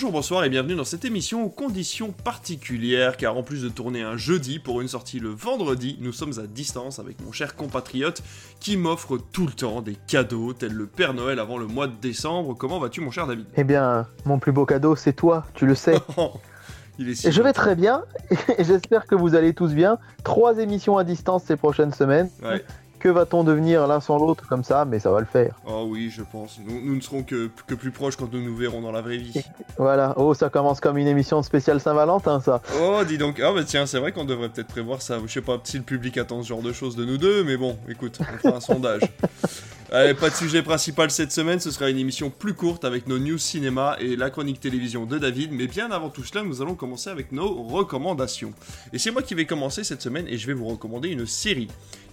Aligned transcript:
Bonjour, 0.00 0.12
bonsoir 0.12 0.44
et 0.44 0.48
bienvenue 0.48 0.76
dans 0.76 0.84
cette 0.84 1.04
émission 1.04 1.44
aux 1.44 1.50
conditions 1.50 2.10
particulières 2.10 3.18
car 3.18 3.36
en 3.36 3.42
plus 3.42 3.62
de 3.62 3.68
tourner 3.68 4.00
un 4.00 4.16
jeudi 4.16 4.58
pour 4.58 4.80
une 4.80 4.88
sortie 4.88 5.20
le 5.20 5.28
vendredi, 5.28 5.98
nous 6.00 6.14
sommes 6.14 6.32
à 6.38 6.46
distance 6.46 6.98
avec 6.98 7.20
mon 7.22 7.32
cher 7.32 7.54
compatriote 7.54 8.22
qui 8.60 8.78
m'offre 8.78 9.18
tout 9.18 9.44
le 9.44 9.52
temps 9.52 9.82
des 9.82 9.96
cadeaux 10.06 10.54
tel 10.54 10.72
le 10.72 10.86
Père 10.86 11.12
Noël 11.12 11.38
avant 11.38 11.58
le 11.58 11.66
mois 11.66 11.86
de 11.86 11.92
décembre. 12.00 12.56
Comment 12.56 12.78
vas-tu 12.78 13.02
mon 13.02 13.10
cher 13.10 13.26
David? 13.26 13.44
Eh 13.58 13.62
bien, 13.62 14.06
mon 14.24 14.38
plus 14.38 14.52
beau 14.52 14.64
cadeau 14.64 14.96
c'est 14.96 15.12
toi, 15.12 15.44
tu 15.52 15.66
le 15.66 15.74
sais. 15.74 16.00
Il 16.98 17.10
est 17.10 17.14
si 17.14 17.28
Et 17.28 17.30
je 17.32 17.42
vais 17.42 17.52
très 17.52 17.76
bien 17.76 18.04
et 18.56 18.64
j'espère 18.64 19.04
que 19.06 19.14
vous 19.14 19.34
allez 19.34 19.52
tous 19.52 19.74
bien. 19.74 19.98
Trois 20.24 20.60
émissions 20.60 20.96
à 20.96 21.04
distance 21.04 21.44
ces 21.44 21.56
prochaines 21.56 21.92
semaines. 21.92 22.30
Ouais. 22.42 22.64
Que 23.00 23.08
va-t-on 23.08 23.44
devenir 23.44 23.86
l'un 23.86 24.00
sans 24.00 24.18
l'autre 24.18 24.46
comme 24.46 24.62
ça 24.62 24.84
Mais 24.84 24.98
ça 24.98 25.10
va 25.10 25.20
le 25.20 25.26
faire. 25.26 25.54
Oh 25.66 25.86
oui, 25.88 26.10
je 26.14 26.22
pense. 26.22 26.60
Nous, 26.62 26.80
nous 26.82 26.94
ne 26.94 27.00
serons 27.00 27.22
que, 27.22 27.50
que 27.66 27.74
plus 27.74 27.90
proches 27.90 28.16
quand 28.16 28.30
nous 28.30 28.42
nous 28.42 28.54
verrons 28.54 28.82
dans 28.82 28.92
la 28.92 29.00
vraie 29.00 29.16
vie. 29.16 29.42
Voilà. 29.78 30.12
Oh, 30.18 30.34
ça 30.34 30.50
commence 30.50 30.78
comme 30.78 30.98
une 30.98 31.06
émission 31.06 31.42
spéciale 31.42 31.80
Saint-Valentin, 31.80 32.40
ça. 32.40 32.60
Oh, 32.82 33.00
dis 33.06 33.16
donc. 33.16 33.40
Ah 33.40 33.50
bah 33.54 33.64
tiens, 33.64 33.86
c'est 33.86 33.98
vrai 33.98 34.12
qu'on 34.12 34.26
devrait 34.26 34.50
peut-être 34.50 34.66
prévoir 34.66 35.00
ça. 35.00 35.18
Je 35.24 35.32
sais 35.32 35.40
pas 35.40 35.58
si 35.64 35.78
le 35.78 35.84
public 35.84 36.18
attend 36.18 36.42
ce 36.42 36.48
genre 36.48 36.60
de 36.60 36.74
choses 36.74 36.96
de 36.96 37.06
nous 37.06 37.16
deux, 37.16 37.42
mais 37.44 37.56
bon, 37.56 37.78
écoute, 37.88 38.18
on 38.20 38.38
fera 38.38 38.56
un 38.56 38.60
sondage. 38.60 39.00
Allez, 39.92 40.14
pas 40.14 40.30
de 40.30 40.34
sujet 40.36 40.62
principal 40.62 41.10
cette 41.10 41.32
semaine, 41.32 41.58
ce 41.58 41.72
sera 41.72 41.90
une 41.90 41.98
émission 41.98 42.30
plus 42.30 42.54
courte 42.54 42.84
avec 42.84 43.08
nos 43.08 43.18
news 43.18 43.38
cinéma 43.38 43.96
et 43.98 44.14
la 44.14 44.30
chronique 44.30 44.60
télévision 44.60 45.04
de 45.04 45.18
David, 45.18 45.50
mais 45.50 45.66
bien 45.66 45.90
avant 45.90 46.10
tout 46.10 46.22
cela, 46.22 46.44
nous 46.44 46.62
allons 46.62 46.76
commencer 46.76 47.10
avec 47.10 47.32
nos 47.32 47.52
recommandations. 47.64 48.52
Et 48.92 48.98
c'est 48.98 49.10
moi 49.10 49.22
qui 49.22 49.34
vais 49.34 49.46
commencer 49.46 49.82
cette 49.82 50.00
semaine 50.00 50.28
et 50.28 50.38
je 50.38 50.46
vais 50.46 50.52
vous 50.52 50.68
recommander 50.68 51.08
une 51.08 51.26
série 51.26 51.66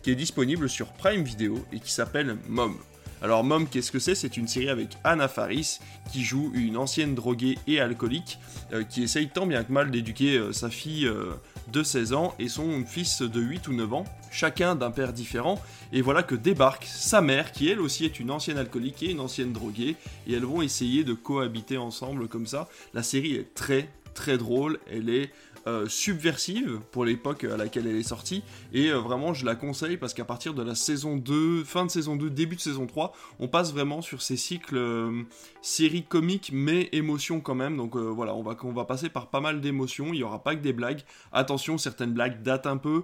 est 0.10 0.16
disponible 0.16 0.70
sur 0.70 0.88
Prime 0.88 1.24
Video 1.24 1.64
et 1.72 1.80
qui 1.80 1.92
s'appelle 1.92 2.38
Mom. 2.48 2.78
Alors 3.22 3.44
Mom, 3.44 3.68
qu'est-ce 3.68 3.92
que 3.92 3.98
c'est? 3.98 4.14
C'est 4.14 4.38
une 4.38 4.48
série 4.48 4.70
avec 4.70 4.90
Anna 5.04 5.28
Faris 5.28 5.80
qui 6.12 6.24
joue 6.24 6.52
une 6.54 6.78
ancienne 6.78 7.16
droguée 7.16 7.58
et 7.66 7.80
alcoolique 7.80 8.38
euh, 8.74 8.84
qui 8.84 9.02
essaye 9.02 9.28
tant 9.28 9.48
bien 9.48 9.64
que 9.64 9.72
mal 9.72 9.90
d'éduquer 9.90 10.38
euh, 10.38 10.54
sa 10.54 10.70
fille 10.70 11.08
euh, 11.08 11.34
de 11.72 11.82
16 11.82 12.14
ans 12.14 12.36
et 12.38 12.48
son 12.48 12.86
fils 12.86 13.24
de 13.24 13.42
8 13.42 13.68
ou 13.70 13.74
9 13.74 13.94
ans, 13.94 14.04
chacun 14.32 14.76
d'un 14.76 14.92
père 14.92 15.14
différent. 15.14 15.60
Et 15.92 16.02
voilà 16.02 16.22
que 16.22 16.36
débarque 16.36 16.86
sa 16.86 17.22
mère 17.22 17.52
qui 17.52 17.70
elle 17.70 17.80
aussi 17.80 18.06
est 18.06 18.20
une 18.20 18.30
ancienne 18.30 18.60
alcoolique 18.60 19.02
et 19.02 19.12
une 19.12 19.20
ancienne 19.20 19.52
droguée 19.52 19.96
et 20.28 20.34
elles 20.34 20.46
vont 20.46 20.62
essayer 20.62 21.04
de 21.04 21.14
cohabiter 21.14 21.78
ensemble 21.78 22.28
comme 22.28 22.46
ça. 22.46 22.70
La 22.94 23.02
série 23.02 23.34
est 23.34 23.56
très 23.56 23.90
très 24.18 24.38
drôle, 24.40 24.80
elle 24.92 25.10
est 25.10 25.32
euh, 25.68 25.88
subversive 25.90 26.80
pour 26.92 27.04
l'époque 27.04 27.44
à 27.44 27.58
laquelle 27.58 27.88
elle 27.88 27.98
est 27.98 28.04
sortie. 28.04 28.42
Et 28.74 28.90
euh, 28.90 29.00
vraiment 29.00 29.34
je 29.34 29.46
la 29.46 29.56
conseille 29.56 29.98
parce 29.98 30.14
qu'à 30.14 30.24
partir 30.24 30.54
de 30.54 30.64
la 30.64 30.76
saison 30.76 31.18
2, 31.18 31.64
fin 31.66 31.86
de 31.86 31.92
saison 31.92 32.16
2, 32.16 32.30
début 32.30 32.56
de 32.56 32.62
saison 32.62 32.88
3, 32.88 33.14
on 33.40 33.48
passe 33.48 33.74
vraiment 33.74 34.02
sur 34.02 34.22
ces 34.22 34.38
cycles 34.38 34.78
euh, 34.78 35.24
séries 35.62 36.04
comiques 36.04 36.52
mais 36.54 36.88
émotions 36.94 37.42
quand 37.42 37.56
même. 37.56 37.76
Donc 37.76 37.96
euh, 37.96 38.00
voilà 38.00 38.34
on 38.34 38.44
va, 38.44 38.56
on 38.64 38.72
va 38.72 38.86
passer 38.86 39.10
par 39.10 39.30
pas 39.30 39.42
mal 39.42 39.60
d'émotions, 39.60 40.08
il 40.08 40.18
n'y 40.18 40.24
aura 40.24 40.42
pas 40.42 40.56
que 40.56 40.62
des 40.62 40.74
blagues, 40.74 41.02
attention 41.34 41.78
certaines 41.78 42.14
blagues 42.14 42.42
datent 42.42 42.68
un 42.68 42.78
peu, 42.78 43.04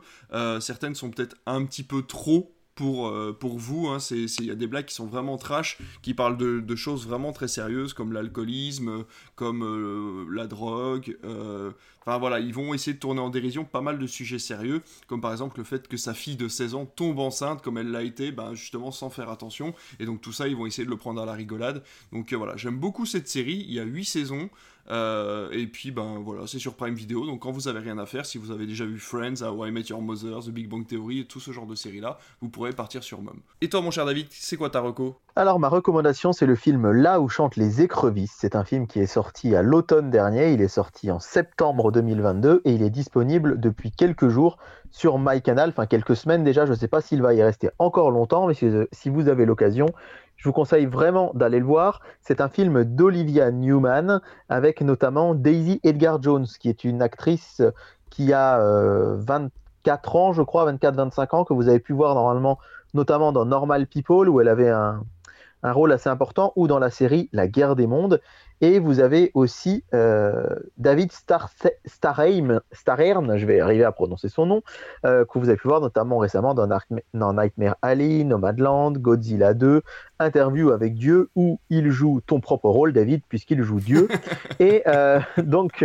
certaines 0.60 0.96
sont 0.96 1.10
peut-être 1.12 1.36
un 1.46 1.66
petit 1.66 1.84
peu 1.84 2.02
trop 2.04 2.56
pour, 2.76 3.14
pour 3.40 3.60
vous, 3.60 3.88
hein. 3.88 3.98
Il 4.10 4.46
y 4.46 4.52
a 4.52 4.56
des 4.56 4.66
blagues 4.66 4.86
qui 4.86 4.96
sont 4.96 5.06
vraiment 5.06 5.38
trash, 5.38 5.78
qui 6.02 6.14
parlent 6.14 6.38
de, 6.38 6.76
choses 6.76 7.08
vraiment 7.08 7.32
très 7.32 7.48
sérieuses 7.48 7.94
comme 7.94 8.14
l'alcoolisme, 8.14 9.06
comme 9.36 10.28
la 10.32 10.48
drogue, 10.48 11.18
Enfin 12.06 12.18
voilà, 12.18 12.40
ils 12.40 12.54
vont 12.54 12.74
essayer 12.74 12.94
de 12.94 13.00
tourner 13.00 13.22
en 13.22 13.30
dérision 13.30 13.64
pas 13.66 13.82
mal 13.82 13.98
de 14.00 14.08
sujets 14.08 14.40
sérieux, 14.40 14.82
comme 15.08 15.22
par 15.22 15.32
exemple 15.32 15.58
le 15.58 15.64
fait 15.64 15.88
que 15.88 15.98
sa 15.98 16.14
fille 16.14 16.36
de 16.36 16.48
16 16.48 16.76
ans 16.76 16.86
tombe 16.86 17.20
enceinte 17.20 17.62
comme 17.62 17.78
elle 17.78 17.92
l'a 17.92 18.04
été, 18.04 18.32
ben 18.32 18.54
justement 18.54 18.92
sans 18.92 19.10
faire 19.10 19.30
attention. 19.30 19.74
Et 20.00 20.06
donc 20.06 20.22
tout 20.22 20.32
ça, 20.34 20.48
ils 20.48 20.56
vont 20.56 20.66
essayer 20.66 20.86
de 20.86 20.90
le 20.90 20.98
prendre 20.98 21.22
à 21.22 21.26
la 21.26 21.34
rigolade. 21.34 21.84
Donc 22.12 22.34
euh, 22.34 22.38
voilà, 22.38 22.56
j'aime 22.58 22.78
beaucoup 22.78 23.06
cette 23.06 23.28
série, 23.28 23.66
il 23.68 23.74
y 23.74 23.80
a 23.80 23.84
8 23.84 24.06
saisons. 24.06 24.50
euh, 24.92 25.50
et 25.52 25.66
puis 25.68 25.92
ben 25.92 26.20
voilà, 26.26 26.46
c'est 26.46 26.60
sur 26.60 26.76
Prime 26.76 26.94
Video, 26.94 27.26
donc 27.26 27.42
quand 27.42 27.52
vous 27.52 27.70
avez 27.70 27.80
rien 27.80 27.98
à 27.98 28.06
faire, 28.06 28.26
si 28.26 28.38
vous 28.38 28.52
avez 28.52 28.66
déjà 28.66 28.86
vu 28.86 29.00
Friends, 29.00 29.42
How 29.42 29.66
I 29.66 29.72
Met 29.72 29.84
Your 29.84 30.02
Mother, 30.02 30.42
The 30.44 30.50
Big 30.50 30.68
Bang 30.68 30.86
Theory 30.86 31.20
et 31.20 31.26
tout 31.26 31.40
ce 31.40 31.52
genre 31.52 31.66
de 31.68 31.76
séries 31.76 32.02
là, 32.02 32.18
vous 32.42 32.50
pourrez 32.50 32.74
partir 32.74 33.02
sur 33.02 33.22
Mom. 33.22 33.40
Et 33.62 33.70
toi 33.70 33.82
mon 33.82 33.92
cher 33.92 34.06
David, 34.06 34.28
c'est 34.32 34.58
quoi 34.58 34.70
ta 34.70 34.82
reco? 34.82 35.18
Alors, 35.36 35.60
ma 35.60 35.68
recommandation, 35.68 36.32
c'est 36.32 36.46
le 36.46 36.54
film 36.56 36.92
Là 36.92 37.20
où 37.20 37.28
chantent 37.28 37.56
les 37.56 37.82
écrevisses. 37.82 38.36
C'est 38.38 38.56
un 38.56 38.64
film 38.64 38.86
qui 38.86 39.00
est 39.00 39.08
sorti 39.08 39.56
à 39.56 39.64
l'automne 39.64 40.12
dernier. 40.12 40.54
Il 40.54 40.62
est 40.62 40.68
sorti 40.68 41.10
en 41.10 41.20
septembre 41.20 41.92
2022 41.94 42.62
et 42.66 42.74
il 42.74 42.84
est 42.84 42.90
disponible 42.90 43.60
depuis 43.60 43.92
quelques 43.92 44.28
jours 44.28 44.58
sur 44.92 45.18
MyCanal, 45.18 45.70
enfin 45.70 45.86
quelques 45.86 46.18
semaines 46.18 46.44
déjà. 46.44 46.66
Je 46.66 46.72
ne 46.72 46.78
sais 46.78 46.90
pas 46.90 47.00
s'il 47.00 47.22
va 47.22 47.34
y 47.34 47.42
rester 47.42 47.70
encore 47.80 48.12
longtemps, 48.12 48.48
mais 48.48 48.54
si, 48.54 48.70
si 48.92 49.10
vous 49.10 49.30
avez 49.30 49.46
l'occasion, 49.46 49.88
je 50.44 50.50
vous 50.50 50.54
conseille 50.54 50.86
vraiment 50.86 51.32
d'aller 51.36 51.60
le 51.60 51.66
voir. 51.66 52.02
C'est 52.22 52.42
un 52.42 52.50
film 52.50 52.84
d'Olivia 52.84 53.50
Newman 53.52 54.20
avec 54.50 54.82
notamment 54.82 55.36
Daisy 55.36 55.80
Edgar 55.84 56.22
Jones, 56.22 56.48
qui 56.60 56.68
est 56.68 56.84
une 56.84 57.02
actrice 57.02 57.62
qui 58.10 58.34
a 58.34 58.60
euh, 58.60 59.16
24 59.20 60.16
ans, 60.18 60.34
je 60.34 60.42
crois, 60.42 60.70
24-25 60.72 61.36
ans, 61.36 61.46
que 61.46 61.54
vous 61.54 61.70
avez 61.70 61.80
pu 61.80 61.94
voir 61.94 62.14
normalement, 62.14 62.60
notamment 62.94 63.32
dans 63.32 63.46
Normal 63.46 63.88
People, 63.88 64.28
où 64.28 64.42
elle 64.42 64.50
avait 64.50 64.70
un 64.70 65.02
rôle 65.64 65.94
assez 65.94 66.10
important, 66.10 66.52
ou 66.58 66.68
dans 66.68 66.80
la 66.80 66.90
série 66.90 67.30
La 67.32 67.48
guerre 67.48 67.78
des 67.78 67.88
mondes. 67.88 68.20
Et 68.64 68.80
vous 68.80 69.02
avez 69.02 69.30
aussi 69.34 69.84
euh, 69.94 70.48
David 70.78 71.12
Star 71.12 71.50
Starheim, 71.86 72.62
Starhern, 72.72 73.36
je 73.36 73.46
vais 73.46 73.60
arriver 73.60 73.84
à 73.84 73.92
prononcer 73.92 74.30
son 74.30 74.46
nom, 74.46 74.62
euh, 75.06 75.26
que 75.26 75.38
vous 75.38 75.50
avez 75.50 75.58
pu 75.58 75.68
voir 75.68 75.82
notamment 75.82 76.18
récemment 76.18 76.54
dans, 76.54 76.66
Narc- 76.66 77.04
dans 77.14 77.34
Nightmare 77.34 77.76
Alley, 77.82 78.24
Nomadland, 78.24 78.94
Godzilla 78.94 79.54
2, 79.54 79.82
Interview 80.20 80.72
avec 80.72 80.96
Dieu, 80.96 81.30
où 81.36 81.60
il 81.70 81.92
joue 81.92 82.22
ton 82.26 82.40
propre 82.40 82.70
rôle, 82.70 82.94
David, 82.94 83.24
puisqu'il 83.28 83.62
joue 83.64 83.82
Dieu. 83.82 84.08
Et 84.62 84.84
euh, 84.88 85.20
donc, 85.36 85.84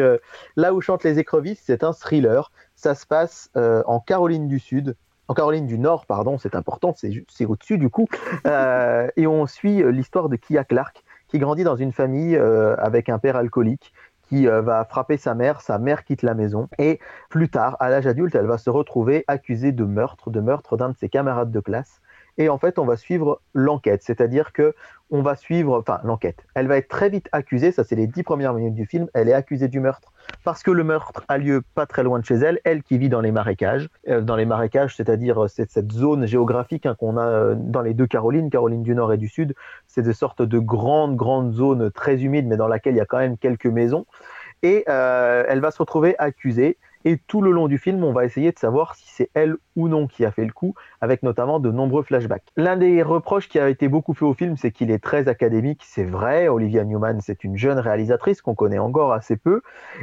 là 0.55 0.73
où 0.73 0.81
chantent 0.81 1.03
les 1.03 1.19
écrevisses, 1.19 1.61
c'est 1.65 1.83
un 1.83 1.93
thriller. 1.93 2.53
Ça 2.77 2.95
se 2.95 3.07
passe 3.07 3.51
en 3.57 3.99
Caroline 3.99 4.47
du 4.47 4.61
Sud, 4.61 4.95
en 5.27 5.35
Caroline 5.35 5.67
du 5.67 5.81
Nord, 5.81 6.07
pardon, 6.07 6.39
c'est 6.39 6.55
important, 6.55 6.95
c'est 6.97 7.45
au-dessus 7.45 7.77
du 7.77 7.91
coup. 7.91 8.07
Euh, 8.47 9.09
et 9.17 9.27
on 9.27 9.47
suit 9.47 9.83
l'histoire 9.93 10.29
de 10.29 10.37
Kia 10.37 10.63
Clark, 10.65 11.03
qui 11.29 11.39
grandit 11.39 11.65
dans 11.65 11.77
une 11.77 11.93
famille 11.93 12.37
euh, 12.37 12.75
avec 12.77 13.09
un 13.09 13.19
père 13.19 13.37
alcoolique 13.37 13.93
qui 14.29 14.47
euh, 14.47 14.61
va 14.61 14.85
frapper 14.85 15.17
sa 15.17 15.35
mère, 15.35 15.61
sa 15.61 15.79
mère 15.79 16.05
quitte 16.05 16.23
la 16.23 16.35
maison, 16.35 16.69
et 16.79 16.99
plus 17.31 17.49
tard, 17.49 17.77
à 17.81 17.89
l'âge 17.89 18.07
adulte, 18.07 18.35
elle 18.35 18.47
va 18.47 18.59
se 18.59 18.69
retrouver 18.71 19.25
accusée 19.27 19.73
de 19.73 19.85
meurtre, 19.85 20.31
de 20.31 20.41
meurtre 20.41 20.77
d'un 20.77 20.91
de 20.91 20.97
ses 20.97 21.09
camarades 21.09 21.51
de 21.51 21.61
classe. 21.61 22.01
Et 22.41 22.49
en 22.49 22.59
fait, 22.59 22.79
on 22.79 22.85
va 22.85 22.97
suivre 22.97 23.41
l'enquête, 23.53 24.03
c'est-à-dire 24.05 24.53
que 24.53 24.75
on 25.11 25.23
va 25.23 25.35
suivre, 25.35 25.79
enfin 25.79 26.01
l'enquête. 26.05 26.45
Elle 26.55 26.69
va 26.69 26.77
être 26.77 26.89
très 26.89 27.09
vite 27.09 27.29
accusée, 27.33 27.73
ça 27.73 27.83
c'est 27.83 27.97
les 27.97 28.07
dix 28.07 28.23
premières 28.23 28.53
minutes 28.53 28.75
du 28.75 28.87
film, 28.87 29.09
elle 29.15 29.29
est 29.29 29.33
accusée 29.33 29.67
du 29.67 29.81
meurtre. 29.81 30.13
Parce 30.45 30.63
que 30.63 30.71
le 30.71 30.85
meurtre 30.85 31.25
a 31.29 31.39
lieu 31.39 31.63
pas 31.75 31.87
très 31.87 32.03
loin 32.03 32.19
de 32.21 32.25
chez 32.25 32.35
elle, 32.35 32.61
elle 32.65 32.83
qui 32.83 32.99
vit 32.99 33.09
dans 33.09 33.23
les 33.23 33.33
marécages, 33.33 33.89
Euh, 34.09 34.21
dans 34.21 34.37
les 34.37 34.45
marécages, 34.45 34.95
c'est-à-dire 34.95 35.47
c'est 35.49 35.71
cette 35.71 35.91
zone 35.91 36.27
géographique 36.27 36.87
hein, 36.87 36.95
qu'on 36.95 37.17
a 37.17 37.55
dans 37.55 37.81
les 37.83 37.95
deux 37.95 38.07
Carolines, 38.07 38.51
Caroline 38.51 38.83
du 38.83 38.95
Nord 38.95 39.13
et 39.13 39.17
du 39.17 39.29
Sud, 39.29 39.55
c'est 39.99 40.03
des 40.03 40.13
sortes 40.13 40.43
de 40.43 40.61
grandes, 40.61 41.17
grandes 41.17 41.53
zones 41.53 41.91
très 41.91 42.23
humides, 42.23 42.47
mais 42.47 42.57
dans 42.57 42.69
laquelle 42.69 42.95
il 42.95 42.99
y 42.99 43.01
a 43.01 43.05
quand 43.05 43.19
même 43.19 43.37
quelques 43.37 43.67
maisons. 43.67 44.07
Et 44.63 44.85
euh, 44.89 45.43
elle 45.49 45.59
va 45.59 45.73
se 45.73 45.79
retrouver 45.79 46.15
accusée. 46.19 46.79
Et 47.05 47.17
tout 47.27 47.43
le 47.43 47.51
long 47.51 47.67
du 47.67 47.79
film, 47.79 48.05
on 48.05 48.13
va 48.13 48.25
essayer 48.25 48.53
de 48.53 48.59
savoir 48.59 48.95
si 48.95 49.09
c'est 49.09 49.29
elle 49.35 49.57
ou 49.75 49.89
non 49.89 50.07
qui 50.07 50.25
a 50.25 50.31
fait 50.31 50.45
le 50.45 50.53
coup, 50.53 50.75
avec 51.01 51.25
notamment 51.25 51.59
de 51.59 51.73
nombreux 51.73 52.05
flashbacks. 52.05 52.45
L'un 52.57 52.77
des 52.77 53.03
reproches 53.03 53.49
qui 53.49 53.59
a 53.59 53.69
été 53.69 53.89
beaucoup 53.89 54.15
fait 54.15 54.25
au 54.25 54.35
film, 54.35 54.57
c'est 54.57 54.71
qu'il 54.71 54.93
est 54.93 55.03
très 55.03 55.27
académique. 55.27 55.83
C'est 55.85 56.05
vrai, 56.05 56.47
Olivia 56.47 56.85
Newman, 56.85 57.21
c'est 57.21 57.43
une 57.43 57.57
jeune 57.57 57.81
réalisatrice 57.81 58.41
qu'on 58.41 58.55
connaît 58.55 58.79
encore 58.79 59.13
assez 59.13 59.37
peu. 59.37 59.63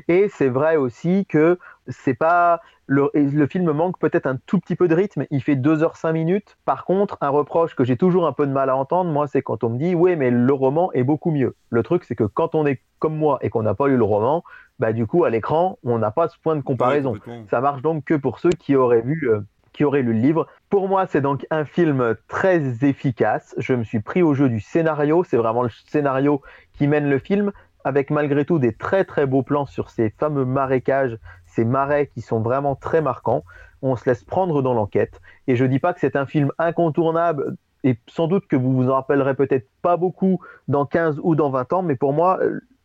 Et 0.10 0.28
c'est 0.30 0.50
vrai 0.50 0.76
aussi 0.76 1.26
que 1.26 1.58
c'est 1.88 2.14
pas 2.14 2.62
le, 2.88 3.10
film 3.48 3.72
manque 3.72 4.00
peut-être 4.00 4.28
un 4.28 4.38
tout 4.46 4.60
petit 4.60 4.76
peu 4.76 4.88
de 4.88 4.96
rythme. 4.96 5.26
Il 5.32 5.42
fait 5.42 5.56
2h05 5.56 6.14
minutes. 6.14 6.58
Par 6.66 6.86
contre, 6.86 7.18
un 7.22 7.30
reproche 7.30 7.76
que 7.76 7.84
j'ai 7.84 7.98
toujours 7.98 8.28
un 8.28 8.34
peu 8.34 8.46
de 8.46 8.52
mal 8.52 8.70
à 8.70 8.76
entendre, 8.76 9.12
moi, 9.12 9.28
c'est 9.28 9.42
quand 9.42 9.64
on 9.64 9.70
me 9.70 9.78
dit 9.78 9.96
oui, 9.96 10.16
mais 10.16 10.30
le 10.30 10.54
roman 10.54 10.92
est 10.94 11.04
beaucoup 11.04 11.32
mieux. 11.32 11.56
Le 11.70 11.84
truc, 11.84 12.04
c'est 12.04 12.16
que 12.16 12.24
quand 12.24 12.56
on 12.56 12.66
est 12.66 12.82
comme 13.00 13.18
moi 13.18 13.40
et 13.42 13.50
qu'on 13.50 13.64
n'a 13.64 13.74
pas 13.74 13.88
lu 13.88 13.98
le 13.98 14.04
roman, 14.04 14.44
bah 14.80 14.94
du 14.94 15.08
coup 15.08 15.24
à 15.24 15.30
l'écran, 15.30 15.80
on 15.84 15.98
n'a 16.00 16.12
pas 16.12 16.28
ce 16.28 16.38
point 16.40 16.56
de 16.56 16.62
comparaison. 16.62 17.14
Ouais. 17.28 17.44
Ça 17.50 17.62
marche 17.62 17.82
donc 17.82 18.04
que 18.04 18.14
pour 18.14 18.40
ceux 18.40 18.50
qui 18.50 18.76
auraient 18.76 19.02
vu, 19.02 19.30
euh, 19.30 19.42
qui 19.74 19.84
auraient 19.84 20.02
lu 20.02 20.14
le 20.14 20.20
livre. 20.20 20.48
Pour 20.70 20.88
moi, 20.88 21.06
c'est 21.08 21.22
donc 21.22 21.46
un 21.50 21.66
film 21.66 22.16
très 22.28 22.86
efficace. 22.86 23.56
Je 23.58 23.74
me 23.74 23.84
suis 23.84 24.00
pris 24.00 24.22
au 24.22 24.34
jeu 24.34 24.48
du 24.48 24.60
scénario. 24.60 25.24
C'est 25.24 25.38
vraiment 25.38 25.64
le 25.64 25.70
scénario 25.88 26.42
qui 26.74 26.88
mène 26.88 27.10
le 27.10 27.20
film, 27.20 27.52
avec 27.84 28.10
malgré 28.10 28.46
tout 28.46 28.58
des 28.58 28.74
très 28.74 29.06
très 29.06 29.26
beaux 29.26 29.44
plans 29.44 29.66
sur 29.66 29.90
ces 29.90 30.10
fameux 30.10 30.46
marécages, 30.46 31.18
ces 31.56 31.66
marais 31.66 32.08
qui 32.08 32.22
sont 32.22 32.42
vraiment 32.42 32.76
très 32.76 33.02
marquants. 33.02 33.44
On 33.82 33.96
se 33.96 34.10
laisse 34.10 34.24
prendre 34.24 34.62
dans 34.62 34.74
l'enquête. 34.74 35.22
Et 35.48 35.56
je 35.56 35.66
dis 35.66 35.80
pas 35.80 35.94
que 35.94 36.00
c'est 36.00 36.16
un 36.16 36.26
film 36.26 36.52
incontournable. 36.58 37.56
Et 37.84 37.98
sans 38.08 38.28
doute 38.28 38.48
que 38.48 38.56
vous 38.56 38.74
vous 38.74 38.90
en 38.90 38.96
rappellerez 38.96 39.36
peut-être 39.36 39.68
pas 39.82 39.96
beaucoup 39.96 40.40
dans 40.68 40.86
15 40.86 41.20
ou 41.22 41.36
dans 41.36 41.52
20 41.52 41.74
ans, 41.74 41.82
mais 41.84 41.96
pour 41.96 42.14
moi, 42.14 42.40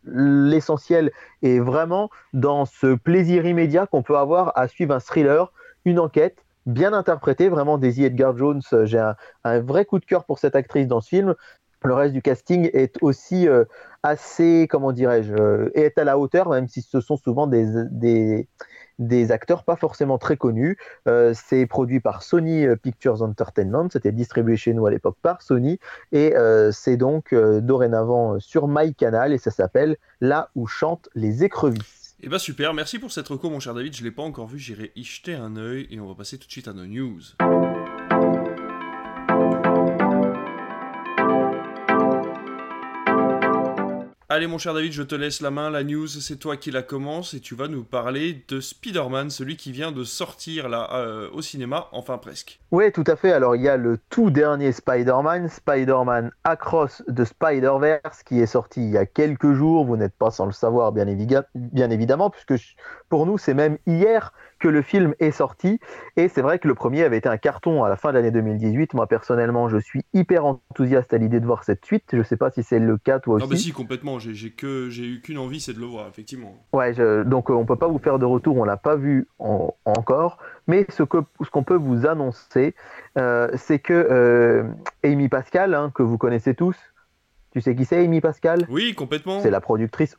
l'essentiel 0.05 1.11
est 1.43 1.59
vraiment 1.59 2.11
dans 2.33 2.65
ce 2.65 2.95
plaisir 2.95 3.47
immédiat 3.47 3.87
qu'on 3.87 4.03
peut 4.03 4.19
avoir 4.19 4.53
à 4.57 4.69
suivre 4.69 4.95
un 4.95 5.01
thriller, 5.01 5.53
une 5.85 5.99
enquête 5.99 6.45
bien 6.67 6.93
interprétée. 6.93 7.49
Vraiment, 7.49 7.79
Daisy 7.79 8.05
Edgar 8.05 8.37
Jones, 8.37 8.61
euh, 8.73 8.85
j'ai 8.85 8.99
un, 8.99 9.17
un 9.45 9.61
vrai 9.61 9.85
coup 9.85 9.99
de 9.99 10.05
cœur 10.05 10.25
pour 10.25 10.39
cette 10.39 10.55
actrice 10.55 10.87
dans 10.87 11.01
ce 11.01 11.09
film. 11.09 11.35
Le 11.83 11.95
reste 11.95 12.13
du 12.13 12.21
casting 12.21 12.69
est 12.75 12.97
aussi 13.01 13.49
euh, 13.49 13.65
assez, 14.03 14.67
comment 14.71 14.93
dirais-je, 14.93 15.71
est 15.75 15.99
à 15.99 16.05
la 16.05 16.19
hauteur, 16.19 16.49
même 16.49 16.69
si 16.69 16.83
ce 16.83 17.01
sont 17.01 17.17
souvent 17.17 17.47
des, 17.47 18.47
des, 18.99 19.33
acteurs 19.33 19.65
pas 19.65 19.77
forcément 19.77 20.19
très 20.19 20.37
connus. 20.37 20.79
c'est 21.35 21.67
produit 21.67 22.01
par 22.01 22.23
Sony 22.23 22.67
Pictures 22.83 23.23
Entertainment, 23.23 23.89
c'était 23.91 24.13
distribué 24.13 24.57
chez 24.57 24.73
nous 24.73 24.87
à 24.87 24.91
l'époque 24.91 25.17
par 25.23 25.43
Sony, 25.43 25.79
et 26.13 26.35
c'est 26.73 26.97
donc 26.97 27.35
dorénavant 27.35 28.41
sur 28.41 28.69
MyCanal, 28.69 29.33
et 29.33 29.39
ça 29.39 29.51
s'appelle 29.51 29.97
Là 30.21 30.51
où 30.55 30.67
chantent 30.67 31.09
les 31.15 31.45
écrevisses. 31.45 32.01
Eh 32.23 32.29
ben, 32.29 32.39
super, 32.39 32.75
merci 32.75 32.99
pour 32.99 33.13
cette 33.13 33.29
reco 33.29 33.49
mon 33.49 33.61
cher 33.61 33.73
David, 33.73 33.97
je 33.97 34.05
l'ai 34.05 34.11
pas 34.11 34.23
encore 34.23 34.47
vu, 34.47 34.59
j'irai 34.59 34.93
y 34.95 35.05
jeter 35.05 35.35
un 35.35 35.57
œil. 35.57 35.87
Et 35.91 36.01
on 36.01 36.07
va 36.07 36.15
passer 36.15 36.37
tout 36.37 36.47
de 36.47 36.53
suite 36.53 36.69
à 36.69 36.75
nos 36.75 36.87
news. 36.87 37.21
Allez 44.33 44.47
mon 44.47 44.59
cher 44.59 44.75
David, 44.75 44.93
je 44.93 45.03
te 45.03 45.17
laisse 45.17 45.41
la 45.41 45.51
main, 45.51 45.71
la 45.71 45.83
news 45.83 46.07
c'est 46.07 46.37
toi 46.37 46.57
qui 46.57 46.71
la 46.71 46.83
commence 46.83 47.35
et 47.35 47.41
tu 47.41 47.57
vas 47.57 47.67
nous 47.67 47.83
parler 47.83 48.45
de 48.47 48.61
Spider-Man, 48.61 49.29
celui 49.29 49.57
qui 49.57 49.73
vient 49.73 49.91
de 49.91 50.05
sortir 50.05 50.69
là 50.69 50.89
euh, 50.93 51.29
au 51.33 51.43
cinéma, 51.43 51.89
enfin 51.91 52.17
presque. 52.17 52.61
Oui 52.71 52.93
tout 52.93 53.03
à 53.09 53.17
fait, 53.17 53.33
alors 53.33 53.57
il 53.57 53.63
y 53.63 53.69
a 53.69 53.77
le 53.77 53.99
tout 54.09 54.31
dernier 54.31 54.71
Spider-Man, 54.71 55.49
Spider-Man 55.49 56.31
Across 56.45 57.03
the 57.13 57.25
Spider-Verse 57.25 58.23
qui 58.25 58.39
est 58.39 58.47
sorti 58.47 58.85
il 58.85 58.91
y 58.91 58.99
a 58.99 59.05
quelques 59.05 59.53
jours, 59.53 59.85
vous 59.85 59.97
n'êtes 59.97 60.15
pas 60.15 60.31
sans 60.31 60.47
le 60.47 60.53
savoir 60.53 60.93
bien 60.93 61.09
évidemment, 61.09 62.31
puisque 62.31 62.77
pour 63.09 63.27
nous 63.27 63.37
c'est 63.37 63.55
même 63.55 63.79
hier 63.89 64.33
que 64.61 64.69
le 64.69 64.83
film 64.83 65.15
est 65.19 65.33
sorti. 65.33 65.81
Et 66.17 66.29
c'est 66.29 66.43
vrai 66.43 66.59
que 66.59 66.69
le 66.69 66.75
premier 66.75 67.03
avait 67.03 67.19
été 67.19 67.29
un 67.29 67.39
carton 67.39 67.83
à 67.83 67.89
la 67.89 67.97
fin 67.97 68.11
de 68.11 68.15
l'année 68.15 68.31
2018. 68.31 68.95
Moi, 68.95 69.07
personnellement, 69.07 69.69
je 69.69 69.79
suis 69.79 70.05
hyper 70.15 70.45
enthousiaste 70.45 71.13
à 71.13 71.19
l'idée 71.19 71.41
de 71.41 71.47
voir 71.47 71.65
cette 71.65 71.85
suite. 71.85 72.05
Je 72.13 72.23
sais 72.23 72.37
pas 72.37 72.51
si 72.51 72.63
c'est 72.63 72.79
le 72.79 72.97
cas, 72.99 73.19
toi 73.19 73.37
aussi. 73.37 73.45
Non, 73.45 73.51
mais 73.51 73.57
si, 73.57 73.73
complètement. 73.73 74.19
J'ai 74.19 74.51
que 74.51 74.89
j'ai 74.91 75.07
eu 75.07 75.21
qu'une 75.21 75.39
envie, 75.39 75.61
c'est 75.61 75.73
de 75.73 75.81
le 75.81 75.87
voir, 75.87 76.07
effectivement. 76.09 76.55
Ouais, 76.73 76.93
donc 77.25 77.51
euh, 77.51 77.55
on 77.55 77.65
peut 77.65 77.77
pas 77.77 77.89
vous 77.89 77.99
faire 77.99 78.19
de 78.19 78.25
retour, 78.25 78.57
on 78.57 78.65
l'a 78.65 78.77
pas 78.77 78.97
vu 78.97 79.27
encore. 79.39 80.39
Mais 80.67 80.87
ce 80.91 81.03
qu'on 81.03 81.25
ce 81.43 81.51
qu'on 81.51 81.65
peut 81.65 81.77
vous 81.77 82.07
annoncer, 82.07 82.75
euh, 83.19 83.49
c'est 83.57 83.79
que 83.79 83.93
euh, 83.93 84.65
Amy 85.03 85.29
Pascal, 85.29 85.75
hein, 85.75 85.91
que 85.95 86.03
vous 86.03 86.19
connaissez 86.19 86.55
tous, 86.55 86.77
tu 87.53 87.61
sais 87.61 87.75
qui 87.75 87.85
c'est, 87.85 88.05
Amy 88.05 88.21
Pascal? 88.21 88.67
Oui, 88.69 88.95
complètement. 88.95 89.41
C'est 89.41 89.51
la 89.51 89.61
productrice 89.61 90.17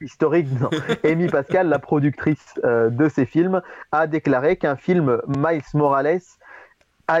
historique, 0.00 0.48
Amy 1.04 1.28
Pascal, 1.28 1.68
la 1.68 1.78
productrice 1.78 2.60
euh, 2.64 2.90
de 2.90 3.08
ces 3.08 3.26
films, 3.26 3.62
a 3.92 4.06
déclaré 4.06 4.56
qu'un 4.56 4.76
film 4.76 5.20
Miles 5.26 5.62
Morales 5.74 6.20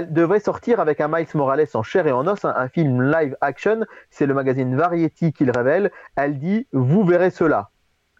devrait 0.08 0.40
sortir 0.40 0.78
avec 0.80 1.00
un 1.00 1.08
Miles 1.08 1.26
Morales 1.34 1.66
en 1.74 1.82
chair 1.82 2.06
et 2.06 2.12
en 2.12 2.26
os, 2.26 2.44
un, 2.44 2.68
film 2.68 3.02
live 3.02 3.36
action. 3.40 3.80
C'est 4.10 4.26
le 4.26 4.34
magazine 4.34 4.76
Variety 4.76 5.32
qui 5.32 5.44
le 5.44 5.52
révèle. 5.52 5.90
Elle 6.16 6.38
dit 6.38 6.66
Vous 6.72 7.04
verrez 7.04 7.30
cela. 7.30 7.70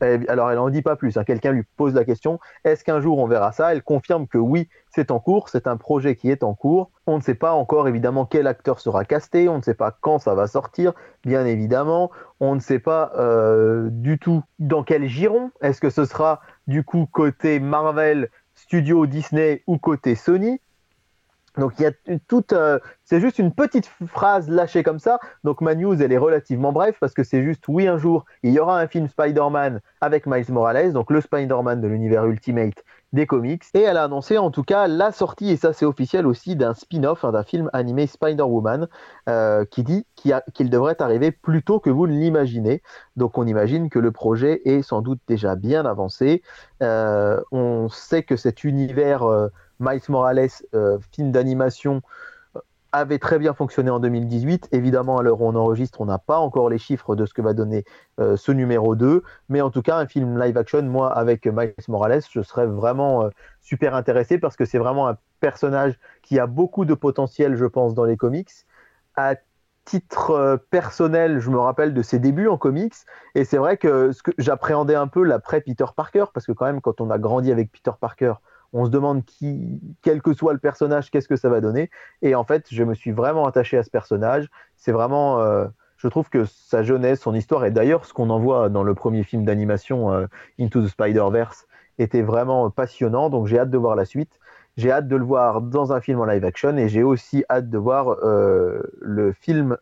Alors, 0.00 0.50
elle 0.50 0.56
n'en 0.56 0.70
dit 0.70 0.82
pas 0.82 0.96
plus. 0.96 1.16
Hein. 1.16 1.24
Quelqu'un 1.24 1.52
lui 1.52 1.64
pose 1.76 1.94
la 1.94 2.04
question 2.04 2.38
est-ce 2.64 2.84
qu'un 2.84 3.00
jour 3.00 3.18
on 3.18 3.26
verra 3.26 3.52
ça? 3.52 3.72
Elle 3.72 3.82
confirme 3.82 4.26
que 4.26 4.38
oui, 4.38 4.68
c'est 4.90 5.10
en 5.10 5.18
cours, 5.18 5.48
c'est 5.48 5.66
un 5.66 5.76
projet 5.76 6.16
qui 6.16 6.30
est 6.30 6.42
en 6.42 6.54
cours. 6.54 6.90
On 7.06 7.16
ne 7.16 7.22
sait 7.22 7.34
pas 7.34 7.52
encore 7.52 7.88
évidemment 7.88 8.26
quel 8.26 8.46
acteur 8.46 8.80
sera 8.80 9.04
casté, 9.04 9.48
on 9.48 9.58
ne 9.58 9.62
sait 9.62 9.74
pas 9.74 9.96
quand 10.00 10.18
ça 10.18 10.34
va 10.34 10.46
sortir, 10.46 10.92
bien 11.24 11.46
évidemment. 11.46 12.10
On 12.40 12.54
ne 12.54 12.60
sait 12.60 12.78
pas 12.78 13.12
euh, 13.16 13.88
du 13.90 14.18
tout 14.18 14.42
dans 14.58 14.82
quel 14.82 15.06
giron. 15.08 15.50
Est-ce 15.60 15.80
que 15.80 15.90
ce 15.90 16.04
sera 16.04 16.40
du 16.66 16.84
coup 16.84 17.06
côté 17.10 17.60
Marvel, 17.60 18.30
Studio 18.54 19.06
Disney 19.06 19.62
ou 19.66 19.78
côté 19.78 20.14
Sony? 20.14 20.60
Donc 21.58 21.72
il 21.78 21.82
y 21.82 21.86
a 21.86 21.92
toute, 22.28 22.52
euh, 22.52 22.78
c'est 23.04 23.20
juste 23.20 23.38
une 23.38 23.52
petite 23.52 23.90
phrase 24.06 24.48
lâchée 24.48 24.82
comme 24.82 24.98
ça. 24.98 25.18
Donc 25.44 25.60
ma 25.60 25.74
news 25.74 26.00
elle 26.00 26.12
est 26.12 26.18
relativement 26.18 26.72
brève 26.72 26.94
parce 27.00 27.12
que 27.12 27.24
c'est 27.24 27.42
juste 27.42 27.64
oui 27.68 27.88
un 27.88 27.98
jour 27.98 28.24
il 28.42 28.52
y 28.52 28.60
aura 28.60 28.78
un 28.78 28.86
film 28.86 29.08
Spider-Man 29.08 29.80
avec 30.00 30.26
Miles 30.26 30.50
Morales, 30.50 30.92
donc 30.92 31.10
le 31.10 31.20
Spider-Man 31.20 31.80
de 31.80 31.88
l'univers 31.88 32.24
Ultimate 32.26 32.84
des 33.12 33.26
comics. 33.26 33.64
Et 33.74 33.80
elle 33.80 33.96
a 33.96 34.04
annoncé 34.04 34.38
en 34.38 34.52
tout 34.52 34.62
cas 34.62 34.86
la 34.86 35.10
sortie 35.10 35.50
et 35.50 35.56
ça 35.56 35.72
c'est 35.72 35.84
officiel 35.84 36.26
aussi 36.26 36.54
d'un 36.54 36.74
spin-off 36.74 37.24
hein, 37.24 37.32
d'un 37.32 37.42
film 37.42 37.68
animé 37.72 38.06
Spider-Woman 38.06 38.86
euh, 39.28 39.64
qui 39.64 39.82
dit 39.82 40.06
qu'il 40.14 40.70
devrait 40.70 41.02
arriver 41.02 41.32
plus 41.32 41.64
tôt 41.64 41.80
que 41.80 41.90
vous 41.90 42.06
ne 42.06 42.12
l'imaginez. 42.12 42.82
Donc 43.16 43.38
on 43.38 43.46
imagine 43.46 43.90
que 43.90 43.98
le 43.98 44.12
projet 44.12 44.62
est 44.64 44.82
sans 44.82 45.02
doute 45.02 45.20
déjà 45.26 45.56
bien 45.56 45.84
avancé. 45.84 46.42
Euh, 46.82 47.40
on 47.50 47.88
sait 47.88 48.22
que 48.22 48.36
cet 48.36 48.62
univers 48.62 49.24
Miles 49.80 50.02
Morales, 50.08 50.48
euh, 50.74 50.98
film 51.12 51.32
d'animation, 51.32 52.02
euh, 52.54 52.60
avait 52.92 53.18
très 53.18 53.38
bien 53.38 53.54
fonctionné 53.54 53.90
en 53.90 53.98
2018. 53.98 54.68
Évidemment, 54.72 55.18
à 55.18 55.22
l'heure 55.22 55.40
où 55.40 55.48
on 55.48 55.54
enregistre, 55.54 56.00
on 56.00 56.04
n'a 56.04 56.18
pas 56.18 56.38
encore 56.38 56.68
les 56.68 56.78
chiffres 56.78 57.16
de 57.16 57.24
ce 57.24 57.32
que 57.32 57.40
va 57.40 57.54
donner 57.54 57.84
euh, 58.20 58.36
ce 58.36 58.52
numéro 58.52 58.94
2. 58.94 59.22
Mais 59.48 59.62
en 59.62 59.70
tout 59.70 59.82
cas, 59.82 59.96
un 59.96 60.06
film 60.06 60.38
live 60.38 60.56
action, 60.56 60.82
moi, 60.82 61.12
avec 61.12 61.46
Miles 61.46 61.74
Morales, 61.88 62.22
je 62.30 62.42
serais 62.42 62.66
vraiment 62.66 63.30
super 63.62 63.94
intéressé 63.94 64.38
parce 64.38 64.56
que 64.56 64.66
c'est 64.66 64.78
vraiment 64.78 65.08
un 65.08 65.16
personnage 65.40 65.98
qui 66.22 66.38
a 66.38 66.46
beaucoup 66.46 66.84
de 66.84 66.94
potentiel, 66.94 67.56
je 67.56 67.64
pense, 67.64 67.94
dans 67.94 68.04
les 68.04 68.16
comics. 68.16 68.50
À 69.16 69.34
titre 69.86 70.60
personnel, 70.70 71.40
je 71.40 71.50
me 71.50 71.58
rappelle 71.58 71.94
de 71.94 72.02
ses 72.02 72.18
débuts 72.18 72.48
en 72.48 72.58
comics. 72.58 72.94
Et 73.34 73.44
c'est 73.44 73.56
vrai 73.56 73.78
que, 73.78 74.10
que 74.22 74.30
j'appréhendais 74.36 74.94
un 74.94 75.08
peu 75.08 75.24
l'après 75.24 75.62
Peter 75.62 75.86
Parker 75.96 76.26
parce 76.34 76.46
que 76.46 76.52
quand 76.52 76.66
même, 76.66 76.80
quand 76.82 77.00
on 77.00 77.10
a 77.10 77.18
grandi 77.18 77.50
avec 77.50 77.72
Peter 77.72 77.92
Parker, 77.98 78.34
on 78.72 78.84
se 78.84 78.90
demande 78.90 79.24
qui, 79.24 79.80
quel 80.02 80.22
que 80.22 80.32
soit 80.32 80.52
le 80.52 80.58
personnage, 80.58 81.10
qu'est-ce 81.10 81.28
que 81.28 81.36
ça 81.36 81.48
va 81.48 81.60
donner. 81.60 81.90
Et 82.22 82.34
en 82.34 82.44
fait, 82.44 82.66
je 82.70 82.84
me 82.84 82.94
suis 82.94 83.10
vraiment 83.10 83.46
attaché 83.46 83.76
à 83.76 83.82
ce 83.82 83.90
personnage. 83.90 84.48
C'est 84.76 84.92
vraiment, 84.92 85.40
euh, 85.40 85.66
je 85.96 86.08
trouve 86.08 86.28
que 86.28 86.44
sa 86.44 86.82
jeunesse, 86.82 87.20
son 87.20 87.34
histoire, 87.34 87.64
et 87.64 87.70
d'ailleurs 87.70 88.04
ce 88.06 88.12
qu'on 88.12 88.30
en 88.30 88.38
voit 88.38 88.68
dans 88.68 88.82
le 88.82 88.94
premier 88.94 89.24
film 89.24 89.44
d'animation 89.44 90.12
euh, 90.12 90.26
Into 90.58 90.82
the 90.82 90.88
Spider-Verse, 90.88 91.66
était 91.98 92.22
vraiment 92.22 92.70
passionnant. 92.70 93.28
Donc 93.28 93.46
j'ai 93.46 93.58
hâte 93.58 93.70
de 93.70 93.78
voir 93.78 93.96
la 93.96 94.04
suite. 94.04 94.38
J'ai 94.76 94.90
hâte 94.90 95.08
de 95.08 95.16
le 95.16 95.24
voir 95.24 95.60
dans 95.60 95.92
un 95.92 96.00
film 96.00 96.20
en 96.20 96.24
live 96.24 96.44
action 96.44 96.76
et 96.76 96.88
j'ai 96.88 97.02
aussi 97.02 97.44
hâte 97.50 97.68
de 97.68 97.76
voir 97.76 98.16
euh, 98.22 98.80
le 99.00 99.32
film 99.32 99.76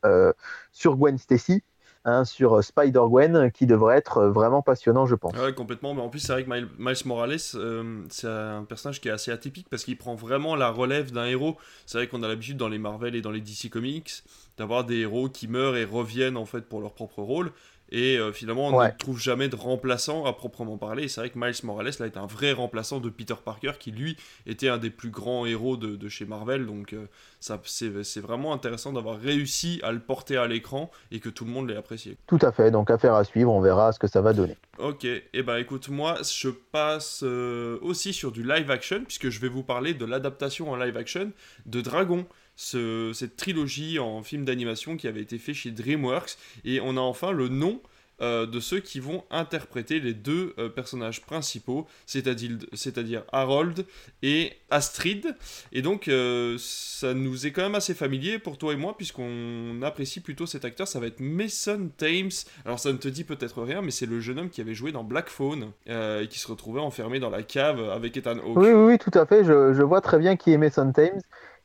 sur 0.73 0.97
Gwen 0.97 1.19
Stacy 1.19 1.63
Hein, 2.05 2.25
sur 2.25 2.55
euh, 2.55 2.63
Spider-Gwen 2.63 3.51
qui 3.51 3.67
devrait 3.67 3.99
être 3.99 4.19
euh, 4.19 4.31
vraiment 4.31 4.63
passionnant, 4.63 5.05
je 5.05 5.17
pense. 5.17 5.35
Ouais, 5.37 5.53
complètement. 5.53 5.95
Mais 5.95 6.01
en 6.01 6.09
plus, 6.09 6.21
c'est 6.21 6.33
vrai 6.33 6.45
que 6.45 6.49
Miles 6.49 6.97
Morales, 7.05 7.37
euh, 7.57 8.03
c'est 8.09 8.29
un 8.29 8.65
personnage 8.65 9.01
qui 9.01 9.09
est 9.09 9.11
assez 9.11 9.33
atypique 9.33 9.69
parce 9.69 9.85
qu'il 9.85 9.99
prend 9.99 10.15
vraiment 10.15 10.55
la 10.55 10.71
relève 10.71 11.11
d'un 11.11 11.27
héros. 11.27 11.57
C'est 11.87 11.99
vrai 11.99 12.07
qu'on 12.07 12.23
a 12.23 12.29
l'habitude 12.29 12.57
dans 12.57 12.69
les 12.69 12.79
Marvel 12.79 13.17
et 13.17 13.21
dans 13.21 13.33
les 13.33 13.41
DC 13.41 13.69
Comics 13.71 14.23
d'avoir 14.57 14.85
des 14.85 14.99
héros 15.01 15.29
qui 15.29 15.49
meurent 15.49 15.77
et 15.77 15.85
reviennent 15.85 16.37
en 16.37 16.47
fait 16.47 16.63
pour 16.63 16.81
leur 16.81 16.93
propre 16.93 17.21
rôle. 17.21 17.53
Et 17.91 18.19
euh, 18.19 18.33
finalement, 18.33 18.69
on 18.69 18.83
ne 18.83 18.91
trouve 18.99 19.19
jamais 19.19 19.49
de 19.49 19.57
remplaçant 19.57 20.27
à 20.27 20.33
proprement 20.33 20.77
parler. 20.77 21.09
c'est 21.09 21.21
vrai 21.21 21.31
que 21.31 21.39
Miles 21.39 21.55
Morales 21.63 21.93
là, 21.99 22.07
est 22.07 22.17
un 22.17 22.27
vrai 22.27 22.53
remplaçant 22.53 23.01
de 23.01 23.09
Peter 23.09 23.35
Parker, 23.43 23.73
qui 23.79 23.93
lui 23.93 24.17
était 24.47 24.69
un 24.69 24.79
des 24.79 24.91
plus 24.91 25.11
grands 25.11 25.47
héros 25.47 25.77
de, 25.77 26.09
chez 26.09 26.27
Marvel. 26.27 26.67
Donc 26.67 26.93
euh, 26.93 27.07
ça, 27.41 27.61
c'est, 27.65 28.21
vraiment 28.21 28.53
intéressant 28.53 28.93
d'avoir 28.93 29.19
réussi 29.19 29.81
à 29.83 29.93
le 29.93 30.01
porter 30.01 30.37
à 30.37 30.47
l'écran 30.47 30.91
et 31.11 31.21
que 31.21 31.29
tout 31.29 31.45
le 31.45 31.51
monde 31.51 31.69
l'ait 31.69 31.77
apprécié. 31.77 32.17
Tout 32.27 32.39
à 32.43 32.53
fait. 32.53 32.71
Donc 32.71 32.91
affaire 32.91 33.15
à 33.15 33.25
suivre, 33.25 33.53
on 33.53 33.61
verra 33.61 33.93
ce 33.93 33.99
que 33.99 34.07
ça 34.07 34.21
va 34.21 34.33
donner. 34.33 34.57
Ok. 34.79 35.05
Et 35.05 35.25
eh 35.33 35.43
ben 35.43 35.57
écoute, 35.57 35.89
moi 35.89 36.19
je 36.23 36.49
passe 36.49 37.23
euh, 37.23 37.79
aussi 37.81 38.13
sur 38.13 38.33
du 38.33 38.43
live 38.43 38.71
action 38.71 39.03
puisque 39.05 39.31
je 39.31 39.41
vais 39.41 39.49
vous 39.49 39.63
parler 39.63 39.95
de 39.95 40.05
l'adaptation 40.05 40.71
en 40.71 40.77
live 40.77 40.97
action 40.97 41.33
de 41.67 41.81
Dragon 41.81 42.27
cette 42.59 43.37
trilogie 43.37 43.99
en 43.99 44.23
film 44.23 44.45
d'animation 44.45 44.97
qui 44.97 45.07
avait 45.07 45.23
été 45.23 45.39
fait 45.39 45.55
chez 45.55 45.71
DreamWorks. 45.71 46.37
Et 46.65 46.81
on 46.81 46.97
a 46.97 47.01
enfin 47.01 47.31
le 47.31 47.49
nom 47.49 47.81
euh, 48.21 48.47
de 48.47 48.59
ceux 48.59 48.81
qui 48.81 48.99
vont 48.99 49.23
interpréter 49.31 50.01
les 50.01 50.13
deux 50.13 50.53
euh, 50.59 50.69
personnages 50.69 51.23
principaux, 51.23 51.87
c'est-à-dire 52.05 53.23
Harold 53.31 53.87
et 54.25 54.55
Astrid. 54.71 55.37
Et 55.71 55.83
donc, 55.83 56.09
euh, 56.09 56.57
ça 56.59 57.15
nous 57.15 57.47
est 57.47 57.53
quand 57.53 57.63
même 57.63 57.77
assez 57.77 57.95
familier 57.95 58.41
pour 58.41 58.59
toi 58.59 58.73
et 58.73 58.77
moi, 58.77 58.97
puisqu'on 58.97 59.81
apprécie 59.83 60.19
plutôt 60.19 60.47
cet 60.47 60.65
acteur. 60.65 60.89
Ça 60.89 60.99
va 60.99 61.07
être 61.07 61.21
Mason 61.21 61.91
Thames. 61.97 62.31
Alors, 62.65 62.81
ça 62.81 62.91
ne 62.91 62.99
te 62.99 63.07
dit 63.07 63.23
peut-être 63.23 63.63
rien, 63.63 63.83
mais 63.83 63.93
c'est 63.93 64.07
le 64.07 64.19
jeune 64.19 64.41
homme 64.41 64.51
qui 64.51 64.61
avait 64.61 64.75
joué 64.75 64.91
dans 64.91 65.05
Black 65.05 65.29
Phone 65.29 65.71
et 65.87 66.27
qui 66.29 66.41
se 66.41 66.49
retrouvait 66.49 66.81
enfermé 66.81 67.21
dans 67.21 67.31
la 67.31 67.45
cave 67.45 67.89
avec 67.89 68.17
Ethan 68.17 68.39
Hawke. 68.39 68.57
Oui, 68.57 68.73
oui, 68.73 68.85
oui, 68.93 68.99
tout 68.99 69.17
à 69.17 69.27
fait. 69.27 69.45
Je, 69.45 69.75
je 69.75 69.83
vois 69.83 70.01
très 70.01 70.19
bien 70.19 70.35
qui 70.35 70.53
est 70.53 70.59
Mason 70.59 70.91
Thames. 70.91 71.21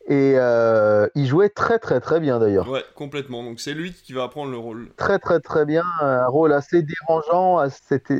Et 0.07 0.33
euh, 0.35 1.07
il 1.15 1.27
jouait 1.27 1.49
très 1.49 1.79
très 1.79 2.01
très 2.01 2.19
bien 2.19 2.39
d'ailleurs. 2.39 2.69
Ouais, 2.69 2.83
complètement. 2.95 3.43
Donc 3.43 3.61
c'est 3.61 3.73
lui 3.73 3.93
qui 3.93 4.11
va 4.11 4.27
prendre 4.27 4.51
le 4.51 4.57
rôle. 4.57 4.89
Très 4.97 5.17
très 5.17 5.39
très 5.39 5.65
bien. 5.65 5.83
Un 6.01 6.27
rôle 6.27 6.51
assez 6.51 6.83
dérangeant, 6.83 7.65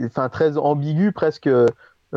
enfin 0.05 0.29
très 0.29 0.57
ambigu, 0.57 1.11
presque 1.11 1.47
euh, 1.47 1.67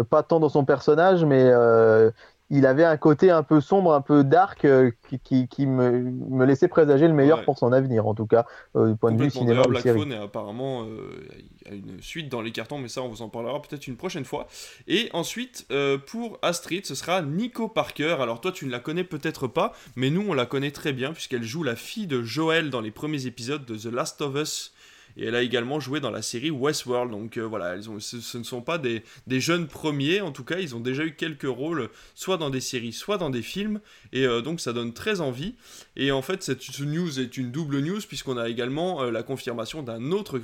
pas 0.09 0.23
tant 0.23 0.39
dans 0.39 0.49
son 0.49 0.65
personnage, 0.65 1.25
mais 1.25 1.43
euh, 1.43 2.11
il 2.51 2.67
avait 2.67 2.85
un 2.85 2.97
côté 2.97 3.31
un 3.31 3.43
peu 3.43 3.61
sombre, 3.61 3.93
un 3.93 4.01
peu 4.01 4.23
dark, 4.23 4.65
euh, 4.65 4.91
qui, 5.25 5.49
qui, 5.49 5.67
me, 5.67 6.01
me, 6.01 6.45
laissait 6.45 6.69
présager 6.69 7.09
le 7.09 7.15
meilleur 7.15 7.45
pour 7.45 7.59
son 7.59 7.73
avenir, 7.73 8.07
en 8.07 8.15
tout 8.15 8.27
cas, 8.27 8.47
euh, 8.77 8.91
du 8.91 8.97
point 8.97 9.13
de 9.13 9.23
vue 9.23 9.31
cinéma. 9.31 9.63
Black 9.63 9.93
Phone 9.93 10.13
est 10.13 10.19
apparemment 10.19 10.85
euh, 10.85 11.29
a 11.71 11.75
une 11.75 12.01
suite 12.01 12.29
dans 12.29 12.43
les 12.43 12.53
cartons, 12.53 12.79
mais 12.79 12.89
ça, 12.89 13.03
on 13.03 13.09
vous 13.09 13.23
en 13.23 13.29
parlera 13.29 13.61
peut-être 13.61 13.87
une 13.87 13.97
prochaine 13.97 14.25
fois. 14.25 14.47
Et 14.87 15.11
ensuite, 15.13 15.67
pour 16.07 16.39
Astrid, 16.43 16.87
ce 16.87 16.95
sera 16.95 17.23
Nico 17.23 17.69
Parker. 17.69 18.17
Alors 18.21 18.41
toi, 18.41 18.53
tu 18.53 18.67
ne 18.67 18.71
la 18.71 18.79
connais 18.79 19.05
peut-être 19.05 19.49
pas, 19.49 19.73
mais 19.97 20.11
nous, 20.11 20.25
on 20.29 20.35
la 20.35 20.47
connaît 20.47 20.71
très 20.71 20.93
bien, 20.93 21.13
puisqu'elle 21.13 21.43
joue 21.43 21.63
la 21.63 21.77
fille 21.77 22.07
de 22.07 22.23
Joel 22.23 22.71
dans 22.71 22.81
les 22.81 22.93
premiers 22.93 23.27
épisodes 23.27 23.65
de 23.65 23.77
The 23.77 23.93
Last 23.93 24.21
of 24.23 24.37
Us 24.37 24.73
et 25.17 25.27
elle 25.27 25.35
a 25.35 25.43
également 25.43 25.81
joué 25.81 26.01
dans 26.01 26.11
la 26.11 26.23
série 26.23 26.51
Westworld. 26.51 27.11
Donc 27.11 27.39
voilà, 27.39 27.75
elles 27.75 27.91
ont, 27.91 28.01
ce, 28.01 28.39
ne 28.39 28.43
sont 28.43 28.63
pas 28.63 28.79
des, 28.79 29.03
des, 29.27 29.41
jeunes 29.41 29.67
premiers, 29.67 30.21
en 30.21 30.33
tout 30.33 30.45
cas, 30.45 30.59
ils 30.59 30.75
ont 30.75 30.81
déjà 30.81 31.05
eu 31.05 31.15
quelques 31.15 31.45
rôles, 31.45 31.91
soit 32.15 32.37
dans 32.37 32.51
des 32.51 32.61
séries, 32.61 32.93
soit 32.93 33.19
dans 33.19 33.31
des 33.31 33.43
films, 33.43 33.81
et 34.13 34.27
donc 34.43 34.61
ça 34.61 34.73
donne 34.73 34.93
très 34.93 35.21
envie. 35.21 35.55
Et 35.97 36.11
en 36.13 36.23
fait, 36.23 36.43
cette 36.43 36.79
news 36.81 37.21
est 37.21 37.37
une 37.37 37.51
double 37.51 37.81
news, 37.81 38.01
puisqu'on 38.07 38.37
a 38.37 38.49
également 38.49 39.05
la 39.05 39.23
confirmation 39.23 39.83
d'un 39.83 40.13
autre, 40.13 40.39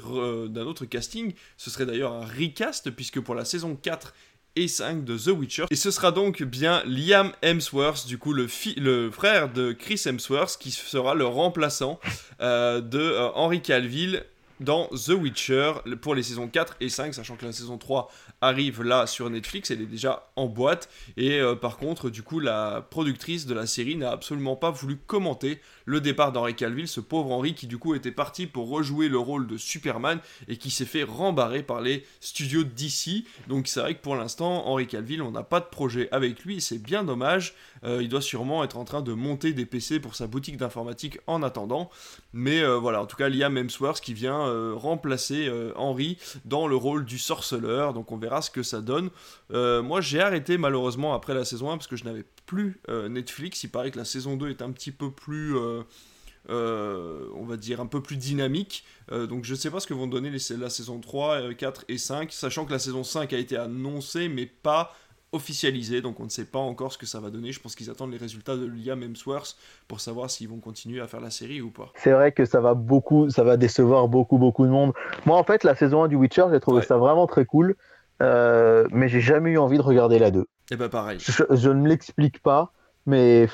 d'un 0.49 0.67
autre 0.67 0.85
casting. 0.85 1.35
Ce 1.57 1.71
serait 1.71 1.87
d'ailleurs 1.87 2.13
un 2.13 2.25
recast, 2.25 2.91
puisque 2.91 3.21
pour 3.21 3.35
la 3.35 3.45
saison 3.45 3.77
4 3.77 4.15
et 4.57 4.69
5 4.69 5.05
de 5.05 5.17
The 5.17 5.29
Witcher. 5.29 5.65
Et 5.71 5.77
ce 5.77 5.91
sera 5.91 6.13
donc 6.13 6.43
bien 6.43 6.83
Liam 6.87 7.33
Hemsworth, 7.43 8.07
du 8.07 8.19
coup 8.19 8.33
le, 8.33 8.49
le 8.77 9.11
frère 9.11 9.53
de 9.53 9.73
Chris 9.73 10.03
Hemsworth, 10.05 10.59
qui 10.59 10.71
sera 10.71 11.15
le 11.15 11.27
remplaçant 11.27 11.99
euh, 12.41 12.81
de 12.81 12.99
euh, 12.99 13.31
Henry 13.35 13.63
Calville 13.63 14.25
dans 14.61 14.87
The 14.89 15.11
Witcher 15.11 15.73
pour 16.01 16.15
les 16.15 16.23
saisons 16.23 16.49
4 16.49 16.77
et 16.81 16.89
5, 16.89 17.15
sachant 17.15 17.37
que 17.37 17.45
la 17.45 17.53
saison 17.53 17.79
3 17.79 18.11
arrive 18.41 18.83
là 18.83 19.07
sur 19.07 19.29
Netflix, 19.31 19.71
elle 19.71 19.83
est 19.83 19.87
déjà 19.87 20.31
en 20.37 20.47
boîte. 20.47 20.89
Et 21.17 21.41
euh, 21.41 21.55
par 21.55 21.77
contre, 21.77 22.11
du 22.11 22.23
coup, 22.23 22.41
la 22.41 22.87
productrice 22.91 23.47
de 23.47 23.55
la 23.55 23.67
série 23.67 23.97
n'a 23.97 24.11
absolument 24.11 24.57
pas 24.57 24.71
voulu 24.71 24.97
commenter 24.97 25.61
le 25.85 26.01
départ 26.01 26.33
d'Henri 26.33 26.55
Calville, 26.55 26.89
ce 26.89 27.01
pauvre 27.01 27.33
Henri 27.33 27.55
qui 27.55 27.67
du 27.67 27.79
coup 27.79 27.95
était 27.95 28.13
parti 28.13 28.47
pour 28.47 28.69
rejouer 28.69 29.09
le 29.09 29.19
rôle 29.19 29.47
de 29.47 29.57
Superman 29.57 30.19
et 30.49 30.57
qui 30.57 30.71
s'est 30.71 30.85
fait 30.85 31.03
rembarrer 31.03 31.63
par 31.63 31.81
les 31.81 32.05
studios 32.21 32.65
DC. 32.65 33.25
Donc 33.49 33.69
c'est 33.69 33.81
vrai 33.81 33.95
que 33.95 34.03
pour 34.03 34.17
l'instant, 34.17 34.67
Henri 34.67 34.87
Calville, 34.87 35.23
on 35.23 35.31
n'a 35.31 35.43
pas 35.43 35.61
de 35.61 35.67
projet 35.67 36.09
avec 36.13 36.45
lui, 36.45 36.61
c'est 36.61 36.83
bien 36.83 37.05
dommage. 37.05 37.55
Euh, 37.85 38.03
il 38.03 38.09
doit 38.09 38.23
sûrement 38.23 38.63
être 38.65 38.77
en 38.77 38.85
train 38.85 39.03
de 39.03 39.13
monter 39.13 39.53
des 39.53 39.67
PC 39.67 40.01
pour 40.01 40.15
sa 40.15 40.27
boutique 40.27 40.57
d'informatique 40.57 41.19
en 41.27 41.43
attendant. 41.43 41.91
Mais 42.33 42.63
euh, 42.63 42.77
voilà, 42.77 43.03
en 43.03 43.07
tout 43.07 43.17
cas, 43.17 43.29
Liam 43.29 43.57
Hemsworth 43.57 44.01
qui 44.01 44.15
vient 44.15 44.33
remplacer 44.75 45.51
Henry 45.77 46.19
dans 46.45 46.67
le 46.67 46.77
rôle 46.77 47.05
du 47.05 47.19
sorceleur. 47.19 47.93
Donc 47.93 48.13
on 48.13 48.17
verra 48.17 48.43
ce 48.43 48.51
que 48.51 48.63
ça 48.63 48.81
donne. 48.81 49.11
Euh, 49.53 49.83
moi, 49.83 50.01
j'ai 50.01 50.21
arrêté 50.21 50.59
malheureusement 50.59 51.15
après 51.15 51.35
la 51.35 51.45
saison 51.45 51.71
1 51.71 51.77
parce 51.77 51.87
que 51.87 51.97
je 51.97 52.05
n'avais 52.05 52.25
plus 52.47 52.81
euh, 52.89 53.09
Netflix. 53.09 53.63
Il 53.65 53.71
paraît 53.71 53.91
que 53.91 53.99
la 53.99 54.05
saison 54.05 54.37
2 54.37 54.51
est 54.51 54.63
un 54.63 54.73
petit 54.73 54.93
peu 54.93 55.11
plus. 55.11 55.57
Euh, 55.57 57.29
on 57.37 57.45
va 57.45 57.57
dire 57.57 57.81
un 57.81 57.87
peu 57.87 58.03
plus 58.03 58.17
dynamique. 58.17 58.85
donc 59.11 59.45
je 59.45 59.53
ne 59.53 59.57
sais 59.57 59.71
pas 59.71 59.79
ce 59.79 59.87
que 59.87 59.95
vont 59.95 60.09
donner 60.09 60.29
les, 60.29 60.57
la 60.57 60.71
saison 60.71 60.99
3, 60.99 61.55
4 61.55 61.85
et 61.89 61.99
5, 61.99 62.33
sachant 62.33 62.65
que 62.65 62.73
la 62.73 62.81
saison 62.81 63.05
5 63.05 63.33
a 63.33 63.39
été 63.39 63.57
annoncée 63.57 64.29
mais 64.29 64.47
pas 64.47 64.93
officialisée, 65.33 66.03
donc 66.03 66.21
on 66.21 66.25
ne 66.25 66.29
sait 66.29 66.45
pas 66.45 66.59
encore 66.59 66.93
ce 66.93 66.99
que 66.99 67.07
ça 67.07 67.19
va 67.19 67.31
donner. 67.31 67.53
Je 67.53 67.61
pense 67.61 67.75
qu'ils 67.75 67.91
attendent 67.91 68.13
les 68.13 68.19
résultats 68.19 68.57
de 68.57 68.67
Liam 68.67 69.03
Hemsworth 69.03 69.57
pour 69.89 70.01
savoir 70.01 70.31
s'ils 70.31 70.49
vont 70.49 70.59
continuer 70.59 71.01
à 71.01 71.07
faire 71.07 71.21
la 71.21 71.31
série 71.31 71.63
ou 71.63 71.71
pas. 71.71 71.91
C'est 71.95 72.13
vrai 72.13 72.33
que 72.33 72.45
ça 72.45 72.61
va 72.61 72.75
beaucoup, 72.75 73.31
ça 73.31 73.43
va 73.43 73.57
décevoir 73.57 74.09
beaucoup 74.09 74.39
beaucoup 74.39 74.67
de 74.67 74.71
monde. 74.71 74.93
Moi 75.25 75.37
en 75.37 75.45
fait 75.45 75.65
la 75.65 75.75
saison 75.75 76.05
1 76.05 76.09
du 76.09 76.17
Witcher, 76.17 76.47
j'ai 76.53 76.61
trouvé 76.61 76.83
ça 76.83 76.97
vraiment 76.99 77.27
très 77.27 77.45
cool. 77.45 77.77
Euh, 78.21 78.87
mais 78.93 79.09
j'ai 79.09 79.21
jamais 79.21 79.51
eu 79.51 79.59
envie 79.59 79.79
de 79.79 79.83
regarder 79.83 80.19
la 80.19 80.31
2. 80.31 80.47
Et 80.73 80.77
bah 80.77 80.89
pareil. 80.89 81.19
Je, 81.21 81.69
ne 81.69 81.87
l'explique 81.87 82.43
pas, 82.43 82.73
mais 83.05 83.47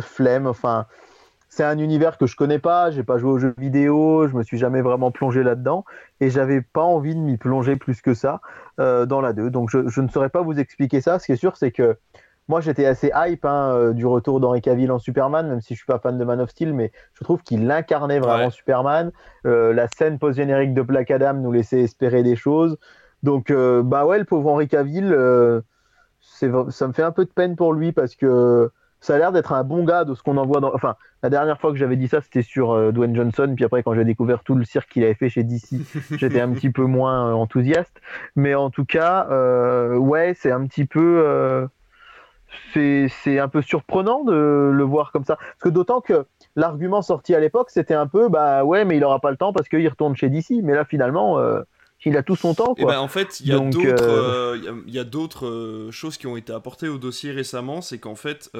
flemme, 0.00 0.46
enfin, 0.46 0.86
c'est 1.50 1.64
un 1.64 1.76
univers 1.76 2.16
que 2.16 2.26
je 2.26 2.34
connais 2.34 2.58
pas, 2.58 2.90
j'ai 2.90 3.02
pas 3.02 3.18
joué 3.18 3.30
aux 3.30 3.38
jeux 3.38 3.54
vidéo, 3.58 4.26
je 4.26 4.34
me 4.34 4.42
suis 4.42 4.56
jamais 4.56 4.80
vraiment 4.80 5.10
plongé 5.10 5.42
là-dedans, 5.42 5.84
et 6.20 6.30
j'avais 6.30 6.62
pas 6.62 6.80
envie 6.80 7.14
de 7.14 7.20
m'y 7.20 7.36
plonger 7.36 7.76
plus 7.76 8.00
que 8.00 8.14
ça 8.14 8.40
euh, 8.80 9.04
dans 9.04 9.20
la 9.20 9.34
2. 9.34 9.50
Donc 9.50 9.68
je, 9.68 10.00
ne 10.00 10.08
saurais 10.08 10.30
pas 10.30 10.40
vous 10.40 10.58
expliquer 10.58 11.02
ça. 11.02 11.18
Ce 11.18 11.26
qui 11.26 11.32
est 11.32 11.36
sûr, 11.36 11.58
c'est 11.58 11.72
que 11.72 11.98
moi 12.48 12.62
j'étais 12.62 12.86
assez 12.86 13.10
hype 13.14 13.44
hein, 13.44 13.74
euh, 13.74 13.92
du 13.92 14.06
retour 14.06 14.40
d'Henri 14.40 14.62
Cavill 14.62 14.90
en 14.90 14.98
Superman, 14.98 15.48
même 15.48 15.60
si 15.60 15.74
je 15.74 15.80
suis 15.80 15.86
pas 15.86 15.98
fan 15.98 16.16
de 16.16 16.24
Man 16.24 16.40
of 16.40 16.48
Steel, 16.48 16.72
mais 16.72 16.90
je 17.12 17.22
trouve 17.22 17.42
qu'il 17.42 17.70
incarnait 17.70 18.18
vraiment 18.18 18.48
Superman. 18.48 19.12
la 19.44 19.88
scène 19.88 20.18
post-générique 20.18 20.72
de 20.72 20.80
Black 20.80 21.10
Adam 21.10 21.34
nous 21.34 21.52
laissait 21.52 21.82
espérer 21.82 22.22
des 22.22 22.34
choses. 22.34 22.78
Donc, 23.22 23.50
euh, 23.50 23.82
bah 23.82 24.06
ouais, 24.06 24.18
le 24.18 24.24
pauvre 24.24 24.50
Henri 24.50 24.68
Cavill, 24.68 25.12
euh, 25.12 25.60
ça 26.36 26.88
me 26.88 26.92
fait 26.92 27.02
un 27.02 27.12
peu 27.12 27.24
de 27.24 27.30
peine 27.30 27.56
pour 27.56 27.72
lui 27.72 27.92
parce 27.92 28.14
que 28.14 28.70
ça 29.00 29.14
a 29.14 29.18
l'air 29.18 29.32
d'être 29.32 29.52
un 29.52 29.62
bon 29.62 29.84
gars 29.84 30.04
de 30.04 30.14
ce 30.14 30.22
qu'on 30.22 30.36
en 30.36 30.46
voit 30.46 30.60
dans. 30.60 30.74
Enfin, 30.74 30.96
la 31.22 31.30
dernière 31.30 31.60
fois 31.60 31.70
que 31.70 31.76
j'avais 31.76 31.96
dit 31.96 32.08
ça, 32.08 32.20
c'était 32.20 32.42
sur 32.42 32.72
euh, 32.72 32.92
Dwayne 32.92 33.14
Johnson. 33.14 33.52
Puis 33.54 33.64
après, 33.64 33.82
quand 33.82 33.94
j'ai 33.94 34.04
découvert 34.04 34.42
tout 34.42 34.54
le 34.54 34.64
cirque 34.64 34.90
qu'il 34.90 35.04
avait 35.04 35.14
fait 35.14 35.28
chez 35.28 35.44
DC, 35.44 35.80
j'étais 36.18 36.40
un 36.40 36.50
petit 36.52 36.70
peu 36.70 36.84
moins 36.84 37.32
enthousiaste. 37.32 38.00
Mais 38.34 38.54
en 38.54 38.70
tout 38.70 38.84
cas, 38.84 39.28
ouais, 39.96 40.34
c'est 40.36 40.50
un 40.50 40.66
petit 40.66 40.86
peu. 40.86 41.68
c'est 42.72 43.38
un 43.38 43.48
peu 43.48 43.62
surprenant 43.62 44.24
de 44.24 44.70
le 44.72 44.84
voir 44.84 45.12
comme 45.12 45.24
ça. 45.24 45.36
Parce 45.36 45.62
que 45.62 45.68
d'autant 45.68 46.00
que 46.00 46.26
l'argument 46.56 47.02
sorti 47.02 47.34
à 47.34 47.40
l'époque, 47.40 47.70
c'était 47.70 47.94
un 47.94 48.06
peu, 48.06 48.28
bah 48.28 48.64
ouais, 48.64 48.84
mais 48.84 48.96
il 48.96 49.04
aura 49.04 49.20
pas 49.20 49.30
le 49.30 49.36
temps 49.36 49.52
parce 49.52 49.68
qu'il 49.68 49.86
retourne 49.88 50.16
chez 50.16 50.30
DC. 50.30 50.62
Mais 50.62 50.74
là, 50.74 50.84
finalement 50.84 51.38
il 52.04 52.16
a 52.16 52.22
tout 52.22 52.36
son 52.36 52.54
temps. 52.54 52.74
Eh 52.76 52.82
quoi. 52.82 52.92
ben, 52.92 53.00
en 53.00 53.08
fait, 53.08 53.40
il 53.40 53.48
y 53.48 53.52
a 53.52 53.58
d'autres, 53.58 54.02
euh, 54.02 54.56
euh, 54.64 54.82
il 54.86 54.94
y 54.94 54.98
a, 54.98 55.04
d'autres 55.04 55.46
euh, 55.46 55.90
choses 55.90 56.16
qui 56.16 56.28
ont 56.28 56.36
été 56.36 56.52
apportées 56.52 56.88
au 56.88 56.98
dossier 56.98 57.32
récemment. 57.32 57.80
C'est 57.80 57.98
qu'en 57.98 58.14
fait, 58.14 58.50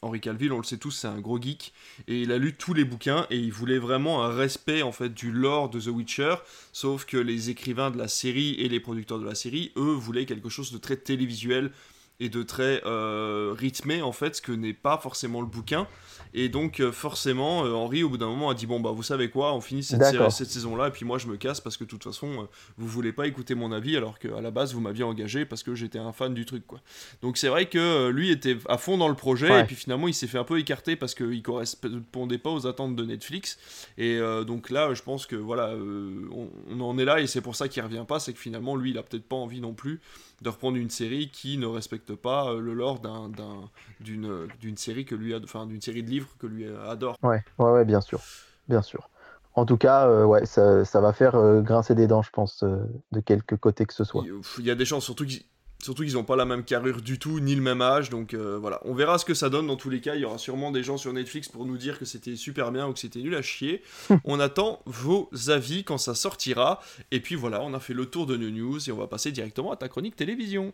Henri 0.00 0.20
Calville, 0.20 0.52
on 0.52 0.58
le 0.58 0.64
sait 0.64 0.78
tous, 0.78 0.92
c'est 0.92 1.08
un 1.08 1.20
gros 1.20 1.40
geek 1.40 1.72
et 2.06 2.22
il 2.22 2.32
a 2.32 2.38
lu 2.38 2.54
tous 2.54 2.74
les 2.74 2.84
bouquins 2.84 3.26
et 3.30 3.36
il 3.36 3.52
voulait 3.52 3.78
vraiment 3.78 4.24
un 4.24 4.28
respect 4.28 4.82
en 4.82 4.92
fait 4.92 5.12
du 5.12 5.30
lore 5.30 5.68
de 5.68 5.80
The 5.80 5.88
Witcher. 5.88 6.36
Sauf 6.72 7.04
que 7.04 7.18
les 7.18 7.50
écrivains 7.50 7.90
de 7.90 7.98
la 7.98 8.08
série 8.08 8.54
et 8.54 8.68
les 8.68 8.80
producteurs 8.80 9.18
de 9.18 9.26
la 9.26 9.34
série, 9.34 9.72
eux, 9.76 9.92
voulaient 9.94 10.24
quelque 10.24 10.48
chose 10.48 10.72
de 10.72 10.78
très 10.78 10.96
télévisuel 10.96 11.70
et 12.20 12.28
de 12.28 12.42
très 12.42 12.82
rythmé 13.56 14.02
en 14.02 14.12
fait, 14.12 14.36
ce 14.36 14.42
que 14.42 14.52
n'est 14.52 14.74
pas 14.74 14.98
forcément 14.98 15.40
le 15.40 15.46
bouquin. 15.46 15.86
Et 16.34 16.48
donc, 16.48 16.80
euh, 16.80 16.92
forcément, 16.92 17.64
euh, 17.64 17.72
Henri, 17.72 18.02
au 18.02 18.10
bout 18.10 18.18
d'un 18.18 18.26
moment, 18.26 18.50
a 18.50 18.54
dit 18.54 18.66
Bon, 18.66 18.80
bah, 18.80 18.90
vous 18.90 19.02
savez 19.02 19.30
quoi, 19.30 19.54
on 19.54 19.60
finit 19.60 19.82
cette, 19.82 20.02
cette 20.30 20.50
saison-là, 20.50 20.88
et 20.88 20.90
puis 20.90 21.04
moi, 21.04 21.18
je 21.18 21.26
me 21.26 21.36
casse 21.36 21.60
parce 21.60 21.76
que 21.76 21.84
de 21.84 21.88
toute 21.88 22.04
façon, 22.04 22.42
euh, 22.42 22.46
vous 22.76 22.86
voulez 22.86 23.12
pas 23.12 23.26
écouter 23.26 23.54
mon 23.54 23.72
avis, 23.72 23.96
alors 23.96 24.18
qu'à 24.18 24.40
la 24.40 24.50
base, 24.50 24.74
vous 24.74 24.80
m'aviez 24.80 25.04
engagé 25.04 25.44
parce 25.44 25.62
que 25.62 25.74
j'étais 25.74 25.98
un 25.98 26.12
fan 26.12 26.34
du 26.34 26.44
truc, 26.44 26.66
quoi. 26.66 26.80
Donc, 27.22 27.38
c'est 27.38 27.48
vrai 27.48 27.66
que 27.66 28.08
lui 28.08 28.30
était 28.30 28.58
à 28.68 28.78
fond 28.78 28.98
dans 28.98 29.08
le 29.08 29.14
projet, 29.14 29.60
et 29.60 29.64
puis 29.64 29.76
finalement, 29.76 30.08
il 30.08 30.14
s'est 30.14 30.26
fait 30.26 30.38
un 30.38 30.44
peu 30.44 30.58
écarter 30.58 30.96
parce 30.96 31.14
qu'il 31.14 31.42
correspondait 31.42 32.38
pas 32.38 32.50
aux 32.50 32.66
attentes 32.66 32.96
de 32.96 33.04
Netflix. 33.04 33.58
Et 33.96 34.18
donc 34.46 34.70
là, 34.70 34.94
je 34.94 35.02
pense 35.02 35.26
que 35.26 35.36
voilà, 35.36 35.74
on, 35.74 36.80
en 36.80 36.98
est 36.98 37.04
là, 37.04 37.20
et 37.20 37.26
c'est 37.26 37.40
pour 37.40 37.56
ça 37.56 37.68
qu'il 37.68 37.82
revient 37.82 38.04
pas, 38.06 38.20
c'est 38.20 38.32
que 38.32 38.38
finalement, 38.38 38.76
lui, 38.76 38.90
il 38.90 38.98
a 38.98 39.02
peut-être 39.02 39.26
pas 39.26 39.36
envie 39.36 39.60
non 39.60 39.72
plus 39.72 40.00
de 40.42 40.48
reprendre 40.48 40.76
une 40.76 40.90
série 40.90 41.30
qui 41.30 41.58
ne 41.58 41.66
respecte 41.66 42.14
pas 42.14 42.54
le 42.54 42.72
lore 42.74 43.00
d'une 44.00 44.76
série 44.76 45.04
que 45.04 45.14
lui 45.14 45.34
enfin 45.34 45.66
d'une 45.66 45.80
série 45.80 46.02
de 46.02 46.10
livres 46.10 46.28
que 46.38 46.46
lui 46.46 46.66
adore. 46.66 47.16
Ouais, 47.22 47.42
ouais, 47.58 47.70
ouais, 47.72 47.84
bien 47.84 48.00
sûr, 48.00 48.20
bien 48.68 48.82
sûr. 48.82 49.08
En 49.58 49.66
tout 49.66 49.76
cas, 49.76 50.06
euh, 50.06 50.24
ouais, 50.24 50.46
ça, 50.46 50.84
ça, 50.84 51.00
va 51.00 51.12
faire 51.12 51.34
euh, 51.34 51.62
grincer 51.62 51.96
des 51.96 52.06
dents, 52.06 52.22
je 52.22 52.30
pense, 52.30 52.62
euh, 52.62 52.78
de 53.10 53.18
quelque 53.18 53.56
côté 53.56 53.86
que 53.86 53.94
ce 53.94 54.04
soit. 54.04 54.24
Il 54.58 54.64
y 54.64 54.70
a 54.70 54.76
des 54.76 54.84
chances, 54.84 55.04
surtout 55.04 55.26
qu'ils 55.26 55.42
Surtout 55.82 56.02
qu'ils 56.02 56.14
n'ont 56.14 56.24
pas 56.24 56.36
la 56.36 56.44
même 56.44 56.64
carrure 56.64 57.00
du 57.00 57.18
tout, 57.18 57.40
ni 57.40 57.54
le 57.54 57.62
même 57.62 57.80
âge, 57.80 58.10
donc 58.10 58.34
voilà. 58.34 58.80
On 58.84 58.94
verra 58.94 59.16
ce 59.18 59.24
que 59.24 59.34
ça 59.34 59.48
donne 59.48 59.68
dans 59.68 59.76
tous 59.76 59.90
les 59.90 60.00
cas. 60.00 60.16
Il 60.16 60.20
y 60.20 60.24
aura 60.24 60.38
sûrement 60.38 60.72
des 60.72 60.82
gens 60.82 60.96
sur 60.96 61.12
Netflix 61.12 61.48
pour 61.48 61.66
nous 61.66 61.76
dire 61.76 61.98
que 61.98 62.04
c'était 62.04 62.36
super 62.36 62.72
bien 62.72 62.88
ou 62.88 62.92
que 62.92 62.98
c'était 62.98 63.20
nul 63.20 63.34
à 63.34 63.42
chier. 63.42 63.82
on 64.24 64.40
attend 64.40 64.80
vos 64.86 65.30
avis 65.48 65.84
quand 65.84 65.98
ça 65.98 66.14
sortira. 66.14 66.80
Et 67.10 67.20
puis 67.20 67.34
voilà, 67.34 67.62
on 67.62 67.74
a 67.74 67.80
fait 67.80 67.94
le 67.94 68.06
tour 68.06 68.26
de 68.26 68.36
nos 68.36 68.50
news 68.50 68.88
et 68.88 68.92
on 68.92 68.96
va 68.96 69.06
passer 69.06 69.32
directement 69.32 69.72
à 69.72 69.76
ta 69.76 69.88
chronique 69.88 70.16
télévision. 70.16 70.72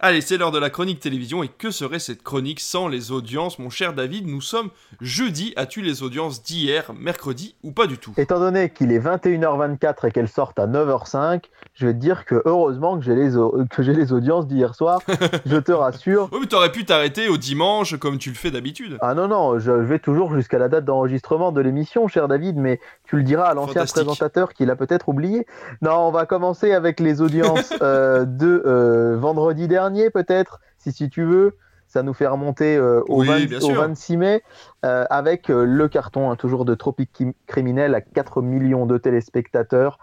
Allez, 0.00 0.20
c'est 0.20 0.36
l'heure 0.36 0.52
de 0.52 0.60
la 0.60 0.70
chronique 0.70 1.00
télévision 1.00 1.42
et 1.42 1.48
que 1.48 1.72
serait 1.72 1.98
cette 1.98 2.22
chronique 2.22 2.60
sans 2.60 2.86
les 2.86 3.10
audiences 3.10 3.58
Mon 3.58 3.68
cher 3.68 3.94
David, 3.94 4.28
nous 4.28 4.40
sommes 4.40 4.70
jeudi. 5.00 5.52
As-tu 5.56 5.82
les 5.82 6.04
audiences 6.04 6.40
d'hier, 6.40 6.92
mercredi 6.96 7.56
ou 7.64 7.72
pas 7.72 7.88
du 7.88 7.98
tout? 7.98 8.12
Étant 8.16 8.38
donné 8.38 8.70
qu'il 8.70 8.92
est 8.92 9.00
21h24 9.00 10.06
et 10.06 10.12
qu'elles 10.12 10.28
sortent 10.28 10.60
à 10.60 10.68
9h05, 10.68 11.46
je 11.74 11.86
vais 11.86 11.94
te 11.94 11.98
dire 11.98 12.26
que 12.26 12.40
heureusement 12.44 12.96
que 12.96 13.04
j'ai 13.04 13.16
les, 13.16 13.32
que 13.70 13.82
j'ai 13.82 13.92
les 13.92 14.12
audiences 14.12 14.46
d'hier 14.46 14.76
soir, 14.76 15.00
je 15.46 15.56
te 15.56 15.72
rassure. 15.72 16.28
oui, 16.30 16.38
mais 16.42 16.46
t'aurais 16.46 16.70
pu 16.70 16.84
t'arrêter 16.84 17.28
au 17.28 17.36
dimanche 17.36 17.98
comme 17.98 18.18
tu 18.18 18.28
le 18.28 18.36
fais 18.36 18.52
d'habitude. 18.52 18.98
Ah 19.00 19.14
non, 19.14 19.26
non, 19.26 19.58
je 19.58 19.72
vais 19.72 19.98
toujours 19.98 20.32
jusqu'à 20.32 20.60
la 20.60 20.68
date 20.68 20.84
d'enregistrement 20.84 21.50
de 21.50 21.60
l'émission, 21.60 22.06
cher 22.06 22.28
David, 22.28 22.56
mais 22.56 22.78
tu 23.08 23.16
le 23.16 23.22
diras 23.22 23.46
à 23.46 23.54
l'ancien 23.54 23.86
présentateur 23.86 24.52
qui 24.52 24.66
l'a 24.66 24.76
peut-être 24.76 25.08
oublié. 25.08 25.46
Non, 25.80 25.96
on 26.06 26.10
va 26.10 26.26
commencer 26.26 26.72
avec 26.72 27.00
les 27.00 27.22
audiences 27.22 27.72
euh, 27.82 28.26
de 28.26 28.62
euh, 28.66 29.16
vendredi 29.16 29.66
dernier 29.66 30.10
peut-être, 30.10 30.60
si, 30.76 30.92
si 30.92 31.08
tu 31.08 31.24
veux. 31.24 31.56
Ça 31.88 32.02
nous 32.02 32.12
fait 32.12 32.26
remonter 32.26 32.76
euh, 32.76 33.00
au, 33.08 33.22
26 33.22 34.18
mai 34.18 34.42
euh, 34.84 35.06
avec 35.08 35.48
le 35.48 35.88
carton, 35.88 36.30
hein, 36.30 36.36
toujours 36.36 36.66
de 36.66 36.74
Tropique 36.74 37.22
Criminel 37.46 37.94
à 37.94 38.02
4 38.02 38.42
millions 38.42 38.84
de 38.84 38.98
téléspectateurs. 38.98 39.98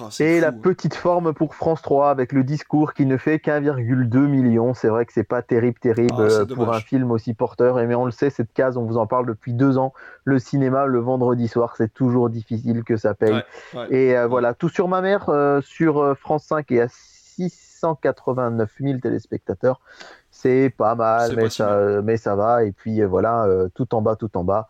Oh, 0.00 0.08
et 0.20 0.40
la 0.40 0.52
petite 0.52 0.94
forme 0.94 1.32
pour 1.32 1.54
France 1.54 1.82
3 1.82 2.10
avec 2.10 2.32
le 2.32 2.44
discours 2.44 2.94
qui 2.94 3.06
ne 3.06 3.16
fait 3.16 3.38
qu'1,2 3.38 4.18
million. 4.26 4.74
C'est 4.74 4.88
vrai 4.88 5.06
que 5.06 5.12
c'est 5.12 5.24
pas 5.24 5.42
terrible, 5.42 5.78
terrible 5.78 6.28
ah, 6.30 6.54
pour 6.54 6.72
un 6.72 6.80
film 6.80 7.10
aussi 7.10 7.34
porteur. 7.34 7.80
Et 7.80 7.86
mais 7.86 7.94
on 7.94 8.04
le 8.04 8.10
sait, 8.10 8.30
cette 8.30 8.52
case, 8.52 8.76
on 8.76 8.84
vous 8.84 8.96
en 8.96 9.06
parle 9.06 9.26
depuis 9.26 9.52
deux 9.52 9.78
ans. 9.78 9.92
Le 10.24 10.38
cinéma, 10.38 10.86
le 10.86 10.98
vendredi 11.00 11.48
soir, 11.48 11.74
c'est 11.76 11.92
toujours 11.92 12.30
difficile 12.30 12.84
que 12.84 12.96
ça 12.96 13.14
paye. 13.14 13.42
Et 13.90 14.14
voilà, 14.28 14.54
tout 14.54 14.68
sur 14.68 14.88
ma 14.88 15.00
mère 15.00 15.30
sur 15.62 16.16
France 16.18 16.44
5 16.44 16.70
et 16.72 16.82
à 16.82 16.88
6 16.88 17.68
189 17.78 18.70
000 18.80 18.98
téléspectateurs. 18.98 19.80
C'est 20.30 20.72
pas 20.76 20.94
mal, 20.94 21.34
mais 21.36 21.48
ça, 21.48 22.02
mais 22.02 22.16
ça 22.16 22.36
va. 22.36 22.64
Et 22.64 22.72
puis 22.72 23.02
voilà, 23.02 23.46
tout 23.74 23.94
en 23.94 24.02
bas, 24.02 24.16
tout 24.16 24.36
en 24.36 24.44
bas. 24.44 24.68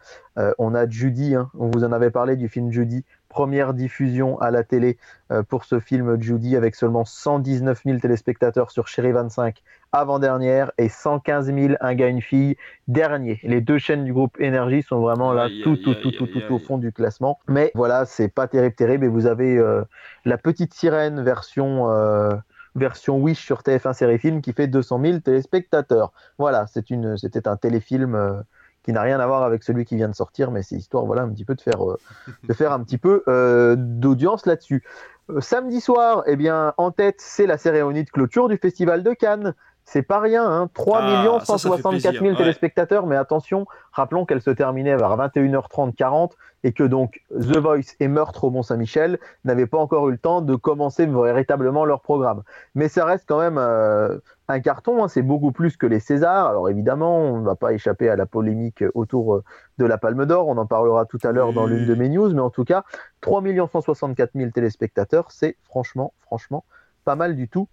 on 0.59 0.75
a 0.75 0.89
Judy, 0.89 1.35
hein. 1.35 1.51
on 1.59 1.71
vous 1.71 1.85
en 1.85 1.93
avait 1.93 2.11
parlé 2.11 2.37
du 2.37 2.49
film 2.49 2.71
Judy 2.71 3.05
première 3.29 3.75
diffusion 3.75 4.41
à 4.41 4.51
la 4.51 4.65
télé 4.65 4.99
euh, 5.31 5.43
pour 5.43 5.65
ce 5.65 5.81
film 5.81 6.21
Judy 6.21 6.57
avec 6.57 6.75
seulement 6.75 7.05
119 7.05 7.83
000 7.85 7.99
téléspectateurs 7.99 8.71
sur 8.71 8.89
Chérie 8.89 9.13
25 9.13 9.63
avant-dernière 9.93 10.73
et 10.79 10.89
115 10.89 11.47
000 11.47 11.75
Un 11.81 11.95
gars, 11.95 12.09
une 12.09 12.23
fille 12.23 12.57
dernier. 12.89 13.41
Les 13.43 13.61
deux 13.61 13.79
chaînes 13.79 14.05
du 14.05 14.13
groupe 14.13 14.39
Énergie 14.41 14.83
sont 14.83 15.01
vraiment 15.01 15.33
là 15.33 15.49
tout, 15.63 15.77
tout, 15.77 15.95
tout, 15.95 16.11
tout, 16.11 16.27
tout 16.27 16.53
au 16.53 16.59
fond 16.59 16.79
du 16.79 16.93
classement. 16.93 17.39
Mais 17.49 17.71
voilà, 17.75 18.07
c'est 18.07 18.29
pas 18.29 18.49
terrible, 18.49 18.75
terrible. 18.75 19.05
Et 19.05 19.09
vous 19.09 19.27
avez 19.27 19.57
euh, 19.57 19.83
La 20.25 20.39
Petite 20.39 20.75
Sirène 20.75 21.23
version... 21.23 21.91
Euh, 21.91 22.35
version 22.75 23.19
Wish 23.19 23.45
sur 23.45 23.63
TF1 23.63 23.93
Série 23.93 24.19
Film 24.21 24.41
qui 24.41 24.53
fait 24.53 24.69
200 24.69 25.01
000 25.03 25.19
téléspectateurs. 25.19 26.13
Voilà, 26.39 26.67
c'était 26.69 27.49
un 27.49 27.57
téléfilm 27.57 28.45
qui 28.89 28.95
n'a 28.95 29.03
rien 29.03 29.21
à 29.21 29.27
voir 29.27 29.43
avec 29.43 29.65
celui 29.65 29.85
qui 29.85 29.97
vient 29.97 30.09
de 30.09 30.15
sortir, 30.15 30.51
mais 30.51 30.63
c'est 30.63 30.75
histoire, 30.75 31.05
voilà, 31.05 31.21
un 31.21 31.29
petit 31.29 31.45
peu 31.45 31.55
de 31.55 31.61
faire, 31.61 31.87
euh, 31.87 31.99
de 32.45 32.55
faire 32.55 32.73
un 32.73 32.83
petit 32.83 32.97
peu 32.97 33.23
euh, 33.29 33.77
d'audience 33.77 34.47
là-dessus. 34.47 34.83
Euh, 35.29 35.43
samedi 35.43 35.83
soir, 35.83 36.23
eh 36.25 36.37
bien, 36.37 36.73
en 36.79 36.91
tête, 36.91 37.17
c'est 37.19 37.47
la 37.47 37.59
cérémonie 37.59 38.05
de 38.05 38.09
clôture 38.09 38.49
du 38.49 38.57
Festival 38.57 39.03
de 39.03 39.13
Cannes. 39.13 39.53
C'est 39.91 40.03
pas 40.03 40.21
rien, 40.21 40.45
hein. 40.45 40.69
3 40.75 41.01
ah, 41.01 41.41
164 41.43 42.21
000 42.21 42.37
téléspectateurs, 42.37 43.07
mais 43.07 43.17
attention, 43.17 43.65
rappelons 43.91 44.27
qu'elle 44.27 44.43
se 44.43 44.51
terminait 44.51 44.95
vers 44.95 45.17
21h30, 45.17 45.95
40 45.95 46.37
et 46.63 46.75
que 46.75 46.83
donc 46.83 47.23
The 47.31 47.57
Voice 47.57 47.95
et 47.99 48.07
Meurtre 48.07 48.45
au 48.45 48.51
Mont-Saint-Michel 48.51 49.19
n'avaient 49.45 49.67
pas 49.67 49.79
encore 49.79 50.11
eu 50.11 50.13
le 50.13 50.19
temps 50.19 50.43
de 50.43 50.55
commencer 50.57 51.07
véritablement 51.07 51.87
leur 51.87 52.03
programme. 52.03 52.43
Mais 52.75 52.89
ça 52.89 53.07
reste 53.07 53.25
quand 53.27 53.39
même 53.39 53.57
euh, 53.57 54.19
un 54.49 54.61
carton, 54.61 55.03
hein, 55.03 55.09
c'est 55.09 55.23
beaucoup 55.23 55.53
plus 55.53 55.79
que 55.79 55.87
les 55.87 56.01
Césars. 56.01 56.49
Alors 56.49 56.69
évidemment, 56.69 57.21
on 57.21 57.39
ne 57.39 57.47
va 57.47 57.55
pas 57.55 57.73
échapper 57.73 58.11
à 58.11 58.17
la 58.17 58.27
polémique 58.27 58.85
autour 58.93 59.37
euh, 59.37 59.45
de 59.79 59.87
la 59.87 59.97
Palme 59.97 60.27
d'Or, 60.27 60.49
on 60.49 60.59
en 60.59 60.67
parlera 60.67 61.07
tout 61.07 61.21
à 61.23 61.33
l'heure 61.33 61.55
dans 61.55 61.67
l'une 61.67 61.87
de 61.87 61.95
mes 61.95 62.11
news, 62.11 62.29
mais 62.35 62.43
en 62.43 62.51
tout 62.51 62.65
cas, 62.65 62.85
3 63.23 63.43
164 63.73 64.33
000 64.35 64.51
téléspectateurs, 64.51 65.31
c'est 65.31 65.57
franchement, 65.65 66.13
franchement 66.21 66.63
pas 67.07 67.17
mal 67.17 67.37
du 67.37 67.49
tout 67.49 67.69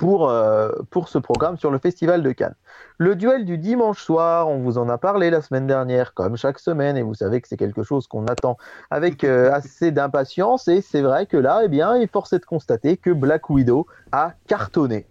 pour, 0.00 0.30
euh, 0.30 0.70
pour 0.88 1.10
ce 1.10 1.18
programme 1.18 1.58
sur 1.58 1.70
le 1.70 1.78
Festival 1.78 2.22
de 2.22 2.32
Cannes. 2.32 2.54
Le 2.96 3.14
duel 3.16 3.44
du 3.44 3.58
dimanche 3.58 4.02
soir, 4.02 4.48
on 4.48 4.60
vous 4.60 4.78
en 4.78 4.88
a 4.88 4.96
parlé 4.96 5.28
la 5.28 5.42
semaine 5.42 5.66
dernière, 5.66 6.14
comme 6.14 6.38
chaque 6.38 6.58
semaine, 6.58 6.96
et 6.96 7.02
vous 7.02 7.12
savez 7.12 7.42
que 7.42 7.48
c'est 7.48 7.58
quelque 7.58 7.82
chose 7.82 8.06
qu'on 8.06 8.24
attend 8.24 8.56
avec 8.90 9.24
euh, 9.24 9.52
assez 9.52 9.90
d'impatience, 9.90 10.68
et 10.68 10.80
c'est 10.80 11.02
vrai 11.02 11.26
que 11.26 11.36
là, 11.36 11.60
eh 11.64 11.68
bien, 11.68 11.98
il 11.98 12.04
est 12.04 12.10
forcé 12.10 12.38
de 12.38 12.46
constater 12.46 12.96
que 12.96 13.10
Black 13.10 13.50
Widow 13.50 13.86
a 14.10 14.32
cartonné. 14.46 15.04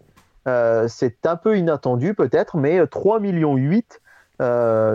Euh, 0.47 0.87
c'est 0.87 1.23
un 1.27 1.35
peu 1.35 1.55
inattendu 1.55 2.15
peut-être, 2.15 2.57
mais 2.57 2.85
3 2.87 3.19
millions 3.19 3.55
8 3.55 4.01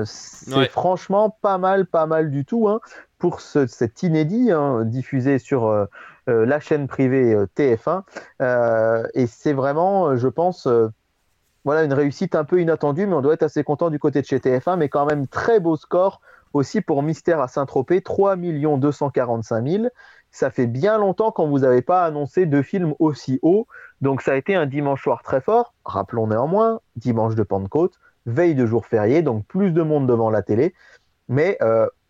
c'est 0.07 0.71
franchement 0.71 1.37
pas 1.43 1.59
mal, 1.59 1.85
pas 1.85 2.07
mal 2.07 2.31
du 2.31 2.47
tout 2.47 2.67
hein, 2.67 2.81
pour 3.19 3.43
ce, 3.43 3.67
cet 3.67 4.03
inédit 4.03 4.51
hein, 4.51 4.87
diffusé 4.87 5.39
sur, 5.39 5.87
la 6.26 6.61
chaîne 6.61 6.87
privée 6.87 7.35
euh, 7.35 7.47
TF1. 7.57 8.02
Euh, 8.40 9.07
et 9.14 9.26
c'est 9.26 9.52
vraiment, 9.52 10.16
je 10.16 10.28
pense, 10.28 10.69
voilà, 11.64 11.85
une 11.85 11.93
réussite 11.93 12.35
un 12.35 12.45
peu 12.45 12.61
inattendue, 12.61 13.07
mais 13.07 13.14
on 13.14 13.23
doit 13.23 13.35
être 13.35 13.43
assez 13.43 13.64
content 13.64 13.90
du 13.90 13.99
côté 13.99 14.21
de 14.21 14.26
chez 14.26 14.38
TF1, 14.38 14.76
mais 14.76 14.88
quand 14.88 15.07
même 15.07 15.26
très 15.26 15.61
beau 15.61 15.76
score 15.76 16.21
aussi 16.52 16.81
pour 16.81 17.02
Mystère 17.02 17.40
à 17.40 17.49
Saint-Tropez, 17.49 18.00
3 18.00 18.37
245 18.37 19.66
000. 19.66 19.85
Ça 20.31 20.50
fait 20.50 20.66
bien 20.66 20.99
longtemps 20.99 21.31
qu'on 21.31 21.49
vous 21.49 21.61
n'avez 21.61 21.83
pas 21.83 22.04
annoncé 22.04 22.47
deux 22.47 22.62
films 22.62 22.95
aussi 22.99 23.38
hauts. 23.43 23.66
Donc 24.00 24.23
ça 24.23 24.33
a 24.33 24.37
été 24.37 24.54
un 24.54 24.66
dimanche 24.66 25.02
soir 25.02 25.23
très 25.23 25.40
fort. 25.40 25.75
Rappelons 25.85 26.28
néanmoins, 26.28 26.81
dimanche 26.97 27.35
de 27.35 27.43
Pentecôte, 27.43 27.99
veille 28.26 28.54
de 28.54 28.66
jour 28.66 28.87
férié, 28.87 29.23
donc 29.23 29.45
plus 29.47 29.71
de 29.73 29.82
monde 29.82 30.06
devant 30.06 30.30
la 30.30 30.43
télé. 30.43 30.75
Mais 31.28 31.58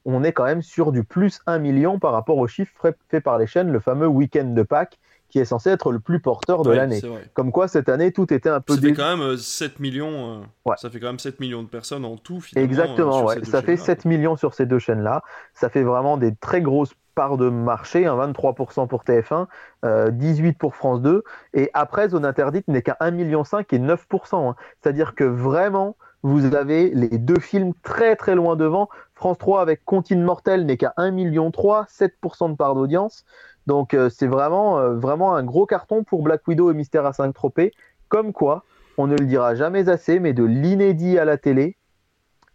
on 0.05 0.23
est 0.23 0.33
quand 0.33 0.45
même 0.45 0.63
sur 0.63 0.93
du 0.93 1.05
plus 1.05 1.41
1 1.47 1.59
million 1.59 1.99
par 1.99 2.13
rapport 2.13 2.39
aux 2.39 2.49
chiffres 2.49 2.95
faits 3.09 3.25
par 3.25 3.39
les 3.39 3.47
chaînes, 3.47 3.71
le 3.71 3.81
fameux 3.81 4.07
week-end 4.07 4.45
de 4.45 4.63
Pâques 4.63 4.99
qui 5.35 5.41
est 5.41 5.45
censé 5.45 5.71
être 5.71 5.91
le 5.91 5.99
plus 5.99 6.21
porteur 6.21 6.63
de 6.63 6.71
l'année. 6.71 7.01
Comme 7.33 7.51
quoi 7.51 7.67
cette 7.67 7.89
année 7.89 8.13
tout 8.13 8.33
était 8.33 8.49
un 8.49 8.61
peu 8.61 8.77
ça 8.77 8.81
fait 8.81 8.93
quand 8.93 9.17
même 9.17 9.37
7 9.37 9.73
euh, 9.73 9.75
millions 9.81 10.45
euh, 10.67 10.73
ça 10.77 10.91
fait 10.91 11.01
quand 11.01 11.09
même 11.09 11.19
7 11.19 11.41
millions 11.41 11.65
de 11.65 11.69
personnes 11.69 12.05
en 12.05 12.17
tout 12.17 12.41
finalement. 12.41 12.71
Exactement, 12.71 13.31
euh, 13.31 13.43
ça 13.43 13.61
fait 13.61 13.77
7 13.77 14.05
millions 14.05 14.37
sur 14.37 14.55
ces 14.55 14.65
deux 14.65 14.79
chaînes-là. 14.79 15.25
Ça 15.53 15.71
fait 15.71 15.83
vraiment 15.83 16.19
des 16.19 16.37
très 16.37 16.61
grosses 16.61 16.95
parts 17.17 17.37
de 17.37 17.49
marché, 17.49 18.05
23% 18.05 18.87
pour 18.87 19.03
TF1, 19.03 19.47
18% 19.83 20.55
pour 20.57 20.77
France 20.77 21.03
2 21.03 21.25
et 21.53 21.69
après 21.75 22.11
zone 22.11 22.25
interdite 22.25 22.69
n'est 22.69 22.83
qu'à 22.83 22.97
1,5 23.01 23.11
million 23.11 23.43
et 23.43 23.79
9%. 23.79 24.51
Hein. 24.51 24.55
C'est-à-dire 24.81 25.17
que 25.17 25.25
vraiment 25.25 25.97
vous 26.23 26.55
avez 26.55 26.91
les 26.91 27.19
deux 27.19 27.41
films 27.41 27.73
très 27.83 28.15
très 28.17 28.35
loin 28.35 28.55
devant. 28.55 28.89
France 29.25 29.39
3 29.39 29.63
avec 29.63 29.87
Contine 29.87 30.23
Mortel 30.23 30.67
n'est 30.67 30.77
qu'à 30.77 30.93
1,3 30.99 31.13
million, 31.13 31.49
7% 31.49 32.51
de 32.51 32.57
part 32.57 32.75
d'audience. 32.75 33.25
Donc 33.67 33.95
euh, 33.95 34.11
c'est 34.11 34.27
vraiment, 34.27 34.79
euh, 34.79 34.97
vraiment 34.97 35.35
un 35.35 35.43
gros 35.43 35.65
carton 35.65 36.05
pour 36.05 36.23
Black 36.23 36.47
Widow 36.47 36.71
et 36.71 36.75
Mystère 36.75 37.07
à 37.07 37.15
5 37.15 37.33
Tropez. 37.33 37.73
Comme 38.11 38.35
quoi, 38.35 38.65
on 38.99 39.07
ne 39.07 39.17
le 39.17 39.25
dira 39.25 39.55
jamais 39.55 39.89
assez, 39.89 40.21
mais 40.21 40.35
de 40.35 40.45
l'inédit 40.45 41.19
à 41.19 41.25
la 41.25 41.39
télé, 41.39 41.79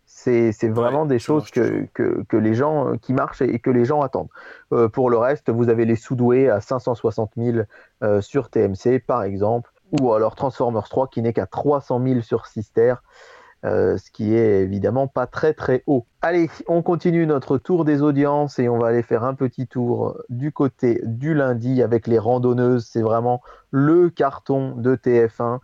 c'est 0.06 0.52
vraiment 0.66 1.08
des 1.08 1.18
choses 1.18 1.50
que, 1.50 1.88
que, 1.96 2.38
les 2.38 2.54
gens 2.54 2.90
euh, 2.90 2.98
qui 2.98 3.14
marchent 3.14 3.42
et, 3.42 3.58
que 3.58 3.72
les 3.72 3.84
gens 3.84 4.02
attendent. 4.02 4.30
pour 4.94 5.10
le 5.10 5.18
reste, 5.18 5.50
vous 5.50 5.70
avez 5.70 5.86
les 5.86 5.96
Soudoués 5.96 6.52
à 6.52 6.62
560 6.62 7.32
000 7.36 8.22
sur 8.22 8.52
TMC, 8.52 9.00
par 9.00 9.24
exemple, 9.24 9.72
ou 10.00 10.14
alors 10.14 10.36
Transformers 10.36 10.88
3 10.88 11.08
qui 11.08 11.24
n'est 11.24 11.34
qu'à 11.34 11.48
300 11.48 12.00
000 12.06 12.22
sur 12.22 12.46
Sister. 12.46 12.94
Euh, 13.66 13.98
ce 13.98 14.10
qui 14.10 14.36
est 14.36 14.62
évidemment 14.62 15.08
pas 15.08 15.28
très 15.28 15.54
très 15.54 15.84
haut. 15.86 16.06
Allez, 16.22 16.50
on 16.68 16.82
continue 16.82 17.26
notre 17.26 17.58
tour 17.58 17.84
des 17.84 18.02
audiences 18.02 18.58
et 18.58 18.70
on 18.70 18.78
va 18.78 18.88
aller 18.88 19.04
faire 19.04 19.26
un 19.26 19.34
petit 19.34 19.68
tour 19.68 20.18
du 20.30 20.54
côté 20.54 21.02
du 21.04 21.34
lundi 21.34 21.84
avec 21.84 22.08
les 22.08 22.20
randonneuses. 22.20 22.86
C'est 22.90 23.02
vraiment 23.02 23.42
le 23.72 24.10
carton 24.10 24.76
de 24.78 24.96
TF1, 24.96 25.60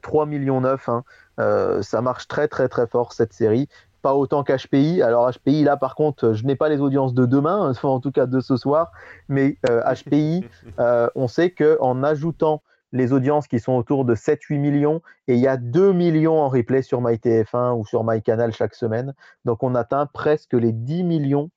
3 0.00 0.26
millions 0.26 0.60
9. 0.60 0.88
Hein. 0.88 1.04
Euh, 1.40 1.82
ça 1.82 2.00
marche 2.02 2.28
très 2.28 2.46
très 2.46 2.68
très 2.68 2.86
fort 2.86 3.12
cette 3.12 3.32
série 3.32 3.68
pas 4.00 4.14
autant 4.14 4.44
qu'HPI. 4.44 5.00
Alors 5.00 5.30
HPI, 5.30 5.64
là 5.64 5.78
par 5.78 5.94
contre, 5.94 6.34
je 6.34 6.44
n'ai 6.44 6.56
pas 6.56 6.68
les 6.68 6.78
audiences 6.78 7.14
de 7.14 7.24
demain, 7.24 7.72
en 7.82 8.00
tout 8.00 8.12
cas 8.12 8.26
de 8.26 8.38
ce 8.40 8.56
soir, 8.58 8.92
mais 9.28 9.56
HPI, 9.66 10.44
euh, 10.78 11.08
on 11.14 11.26
sait 11.26 11.50
qu'en 11.50 12.02
ajoutant 12.02 12.62
les 12.94 13.12
audiences 13.12 13.48
qui 13.48 13.58
sont 13.58 13.72
autour 13.72 14.04
de 14.04 14.14
7-8 14.14 14.58
millions 14.58 15.02
et 15.26 15.34
il 15.34 15.40
y 15.40 15.48
a 15.48 15.58
2 15.58 15.92
millions 15.92 16.40
en 16.40 16.48
replay 16.48 16.80
sur 16.80 17.02
MyTF1 17.02 17.76
ou 17.76 17.84
sur 17.84 18.04
MyCanal 18.04 18.54
chaque 18.54 18.74
semaine. 18.74 19.14
Donc 19.44 19.62
on 19.62 19.74
atteint 19.74 20.06
presque 20.06 20.54
les 20.54 20.72
10 20.72 21.02
millions 21.02 21.50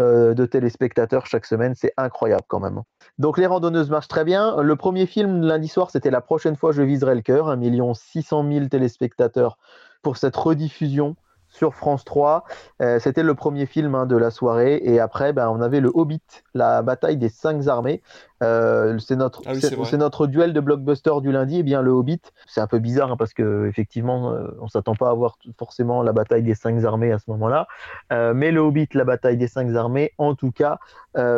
euh, 0.00 0.32
de 0.32 0.46
téléspectateurs 0.46 1.26
chaque 1.26 1.44
semaine. 1.44 1.74
C'est 1.76 1.92
incroyable 1.98 2.44
quand 2.48 2.58
même. 2.58 2.82
Donc 3.18 3.36
les 3.36 3.46
randonneuses 3.46 3.90
marchent 3.90 4.08
très 4.08 4.24
bien. 4.24 4.62
Le 4.62 4.76
premier 4.76 5.04
film 5.04 5.42
lundi 5.42 5.68
soir, 5.68 5.90
c'était 5.90 6.10
La 6.10 6.22
prochaine 6.22 6.56
fois 6.56 6.72
je 6.72 6.82
viserai 6.82 7.14
le 7.14 7.22
cœur, 7.22 7.48
1 7.48 7.60
600 7.94 8.50
000 8.50 8.66
téléspectateurs 8.68 9.58
pour 10.02 10.16
cette 10.16 10.36
rediffusion 10.36 11.16
sur 11.48 11.74
France 11.74 12.04
3. 12.04 12.44
Euh, 12.80 12.98
c'était 13.00 13.22
le 13.22 13.34
premier 13.34 13.66
film 13.66 13.94
hein, 13.94 14.06
de 14.06 14.16
la 14.16 14.30
soirée. 14.30 14.80
Et 14.82 15.00
après, 15.00 15.32
ben, 15.32 15.48
on 15.48 15.60
avait 15.60 15.80
le 15.80 15.90
Hobbit, 15.92 16.22
la 16.54 16.82
bataille 16.82 17.16
des 17.16 17.28
cinq 17.28 17.66
armées. 17.66 18.02
Euh, 18.42 18.98
c'est 19.00 19.16
notre, 19.16 19.42
ah 19.46 19.54
c'est, 19.54 19.96
notre 19.96 20.28
duel 20.28 20.52
de 20.52 20.60
blockbuster 20.60 21.20
du 21.20 21.32
lundi. 21.32 21.56
Et 21.56 21.58
eh 21.60 21.62
bien 21.64 21.82
le 21.82 21.90
Hobbit, 21.90 22.20
c'est 22.46 22.60
un 22.60 22.66
peu 22.68 22.78
bizarre 22.78 23.12
hein, 23.12 23.16
parce 23.16 23.34
que 23.34 23.66
effectivement, 23.66 24.32
euh, 24.32 24.48
on 24.60 24.68
s'attend 24.68 24.94
pas 24.94 25.10
à 25.10 25.14
voir 25.14 25.38
forcément 25.58 26.02
la 26.02 26.12
bataille 26.12 26.44
des 26.44 26.54
cinq 26.54 26.84
armées 26.84 27.10
à 27.10 27.18
ce 27.18 27.30
moment-là. 27.30 27.66
mais 28.10 28.52
le 28.52 28.60
Hobbit, 28.60 28.88
la 28.94 29.04
bataille 29.04 29.36
des 29.36 29.48
cinq 29.48 29.74
armées, 29.74 30.12
en 30.18 30.34
tout 30.34 30.52
cas, 30.52 30.78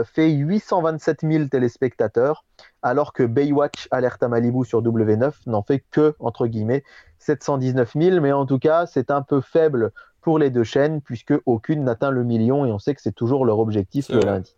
fait 0.05 0.31
827 0.31 1.20
000 1.23 1.44
téléspectateurs, 1.46 2.44
alors 2.83 3.12
que 3.12 3.23
Baywatch, 3.23 3.88
Alerte 3.90 4.23
à 4.23 4.29
Malibu 4.29 4.64
sur 4.64 4.83
W9 4.83 5.33
n'en 5.46 5.62
fait 5.62 5.83
que 5.90 6.14
entre 6.18 6.46
guillemets 6.46 6.83
719 7.20 7.92
000, 7.94 8.20
mais 8.20 8.33
en 8.33 8.46
tout 8.46 8.59
cas, 8.59 8.87
c'est 8.87 9.11
un 9.11 9.22
peu 9.22 9.40
faible 9.40 9.92
pour 10.20 10.38
les 10.38 10.50
deux 10.50 10.64
chaînes, 10.64 11.00
puisque 11.00 11.35
aucune 11.46 11.85
n'atteint 11.85 12.11
le 12.11 12.24
million, 12.24 12.66
et 12.66 12.72
on 12.72 12.78
sait 12.78 12.94
que 12.94 13.00
c'est 13.00 13.14
toujours 13.14 13.46
leur 13.46 13.59
objectif 13.59 14.09
le 14.09 14.20
lundi. 14.20 14.56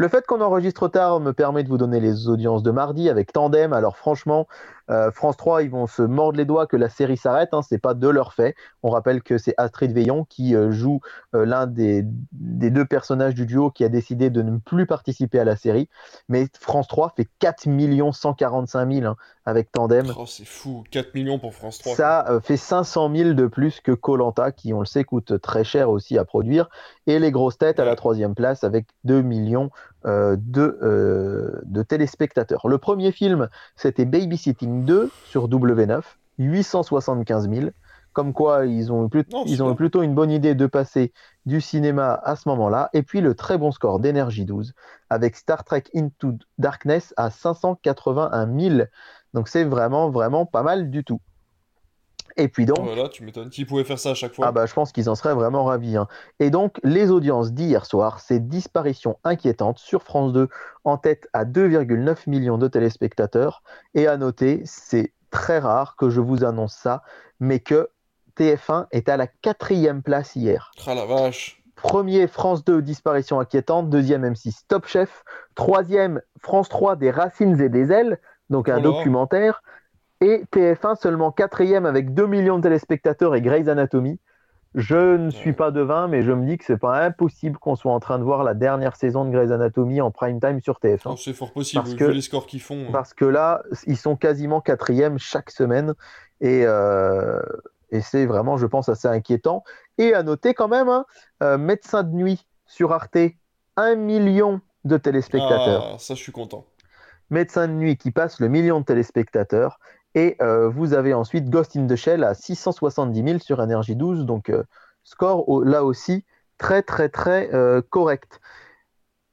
Le 0.00 0.08
fait 0.08 0.26
qu'on 0.26 0.40
enregistre 0.40 0.88
tard 0.88 1.20
me 1.20 1.34
permet 1.34 1.62
de 1.62 1.68
vous 1.68 1.76
donner 1.76 2.00
les 2.00 2.26
audiences 2.26 2.62
de 2.62 2.70
mardi 2.70 3.10
avec 3.10 3.34
Tandem. 3.34 3.74
Alors 3.74 3.98
franchement, 3.98 4.48
euh, 4.88 5.10
France 5.10 5.36
3, 5.36 5.62
ils 5.62 5.70
vont 5.70 5.86
se 5.86 6.00
mordre 6.00 6.38
les 6.38 6.46
doigts 6.46 6.66
que 6.66 6.78
la 6.78 6.88
série 6.88 7.18
s'arrête. 7.18 7.50
Hein, 7.52 7.60
c'est 7.60 7.76
pas 7.76 7.92
de 7.92 8.08
leur 8.08 8.32
fait. 8.32 8.54
On 8.82 8.88
rappelle 8.88 9.22
que 9.22 9.36
c'est 9.36 9.52
Astrid 9.58 9.92
Veillon 9.92 10.24
qui 10.24 10.56
euh, 10.56 10.70
joue 10.70 11.00
euh, 11.34 11.44
l'un 11.44 11.66
des, 11.66 12.02
deux 12.02 12.86
personnages 12.86 13.34
du 13.34 13.44
duo 13.44 13.70
qui 13.70 13.84
a 13.84 13.90
décidé 13.90 14.30
de 14.30 14.40
ne 14.40 14.56
plus 14.56 14.86
participer 14.86 15.38
à 15.38 15.44
la 15.44 15.54
série. 15.54 15.90
Mais 16.30 16.46
France 16.58 16.88
3 16.88 17.12
fait 17.14 17.28
4 17.38 17.68
145 18.12 18.90
000 18.90 19.06
hein, 19.06 19.16
avec 19.50 19.70
Tandem. 19.72 20.06
Oh, 20.16 20.24
c'est 20.26 20.46
fou, 20.46 20.84
4 20.90 21.14
millions 21.14 21.38
pour 21.38 21.52
France 21.52 21.78
3. 21.78 21.96
Ça 21.96 22.26
euh, 22.30 22.40
fait 22.40 22.56
500 22.56 23.14
000 23.14 23.32
de 23.34 23.46
plus 23.46 23.80
que 23.80 23.92
Colanta, 23.92 24.52
qui, 24.52 24.72
on 24.72 24.80
le 24.80 24.86
sait, 24.86 25.04
coûte 25.04 25.40
très 25.40 25.64
cher 25.64 25.90
aussi 25.90 26.16
à 26.16 26.24
produire. 26.24 26.70
Et 27.06 27.18
les 27.18 27.30
grosses 27.30 27.58
têtes 27.58 27.80
à 27.80 27.84
la 27.84 27.96
troisième 27.96 28.34
place 28.34 28.64
avec 28.64 28.86
2 29.04 29.20
millions 29.22 29.70
euh, 30.06 30.36
de, 30.38 30.78
euh, 30.82 31.60
de 31.64 31.82
téléspectateurs. 31.82 32.66
Le 32.68 32.78
premier 32.78 33.12
film, 33.12 33.48
c'était 33.76 34.06
Babysitting 34.06 34.84
2 34.84 35.10
sur 35.26 35.48
W9, 35.48 36.02
875 36.38 37.50
000. 37.50 37.70
Comme 38.12 38.32
quoi, 38.32 38.66
ils 38.66 38.90
ont, 38.90 39.08
eu, 39.12 39.24
Non, 39.30 39.44
ils 39.46 39.62
ont 39.62 39.72
eu 39.72 39.76
plutôt 39.76 40.02
une 40.02 40.14
bonne 40.14 40.32
idée 40.32 40.56
de 40.56 40.66
passer 40.66 41.12
du 41.46 41.60
cinéma 41.60 42.20
à 42.24 42.34
ce 42.34 42.48
moment-là. 42.48 42.90
Et 42.92 43.02
puis 43.02 43.20
le 43.20 43.34
très 43.34 43.56
bon 43.56 43.70
score 43.70 44.00
d'Energy 44.00 44.44
12 44.44 44.74
avec 45.10 45.36
Star 45.36 45.62
Trek 45.64 45.84
Into 45.94 46.34
Darkness 46.58 47.14
à 47.16 47.30
581 47.30 48.58
000. 48.58 48.82
Donc 49.34 49.48
c'est 49.48 49.64
vraiment, 49.64 50.10
vraiment 50.10 50.46
pas 50.46 50.62
mal 50.62 50.90
du 50.90 51.04
tout. 51.04 51.20
Et 52.36 52.48
puis 52.48 52.64
donc, 52.64 52.80
Voilà, 52.80 53.08
tu 53.08 53.24
m'étonnes. 53.24 53.50
Qui 53.50 53.64
pouvait 53.64 53.84
faire 53.84 53.98
ça 53.98 54.10
à 54.10 54.14
chaque 54.14 54.34
fois 54.34 54.46
ah 54.46 54.52
bah, 54.52 54.66
je 54.66 54.72
pense 54.72 54.92
qu'ils 54.92 55.10
en 55.10 55.14
seraient 55.14 55.34
vraiment 55.34 55.64
ravis. 55.64 55.96
hein. 55.96 56.06
Et 56.38 56.50
donc, 56.50 56.78
les 56.84 57.10
audiences 57.10 57.52
d'hier 57.52 57.84
soir, 57.86 58.20
c'est 58.20 58.48
disparition 58.48 59.18
inquiétante 59.24 59.78
sur 59.78 60.02
France 60.02 60.32
2, 60.32 60.48
en 60.84 60.96
tête 60.96 61.28
à 61.32 61.44
2,9 61.44 62.28
millions 62.30 62.56
de 62.58 62.68
téléspectateurs. 62.68 63.62
Et 63.94 64.06
à 64.06 64.16
noter, 64.16 64.62
c'est 64.64 65.12
très 65.30 65.58
rare 65.58 65.96
que 65.96 66.08
je 66.08 66.20
vous 66.20 66.44
annonce 66.44 66.74
ça, 66.74 67.02
mais 67.40 67.60
que 67.60 67.90
TF1 68.36 68.86
est 68.92 69.08
à 69.08 69.16
la 69.16 69.26
quatrième 69.26 70.02
place 70.02 70.36
hier. 70.36 70.70
Ah 70.86 70.94
la 70.94 71.06
vache. 71.06 71.62
Premier, 71.76 72.26
France 72.26 72.64
2, 72.64 72.82
disparition 72.82 73.40
inquiétante. 73.40 73.90
Deuxième, 73.90 74.24
M6, 74.24 74.62
Top 74.68 74.86
Chef. 74.86 75.24
Troisième, 75.54 76.20
France 76.38 76.68
3, 76.68 76.96
des 76.96 77.10
racines 77.10 77.60
et 77.60 77.68
des 77.68 77.90
ailes, 77.90 78.18
donc 78.50 78.68
un 78.68 78.78
Oh 78.78 78.82
documentaire. 78.82 79.62
Et 80.20 80.44
TF1, 80.52 80.96
seulement 80.96 81.32
quatrième 81.32 81.86
avec 81.86 82.12
2 82.12 82.26
millions 82.26 82.58
de 82.58 82.62
téléspectateurs 82.62 83.34
et 83.34 83.40
Grey's 83.40 83.68
Anatomy. 83.68 84.18
Je 84.74 85.16
ne 85.16 85.30
suis 85.30 85.52
pas 85.52 85.70
devin, 85.72 86.06
mais 86.06 86.22
je 86.22 86.30
me 86.30 86.46
dis 86.46 86.58
que 86.58 86.64
c'est 86.64 86.76
pas 86.76 87.02
impossible 87.02 87.58
qu'on 87.58 87.74
soit 87.74 87.92
en 87.92 87.98
train 87.98 88.18
de 88.18 88.22
voir 88.24 88.44
la 88.44 88.54
dernière 88.54 88.94
saison 88.96 89.24
de 89.24 89.30
Grey's 89.30 89.50
Anatomy 89.50 90.00
en 90.00 90.10
prime 90.12 90.38
time 90.38 90.60
sur 90.60 90.78
TF1. 90.78 91.12
Oh, 91.12 91.16
c'est 91.16 91.32
fort 91.32 91.52
possible, 91.52 91.82
Parce 91.82 91.90
vu 91.92 91.96
que- 91.98 92.04
les 92.04 92.20
scores 92.20 92.46
qu'ils 92.46 92.60
font. 92.60 92.84
hein. 92.88 92.92
Parce 92.92 93.14
que 93.14 93.24
là, 93.24 93.62
ils 93.86 93.96
sont 93.96 94.14
quasiment 94.14 94.60
quatrième 94.60 95.18
chaque 95.18 95.50
semaine. 95.50 95.94
Et, 96.40 96.62
euh, 96.66 97.40
et 97.90 98.00
c'est 98.00 98.26
vraiment, 98.26 98.58
je 98.58 98.66
pense, 98.66 98.88
assez 98.88 99.08
inquiétant. 99.08 99.64
Et 99.98 100.14
à 100.14 100.22
noter 100.22 100.54
quand 100.54 100.68
même, 100.68 100.88
hein, 100.88 101.04
euh, 101.42 101.58
médecin 101.58 102.02
de 102.04 102.14
nuit 102.14 102.46
sur 102.66 102.92
Arte, 102.92 103.16
1 103.76 103.94
million 103.96 104.60
de 104.84 104.96
téléspectateurs. 104.98 105.92
Ah, 105.94 105.98
ça, 105.98 106.14
je 106.14 106.22
suis 106.22 106.32
content. 106.32 106.64
Médecin 107.30 107.68
de 107.68 107.72
nuit 107.72 107.96
qui 107.96 108.10
passe 108.10 108.40
le 108.40 108.48
million 108.48 108.80
de 108.80 108.84
téléspectateurs. 108.84 109.78
Et 110.14 110.36
euh, 110.42 110.68
vous 110.68 110.92
avez 110.92 111.14
ensuite 111.14 111.48
Ghost 111.48 111.76
in 111.76 111.86
the 111.86 111.94
Shell 111.96 112.24
à 112.24 112.34
670 112.34 113.22
000 113.24 113.38
sur 113.38 113.60
Energy 113.60 113.94
12. 113.94 114.26
Donc, 114.26 114.50
euh, 114.50 114.64
score 115.04 115.64
là 115.64 115.84
aussi 115.84 116.24
très, 116.58 116.82
très, 116.82 117.08
très 117.08 117.54
euh, 117.54 117.80
correct. 117.88 118.40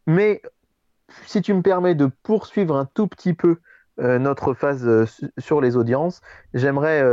Mais 0.06 0.42
si 1.26 1.42
tu 1.42 1.54
me 1.54 1.62
permets 1.62 1.96
de 1.96 2.10
poursuivre 2.24 2.76
un 2.78 2.86
tout 2.86 3.08
petit 3.08 3.34
peu 3.34 3.58
notre 4.00 4.54
phase 4.54 5.06
su- 5.06 5.32
sur 5.40 5.60
les 5.60 5.76
audiences, 5.76 6.22
j'aimerais 6.54 7.04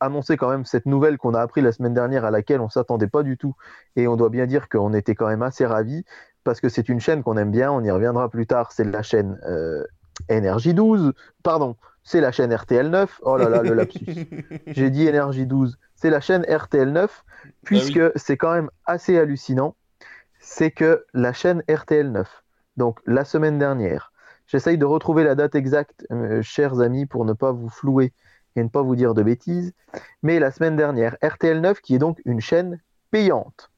annoncer 0.00 0.36
quand 0.36 0.50
même 0.50 0.64
cette 0.64 0.86
nouvelle 0.86 1.16
qu'on 1.16 1.34
a 1.34 1.40
appris 1.40 1.60
la 1.60 1.70
semaine 1.70 1.94
dernière 1.94 2.24
à 2.24 2.32
laquelle 2.32 2.60
on 2.60 2.64
ne 2.64 2.70
s'attendait 2.70 3.06
pas 3.06 3.22
du 3.22 3.38
tout. 3.38 3.54
Et 3.94 4.08
on 4.08 4.16
doit 4.16 4.28
bien 4.28 4.46
dire 4.46 4.68
qu'on 4.68 4.92
était 4.92 5.14
quand 5.14 5.28
même 5.28 5.42
assez 5.42 5.64
ravis 5.64 6.04
parce 6.42 6.60
que 6.60 6.68
c'est 6.68 6.88
une 6.88 6.98
chaîne 6.98 7.22
qu'on 7.22 7.36
aime 7.36 7.52
bien. 7.52 7.70
On 7.70 7.84
y 7.84 7.90
reviendra 7.92 8.28
plus 8.28 8.48
tard. 8.48 8.72
C'est 8.72 8.82
la 8.82 9.02
chaîne 9.02 9.38
Énergie 10.28 10.74
12. 10.74 11.12
Pardon, 11.42 11.76
c'est 12.04 12.20
la 12.20 12.32
chaîne 12.32 12.54
RTL 12.54 12.88
9. 12.88 13.20
Oh 13.24 13.36
là 13.36 13.48
là, 13.48 13.62
le 13.62 13.74
lapsus. 13.74 14.06
J'ai 14.68 14.90
dit 14.90 15.06
Énergie 15.06 15.46
12. 15.46 15.78
C'est 15.94 16.10
la 16.10 16.20
chaîne 16.20 16.44
RTL 16.48 16.90
9, 16.90 17.24
puisque 17.64 18.00
c'est 18.16 18.36
quand 18.36 18.52
même 18.52 18.70
assez 18.86 19.18
hallucinant. 19.18 19.76
C'est 20.40 20.70
que 20.72 21.04
la 21.14 21.32
chaîne 21.32 21.62
RTL 21.70 22.10
9, 22.10 22.42
donc 22.76 22.98
la 23.06 23.24
semaine 23.24 23.58
dernière, 23.58 24.12
j'essaye 24.48 24.76
de 24.78 24.84
retrouver 24.84 25.22
la 25.22 25.36
date 25.36 25.54
exacte, 25.54 26.04
euh, 26.10 26.42
chers 26.42 26.80
amis, 26.80 27.06
pour 27.06 27.24
ne 27.24 27.32
pas 27.32 27.52
vous 27.52 27.68
flouer 27.68 28.12
et 28.56 28.62
ne 28.64 28.68
pas 28.68 28.82
vous 28.82 28.96
dire 28.96 29.14
de 29.14 29.22
bêtises. 29.22 29.72
Mais 30.24 30.40
la 30.40 30.50
semaine 30.50 30.74
dernière, 30.76 31.16
RTL 31.22 31.60
9, 31.60 31.80
qui 31.80 31.94
est 31.94 31.98
donc 31.98 32.20
une 32.24 32.40
chaîne 32.40 32.80
payante, 33.12 33.70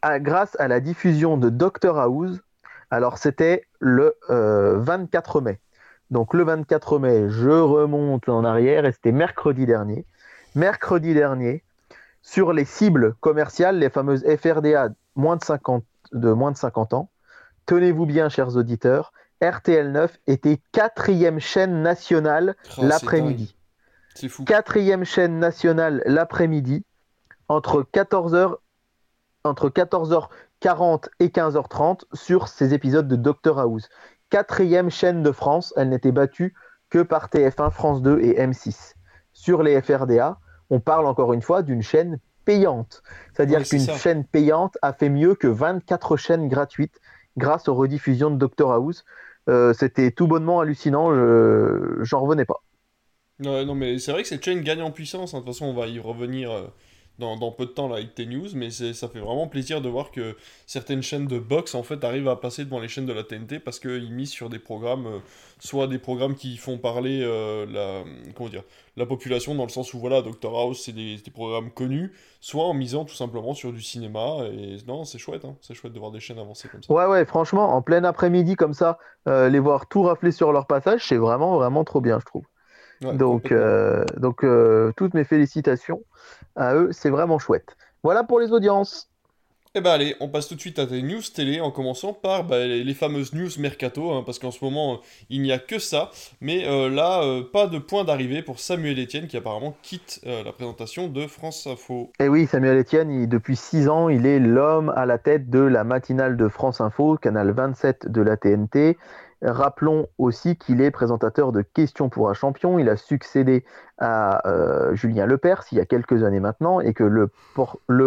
a- 0.00 0.18
grâce 0.18 0.58
à 0.58 0.68
la 0.68 0.80
diffusion 0.80 1.36
de 1.36 1.50
Doctor 1.50 1.98
House, 1.98 2.40
alors 2.90 3.18
c'était 3.18 3.66
le 3.80 4.16
euh, 4.30 4.78
24 4.78 5.40
mai. 5.40 5.60
Donc 6.10 6.32
le 6.32 6.42
24 6.42 6.98
mai, 6.98 7.28
je 7.28 7.50
remonte 7.50 8.28
en 8.28 8.44
arrière 8.44 8.86
et 8.86 8.92
c'était 8.92 9.12
mercredi 9.12 9.66
dernier. 9.66 10.06
Mercredi 10.54 11.12
dernier, 11.12 11.62
sur 12.22 12.52
les 12.52 12.64
cibles 12.64 13.14
commerciales, 13.20 13.78
les 13.78 13.90
fameuses 13.90 14.24
FRDA 14.24 14.88
moins 15.16 15.36
de 15.36 15.44
50, 15.44 15.84
de 16.12 16.32
moins 16.32 16.50
de 16.50 16.56
50 16.56 16.94
ans, 16.94 17.10
tenez-vous 17.66 18.06
bien, 18.06 18.28
chers 18.28 18.56
auditeurs, 18.56 19.12
RTL 19.42 19.92
9 19.92 20.18
était 20.26 20.58
quatrième 20.72 21.38
chaîne 21.38 21.82
nationale 21.82 22.56
c'est 22.70 22.82
l'après-midi. 22.82 23.44
dingue. 23.44 23.54
C'est 24.14 24.28
fou. 24.28 24.44
Quatrième 24.44 25.04
chaîne 25.04 25.38
nationale 25.38 26.02
l'après-midi, 26.06 26.84
entre 27.48 27.82
14h 27.82 28.56
entre 29.44 29.68
14h40 30.62 31.08
et 31.20 31.28
15h30 31.28 32.04
sur 32.14 32.48
ces 32.48 32.74
épisodes 32.74 33.08
de 33.08 33.16
Doctor 33.16 33.58
House. 33.58 33.88
Quatrième 34.30 34.90
chaîne 34.90 35.22
de 35.22 35.32
France, 35.32 35.72
elle 35.76 35.88
n'était 35.88 36.12
battue 36.12 36.54
que 36.90 37.02
par 37.02 37.28
TF1, 37.28 37.70
France 37.70 38.02
2 38.02 38.20
et 38.20 38.34
M6. 38.38 38.94
Sur 39.32 39.62
les 39.62 39.80
FRDA, 39.80 40.38
on 40.70 40.80
parle 40.80 41.06
encore 41.06 41.32
une 41.32 41.42
fois 41.42 41.62
d'une 41.62 41.82
chaîne 41.82 42.18
payante. 42.44 43.02
C'est-à-dire 43.34 43.62
qu'une 43.62 43.86
chaîne 43.98 44.24
payante 44.24 44.76
a 44.82 44.92
fait 44.92 45.08
mieux 45.10 45.34
que 45.34 45.46
24 45.46 46.16
chaînes 46.16 46.48
gratuites 46.48 47.00
grâce 47.36 47.68
aux 47.68 47.74
rediffusions 47.74 48.30
de 48.30 48.36
Doctor 48.36 48.72
House. 48.72 49.04
Euh, 49.48 49.72
C'était 49.72 50.10
tout 50.10 50.26
bonnement 50.26 50.60
hallucinant, 50.60 51.14
je- 51.14 51.98
j'en 52.02 52.20
revenais 52.20 52.44
pas. 52.44 52.62
Ouais, 53.40 53.64
non, 53.64 53.74
mais 53.74 53.98
c'est 53.98 54.10
vrai 54.12 54.22
que 54.22 54.28
cette 54.28 54.44
chaîne 54.44 54.62
gagne 54.62 54.82
en 54.82 54.90
puissance. 54.90 55.32
hein. 55.32 55.38
De 55.40 55.44
toute 55.44 55.54
façon, 55.54 55.66
on 55.66 55.74
va 55.74 55.86
y 55.86 56.00
revenir 56.00 56.50
euh, 56.50 56.66
dans, 57.18 57.50
peu 57.52 57.66
de 57.66 57.70
temps 57.70 57.88
là, 57.88 57.96
avec 57.96 58.14
T-News. 58.14 58.48
Mais 58.54 58.70
ça 58.70 59.08
fait 59.08 59.20
vraiment 59.20 59.46
plaisir 59.48 59.80
de 59.80 59.88
voir 59.88 60.10
que 60.10 60.36
certaines 60.66 61.02
chaînes 61.02 61.26
de 61.26 61.38
box 61.38 61.74
en 61.74 61.82
fait 61.82 62.04
arrivent 62.04 62.28
à 62.28 62.36
passer 62.36 62.64
devant 62.64 62.80
les 62.80 62.88
chaînes 62.88 63.06
de 63.06 63.12
la 63.12 63.24
TNT 63.24 63.58
parce 63.58 63.80
qu'ils 63.80 64.12
misent 64.12 64.30
sur 64.30 64.48
des 64.48 64.58
programmes, 64.58 65.06
euh, 65.06 65.18
soit 65.58 65.86
des 65.86 65.98
programmes 65.98 66.34
qui 66.34 66.56
font 66.56 66.78
parler 66.78 67.20
euh, 67.22 67.66
la, 67.66 68.04
comment 68.34 68.48
dire, 68.48 68.62
la 68.96 69.06
population 69.06 69.54
dans 69.54 69.64
le 69.64 69.70
sens 69.70 69.94
où 69.94 69.98
voilà, 69.98 70.22
Doctor 70.22 70.58
House 70.58 70.82
c'est 70.84 70.92
des, 70.92 71.16
des 71.16 71.30
programmes 71.30 71.70
connus, 71.70 72.12
soit 72.40 72.64
en 72.64 72.74
misant 72.74 73.04
tout 73.04 73.14
simplement 73.14 73.54
sur 73.54 73.72
du 73.72 73.82
cinéma. 73.82 74.38
Et 74.52 74.76
non, 74.86 75.04
c'est 75.04 75.18
chouette, 75.18 75.44
hein. 75.44 75.56
c'est 75.60 75.74
chouette 75.74 75.92
de 75.92 75.98
voir 75.98 76.10
des 76.10 76.20
chaînes 76.20 76.38
avancer 76.38 76.68
comme 76.68 76.82
ça. 76.82 76.92
Ouais, 76.92 77.06
ouais, 77.06 77.24
franchement, 77.24 77.74
en 77.74 77.82
plein 77.82 78.04
après-midi 78.04 78.54
comme 78.56 78.74
ça, 78.74 78.98
euh, 79.26 79.48
les 79.48 79.58
voir 79.58 79.86
tout 79.88 80.02
rafler 80.02 80.32
sur 80.32 80.52
leur 80.52 80.66
passage, 80.66 81.06
c'est 81.06 81.16
vraiment, 81.16 81.56
vraiment 81.56 81.84
trop 81.84 82.00
bien, 82.00 82.18
je 82.20 82.24
trouve. 82.24 82.44
Ouais, 83.02 83.16
donc, 83.16 83.52
euh, 83.52 84.04
donc 84.16 84.44
euh, 84.44 84.92
toutes 84.96 85.14
mes 85.14 85.24
félicitations 85.24 86.02
à 86.56 86.74
eux, 86.74 86.88
c'est 86.92 87.10
vraiment 87.10 87.38
chouette. 87.38 87.76
Voilà 88.02 88.24
pour 88.24 88.40
les 88.40 88.52
audiences. 88.52 89.08
Eh 89.74 89.80
ben 89.80 89.90
allez, 89.90 90.16
on 90.18 90.28
passe 90.28 90.48
tout 90.48 90.54
de 90.54 90.60
suite 90.60 90.78
à 90.78 90.86
tes 90.86 91.02
news 91.02 91.20
télé 91.34 91.60
en 91.60 91.70
commençant 91.70 92.14
par 92.14 92.44
bah, 92.44 92.66
les, 92.66 92.94
fameuses 92.94 93.34
news 93.34 93.50
mercato, 93.58 94.10
hein, 94.12 94.22
parce 94.24 94.38
qu'en 94.38 94.50
ce 94.50 94.64
moment 94.64 94.94
euh, 94.94 94.96
il 95.28 95.42
n'y 95.42 95.52
a 95.52 95.58
que 95.58 95.78
ça. 95.78 96.10
Mais 96.40 96.66
euh, 96.66 96.88
là, 96.88 97.22
euh, 97.22 97.42
pas 97.42 97.66
de 97.66 97.78
point 97.78 98.02
d'arrivée 98.02 98.42
pour 98.42 98.60
Samuel 98.60 98.98
Etienne 98.98 99.26
qui 99.26 99.36
apparemment 99.36 99.76
quitte 99.82 100.20
la 100.24 100.52
présentation 100.52 101.08
de 101.08 101.26
France 101.26 101.66
Info. 101.66 102.10
Et 102.18 102.28
oui, 102.28 102.46
Samuel 102.46 102.78
Etienne, 102.78 103.10
il- 103.10 103.28
depuis 103.28 103.56
6 103.56 103.88
ans, 103.88 104.08
il 104.08 104.26
est 104.26 104.40
l'homme 104.40 104.92
à 104.96 105.04
la 105.04 105.18
tête 105.18 105.50
de 105.50 105.60
la 105.60 105.84
matinale 105.84 106.36
de 106.36 106.48
France 106.48 106.80
Info, 106.80 107.16
canal 107.16 107.50
27 107.50 108.10
de 108.10 108.22
la 108.22 108.36
TNT. 108.36 108.96
Rappelons 109.42 110.08
aussi 110.18 110.56
qu'il 110.56 110.80
est 110.80 110.90
présentateur 110.90 111.52
de 111.52 111.62
Questions 111.62 112.08
pour 112.08 112.28
un 112.28 112.34
champion. 112.34 112.78
Il 112.78 112.88
a 112.88 112.96
succédé 112.96 113.64
à 113.98 114.46
euh, 114.48 114.94
Julien 114.94 115.26
Lepers 115.26 115.64
il 115.70 115.78
y 115.78 115.80
a 115.80 115.86
quelques 115.86 116.24
années 116.24 116.40
maintenant 116.40 116.80
et 116.80 116.92
que 116.92 117.04
le, 117.04 117.30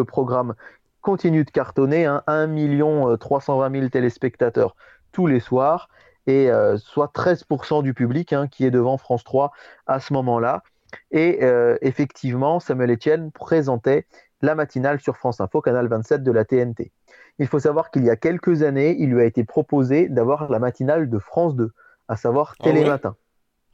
programme 0.04 0.56
continue 1.02 1.46
de 1.46 1.52
cartonner. 1.52 2.06
Hein, 2.06 2.24
1 2.28 2.48
million 2.48 3.16
320 3.16 3.72
000 3.72 3.90
téléspectateurs 3.90 4.76
tous 5.12 5.28
les 5.28 5.40
soirs 5.40 5.90
et 6.28 6.52
euh, 6.52 6.78
soit 6.78 7.12
13% 7.14 7.84
du 7.84 7.94
public 7.94 8.34
hein, 8.34 8.48
qui 8.48 8.66
est 8.66 8.72
devant 8.72 8.98
France 8.98 9.24
3 9.24 9.52
à 9.88 10.00
ce 10.00 10.14
moment-là. 10.14 10.64
Et 11.12 11.40
euh, 11.44 11.78
effectivement, 11.82 12.60
Samuel 12.60 12.92
Etienne 12.92 13.32
présentait 13.32 14.06
la 14.42 14.56
matinale 14.56 15.00
sur 15.00 15.18
France 15.18 15.40
Info, 15.40 15.62
canal 15.62 15.88
27 15.88 16.24
de 16.24 16.32
la 16.32 16.46
TNT. 16.46 16.92
Il 17.42 17.48
faut 17.48 17.58
savoir 17.58 17.90
qu'il 17.90 18.04
y 18.06 18.10
a 18.12 18.16
quelques 18.16 18.62
années, 18.62 18.96
il 19.00 19.10
lui 19.10 19.20
a 19.20 19.26
été 19.26 19.44
proposé 19.44 20.08
d'avoir 20.08 20.52
la 20.52 20.60
matinale 20.60 21.10
de 21.10 21.18
France 21.18 21.56
2, 21.56 21.72
à 22.08 22.16
savoir 22.16 22.54
Ah 22.60 22.68
ouais 22.68 22.74
Télématin. 22.74 23.16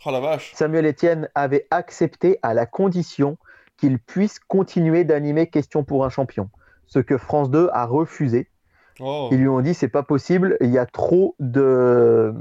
Oh 0.06 0.12
la 0.12 0.22
vache 0.22 0.54
Samuel 0.56 0.86
Etienne 0.86 1.28
avait 1.36 1.68
accepté 1.70 2.40
à 2.44 2.54
la 2.54 2.66
condition 2.66 3.38
qu'il 3.76 4.00
puisse 4.00 4.40
continuer 4.40 5.04
d'animer 5.04 5.48
Question 5.48 5.84
pour 5.84 6.06
un 6.06 6.10
champion, 6.10 6.50
ce 6.86 7.00
que 7.00 7.18
France 7.18 7.52
2 7.52 7.70
a 7.74 7.86
refusé. 7.86 8.50
oh. 9.02 9.28
Ils 9.34 9.40
lui 9.40 9.50
ont 9.50 9.60
dit 9.60 9.74
c'est 9.74 9.90
pas 9.90 10.04
possible, 10.04 10.56
il 10.62 10.70
y 10.70 10.78
a 10.78 10.86
trop 10.86 11.36
de 11.40 12.34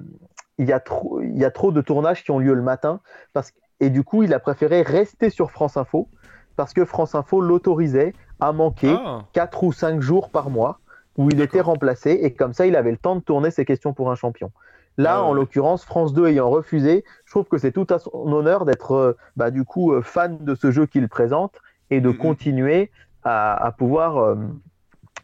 il 0.58 0.68
y, 0.68 0.72
a 0.72 0.78
trop, 0.78 1.20
il 1.22 1.36
y 1.36 1.44
a 1.44 1.50
trop 1.50 1.72
de 1.72 1.80
tournages 1.80 2.22
qui 2.22 2.30
ont 2.30 2.38
lieu 2.38 2.54
le 2.54 2.62
matin. 2.62 3.00
Parce, 3.32 3.52
et 3.80 3.90
du 3.90 4.04
coup, 4.04 4.22
il 4.22 4.32
a 4.32 4.38
préféré 4.38 4.82
rester 4.82 5.28
sur 5.28 5.50
France 5.50 5.76
Info 5.76 6.08
parce 6.54 6.72
que 6.72 6.84
France 6.84 7.16
Info 7.16 7.40
l'autorisait 7.40 8.14
à 8.38 8.52
manquer 8.52 8.94
Ah, 8.96 9.24
4 9.32 9.64
ou 9.64 9.72
5 9.72 10.00
jours 10.00 10.30
par 10.30 10.50
mois 10.50 10.78
où 11.16 11.28
il 11.30 11.40
était 11.40 11.60
remplacé 11.60 12.18
et 12.22 12.32
comme 12.34 12.52
ça, 12.52 12.66
il 12.66 12.76
avait 12.76 12.90
le 12.90 12.96
temps 12.96 13.16
de 13.16 13.20
tourner 13.20 13.50
ses 13.50 13.64
questions 13.64 13.92
pour 13.92 14.10
un 14.10 14.14
champion. 14.14 14.50
Là, 14.98 15.16
Ah 15.16 15.22
en 15.24 15.34
l'occurrence, 15.34 15.84
France 15.84 16.14
2 16.14 16.28
ayant 16.28 16.48
refusé, 16.48 17.04
je 17.26 17.30
trouve 17.30 17.44
que 17.44 17.58
c'est 17.58 17.72
tout 17.72 17.86
à 17.90 17.98
son 17.98 18.10
honneur 18.32 18.64
d'être 18.64 18.92
euh, 18.92 19.16
bah, 19.36 19.50
du 19.50 19.64
coup 19.64 19.92
euh, 19.92 20.00
fan 20.00 20.38
de 20.38 20.54
ce 20.54 20.70
jeu 20.70 20.86
qu'il 20.86 21.06
présente 21.08 21.60
et 21.90 22.00
de 22.00 22.10
continuer 22.10 22.90
à, 23.22 23.62
à 23.62 23.72
pouvoir 23.72 24.16
euh, 24.16 24.36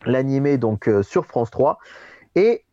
l'animer 0.05 0.59
donc 0.59 0.89
euh, 0.89 1.03
sur 1.03 1.27
France 1.27 1.51
3. 1.51 1.79
Et 2.35 2.65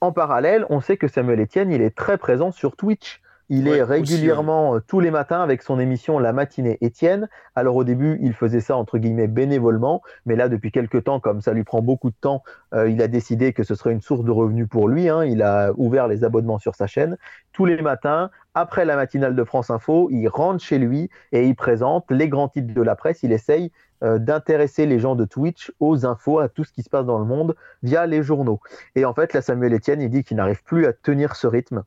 en 0.00 0.12
parallèle, 0.12 0.66
on 0.68 0.80
sait 0.80 0.96
que 0.96 1.08
Samuel 1.08 1.40
Etienne, 1.40 1.70
il 1.70 1.80
est 1.80 1.96
très 1.96 2.18
présent 2.18 2.52
sur 2.52 2.76
Twitch. 2.76 3.22
Il 3.48 3.68
Ouais, 3.68 3.78
est 3.78 3.80
aussi, 3.96 4.38
régulièrement 4.40 4.74
euh, 4.76 4.80
tous 4.80 4.98
les 5.00 5.10
matins 5.12 5.40
avec 5.40 5.62
son 5.62 5.78
émission 5.78 6.18
La 6.18 6.32
matinée 6.32 6.78
Étienne. 6.80 7.28
Alors 7.54 7.76
au 7.76 7.84
début, 7.84 8.18
il 8.20 8.32
faisait 8.34 8.60
ça 8.60 8.76
entre 8.76 8.98
guillemets 8.98 9.28
bénévolement, 9.28 10.02
mais 10.26 10.34
là 10.36 10.48
depuis 10.48 10.72
quelques 10.72 11.04
temps, 11.04 11.20
comme 11.20 11.40
ça 11.40 11.52
lui 11.52 11.62
prend 11.62 11.80
beaucoup 11.80 12.10
de 12.10 12.16
temps, 12.20 12.42
euh, 12.74 12.88
il 12.90 13.00
a 13.02 13.08
décidé 13.08 13.52
que 13.52 13.62
ce 13.62 13.74
serait 13.76 13.92
une 13.92 14.00
source 14.00 14.24
de 14.24 14.30
revenus 14.32 14.68
pour 14.68 14.88
lui. 14.88 15.08
hein. 15.08 15.24
Il 15.24 15.42
a 15.42 15.72
ouvert 15.76 16.08
les 16.08 16.24
abonnements 16.24 16.58
sur 16.58 16.74
sa 16.74 16.86
chaîne 16.88 17.16
tous 17.52 17.64
les 17.66 17.80
matins. 17.82 18.30
Après 18.54 18.84
la 18.84 18.96
matinale 18.96 19.36
de 19.36 19.44
France 19.44 19.70
Info, 19.70 20.08
il 20.10 20.26
rentre 20.28 20.62
chez 20.64 20.78
lui 20.78 21.08
et 21.32 21.46
il 21.46 21.54
présente 21.54 22.10
les 22.10 22.28
grands 22.28 22.48
titres 22.48 22.74
de 22.74 22.82
la 22.82 22.96
presse. 22.96 23.22
Il 23.22 23.32
essaye 23.32 23.70
euh, 24.02 24.18
d'intéresser 24.18 24.86
les 24.86 24.98
gens 24.98 25.14
de 25.14 25.24
Twitch 25.24 25.72
aux 25.80 26.04
infos, 26.04 26.38
à 26.40 26.48
tout 26.48 26.64
ce 26.64 26.72
qui 26.72 26.82
se 26.82 26.90
passe 26.90 27.06
dans 27.06 27.18
le 27.18 27.24
monde 27.24 27.54
via 27.82 28.06
les 28.06 28.22
journaux. 28.22 28.60
Et 28.96 29.04
en 29.04 29.14
fait, 29.14 29.32
là, 29.34 29.40
Samuel 29.42 29.74
Etienne, 29.74 30.00
il 30.00 30.10
dit 30.10 30.24
qu'il 30.24 30.36
n'arrive 30.36 30.62
plus 30.64 30.86
à 30.86 30.92
tenir 30.92 31.36
ce 31.36 31.46
rythme. 31.46 31.84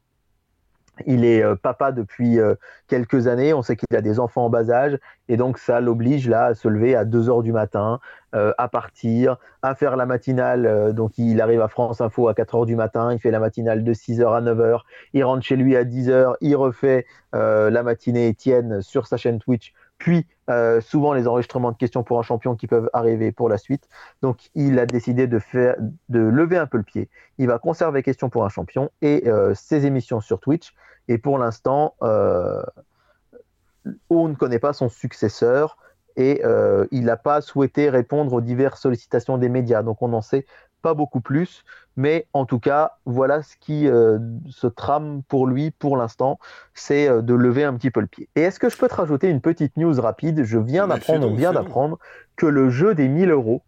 Il 1.06 1.26
est 1.26 1.44
euh, 1.44 1.56
papa 1.56 1.92
depuis 1.92 2.40
euh, 2.40 2.56
quelques 2.88 3.28
années. 3.28 3.54
On 3.54 3.62
sait 3.62 3.76
qu'il 3.76 3.96
a 3.96 4.02
des 4.02 4.20
enfants 4.20 4.46
en 4.46 4.50
bas 4.50 4.70
âge. 4.70 4.98
Et 5.28 5.38
donc, 5.38 5.58
ça 5.58 5.80
l'oblige 5.80 6.28
là 6.28 6.46
à 6.46 6.56
se 6.56 6.68
lever 6.68 6.96
à 6.96 7.06
2 7.06 7.30
heures 7.30 7.44
du 7.44 7.52
matin, 7.52 8.00
euh, 8.36 8.54
à 8.58 8.68
partir, 8.68 9.38
à 9.62 9.76
faire 9.76 9.96
la 9.96 10.06
matinale. 10.06 10.94
Donc, 10.94 11.18
il 11.18 11.42
arrive 11.42 11.62
à 11.62 11.68
France 11.68 12.02
Info 12.02 12.28
à 12.28 12.34
4 12.34 12.56
heures 12.56 12.66
du 12.66 12.76
matin. 12.76 13.14
Il 13.14 13.20
fait 13.20 13.32
la 13.32 13.40
matinale 13.40 13.84
de 13.84 13.94
6 13.94 14.22
heures 14.22 14.34
à 14.34 14.42
9 14.42 14.60
heures. 14.60 14.86
Il 15.14 15.24
rentre 15.24 15.44
chez 15.44 15.56
lui 15.56 15.76
à 15.76 15.84
10 15.84 16.10
heures. 16.10 16.38
Il 16.42 16.56
refait 16.56 17.06
la 17.34 17.84
matinée 17.84 18.28
Étienne 18.28 18.82
sur 18.82 19.06
sa 19.06 19.18
chaîne 19.18 19.40
Twitch. 19.40 19.74
Puis, 20.00 20.26
souvent, 20.82 21.14
les 21.14 21.28
enregistrements 21.28 21.72
de 21.72 21.78
questions 21.78 22.04
pour 22.04 22.18
un 22.18 22.24
champion 22.24 22.56
qui 22.56 22.66
peuvent 22.66 22.90
arriver 22.94 23.32
pour 23.32 23.50
la 23.50 23.58
suite. 23.58 23.88
Donc, 24.24 24.50
il 24.56 24.80
a 24.80 24.88
décidé 24.88 25.28
de, 25.28 25.38
faire, 25.38 25.76
de 26.10 26.20
lever 26.20 26.58
un 26.58 26.66
peu 26.66 26.78
le 26.78 26.84
pied. 26.84 27.08
Il 27.38 27.48
va 27.48 27.60
conserver 27.60 28.02
questions 28.02 28.30
pour 28.30 28.46
un 28.46 28.50
champion 28.50 28.90
et 29.02 29.26
ses 29.54 29.86
émissions 29.86 30.22
sur 30.22 30.40
Twitch. 30.40 30.74
Et 31.10 31.18
pour 31.18 31.38
l'instant, 31.38 31.96
euh, 32.02 32.64
on 34.10 34.30
ne 34.30 34.36
connaît 34.36 34.60
pas 34.60 34.72
son 34.72 34.88
successeur 34.88 35.78
et 36.16 36.42
euh, 36.46 36.86
il 36.92 37.06
n'a 37.06 37.18
pas 37.18 37.42
souhaité 37.42 37.90
répondre 37.90 38.32
aux 38.34 38.42
diverses 38.42 38.82
sollicitations 38.82 39.38
des 39.38 39.50
médias. 39.50 39.84
Donc 39.84 40.02
on 40.02 40.08
n'en 40.10 40.22
sait 40.22 40.46
pas 40.82 40.94
beaucoup 40.94 41.20
plus, 41.20 41.66
mais 41.98 42.28
en 42.34 42.46
tout 42.46 42.60
cas, 42.60 42.94
voilà 43.06 43.44
ce 43.44 43.58
qui 43.58 43.88
euh, 43.88 44.20
se 44.50 44.68
trame 44.68 45.24
pour 45.28 45.48
lui 45.48 45.72
pour 45.72 45.98
l'instant, 45.98 46.40
c'est 46.74 47.10
euh, 47.10 47.22
de 47.22 47.34
lever 47.34 47.64
un 47.64 47.74
petit 47.74 47.92
peu 47.92 48.00
le 48.00 48.08
pied. 48.08 48.30
Et 48.36 48.42
est-ce 48.44 48.60
que 48.60 48.70
je 48.70 48.78
peux 48.78 48.88
te 48.88 48.96
rajouter 48.96 49.30
une 49.30 49.42
petite 49.42 49.76
news 49.78 50.00
rapide? 50.00 50.44
Je 50.44 50.58
viens 50.58 50.88
d'apprendre, 50.88 51.28
on 51.28 51.36
vient 51.36 51.54
d'apprendre 51.54 52.00
que 52.36 52.46
le 52.46 52.70
jeu 52.70 52.96
des 52.96 53.10
1000 53.10 53.32
euros, 53.32 53.64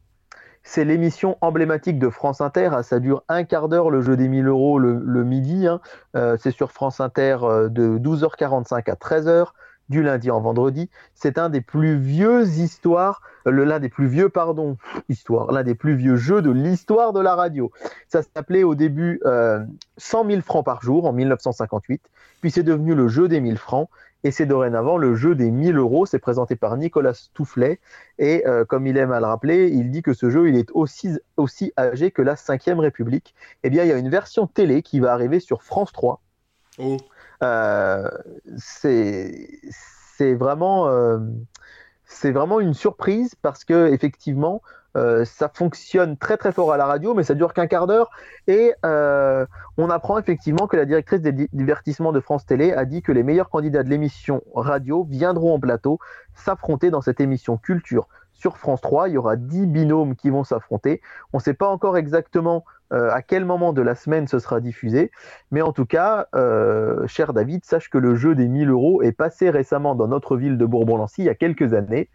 c'est 0.63 0.85
l'émission 0.85 1.37
emblématique 1.41 1.99
de 1.99 2.09
France 2.09 2.41
Inter. 2.41 2.67
hein, 2.73 2.83
Ça 2.83 2.99
dure 2.99 3.23
un 3.27 3.43
quart 3.43 3.67
d'heure, 3.69 3.89
le 3.89 4.01
jeu 4.01 4.15
des 4.15 4.27
1000 4.27 4.47
euros 4.47 4.79
le, 4.79 5.23
midi. 5.23 5.67
hein. 5.67 5.81
Euh, 6.15 6.37
c'est 6.39 6.51
sur 6.51 6.71
France 6.71 6.99
Inter 6.99 7.37
euh, 7.43 7.69
de 7.69 7.97
12h45 7.97 8.89
à 8.89 8.95
13h, 8.95 9.47
du 9.89 10.03
lundi 10.03 10.31
en 10.31 10.39
vendredi. 10.39 10.89
C'est 11.15 11.37
un 11.37 11.49
des 11.49 11.61
plus 11.61 11.97
vieux 11.97 12.47
histoires, 12.47 13.21
euh, 13.47 13.65
l'un 13.65 13.79
des 13.79 13.89
plus 13.89 14.07
vieux, 14.07 14.29
pardon, 14.29 14.77
histoire, 15.09 15.51
l'un 15.51 15.63
des 15.63 15.75
plus 15.75 15.95
vieux 15.95 16.15
jeux 16.15 16.41
de 16.41 16.51
l'histoire 16.51 17.13
de 17.13 17.19
la 17.19 17.35
radio. 17.35 17.71
Ça 18.07 18.21
s'appelait 18.21 18.63
au 18.63 18.75
début 18.75 19.19
euh, 19.25 19.59
100 19.97 20.25
000 20.25 20.41
francs 20.41 20.65
par 20.65 20.81
jour 20.81 21.05
en 21.05 21.13
1958. 21.13 22.01
Puis 22.41 22.51
c'est 22.51 22.63
devenu 22.63 22.95
le 22.95 23.07
jeu 23.07 23.27
des 23.27 23.39
1000 23.39 23.57
francs. 23.57 23.89
Et 24.23 24.31
c'est 24.31 24.45
dorénavant 24.45 24.97
le 24.97 25.15
jeu 25.15 25.35
des 25.35 25.49
1000 25.51 25.77
euros. 25.77 26.05
C'est 26.05 26.19
présenté 26.19 26.55
par 26.55 26.77
Nicolas 26.77 27.13
Toufflet. 27.33 27.79
Et 28.19 28.45
euh, 28.47 28.65
comme 28.65 28.87
il 28.87 28.97
aime 28.97 29.11
à 29.11 29.19
le 29.19 29.25
rappeler, 29.25 29.69
il 29.69 29.91
dit 29.91 30.01
que 30.03 30.13
ce 30.13 30.29
jeu 30.29 30.47
il 30.49 30.55
est 30.55 30.69
aussi, 30.73 31.17
aussi 31.37 31.73
âgé 31.77 32.11
que 32.11 32.21
la 32.21 32.35
5ème 32.35 32.79
République. 32.79 33.33
Eh 33.63 33.69
bien, 33.69 33.83
il 33.83 33.89
y 33.89 33.93
a 33.93 33.97
une 33.97 34.09
version 34.09 34.47
télé 34.47 34.81
qui 34.83 34.99
va 34.99 35.13
arriver 35.13 35.39
sur 35.39 35.63
France 35.63 35.91
3. 35.91 36.21
Oh, 36.79 36.97
Euh, 37.43 38.09
c'est 38.57 40.35
vraiment, 40.35 40.87
euh, 40.87 41.17
c'est 42.05 42.31
vraiment 42.31 42.59
une 42.59 42.73
surprise 42.73 43.35
parce 43.35 43.65
que 43.65 43.91
effectivement, 43.91 44.61
euh, 44.97 45.23
ça 45.25 45.49
fonctionne 45.53 46.17
très 46.17 46.37
très 46.37 46.51
fort 46.51 46.73
à 46.73 46.77
la 46.77 46.85
radio, 46.85 47.13
mais 47.13 47.23
ça 47.23 47.33
dure 47.33 47.53
qu'un 47.53 47.67
quart 47.67 47.87
d'heure. 47.87 48.09
Et 48.47 48.73
euh, 48.85 49.45
on 49.77 49.89
apprend 49.89 50.17
effectivement 50.17 50.67
que 50.67 50.75
la 50.75 50.85
directrice 50.85 51.21
des 51.21 51.31
di- 51.31 51.49
divertissements 51.53 52.11
de 52.11 52.19
France 52.19 52.45
Télé 52.45 52.73
a 52.73 52.85
dit 52.85 53.01
que 53.01 53.11
les 53.11 53.23
meilleurs 53.23 53.49
candidats 53.49 53.83
de 53.83 53.89
l'émission 53.89 54.43
radio 54.53 55.05
viendront 55.09 55.55
en 55.55 55.59
plateau 55.59 55.99
s'affronter 56.35 56.89
dans 56.89 57.01
cette 57.01 57.21
émission 57.21 57.57
culture 57.57 58.07
sur 58.33 58.57
France 58.57 58.81
3. 58.81 59.07
Il 59.07 59.13
y 59.13 59.17
aura 59.17 59.37
10 59.37 59.65
binômes 59.67 60.15
qui 60.15 60.29
vont 60.29 60.43
s'affronter. 60.43 61.01
On 61.31 61.37
ne 61.37 61.41
sait 61.43 61.53
pas 61.53 61.67
encore 61.69 61.95
exactement 61.97 62.65
euh, 62.91 63.09
à 63.11 63.21
quel 63.21 63.45
moment 63.45 63.71
de 63.71 63.81
la 63.81 63.95
semaine 63.95 64.27
ce 64.27 64.39
sera 64.39 64.59
diffusé, 64.59 65.11
mais 65.51 65.61
en 65.61 65.71
tout 65.71 65.85
cas, 65.85 66.27
cher 67.07 67.31
David, 67.31 67.63
sache 67.63 67.89
que 67.89 67.97
le 67.97 68.15
jeu 68.15 68.35
des 68.35 68.49
1000 68.49 68.69
euros 68.69 69.01
est 69.01 69.13
passé 69.13 69.49
récemment 69.49 69.95
dans 69.95 70.07
notre 70.07 70.35
ville 70.35 70.57
de 70.57 70.65
Bourbon-Lancy 70.65 71.21
il 71.21 71.25
y 71.25 71.29
a 71.29 71.35
quelques 71.35 71.73
années 71.73 72.09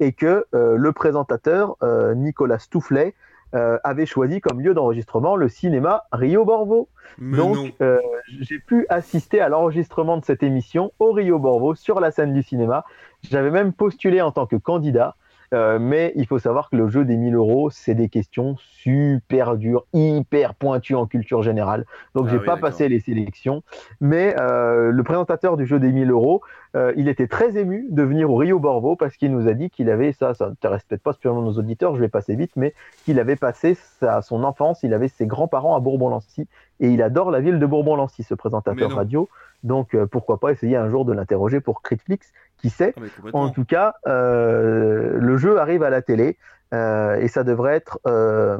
et 0.00 0.12
que 0.12 0.46
euh, 0.54 0.76
le 0.76 0.92
présentateur 0.92 1.76
euh, 1.82 2.14
Nicolas 2.14 2.58
Toufflet 2.70 3.14
euh, 3.54 3.78
avait 3.82 4.06
choisi 4.06 4.40
comme 4.40 4.60
lieu 4.60 4.74
d'enregistrement 4.74 5.34
le 5.34 5.48
cinéma 5.48 6.04
Rio 6.12 6.44
Borvo. 6.44 6.88
mais. 7.18 7.36
Donc, 7.36 7.74
euh, 7.82 7.98
j'ai 8.40 8.60
pu 8.60 8.86
assister 8.88 9.40
à 9.40 9.48
l'enregistrement 9.48 10.16
de 10.18 10.24
cette 10.24 10.44
émission 10.44 10.92
au 11.00 11.10
Rio 11.10 11.40
Borvo 11.40 11.74
sur 11.74 11.98
la 11.98 12.12
scène 12.12 12.32
du 12.32 12.44
cinéma. 12.44 12.84
J'avais 13.28 13.50
même 13.50 13.72
postulé 13.72 14.20
en 14.20 14.30
tant 14.30 14.46
que 14.46 14.54
candidat. 14.54 15.16
Euh, 15.52 15.78
mais 15.80 16.12
il 16.16 16.26
faut 16.26 16.38
savoir 16.38 16.70
que 16.70 16.76
le 16.76 16.88
jeu 16.88 17.04
des 17.04 17.16
1000 17.16 17.34
euros, 17.34 17.70
c'est 17.70 17.94
des 17.94 18.08
questions 18.08 18.56
super 18.58 19.56
dures, 19.56 19.86
hyper 19.92 20.54
pointues 20.54 20.94
en 20.94 21.06
culture 21.06 21.42
générale. 21.42 21.86
Donc, 22.14 22.26
Ah 22.28 22.32
j'ai 22.32 22.38
oui, 22.38 22.44
pas 22.44 22.56
passé 22.56 22.88
les 22.88 23.00
sélections. 23.00 23.62
Mais 24.00 24.34
euh, 24.38 24.90
le 24.90 25.02
présentateur 25.02 25.56
du 25.56 25.66
jeu 25.66 25.80
des 25.80 25.90
1000 25.92 26.10
euros, 26.10 26.42
euh, 26.76 26.92
il 26.96 27.08
était 27.08 27.26
très 27.26 27.56
ému 27.56 27.86
de 27.90 28.02
venir 28.02 28.30
au 28.30 28.36
Rio 28.36 28.60
Borvo 28.60 28.94
parce 28.94 29.16
qu'il 29.16 29.32
nous 29.32 29.48
a 29.48 29.54
dit 29.54 29.70
qu'il 29.70 29.90
avait, 29.90 30.12
ça, 30.12 30.34
ça 30.34 30.48
n'intéresse 30.48 30.84
peut-être 30.84 31.02
pas 31.02 31.12
spécialement 31.12 31.42
nos 31.42 31.58
auditeurs, 31.58 31.96
je 31.96 32.00
vais 32.00 32.08
passer 32.08 32.36
vite, 32.36 32.52
mais 32.54 32.74
qu'il 33.04 33.18
avait 33.18 33.36
passé 33.36 33.76
sa, 33.98 34.22
son 34.22 34.44
enfance, 34.44 34.84
il 34.84 34.94
avait 34.94 35.08
ses 35.08 35.26
grands-parents 35.26 35.74
à 35.74 35.80
Bourbon-Lancy 35.80 36.46
et 36.78 36.88
il 36.90 37.02
adore 37.02 37.30
la 37.30 37.40
ville 37.40 37.58
de 37.58 37.66
Bourbon-Lancy, 37.66 38.22
ce 38.22 38.34
présentateur 38.34 38.90
radio. 38.92 39.28
Donc 39.62 39.94
euh, 39.94 40.06
pourquoi 40.06 40.40
pas 40.40 40.52
essayer 40.52 40.76
un 40.76 40.88
jour 40.88 41.04
de 41.04 41.12
l'interroger 41.12 41.60
pour 41.60 41.82
Critflix, 41.82 42.32
qui 42.60 42.70
sait. 42.70 42.94
Ah. 42.96 43.28
En 43.32 43.50
tout 43.50 43.64
cas, 43.64 43.94
euh, 44.06 45.18
le 45.18 45.36
jeu 45.36 45.58
arrive 45.58 45.82
à 45.82 45.90
la 45.90 46.02
télé 46.02 46.38
euh, 46.72 47.16
et 47.16 47.28
ça 47.28 47.44
devrait 47.44 47.74
être 47.74 47.98
euh, 48.06 48.58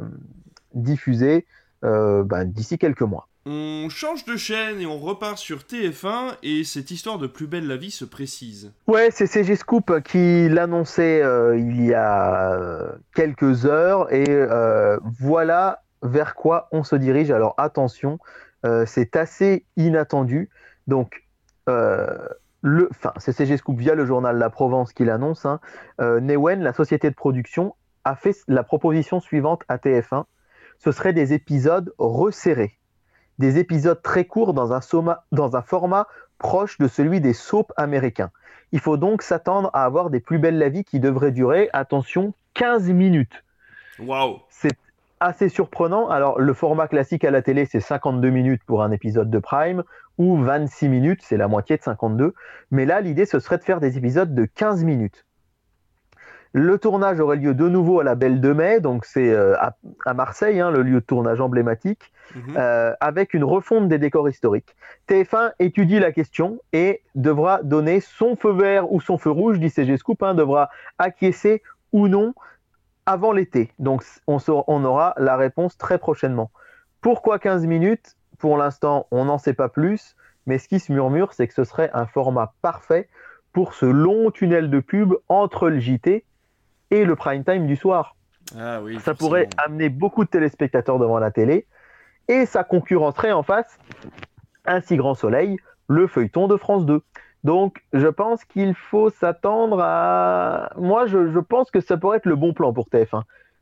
diffusé 0.73 1.45
bah, 1.83 2.45
d'ici 2.45 2.77
quelques 2.77 3.01
mois. 3.01 3.27
On 3.45 3.89
change 3.89 4.25
de 4.25 4.37
chaîne 4.37 4.81
et 4.81 4.85
on 4.85 4.99
repart 4.99 5.35
sur 5.35 5.61
TF1 5.61 6.35
et 6.43 6.63
cette 6.63 6.91
histoire 6.91 7.17
de 7.17 7.25
Plus 7.25 7.47
belle 7.47 7.65
la 7.65 7.75
vie 7.75 7.89
se 7.89 8.05
précise. 8.05 8.71
Ouais, 8.85 9.09
c'est 9.11 9.25
CG 9.25 9.55
Scoop 9.55 9.99
qui 10.03 10.47
l'annonçait 10.47 11.23
euh, 11.23 11.57
il 11.57 11.83
y 11.83 11.95
a 11.95 12.95
quelques 13.15 13.65
heures 13.65 14.13
et 14.13 14.29
euh, 14.29 14.99
voilà 15.19 15.81
vers 16.03 16.35
quoi 16.35 16.67
on 16.71 16.83
se 16.83 16.95
dirige. 16.95 17.31
Alors 17.31 17.55
attention, 17.57 18.19
euh, 18.63 18.85
c'est 18.85 19.15
assez 19.15 19.65
inattendu. 19.75 20.49
Donc, 20.85 21.23
le, 22.61 22.89
enfin, 22.91 23.13
c'est 23.17 23.31
CG 23.31 23.57
Scoop 23.57 23.77
via 23.77 23.95
le 23.95 24.05
journal 24.05 24.37
La 24.37 24.49
Provence 24.49 24.93
qui 24.93 25.03
l'annonce. 25.03 25.45
Hein. 25.45 25.59
Euh, 25.99 26.19
Newen, 26.19 26.61
la 26.61 26.73
société 26.73 27.09
de 27.09 27.15
production, 27.15 27.75
a 28.03 28.15
fait 28.15 28.35
la 28.47 28.63
proposition 28.63 29.19
suivante 29.19 29.63
à 29.67 29.77
TF1. 29.77 30.25
Ce 30.79 30.91
seraient 30.91 31.13
des 31.13 31.33
épisodes 31.33 31.93
resserrés, 31.97 32.77
des 33.39 33.59
épisodes 33.59 34.01
très 34.01 34.25
courts 34.25 34.53
dans 34.53 34.73
un, 34.73 34.81
soma- 34.81 35.25
dans 35.31 35.55
un 35.55 35.61
format 35.61 36.07
proche 36.37 36.77
de 36.79 36.87
celui 36.87 37.21
des 37.21 37.33
soaps 37.33 37.71
américains. 37.77 38.31
Il 38.71 38.79
faut 38.79 38.97
donc 38.97 39.21
s'attendre 39.21 39.69
à 39.73 39.83
avoir 39.83 40.09
des 40.09 40.19
plus 40.19 40.39
belles 40.39 40.57
la 40.57 40.69
vie 40.69 40.83
qui 40.83 40.99
devraient 40.99 41.31
durer, 41.31 41.69
attention, 41.73 42.33
15 42.55 42.89
minutes. 42.89 43.43
Waouh 43.99 44.39
C'est 44.49 44.77
assez 45.19 45.49
surprenant. 45.49 46.09
Alors, 46.09 46.39
le 46.39 46.53
format 46.53 46.87
classique 46.87 47.23
à 47.23 47.31
la 47.31 47.41
télé, 47.41 47.65
c'est 47.65 47.79
52 47.79 48.29
minutes 48.29 48.63
pour 48.65 48.81
un 48.81 48.91
épisode 48.91 49.29
de 49.29 49.39
Prime 49.39 49.83
ou 50.21 50.37
26 50.37 50.87
minutes, 50.87 51.21
c'est 51.23 51.37
la 51.37 51.47
moitié 51.47 51.77
de 51.77 51.81
52. 51.81 52.33
Mais 52.69 52.85
là, 52.85 53.01
l'idée, 53.01 53.25
ce 53.25 53.39
serait 53.39 53.57
de 53.57 53.63
faire 53.63 53.79
des 53.79 53.97
épisodes 53.97 54.35
de 54.35 54.45
15 54.45 54.83
minutes. 54.83 55.25
Le 56.53 56.77
tournage 56.77 57.19
aurait 57.19 57.37
lieu 57.37 57.55
de 57.55 57.67
nouveau 57.67 58.01
à 58.01 58.03
la 58.03 58.13
Belle 58.13 58.39
de 58.39 58.53
Mai, 58.53 58.81
donc 58.81 59.05
c'est 59.05 59.31
euh, 59.31 59.55
à, 60.05 60.13
Marseille, 60.13 60.59
hein, 60.59 60.69
le 60.69 60.83
lieu 60.83 60.99
de 60.99 61.05
tournage 61.05 61.39
emblématique, 61.41 62.11
mhm. 62.35 62.55
euh, 62.57 62.93
avec 62.99 63.33
une 63.33 63.45
refonte 63.45 63.87
des 63.87 63.97
décors 63.97 64.29
historiques. 64.29 64.75
TF1 65.09 65.53
étudie 65.59 65.99
la 65.99 66.11
question 66.11 66.59
et 66.73 67.01
devra 67.15 67.63
donner 67.63 67.99
son 67.99 68.35
feu 68.35 68.51
vert 68.51 68.91
ou 68.91 69.01
son 69.01 69.17
feu 69.17 69.31
rouge, 69.31 69.59
dit 69.59 69.69
CG 69.69 69.97
Scoop, 69.97 70.21
hein, 70.21 70.35
devra 70.35 70.69
acquiescer 70.99 71.63
ou 71.93 72.07
non 72.07 72.33
avant 73.05 73.31
l'été. 73.31 73.71
Donc 73.79 74.03
on, 74.27 74.37
on 74.45 74.83
aura 74.83 75.15
la 75.17 75.37
réponse 75.37 75.77
très 75.77 75.97
prochainement. 75.97 76.51
Pourquoi 76.99 77.39
15 77.39 77.65
minutes? 77.65 78.17
Pour 78.41 78.57
l'instant, 78.57 79.05
on 79.11 79.25
n'en 79.25 79.37
sait 79.37 79.53
pas 79.53 79.69
plus, 79.69 80.15
mais 80.47 80.57
ce 80.57 80.67
qui 80.67 80.79
se 80.79 80.91
murmure, 80.91 81.31
c'est 81.33 81.47
que 81.47 81.53
ce 81.53 81.63
serait 81.63 81.91
un 81.93 82.07
format 82.07 82.55
parfait 82.63 83.07
pour 83.53 83.75
ce 83.75 83.85
long 83.85 84.31
tunnel 84.31 84.71
de 84.71 84.79
pub 84.79 85.13
entre 85.29 85.69
le 85.69 85.79
JT 85.79 86.25
et 86.89 87.05
le 87.05 87.15
prime 87.15 87.43
time 87.43 87.67
du 87.67 87.75
soir. 87.75 88.15
Ah 88.57 88.79
ça 88.99 89.13
pourrait 89.13 89.47
amener 89.57 89.89
beaucoup 89.89 90.25
de 90.25 90.29
téléspectateurs 90.29 90.97
devant 90.97 91.19
la 91.19 91.29
télé 91.29 91.67
et 92.27 92.47
ça 92.47 92.63
concurrencerait 92.63 93.31
en 93.31 93.43
face 93.43 93.77
un 94.65 94.81
si 94.81 94.97
grand 94.97 95.13
soleil, 95.13 95.57
le 95.87 96.07
feuilleton 96.07 96.47
de 96.47 96.57
France 96.57 96.87
2. 96.87 97.03
Donc, 97.43 97.83
je 97.93 98.07
pense 98.07 98.43
qu'il 98.45 98.73
faut 98.73 99.11
s'attendre 99.11 99.79
à. 99.81 100.71
Moi, 100.77 101.05
je, 101.05 101.39
pense 101.39 101.69
que 101.69 101.79
ça 101.79 101.95
pourrait 101.95 102.17
être 102.17 102.25
le 102.25 102.35
bon 102.35 102.53
plan 102.53 102.73
pour 102.73 102.87
TF1. 102.87 103.21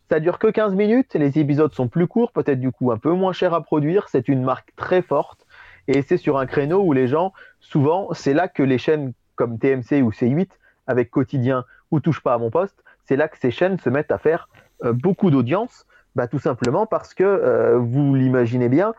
Ça 0.09 0.19
dure 0.19 0.39
que 0.39 0.47
15 0.47 0.73
minutes, 0.73 1.13
les 1.13 1.37
épisodes 1.37 1.73
sont 1.73 1.87
plus 1.87 2.07
courts, 2.07 2.31
peut-être 2.31 2.59
du 2.59 2.71
coup 2.71 2.91
un 2.91 2.97
peu 2.97 3.11
moins 3.11 3.31
cher 3.31 3.53
à 3.53 3.61
produire. 3.61 4.09
C'est 4.09 4.27
une 4.27 4.43
marque 4.43 4.73
très 4.75 5.03
forte 5.03 5.45
et 5.87 6.01
c'est 6.01 6.17
sur 6.17 6.39
un 6.39 6.47
créneau 6.47 6.81
où 6.81 6.93
les 6.93 7.07
gens, 7.07 7.31
souvent, 7.59 8.09
c'est 8.13 8.33
là 8.33 8.47
que 8.47 8.63
les 8.63 8.79
chaînes 8.79 9.13
comme 9.35 9.59
TMC 9.59 10.01
ou 10.01 10.09
C8, 10.11 10.49
avec 10.87 11.11
Quotidien 11.11 11.63
ou 11.91 11.99
Touche 11.99 12.21
pas 12.21 12.33
à 12.33 12.37
mon 12.39 12.49
poste, 12.49 12.83
c'est 13.05 13.15
là 13.15 13.27
que 13.27 13.37
ces 13.37 13.51
chaînes 13.51 13.79
se 13.79 13.89
mettent 13.89 14.11
à 14.11 14.17
faire 14.17 14.49
euh, 14.83 14.93
beaucoup 14.93 15.29
d'audience. 15.29 15.85
Bah, 16.15 16.27
tout 16.27 16.39
simplement 16.39 16.87
parce 16.87 17.13
que 17.13 17.23
euh, 17.23 17.77
vous 17.77 18.15
l'imaginez 18.15 18.67
bien, 18.67 18.93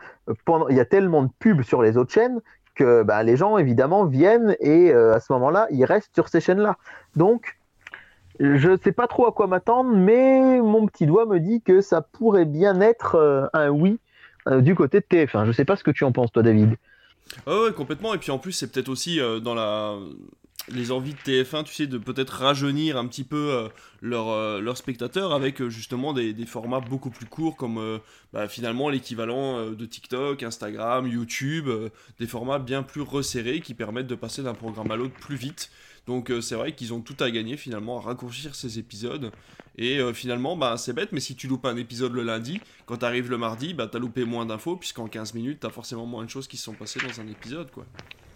il 0.69 0.75
y 0.75 0.79
a 0.79 0.85
tellement 0.85 1.23
de 1.23 1.29
pubs 1.39 1.61
sur 1.61 1.81
les 1.81 1.97
autres 1.97 2.13
chaînes 2.13 2.39
que 2.73 3.03
bah, 3.03 3.21
les 3.21 3.35
gens 3.35 3.57
évidemment 3.57 4.05
viennent 4.05 4.55
et 4.61 4.93
euh, 4.93 5.13
à 5.13 5.19
ce 5.19 5.33
moment-là, 5.33 5.67
ils 5.71 5.83
restent 5.83 6.15
sur 6.15 6.29
ces 6.29 6.39
chaînes-là. 6.39 6.77
Donc, 7.17 7.57
je 8.41 8.71
ne 8.71 8.77
sais 8.77 8.91
pas 8.91 9.07
trop 9.07 9.27
à 9.27 9.31
quoi 9.31 9.47
m'attendre, 9.47 9.95
mais 9.95 10.59
mon 10.59 10.87
petit 10.87 11.05
doigt 11.05 11.25
me 11.25 11.39
dit 11.39 11.61
que 11.61 11.79
ça 11.79 12.01
pourrait 12.01 12.45
bien 12.45 12.81
être 12.81 13.49
un 13.53 13.69
oui 13.69 13.99
du 14.47 14.75
côté 14.75 14.99
de 14.99 15.05
TF1. 15.05 15.43
Je 15.43 15.47
ne 15.49 15.53
sais 15.53 15.65
pas 15.65 15.75
ce 15.75 15.83
que 15.83 15.91
tu 15.91 16.03
en 16.03 16.11
penses, 16.11 16.31
toi, 16.31 16.41
David. 16.41 16.75
Oh 17.45 17.65
ouais, 17.65 17.73
complètement. 17.73 18.13
Et 18.13 18.17
puis 18.17 18.31
en 18.31 18.39
plus, 18.39 18.51
c'est 18.51 18.71
peut-être 18.71 18.89
aussi 18.89 19.19
dans 19.41 19.53
la 19.53 19.95
les 20.67 20.91
envies 20.91 21.13
de 21.13 21.19
TF1, 21.19 21.63
tu 21.63 21.73
sais, 21.73 21.87
de 21.87 21.97
peut-être 21.97 22.31
rajeunir 22.31 22.97
un 22.97 23.07
petit 23.07 23.23
peu 23.23 23.69
euh, 24.03 24.11
euh, 24.11 24.61
leurs 24.61 24.77
spectateurs 24.77 25.31
avec 25.31 25.61
euh, 25.61 25.69
justement 25.69 26.13
des, 26.13 26.33
formats 26.45 26.79
beaucoup 26.79 27.11
plus 27.11 27.25
courts 27.25 27.55
comme 27.55 27.99
bah, 28.33 28.47
finalement 28.47 28.89
l'équivalent 28.89 29.71
de 29.71 29.85
TikTok, 29.85 30.43
Instagram, 30.43 31.07
YouTube, 31.07 31.69
des 32.19 32.27
formats 32.27 32.59
bien 32.59 32.83
plus 32.83 33.01
resserrés 33.01 33.61
qui 33.61 33.73
permettent 33.73 34.07
de 34.07 34.15
passer 34.15 34.43
d'un 34.43 34.53
programme 34.53 34.91
à 34.91 34.95
l'autre 34.95 35.13
plus 35.13 35.35
vite. 35.35 35.71
Donc 36.07 36.31
c'est 36.41 36.55
vrai 36.55 36.73
qu'ils 36.73 36.93
ont 36.93 37.01
tout 37.01 37.15
à 37.19 37.29
gagner 37.29 37.57
finalement 37.57 37.99
à 37.99 38.01
raccourcir 38.01 38.55
ces 38.55 38.79
épisodes. 38.79 39.31
Et 39.77 39.99
finalement, 40.13 40.57
bah, 40.57 40.75
c'est 40.77 40.93
bête, 40.93 41.11
mais 41.11 41.21
si 41.21 41.35
tu 41.35 41.47
loupes 41.47 41.65
un 41.65 41.77
épisode 41.77 42.13
le 42.13 42.23
lundi, 42.23 42.59
quand 42.85 42.97
tu 42.97 43.05
arrives 43.05 43.29
le 43.29 43.37
mardi, 43.37 43.73
bah, 43.73 43.87
tu 43.89 43.99
loupé 43.99 44.25
moins 44.25 44.45
d'infos, 44.45 44.75
puisqu'en 44.75 45.07
15 45.07 45.33
minutes, 45.33 45.59
tu 45.61 45.67
as 45.67 45.69
forcément 45.69 46.05
moins 46.05 46.25
de 46.25 46.29
choses 46.29 46.47
qui 46.47 46.57
se 46.57 46.63
sont 46.63 46.73
passées 46.73 46.99
dans 46.99 47.21
un 47.21 47.27
épisode. 47.27 47.69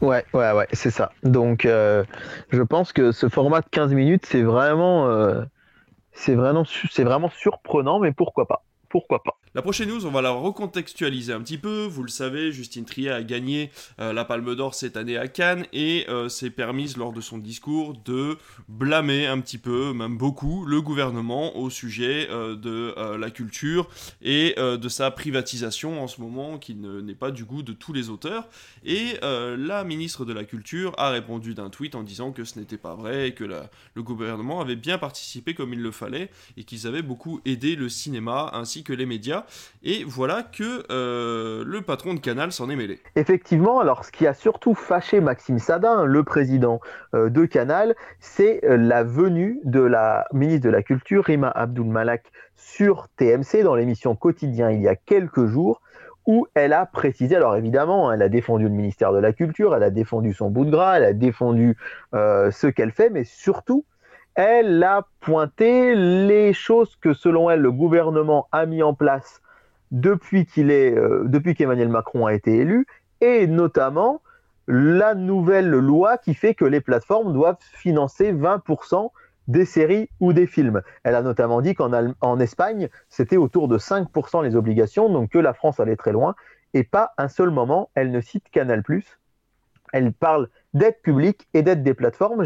Ouais, 0.02 0.26
ouais, 0.34 0.52
ouais, 0.52 0.68
c'est 0.74 0.92
ça. 0.92 1.12
Donc, 1.24 1.66
euh, 1.66 2.04
je 2.52 2.62
pense 2.62 2.94
que 2.94 3.12
ce 3.12 3.30
format 3.30 3.62
de 3.62 3.68
15 3.72 3.94
minutes, 3.94 4.26
c'est 4.26 4.44
vraiment, 4.44 5.10
euh, 5.10 5.44
c'est 6.16 6.36
vraiment, 6.36 6.64
vraiment 7.04 7.30
surprenant, 7.30 8.00
mais 8.00 8.12
pourquoi 8.12 8.48
pas? 8.48 8.64
Pourquoi 8.90 9.22
pas? 9.22 9.38
La 9.56 9.62
prochaine 9.62 9.88
news, 9.88 10.06
on 10.06 10.12
va 10.12 10.22
la 10.22 10.32
recontextualiser 10.32 11.32
un 11.32 11.40
petit 11.40 11.58
peu. 11.58 11.86
Vous 11.86 12.04
le 12.04 12.10
savez, 12.10 12.52
Justine 12.52 12.84
Trier 12.84 13.12
a 13.12 13.24
gagné 13.24 13.72
euh, 14.02 14.12
la 14.12 14.26
Palme 14.26 14.54
d'Or 14.54 14.76
cette 14.76 14.98
année 14.98 15.18
à 15.18 15.30
Cannes 15.30 15.66
et 15.72 16.06
euh, 16.10 16.28
s'est 16.28 16.50
permise 16.50 16.98
lors 16.98 17.14
de 17.14 17.22
son 17.22 17.38
discours 17.38 17.94
de 18.04 18.38
blâmer 18.68 19.28
un 19.28 19.40
petit 19.40 19.58
peu, 19.58 19.94
même 19.94 20.18
beaucoup, 20.18 20.66
le 20.66 20.82
gouvernement 20.82 21.56
au 21.56 21.70
sujet 21.70 22.28
euh, 22.32 22.58
de 22.58 22.94
la 23.18 23.32
culture 23.32 23.88
et 24.22 24.56
de 24.58 24.90
sa 24.90 25.10
privatisation 25.10 26.04
en 26.04 26.08
ce 26.08 26.20
moment 26.20 26.58
qui 26.58 26.76
n'est 26.76 27.16
pas 27.16 27.32
du 27.32 27.46
goût 27.46 27.64
de 27.64 27.72
tous 27.72 27.94
les 27.94 28.10
auteurs. 28.10 28.50
Et 28.84 29.18
la 29.22 29.84
ministre 29.86 30.26
de 30.26 30.34
la 30.34 30.44
Culture 30.44 30.94
a 30.98 31.10
répondu 31.10 31.54
d'un 31.54 31.70
tweet 31.70 31.96
en 31.96 32.04
disant 32.04 32.32
que 32.32 32.44
ce 32.44 32.60
n'était 32.60 32.78
pas 32.78 32.96
vrai 32.96 33.30
et 33.30 33.34
que 33.34 33.44
le 33.44 34.04
gouvernement 34.04 34.60
avait 34.60 34.76
bien 34.76 34.98
participé 34.98 35.54
comme 35.54 35.74
il 35.74 35.82
le 35.82 35.92
fallait 35.92 36.30
et 36.58 36.64
qu'ils 36.64 36.88
avaient 36.88 37.02
beaucoup 37.02 37.40
aidé 37.46 37.76
le 37.76 37.88
cinéma 37.88 38.52
ainsi 38.54 38.84
que 38.84 38.94
les 38.94 39.06
médias. 39.06 39.45
Et 39.84 40.04
voilà 40.04 40.44
que 40.44 40.84
euh, 40.92 41.64
le 41.66 41.82
patron 41.82 42.14
de 42.14 42.20
Canal 42.20 42.52
s'en 42.52 42.70
est 42.70 42.76
mêlé. 42.76 43.00
Effectivement, 43.16 43.80
alors 43.80 44.06
ce 44.06 44.12
qui 44.12 44.26
a 44.28 44.34
surtout 44.34 44.74
fâché 44.74 45.22
Maxime 45.22 45.60
Sadin, 45.60 46.06
le 46.06 46.24
président 46.24 46.80
euh, 47.14 47.30
de 47.30 47.46
Canal, 47.46 47.96
c'est 48.20 48.66
euh, 48.66 48.78
la 48.78 49.04
venue 49.04 49.60
de 49.64 49.82
la 49.82 50.26
ministre 50.34 50.66
de 50.66 50.72
la 50.72 50.82
Culture, 50.82 51.26
Rima 51.26 51.50
Abdul 51.50 51.86
Malak, 51.86 52.32
sur 52.56 53.08
TMC 53.18 53.64
dans 53.64 53.76
l'émission 53.76 54.16
Quotidien 54.16 54.72
il 54.72 54.82
y 54.82 54.88
a 54.88 54.96
quelques 54.96 55.46
jours 55.46 55.82
où 56.26 56.48
elle 56.56 56.74
a 56.74 56.88
précisé, 56.88 57.36
alors 57.36 57.56
évidemment, 57.56 58.12
elle 58.12 58.24
a 58.24 58.30
défendu 58.30 58.64
le 58.64 58.72
ministère 58.72 59.14
de 59.14 59.20
la 59.20 59.32
Culture, 59.32 59.76
elle 59.76 59.84
a 59.84 59.92
défendu 59.92 60.34
son 60.34 60.50
bout 60.50 60.66
de 60.66 60.72
gras, 60.72 60.98
elle 60.98 61.04
a 61.04 61.14
défendu 61.14 61.78
ce 62.14 62.66
qu'elle 62.66 62.92
fait, 62.92 63.12
mais 63.12 63.26
surtout, 63.26 63.86
elle 64.36 64.84
a 64.84 65.08
pointé 65.22 65.96
les 65.96 66.54
choses 66.54 66.96
que, 66.98 67.14
selon 67.14 67.50
elle, 67.50 67.62
le 67.62 67.72
gouvernement 67.72 68.48
a 68.52 68.66
mis 68.66 68.84
en 68.84 68.94
place 68.94 69.42
euh, 69.94 71.24
depuis 71.26 71.56
qu'Emmanuel 71.56 71.90
Macron 71.90 72.26
a 72.26 72.34
été 72.34 72.58
élu, 72.58 72.86
et 73.22 73.48
notamment 73.48 74.22
la 74.68 75.16
nouvelle 75.16 75.70
loi 75.70 76.18
qui 76.18 76.34
fait 76.34 76.54
que 76.54 76.66
les 76.66 76.82
plateformes 76.82 77.34
doivent 77.34 77.58
financer 77.62 78.34
20% 78.34 79.12
des 79.48 79.66
séries 79.66 80.10
ou 80.20 80.34
des 80.34 80.48
films. 80.48 80.82
Elle 81.04 81.16
a 81.16 81.22
notamment 81.22 81.62
dit 81.62 81.76
qu'en 81.76 81.92
en 82.20 82.40
Espagne, 82.40 82.90
c'était 83.10 83.38
autour 83.38 83.68
de 83.68 83.78
5% 83.78 84.44
les 84.44 84.56
obligations, 84.56 85.08
donc 85.08 85.30
que 85.30 85.38
la 85.38 85.54
France 85.54 85.80
allait 85.80 85.96
très 85.96 86.12
loin, 86.12 86.36
et 86.74 86.84
pas 86.84 87.14
un 87.18 87.30
seul 87.30 87.52
moment, 87.52 87.90
elle 87.96 88.12
ne 88.12 88.22
cite 88.22 88.50
Canal⁇ 88.50 88.82
Elle 89.94 90.12
parle 90.12 90.50
d'aide 90.74 91.00
publique 91.02 91.48
et 91.54 91.62
d'aide 91.62 91.84
des 91.84 91.94
plateformes. 91.94 92.44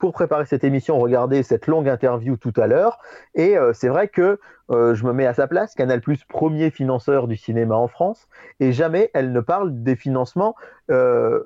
Pour 0.00 0.12
préparer 0.12 0.46
cette 0.46 0.64
émission, 0.64 0.98
regarder 0.98 1.44
cette 1.44 1.68
longue 1.68 1.88
interview 1.88 2.36
tout 2.36 2.54
à 2.56 2.66
l'heure. 2.66 2.98
Et 3.34 3.56
euh, 3.56 3.72
c'est 3.72 3.88
vrai 3.88 4.08
que 4.08 4.40
euh, 4.70 4.94
je 4.94 5.04
me 5.04 5.12
mets 5.12 5.26
à 5.26 5.34
sa 5.34 5.46
place, 5.46 5.74
Canal 5.74 6.00
Plus, 6.00 6.24
premier 6.24 6.70
financeur 6.70 7.28
du 7.28 7.36
cinéma 7.36 7.76
en 7.76 7.86
France, 7.86 8.26
et 8.58 8.72
jamais 8.72 9.10
elle 9.14 9.30
ne 9.32 9.40
parle 9.40 9.82
des 9.82 9.94
financements 9.94 10.56
euh, 10.90 11.44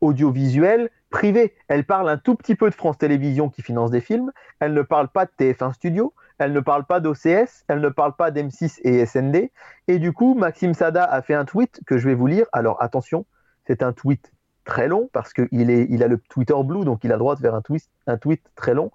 audiovisuels 0.00 0.90
privés. 1.10 1.54
Elle 1.68 1.84
parle 1.84 2.08
un 2.08 2.18
tout 2.18 2.34
petit 2.34 2.54
peu 2.54 2.68
de 2.68 2.74
France 2.74 2.98
Télévisions 2.98 3.48
qui 3.48 3.62
finance 3.62 3.90
des 3.90 4.02
films, 4.02 4.30
elle 4.60 4.74
ne 4.74 4.82
parle 4.82 5.08
pas 5.08 5.24
de 5.24 5.30
TF1 5.38 5.72
Studio, 5.72 6.12
elle 6.38 6.52
ne 6.52 6.60
parle 6.60 6.84
pas 6.84 7.00
d'OCS, 7.00 7.64
elle 7.68 7.80
ne 7.80 7.88
parle 7.88 8.14
pas 8.14 8.30
d'M6 8.30 8.80
et 8.84 9.04
SND. 9.06 9.50
Et 9.88 9.98
du 9.98 10.12
coup, 10.12 10.34
Maxime 10.34 10.74
Sada 10.74 11.04
a 11.04 11.22
fait 11.22 11.34
un 11.34 11.44
tweet 11.44 11.80
que 11.86 11.98
je 11.98 12.06
vais 12.06 12.14
vous 12.14 12.26
lire. 12.26 12.46
Alors 12.52 12.80
attention, 12.82 13.24
c'est 13.66 13.82
un 13.82 13.92
tweet 13.92 14.32
très 14.68 14.86
long 14.86 15.08
parce 15.12 15.32
qu'il 15.32 15.48
il 15.50 16.02
a 16.02 16.08
le 16.08 16.18
Twitter 16.18 16.54
Blue, 16.62 16.84
donc 16.84 17.02
il 17.02 17.10
a 17.10 17.16
droit 17.16 17.34
de 17.34 17.40
faire 17.40 17.54
un, 17.54 17.62
tweet, 17.62 17.88
un 18.06 18.18
tweet 18.18 18.42
très 18.54 18.74
long. 18.74 18.92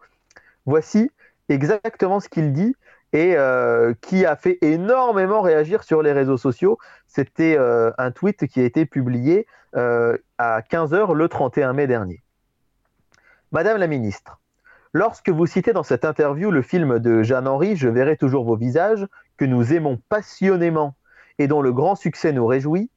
Voici 0.65 1.11
exactement 1.49 2.19
ce 2.19 2.29
qu'il 2.29 2.53
dit 2.53 2.75
et 3.11 3.35
euh, 3.35 3.93
qui 4.01 4.25
a 4.25 4.35
fait 4.35 4.59
énormément 4.61 5.41
réagir 5.41 5.83
sur 5.83 6.01
les 6.03 6.13
réseaux 6.13 6.37
sociaux. 6.37 6.77
C'était 7.07 7.57
euh, 7.57 7.91
un 7.97 8.11
tweet 8.11 8.47
qui 8.47 8.61
a 8.61 8.63
été 8.63 8.85
publié 8.85 9.47
euh, 9.75 10.15
à 10.37 10.61
15h 10.61 11.13
le 11.13 11.27
31 11.27 11.73
mai 11.73 11.87
dernier. 11.87 12.23
Madame 13.51 13.77
la 13.77 13.87
ministre, 13.87 14.39
lorsque 14.93 15.29
vous 15.29 15.47
citez 15.47 15.73
dans 15.73 15.83
cette 15.83 16.05
interview 16.05 16.51
le 16.51 16.61
film 16.61 16.99
de 16.99 17.23
Jeanne-Henri, 17.23 17.75
Je 17.75 17.89
verrai 17.89 18.15
toujours 18.15 18.45
vos 18.45 18.55
visages, 18.55 19.07
que 19.37 19.45
nous 19.45 19.73
aimons 19.73 19.99
passionnément 20.09 20.95
et 21.39 21.47
dont 21.47 21.63
le 21.63 21.73
grand 21.73 21.95
succès 21.95 22.31
nous 22.31 22.45
réjouit, 22.45 22.91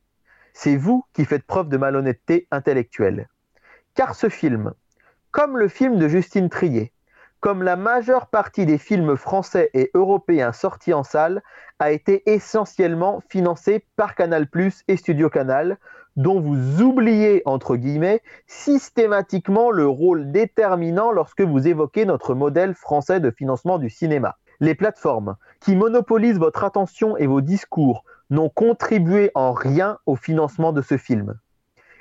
c'est 0.57 0.77
vous 0.77 1.05
qui 1.13 1.27
faites 1.27 1.45
preuve 1.45 1.69
de 1.69 1.77
malhonnêteté 1.77 2.49
intellectuelle. 2.51 3.29
Car 3.95 4.15
ce 4.15 4.31
film, 4.31 4.73
comme 5.31 5.59
le 5.59 5.69
film 5.69 5.99
de 5.99 6.09
Justine 6.09 6.49
Trier, 6.49 6.93
comme 7.41 7.63
la 7.63 7.77
majeure 7.77 8.29
partie 8.29 8.65
des 8.65 8.79
films 8.79 9.19
français 9.19 9.69
et 9.75 9.91
européens 9.93 10.53
sortis 10.53 10.95
en 10.95 11.03
salle, 11.03 11.43
a 11.79 11.91
été 11.91 12.23
essentiellement 12.25 13.23
financé 13.29 13.85
par 13.97 14.15
Canal⁇ 14.15 14.45
et 14.89 14.97
Studio 14.97 15.29
Canal, 15.29 15.77
dont 16.17 16.41
vous 16.41 16.81
oubliez, 16.81 17.43
entre 17.45 17.77
guillemets, 17.77 18.23
systématiquement 18.47 19.71
le 19.71 19.87
rôle 19.87 20.33
déterminant 20.33 21.13
lorsque 21.13 21.43
vous 21.43 21.69
évoquez 21.69 22.07
notre 22.07 22.35
modèle 22.35 22.75
français 22.75 23.21
de 23.21 23.31
financement 23.31 23.77
du 23.79 23.91
cinéma. 23.91 24.39
Les 24.61 24.75
plateformes 24.75 25.37
qui 25.61 25.77
monopolisent 25.77 26.39
votre 26.39 26.65
attention 26.65 27.15
et 27.19 27.27
vos 27.27 27.43
discours 27.43 28.05
n'ont 28.31 28.49
contribué 28.49 29.31
en 29.35 29.53
rien 29.53 29.99
au 30.07 30.17
financement 30.17 30.73
de 30.73 30.83
ce 30.83 30.97
film. 30.97 31.39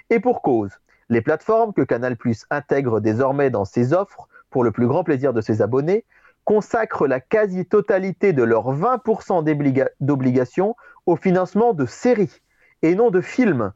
Et 0.10 0.20
pour 0.20 0.42
cause, 0.42 0.72
les 1.10 1.22
plateformes 1.22 1.74
que 1.74 1.82
Canal 1.82 2.18
intègre 2.50 3.00
désormais 3.00 3.50
dans 3.50 3.66
ses 3.66 3.94
offres 3.94 4.28
pour 4.50 4.64
le 4.64 4.72
plus 4.72 4.88
grand 4.88 5.04
plaisir 5.04 5.34
de 5.34 5.42
ses 5.42 5.62
abonnés, 5.62 6.06
consacrent 6.46 7.08
la 7.08 7.20
quasi-totalité 7.20 8.32
de 8.34 8.44
leurs 8.44 8.74
20% 8.74 9.44
d'obligations 10.00 10.76
au 11.06 11.16
financement 11.16 11.74
de 11.74 11.86
séries 11.86 12.42
et 12.82 12.96
non 12.96 13.10
de 13.10 13.22
films, 13.22 13.74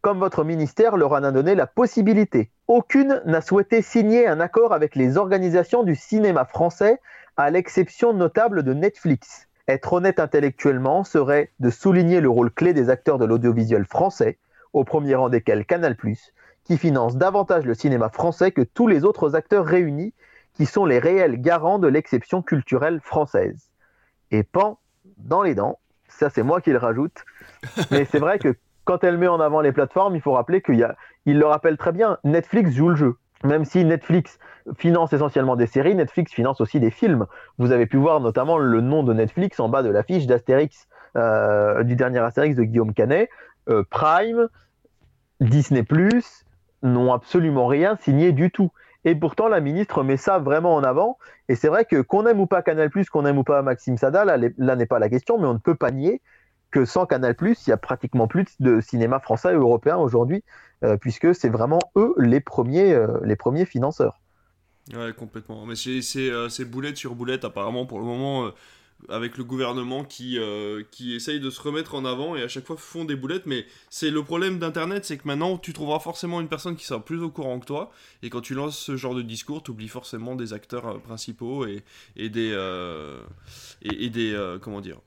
comme 0.00 0.18
votre 0.18 0.44
ministère 0.44 0.96
leur 0.96 1.12
en 1.12 1.22
a 1.22 1.32
donné 1.32 1.54
la 1.54 1.66
possibilité. 1.66 2.50
Aucune 2.66 3.22
n'a 3.24 3.40
souhaité 3.40 3.82
signer 3.82 4.26
un 4.26 4.40
accord 4.40 4.72
avec 4.72 4.94
les 4.96 5.16
organisations 5.16 5.82
du 5.82 5.94
cinéma 5.94 6.44
français, 6.44 7.00
à 7.36 7.50
l'exception 7.50 8.12
notable 8.12 8.64
de 8.64 8.74
Netflix. 8.74 9.47
Être 9.68 9.92
honnête 9.92 10.18
intellectuellement 10.18 11.04
serait 11.04 11.50
de 11.60 11.68
souligner 11.68 12.22
le 12.22 12.30
rôle 12.30 12.50
clé 12.50 12.72
des 12.72 12.88
acteurs 12.88 13.18
de 13.18 13.26
l'audiovisuel 13.26 13.84
français, 13.84 14.38
au 14.72 14.82
premier 14.84 15.14
rang 15.14 15.28
desquels 15.28 15.66
Canal+, 15.66 15.94
qui 16.64 16.78
finance 16.78 17.16
davantage 17.16 17.66
le 17.66 17.74
cinéma 17.74 18.08
français 18.08 18.50
que 18.50 18.62
tous 18.62 18.86
les 18.86 19.04
autres 19.04 19.36
acteurs 19.36 19.66
réunis, 19.66 20.14
qui 20.54 20.64
sont 20.64 20.86
les 20.86 20.98
réels 20.98 21.40
garants 21.40 21.78
de 21.78 21.86
l'exception 21.86 22.40
culturelle 22.40 23.00
française. 23.00 23.70
Et 24.30 24.42
pan 24.42 24.78
dans 25.18 25.42
les 25.42 25.54
dents, 25.54 25.78
ça 26.08 26.30
c'est 26.30 26.42
moi 26.42 26.62
qui 26.62 26.70
le 26.70 26.78
rajoute, 26.78 27.24
mais 27.90 28.06
c'est 28.06 28.18
vrai 28.18 28.38
que 28.38 28.56
quand 28.84 29.04
elle 29.04 29.18
met 29.18 29.28
en 29.28 29.38
avant 29.38 29.60
les 29.60 29.72
plateformes, 29.72 30.16
il 30.16 30.22
faut 30.22 30.32
rappeler 30.32 30.62
qu'il 30.62 30.76
y 30.76 30.82
a, 30.82 30.96
il 31.26 31.38
le 31.38 31.44
rappelle 31.44 31.76
très 31.76 31.92
bien, 31.92 32.16
Netflix 32.24 32.70
joue 32.70 32.88
le 32.88 32.96
jeu. 32.96 33.16
Même 33.44 33.66
si 33.66 33.84
Netflix 33.84 34.38
finance 34.76 35.12
essentiellement 35.12 35.56
des 35.56 35.66
séries, 35.66 35.94
Netflix 35.94 36.32
finance 36.32 36.60
aussi 36.60 36.80
des 36.80 36.90
films. 36.90 37.26
Vous 37.58 37.72
avez 37.72 37.86
pu 37.86 37.96
voir 37.96 38.20
notamment 38.20 38.58
le 38.58 38.80
nom 38.80 39.02
de 39.02 39.12
Netflix 39.12 39.60
en 39.60 39.68
bas 39.68 39.82
de 39.82 39.90
l'affiche 39.90 40.26
d'Astérix, 40.26 40.88
euh, 41.16 41.82
du 41.84 41.96
dernier 41.96 42.18
Astérix 42.18 42.56
de 42.56 42.64
Guillaume 42.64 42.94
Canet. 42.94 43.28
Euh, 43.68 43.82
Prime, 43.90 44.48
Disney 45.40 45.82
Plus 45.82 46.44
n'ont 46.82 47.12
absolument 47.12 47.66
rien 47.66 47.96
signé 48.00 48.32
du 48.32 48.50
tout. 48.50 48.70
Et 49.04 49.14
pourtant, 49.14 49.48
la 49.48 49.60
ministre 49.60 50.02
met 50.02 50.16
ça 50.16 50.38
vraiment 50.38 50.74
en 50.74 50.82
avant. 50.82 51.18
Et 51.48 51.54
c'est 51.54 51.68
vrai 51.68 51.84
que 51.84 52.00
qu'on 52.00 52.26
aime 52.26 52.40
ou 52.40 52.46
pas 52.46 52.62
Canal+, 52.62 52.90
qu'on 53.10 53.26
aime 53.26 53.38
ou 53.38 53.44
pas 53.44 53.62
Maxime 53.62 53.96
Sada, 53.96 54.24
là, 54.24 54.76
n'est 54.76 54.86
pas 54.86 54.98
la 54.98 55.08
question, 55.08 55.38
mais 55.38 55.46
on 55.46 55.54
ne 55.54 55.58
peut 55.58 55.74
pas 55.76 55.90
nier 55.90 56.20
que 56.70 56.84
sans 56.84 57.06
Canal+, 57.06 57.34
il 57.40 57.68
y 57.68 57.72
a 57.72 57.78
pratiquement 57.78 58.28
plus 58.28 58.60
de 58.60 58.80
cinéma 58.80 59.20
français 59.20 59.52
et 59.52 59.56
européen 59.56 59.96
aujourd'hui, 59.96 60.44
euh, 60.84 60.98
puisque 60.98 61.34
c'est 61.34 61.48
vraiment 61.48 61.78
eux 61.96 62.14
les 62.18 62.40
premiers, 62.40 62.98
les 63.22 63.36
premiers 63.36 63.64
financeurs. 63.64 64.20
Ouais, 64.94 65.12
complètement. 65.12 65.66
Mais 65.66 65.76
c'est 65.76 66.30
euh, 66.30 66.48
boulette 66.66 66.96
sur 66.96 67.14
boulette, 67.14 67.44
apparemment, 67.44 67.84
pour 67.84 67.98
le 67.98 68.04
moment, 68.04 68.50
avec 69.08 69.36
le 69.36 69.44
gouvernement 69.44 70.04
qui, 70.04 70.38
qui 70.90 71.14
essaye 71.14 71.40
de 71.40 71.50
se 71.50 71.60
remettre 71.60 71.94
en 71.94 72.04
avant 72.04 72.34
et 72.34 72.42
à 72.42 72.48
chaque 72.48 72.66
fois 72.66 72.76
font 72.76 73.04
des 73.04 73.14
boulettes. 73.14 73.46
Mais 73.46 73.66
c'est 73.90 74.10
le 74.10 74.22
problème 74.22 74.58
d'Internet, 74.58 75.04
c'est 75.04 75.18
que 75.18 75.28
maintenant, 75.28 75.58
tu 75.58 75.72
trouveras 75.72 76.00
forcément 76.00 76.40
une 76.40 76.48
personne 76.48 76.74
qui 76.74 76.84
sera 76.84 77.04
plus 77.04 77.22
au 77.22 77.30
courant 77.30 77.60
que 77.60 77.66
toi. 77.66 77.92
Et 78.22 78.30
quand 78.30 78.40
tu 78.40 78.54
lances 78.54 78.78
ce 78.78 78.96
genre 78.96 79.14
de 79.14 79.22
discours, 79.22 79.62
tu 79.62 79.70
oublies 79.70 79.88
forcément 79.88 80.34
des 80.34 80.52
acteurs 80.52 81.00
principaux 81.02 81.66
et, 81.66 81.84
et 82.16 82.28
des. 82.28 82.56
et, 83.82 84.10
des. 84.10 84.56
comment 84.62 84.80
dire 84.80 84.98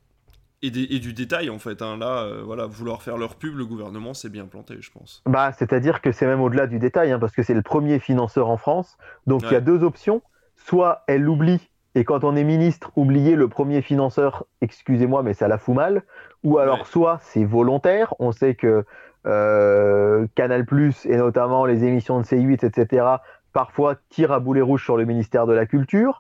et, 0.63 0.99
du 0.99 1.13
détail 1.13 1.49
en 1.49 1.59
fait. 1.59 1.81
Hein. 1.81 1.97
Là, 1.97 2.23
euh, 2.23 2.41
voilà, 2.43 2.65
vouloir 2.65 3.01
faire 3.01 3.17
leur 3.17 3.35
pub, 3.35 3.57
le 3.57 3.65
gouvernement 3.65 4.13
s'est 4.13 4.29
bien 4.29 4.45
planté, 4.45 4.75
je 4.79 4.91
pense. 4.91 5.23
Bah, 5.25 5.51
c'est-à-dire 5.53 6.01
que 6.01 6.11
c'est 6.11 6.25
même 6.25 6.41
au-delà 6.41 6.67
du 6.67 6.79
détail, 6.79 7.11
hein, 7.11 7.19
parce 7.19 7.33
que 7.33 7.43
c'est 7.43 7.53
le 7.53 7.61
premier 7.61 7.99
financeur 7.99 8.49
en 8.49 8.57
France. 8.57 8.97
Donc 9.27 9.43
il 9.43 9.51
y 9.51 9.55
a 9.55 9.61
deux 9.61 9.83
options. 9.83 10.21
Soit 10.55 11.03
elle 11.07 11.23
l'oublie, 11.23 11.71
et 11.95 12.03
quand 12.03 12.23
on 12.23 12.35
est 12.35 12.43
ministre, 12.43 12.91
oublier 12.95 13.35
le 13.35 13.47
premier 13.47 13.81
financeur, 13.81 14.45
excusez-moi, 14.61 15.23
mais 15.23 15.33
ça 15.33 15.47
la 15.47 15.57
fout 15.57 15.75
mal. 15.75 16.03
Ou 16.43 16.57
alors 16.57 16.87
soit 16.87 17.19
c'est 17.21 17.43
volontaire. 17.43 18.13
On 18.19 18.31
sait 18.31 18.55
que 18.55 18.85
euh, 19.25 20.25
Canal 20.35 20.65
et 21.05 21.17
notamment 21.17 21.65
les 21.65 21.83
émissions 21.83 22.19
de 22.19 22.25
C8, 22.25 22.65
etc., 22.65 23.05
parfois 23.53 23.95
tirent 24.09 24.31
à 24.31 24.39
boulet 24.39 24.61
rouge 24.61 24.83
sur 24.83 24.95
le 24.95 25.05
ministère 25.05 25.45
de 25.47 25.53
la 25.53 25.65
Culture. 25.65 26.19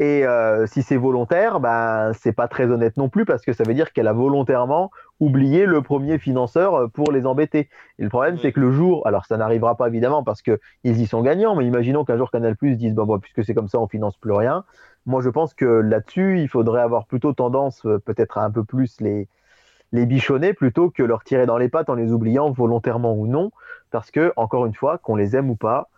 Et 0.00 0.24
euh, 0.24 0.66
si 0.66 0.82
c'est 0.82 0.96
volontaire, 0.96 1.58
ben 1.58 2.12
c'est 2.12 2.32
pas 2.32 2.46
très 2.46 2.70
honnête 2.70 2.96
non 2.96 3.08
plus 3.08 3.24
parce 3.24 3.42
que 3.44 3.52
ça 3.52 3.64
veut 3.64 3.74
dire 3.74 3.92
qu'elle 3.92 4.06
a 4.06 4.12
volontairement 4.12 4.92
oublié 5.18 5.66
le 5.66 5.82
premier 5.82 6.18
financeur 6.18 6.74
euh, 6.74 6.86
pour 6.86 7.10
les 7.10 7.26
embêter. 7.26 7.68
Et 7.98 8.04
le 8.04 8.08
problème, 8.08 8.38
c'est 8.38 8.52
que 8.52 8.60
le 8.60 8.70
jour, 8.70 9.04
alors 9.08 9.26
ça 9.26 9.36
n'arrivera 9.36 9.76
pas 9.76 9.88
évidemment 9.88 10.22
parce 10.22 10.40
que 10.40 10.60
ils 10.84 11.00
y 11.00 11.06
sont 11.06 11.20
gagnants, 11.22 11.56
mais 11.56 11.66
imaginons 11.66 12.04
qu'un 12.04 12.16
jour 12.16 12.30
Canal 12.30 12.54
Plus 12.54 12.76
dise 12.76 12.94
bon, 12.94 13.06
bon 13.06 13.18
puisque 13.18 13.44
c'est 13.44 13.54
comme 13.54 13.66
ça, 13.66 13.80
on 13.80 13.88
finance 13.88 14.16
plus 14.16 14.32
rien. 14.32 14.64
Moi, 15.04 15.20
je 15.20 15.30
pense 15.30 15.52
que 15.52 15.64
là-dessus, 15.64 16.40
il 16.40 16.48
faudrait 16.48 16.82
avoir 16.82 17.06
plutôt 17.06 17.32
tendance 17.32 17.84
euh, 17.84 17.98
peut-être 17.98 18.38
à 18.38 18.44
un 18.44 18.50
peu 18.50 18.62
plus 18.64 19.00
les 19.00 19.28
les 19.92 20.06
bichonner 20.06 20.52
plutôt 20.52 20.90
que 20.90 21.02
leur 21.02 21.24
tirer 21.24 21.46
dans 21.46 21.56
les 21.56 21.68
pattes 21.70 21.88
en 21.88 21.94
les 21.94 22.12
oubliant 22.12 22.50
volontairement 22.50 23.14
ou 23.14 23.26
non, 23.26 23.50
parce 23.90 24.10
que 24.10 24.32
encore 24.36 24.66
une 24.66 24.74
fois, 24.74 24.98
qu'on 24.98 25.16
les 25.16 25.34
aime 25.34 25.50
ou 25.50 25.56
pas, 25.56 25.88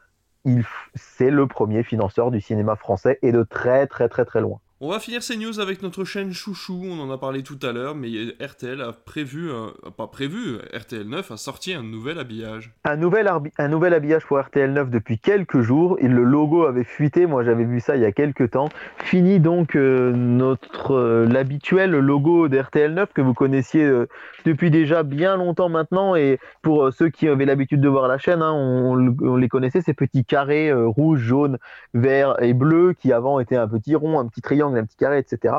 c'est 0.95 1.31
le 1.31 1.47
premier 1.47 1.83
financeur 1.83 2.31
du 2.31 2.41
cinéma 2.41 2.77
français 2.77 3.19
et 3.23 3.33
de 3.33 3.43
très 3.43 3.87
très 3.87 4.09
très 4.09 4.25
très 4.25 4.41
loin. 4.41 4.61
On 4.83 4.89
va 4.89 4.99
finir 4.99 5.23
ces 5.23 5.37
news 5.37 5.61
avec 5.61 5.83
notre 5.83 6.07
chaîne 6.07 6.33
Chouchou, 6.33 6.81
on 6.87 6.99
en 7.01 7.11
a 7.11 7.19
parlé 7.19 7.43
tout 7.43 7.59
à 7.63 7.71
l'heure, 7.71 7.95
mais 7.95 8.09
RTL 8.41 8.81
a 8.81 8.93
prévu, 8.93 9.51
pas 9.99 10.07
prévu, 10.07 10.57
RTL 10.73 11.07
9 11.07 11.33
a 11.33 11.37
sorti 11.37 11.75
un 11.75 11.83
nouvel 11.83 12.19
habillage. 12.19 12.73
Un 12.85 12.97
nouvel, 12.97 13.31
un 13.59 13.69
nouvel 13.69 13.93
habillage 13.93 14.25
pour 14.25 14.41
RTL 14.41 14.73
9 14.73 14.89
depuis 14.89 15.19
quelques 15.19 15.61
jours, 15.61 15.99
le 16.01 16.25
logo 16.25 16.65
avait 16.65 16.85
fuité, 16.85 17.27
moi 17.27 17.45
j'avais 17.45 17.65
vu 17.65 17.79
ça 17.81 17.97
il 17.97 18.01
y 18.01 18.07
a 18.07 18.13
quelques 18.13 18.53
temps. 18.53 18.71
Fini 18.97 19.39
donc 19.39 19.77
euh, 19.77 20.13
notre 20.15 20.93
euh, 20.93 21.27
l'habituel 21.27 21.91
logo 21.91 22.49
d'RTL 22.49 22.95
9 22.95 23.13
que 23.13 23.21
vous 23.21 23.35
connaissiez 23.35 23.85
euh, 23.85 24.09
depuis 24.47 24.71
déjà 24.71 25.03
bien 25.03 25.37
longtemps 25.37 25.69
maintenant, 25.69 26.17
et 26.17 26.39
pour 26.63 26.91
ceux 26.91 27.11
qui 27.11 27.29
avaient 27.29 27.45
l'habitude 27.45 27.83
de 27.83 27.89
voir 27.91 28.09
la 28.09 28.17
chaîne, 28.17 28.41
hein, 28.41 28.55
on, 28.55 29.15
on, 29.21 29.37
les 29.37 29.49
connaissait, 29.51 29.83
ces 29.83 29.93
petits 29.93 30.25
carrés 30.25 30.73
rouge, 30.73 31.21
jaune, 31.21 31.59
vert 31.93 32.43
et 32.43 32.55
bleu 32.55 32.95
qui 32.99 33.13
avant 33.13 33.41
étaient 33.41 33.57
un 33.57 33.69
petit 33.69 33.95
rond, 33.95 34.19
un 34.19 34.27
petit 34.27 34.41
triangle 34.41 34.70
un 34.79 34.85
petit 34.85 34.97
carré, 34.97 35.19
etc. 35.19 35.55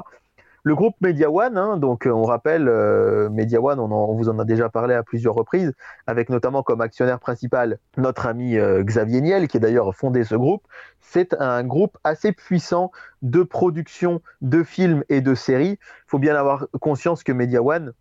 Le 0.64 0.76
groupe 0.76 0.96
Media 1.02 1.32
One, 1.32 1.58
hein, 1.58 1.78
donc 1.78 2.06
euh, 2.06 2.12
on 2.12 2.22
rappelle, 2.22 2.68
euh, 2.68 3.30
Media 3.30 3.60
One, 3.60 3.80
on, 3.80 4.14
vous 4.14 4.30
en 4.30 4.38
a 4.38 4.46
déjà 4.46 4.70
parlé 4.70 4.94
à 4.94 5.02
plusieurs 5.02 5.34
reprises, 5.34 5.74
avec 6.06 6.30
notamment 6.30 6.62
comme 6.62 6.82
actionnaire 6.82 7.20
principal 7.20 7.80
notre 7.98 8.28
ami 8.28 8.58
euh, 8.58 8.84
Xavier 8.84 9.22
Niel, 9.22 9.48
qui 9.48 9.58
a 9.58 9.60
d'ailleurs 9.60 9.96
fondé 9.96 10.24
ce 10.24 10.36
groupe. 10.36 10.62
C'est 11.00 11.34
un 11.42 11.64
groupe 11.64 11.98
assez 12.04 12.32
puissant 12.32 12.92
de 13.24 13.42
production 13.42 14.22
de 14.42 14.62
films 14.62 15.04
et 15.10 15.22
de 15.22 15.34
séries. 15.34 15.80
Il 15.82 16.06
faut 16.10 16.20
bien 16.20 16.36
avoir 16.36 16.68
conscience 16.80 17.24
que 17.24 17.32
Media 17.32 17.64
One, 17.64 17.94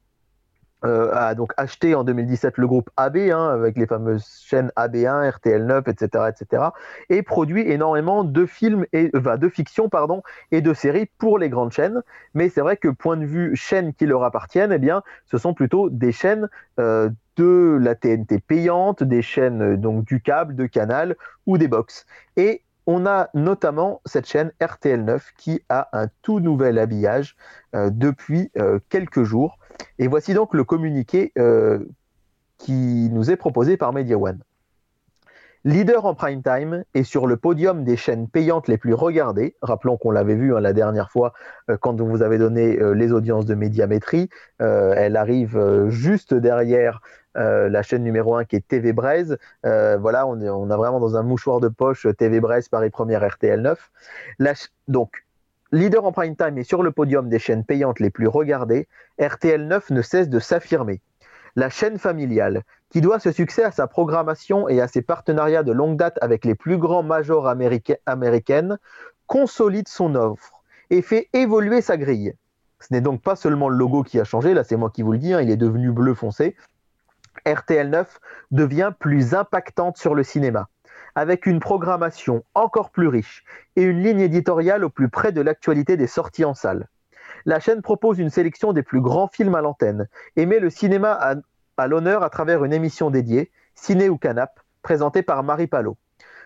euh, 0.84 1.10
a 1.12 1.34
donc 1.34 1.52
acheté 1.56 1.94
en 1.94 2.04
2017 2.04 2.56
le 2.56 2.66
groupe 2.66 2.90
AB, 2.96 3.16
hein, 3.16 3.48
avec 3.48 3.76
les 3.76 3.86
fameuses 3.86 4.26
chaînes 4.42 4.72
AB1, 4.76 5.30
RTL9, 5.30 5.90
etc., 5.90 6.24
etc., 6.28 6.62
et 7.08 7.22
produit 7.22 7.70
énormément 7.70 8.24
de 8.24 8.46
films 8.46 8.86
et 8.92 9.10
euh, 9.14 9.36
de 9.36 9.48
fiction 9.48 9.88
pardon 9.88 10.22
et 10.52 10.60
de 10.60 10.72
séries 10.72 11.08
pour 11.18 11.38
les 11.38 11.48
grandes 11.48 11.72
chaînes. 11.72 12.02
Mais 12.34 12.48
c'est 12.48 12.62
vrai 12.62 12.76
que 12.76 12.88
point 12.88 13.16
de 13.16 13.26
vue 13.26 13.56
chaînes 13.56 13.92
qui 13.92 14.06
leur 14.06 14.24
appartiennent, 14.24 14.72
eh 14.72 14.78
bien, 14.78 15.02
ce 15.26 15.38
sont 15.38 15.54
plutôt 15.54 15.90
des 15.90 16.12
chaînes 16.12 16.48
euh, 16.78 17.10
de 17.36 17.78
la 17.80 17.94
TNT 17.94 18.40
payante, 18.40 19.02
des 19.02 19.22
chaînes 19.22 19.76
donc 19.76 20.04
du 20.04 20.20
câble, 20.20 20.54
de 20.56 20.66
Canal 20.66 21.16
ou 21.46 21.58
des 21.58 21.68
box. 21.68 22.06
Et 22.36 22.62
on 22.92 23.06
a 23.06 23.30
notamment 23.34 24.00
cette 24.04 24.26
chaîne 24.26 24.50
RTL9 24.60 25.20
qui 25.38 25.62
a 25.68 25.88
un 25.92 26.08
tout 26.22 26.40
nouvel 26.40 26.76
habillage 26.78 27.36
depuis 27.72 28.50
quelques 28.88 29.22
jours. 29.22 29.58
Et 29.98 30.08
voici 30.08 30.34
donc 30.34 30.54
le 30.54 30.64
communiqué 30.64 31.32
euh, 31.38 31.78
qui 32.58 33.08
nous 33.12 33.30
est 33.30 33.36
proposé 33.36 33.76
par 33.76 33.92
Media 33.92 34.18
One. 34.18 34.40
Leader 35.64 36.06
en 36.06 36.14
prime 36.14 36.42
time 36.42 36.84
et 36.94 37.04
sur 37.04 37.26
le 37.26 37.36
podium 37.36 37.84
des 37.84 37.98
chaînes 37.98 38.28
payantes 38.28 38.66
les 38.66 38.78
plus 38.78 38.94
regardées, 38.94 39.56
rappelons 39.60 39.98
qu'on 39.98 40.10
l'avait 40.10 40.34
vu 40.34 40.56
hein, 40.56 40.60
la 40.60 40.72
dernière 40.72 41.10
fois 41.10 41.34
euh, 41.68 41.76
quand 41.76 42.00
on 42.00 42.06
vous 42.06 42.22
avait 42.22 42.38
donné 42.38 42.80
euh, 42.80 42.92
les 42.92 43.12
audiences 43.12 43.44
de 43.44 43.54
médiamétrie, 43.54 44.30
elle 44.58 45.16
arrive 45.16 45.88
juste 45.88 46.34
derrière 46.34 47.00
la 47.34 47.82
chaîne 47.82 48.02
numéro 48.02 48.34
1 48.34 48.44
qui 48.44 48.56
est 48.56 48.66
TV 48.66 48.92
Braise. 48.92 49.38
voilà, 49.62 50.26
on, 50.26 50.70
a 50.70 50.76
vraiment 50.76 51.00
dans 51.00 51.16
un 51.16 51.22
mouchoir 51.22 51.60
de 51.60 51.68
poche 51.68 52.06
TV 52.18 52.40
Braise 52.40 52.68
Paris 52.68 52.90
Première 52.90 53.26
RTL 53.26 53.60
9. 53.60 53.90
donc 54.88 55.24
Leader 55.72 56.04
en 56.04 56.10
prime 56.10 56.34
time 56.34 56.58
et 56.58 56.64
sur 56.64 56.82
le 56.82 56.90
podium 56.90 57.28
des 57.28 57.38
chaînes 57.38 57.64
payantes 57.64 58.00
les 58.00 58.10
plus 58.10 58.26
regardées, 58.26 58.88
RTL 59.20 59.68
9 59.68 59.90
ne 59.90 60.02
cesse 60.02 60.28
de 60.28 60.40
s'affirmer. 60.40 61.00
La 61.54 61.70
chaîne 61.70 61.98
familiale, 61.98 62.62
qui 62.90 63.00
doit 63.00 63.20
ce 63.20 63.30
succès 63.30 63.62
à 63.62 63.70
sa 63.70 63.86
programmation 63.86 64.68
et 64.68 64.80
à 64.80 64.88
ses 64.88 65.00
partenariats 65.00 65.62
de 65.62 65.70
longue 65.70 65.96
date 65.96 66.18
avec 66.22 66.44
les 66.44 66.56
plus 66.56 66.76
grands 66.76 67.04
majors 67.04 67.46
américaines, 67.46 68.78
consolide 69.28 69.86
son 69.86 70.16
offre 70.16 70.64
et 70.90 71.02
fait 71.02 71.28
évoluer 71.32 71.82
sa 71.82 71.96
grille. 71.96 72.34
Ce 72.80 72.88
n'est 72.90 73.00
donc 73.00 73.22
pas 73.22 73.36
seulement 73.36 73.68
le 73.68 73.76
logo 73.76 74.02
qui 74.02 74.18
a 74.18 74.24
changé, 74.24 74.54
là 74.54 74.64
c'est 74.64 74.76
moi 74.76 74.90
qui 74.90 75.02
vous 75.02 75.12
le 75.12 75.18
dis, 75.18 75.32
hein, 75.32 75.40
il 75.40 75.50
est 75.50 75.56
devenu 75.56 75.92
bleu 75.92 76.14
foncé. 76.14 76.56
RTL 77.46 77.88
9 77.88 78.18
devient 78.50 78.92
plus 78.98 79.34
impactante 79.34 79.96
sur 79.96 80.14
le 80.14 80.22
cinéma 80.22 80.68
avec 81.14 81.46
une 81.46 81.60
programmation 81.60 82.44
encore 82.54 82.90
plus 82.90 83.08
riche 83.08 83.44
et 83.76 83.82
une 83.82 84.02
ligne 84.02 84.20
éditoriale 84.20 84.84
au 84.84 84.90
plus 84.90 85.08
près 85.08 85.32
de 85.32 85.40
l'actualité 85.40 85.96
des 85.96 86.06
sorties 86.06 86.44
en 86.44 86.54
salle. 86.54 86.88
La 87.46 87.60
chaîne 87.60 87.82
propose 87.82 88.18
une 88.18 88.30
sélection 88.30 88.72
des 88.72 88.82
plus 88.82 89.00
grands 89.00 89.28
films 89.28 89.54
à 89.54 89.60
l'antenne 89.60 90.08
et 90.36 90.46
met 90.46 90.58
le 90.58 90.70
cinéma 90.70 91.12
à, 91.76 91.86
l'honneur 91.86 92.22
à 92.22 92.30
travers 92.30 92.64
une 92.64 92.72
émission 92.72 93.10
dédiée, 93.10 93.50
Ciné 93.74 94.08
ou 94.08 94.18
Canap, 94.18 94.60
présentée 94.82 95.22
par 95.22 95.42
Marie 95.42 95.66
Palot. 95.66 95.96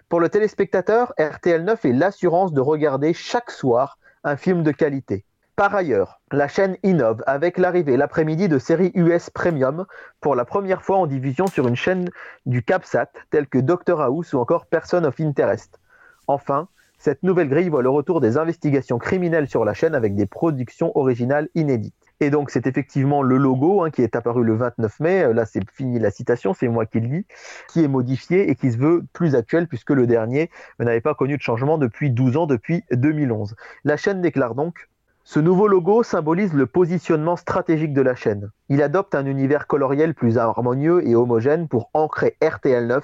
Pour 0.09 0.20
le 0.20 0.28
téléspectateur, 0.28 1.12
RTL 1.18 1.64
9 1.64 1.84
est 1.84 1.92
l'assurance 1.92 2.53
de 2.53 2.61
regarder 2.61 3.12
chaque 3.14 3.51
soir 3.51 3.99
un 4.22 4.36
film 4.36 4.62
de 4.62 4.70
qualité. 4.70 5.24
Par 5.57 5.72
ailleurs, 5.72 6.20
la 6.32 6.48
chaîne 6.48 6.76
innove 6.82 7.22
avec 7.28 7.59
l'arrivée 7.59 7.96
l'après-midi 7.96 8.48
de 8.48 8.59
séries 8.59 8.90
US 8.96 9.30
Premium 9.30 9.86
pour 10.20 10.34
la 10.34 10.44
première 10.44 10.82
fois 10.82 10.96
en 10.96 11.07
diffusion 11.07 11.46
sur 11.46 11.68
une 11.68 11.76
chaîne 11.76 12.11
du 12.44 12.64
CapSat 12.64 13.12
telle 13.30 13.46
que 13.46 13.59
Doctor 13.59 14.00
House 14.02 14.32
ou 14.32 14.40
encore 14.40 14.66
Person 14.66 15.05
of 15.05 15.20
Interest. 15.20 15.78
Enfin, 16.26 16.66
cette 16.98 17.22
nouvelle 17.22 17.48
grille 17.48 17.68
voit 17.68 17.82
le 17.82 17.88
retour 17.88 18.20
des 18.20 18.36
investigations 18.36 18.98
criminelles 18.98 19.48
sur 19.48 19.64
la 19.64 19.74
chaîne 19.74 19.94
avec 19.94 20.16
des 20.16 20.26
productions 20.26 20.90
originales 20.98 21.48
inédites. 21.55 21.94
Et 22.18 22.30
donc 22.30 22.50
c'est 22.50 22.66
effectivement 22.66 23.22
le 23.22 23.36
logo 23.36 23.84
hein, 23.84 23.90
qui 23.90 24.02
est 24.02 24.16
apparu 24.16 24.42
le 24.42 24.57
29 24.57 24.98
mai, 24.98 25.22
euh, 25.22 25.32
là 25.34 25.46
c'est 25.46 25.62
fini 25.70 26.00
la 26.00 26.11
citation, 26.11 26.52
c'est 26.52 26.66
moi 26.66 26.84
qui 26.84 26.98
le 26.98 27.07
lis, 27.07 27.26
qui 27.68 27.84
est 27.84 27.88
modifié 27.88 28.50
et 28.50 28.57
qui 28.57 28.72
se 28.72 28.78
veut 28.78 29.05
plus 29.12 29.36
actuel 29.36 29.68
puisque 29.68 29.90
le 29.90 30.09
dernier 30.09 30.50
n'avait 30.80 31.00
pas 31.00 31.14
connu 31.14 31.36
de 31.36 31.42
changement 31.42 31.78
depuis 31.78 32.11
12 32.11 32.38
ans, 32.38 32.46
depuis 32.46 32.82
2011. 32.90 33.55
La 33.84 33.96
chaîne 33.96 34.20
déclare 34.20 34.57
donc 34.57 34.88
ce 35.27 35.41
nouveau 35.41 35.68
logo 35.68 36.03
symbolise 36.03 36.53
le 36.53 36.66
positionnement 36.66 37.37
stratégique 37.37 37.95
de 37.95 38.03
la 38.03 38.14
chaîne. 38.14 38.51
Il 38.68 38.83
adopte 38.83 39.14
un 39.14 39.25
univers 39.25 39.66
coloriel 39.66 40.14
plus 40.14 40.37
harmonieux 40.37 41.09
et 41.09 41.16
homogène 41.16 41.66
pour 41.66 41.89
ancrer 41.95 42.37
RTL9 42.43 43.01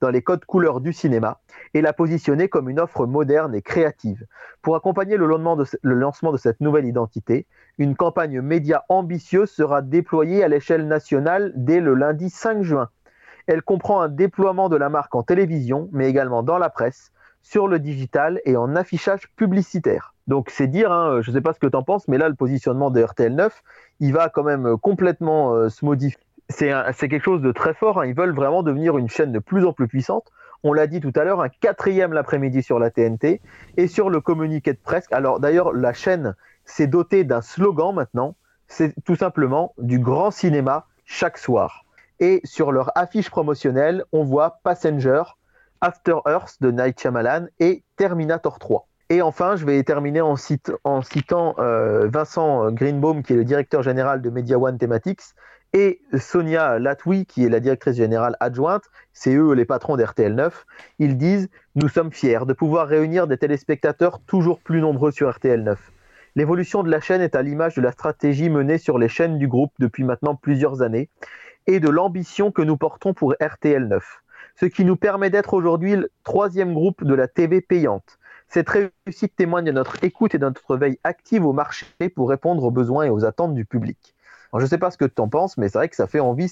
dans 0.00 0.10
les 0.10 0.22
codes 0.22 0.44
couleurs 0.44 0.80
du 0.80 0.92
cinéma 0.92 1.40
et 1.74 1.82
la 1.82 1.92
positionner 1.92 2.48
comme 2.48 2.70
une 2.70 2.78
offre 2.78 3.06
moderne 3.06 3.56
et 3.56 3.60
créative. 3.60 4.24
Pour 4.62 4.76
accompagner 4.76 5.16
le 5.16 5.26
lancement 5.26 6.30
de 6.32 6.36
cette 6.36 6.60
nouvelle 6.60 6.86
identité, 6.86 7.48
une 7.78 7.96
campagne 7.96 8.40
média 8.40 8.84
ambitieuse 8.88 9.50
sera 9.50 9.82
déployée 9.82 10.44
à 10.44 10.48
l'échelle 10.48 10.86
nationale 10.86 11.52
dès 11.56 11.80
le 11.80 11.94
lundi 11.94 12.30
5 12.30 12.62
juin. 12.62 12.88
Elle 13.48 13.62
comprend 13.62 14.00
un 14.00 14.08
déploiement 14.08 14.68
de 14.68 14.76
la 14.76 14.90
marque 14.90 15.16
en 15.16 15.24
télévision, 15.24 15.88
mais 15.90 16.08
également 16.08 16.44
dans 16.44 16.58
la 16.58 16.70
presse, 16.70 17.10
sur 17.42 17.66
le 17.66 17.80
digital 17.80 18.40
et 18.44 18.56
en 18.56 18.76
affichage 18.76 19.28
publicitaire. 19.34 20.13
Donc 20.26 20.50
c'est 20.50 20.66
dire, 20.66 20.90
hein, 20.90 21.20
je 21.20 21.30
ne 21.30 21.36
sais 21.36 21.40
pas 21.40 21.52
ce 21.52 21.58
que 21.58 21.66
tu 21.66 21.76
en 21.76 21.82
penses, 21.82 22.08
mais 22.08 22.18
là 22.18 22.28
le 22.28 22.34
positionnement 22.34 22.90
de 22.90 23.02
RTL9, 23.02 23.50
il 24.00 24.12
va 24.12 24.28
quand 24.28 24.42
même 24.42 24.76
complètement 24.78 25.54
euh, 25.54 25.68
se 25.68 25.84
modifier. 25.84 26.18
C'est 26.50 26.68
quelque 27.08 27.24
chose 27.24 27.40
de 27.40 27.52
très 27.52 27.72
fort, 27.72 28.00
hein. 28.00 28.06
ils 28.06 28.14
veulent 28.14 28.34
vraiment 28.34 28.62
devenir 28.62 28.98
une 28.98 29.08
chaîne 29.08 29.32
de 29.32 29.38
plus 29.38 29.64
en 29.64 29.72
plus 29.72 29.88
puissante. 29.88 30.30
On 30.62 30.72
l'a 30.72 30.86
dit 30.86 31.00
tout 31.00 31.12
à 31.14 31.24
l'heure, 31.24 31.40
un 31.40 31.48
quatrième 31.48 32.12
l'après-midi 32.12 32.62
sur 32.62 32.78
la 32.78 32.90
TNT 32.90 33.40
et 33.76 33.86
sur 33.86 34.10
le 34.10 34.20
communiqué 34.20 34.72
de 34.72 34.78
presse. 34.78 35.06
Alors 35.10 35.40
d'ailleurs, 35.40 35.72
la 35.72 35.92
chaîne 35.92 36.34
s'est 36.64 36.86
dotée 36.86 37.24
d'un 37.24 37.40
slogan 37.40 37.94
maintenant, 37.94 38.34
c'est 38.68 38.94
tout 39.04 39.16
simplement 39.16 39.74
du 39.78 39.98
grand 39.98 40.30
cinéma 40.30 40.86
chaque 41.04 41.38
soir. 41.38 41.84
Et 42.20 42.40
sur 42.44 42.72
leur 42.72 42.96
affiche 42.96 43.30
promotionnelle, 43.30 44.04
on 44.12 44.24
voit 44.24 44.60
Passenger, 44.62 45.22
After 45.80 46.16
Earth 46.26 46.56
de 46.60 46.70
Night 46.70 47.00
Shyamalan 47.00 47.46
et 47.58 47.82
Terminator 47.96 48.58
3. 48.58 48.86
Et 49.10 49.20
enfin, 49.20 49.56
je 49.56 49.66
vais 49.66 49.82
terminer 49.82 50.22
en, 50.22 50.36
citant 50.36 51.54
euh, 51.58 52.08
Vincent 52.08 52.70
Greenbaum, 52.72 53.22
qui 53.22 53.34
est 53.34 53.36
le 53.36 53.44
directeur 53.44 53.82
général 53.82 54.22
de 54.22 54.30
Media 54.30 54.58
One 54.58 54.78
Thematics, 54.78 55.34
et 55.74 56.00
Sonia 56.18 56.78
Latwi, 56.78 57.26
qui 57.26 57.44
est 57.44 57.48
la 57.48 57.60
directrice 57.60 57.96
générale 57.96 58.36
adjointe. 58.40 58.84
C'est 59.12 59.34
eux 59.34 59.52
les 59.52 59.64
patrons 59.64 59.96
d'RTL 59.96 60.34
9. 60.34 60.66
Ils 61.00 61.18
disent 61.18 61.50
Nous 61.74 61.88
sommes 61.88 62.12
fiers 62.12 62.46
de 62.46 62.52
pouvoir 62.54 62.86
réunir 62.86 63.26
des 63.26 63.36
téléspectateurs 63.36 64.20
toujours 64.20 64.60
plus 64.60 64.80
nombreux 64.80 65.10
sur 65.10 65.28
RTL 65.30 65.62
9. 65.62 65.92
L'évolution 66.36 66.82
de 66.82 66.90
la 66.90 67.00
chaîne 67.00 67.20
est 67.20 67.36
à 67.36 67.42
l'image 67.42 67.74
de 67.74 67.82
la 67.82 67.92
stratégie 67.92 68.48
menée 68.48 68.78
sur 68.78 68.98
les 68.98 69.08
chaînes 69.08 69.38
du 69.38 69.48
groupe 69.48 69.72
depuis 69.80 70.04
maintenant 70.04 70.34
plusieurs 70.34 70.80
années 70.80 71.10
et 71.66 71.80
de 71.80 71.88
l'ambition 71.88 72.52
que 72.52 72.62
nous 72.62 72.76
portons 72.76 73.12
pour 73.12 73.34
RTL 73.40 73.86
9 73.86 74.20
ce 74.56 74.66
qui 74.66 74.84
nous 74.84 74.96
permet 74.96 75.30
d'être 75.30 75.54
aujourd'hui 75.54 75.96
le 75.96 76.10
troisième 76.22 76.74
groupe 76.74 77.04
de 77.04 77.14
la 77.14 77.28
TV 77.28 77.60
payante. 77.60 78.18
Cette 78.48 78.68
réussite 78.68 79.34
témoigne 79.36 79.64
de 79.64 79.72
notre 79.72 80.02
écoute 80.04 80.34
et 80.34 80.38
de 80.38 80.44
notre 80.44 80.76
veille 80.76 80.98
active 81.04 81.44
au 81.44 81.52
marché 81.52 81.86
pour 82.14 82.28
répondre 82.28 82.62
aux 82.64 82.70
besoins 82.70 83.04
et 83.04 83.10
aux 83.10 83.24
attentes 83.24 83.54
du 83.54 83.64
public. 83.64 84.14
je 84.54 84.60
ne 84.60 84.66
sais 84.66 84.78
pas 84.78 84.90
ce 84.90 84.98
que 84.98 85.04
tu 85.04 85.20
en 85.20 85.28
penses, 85.28 85.56
mais 85.56 85.68
c'est 85.68 85.78
vrai 85.78 85.88
que 85.88 85.96
ça 85.96 86.06
fait 86.06 86.20
envie 86.20 86.48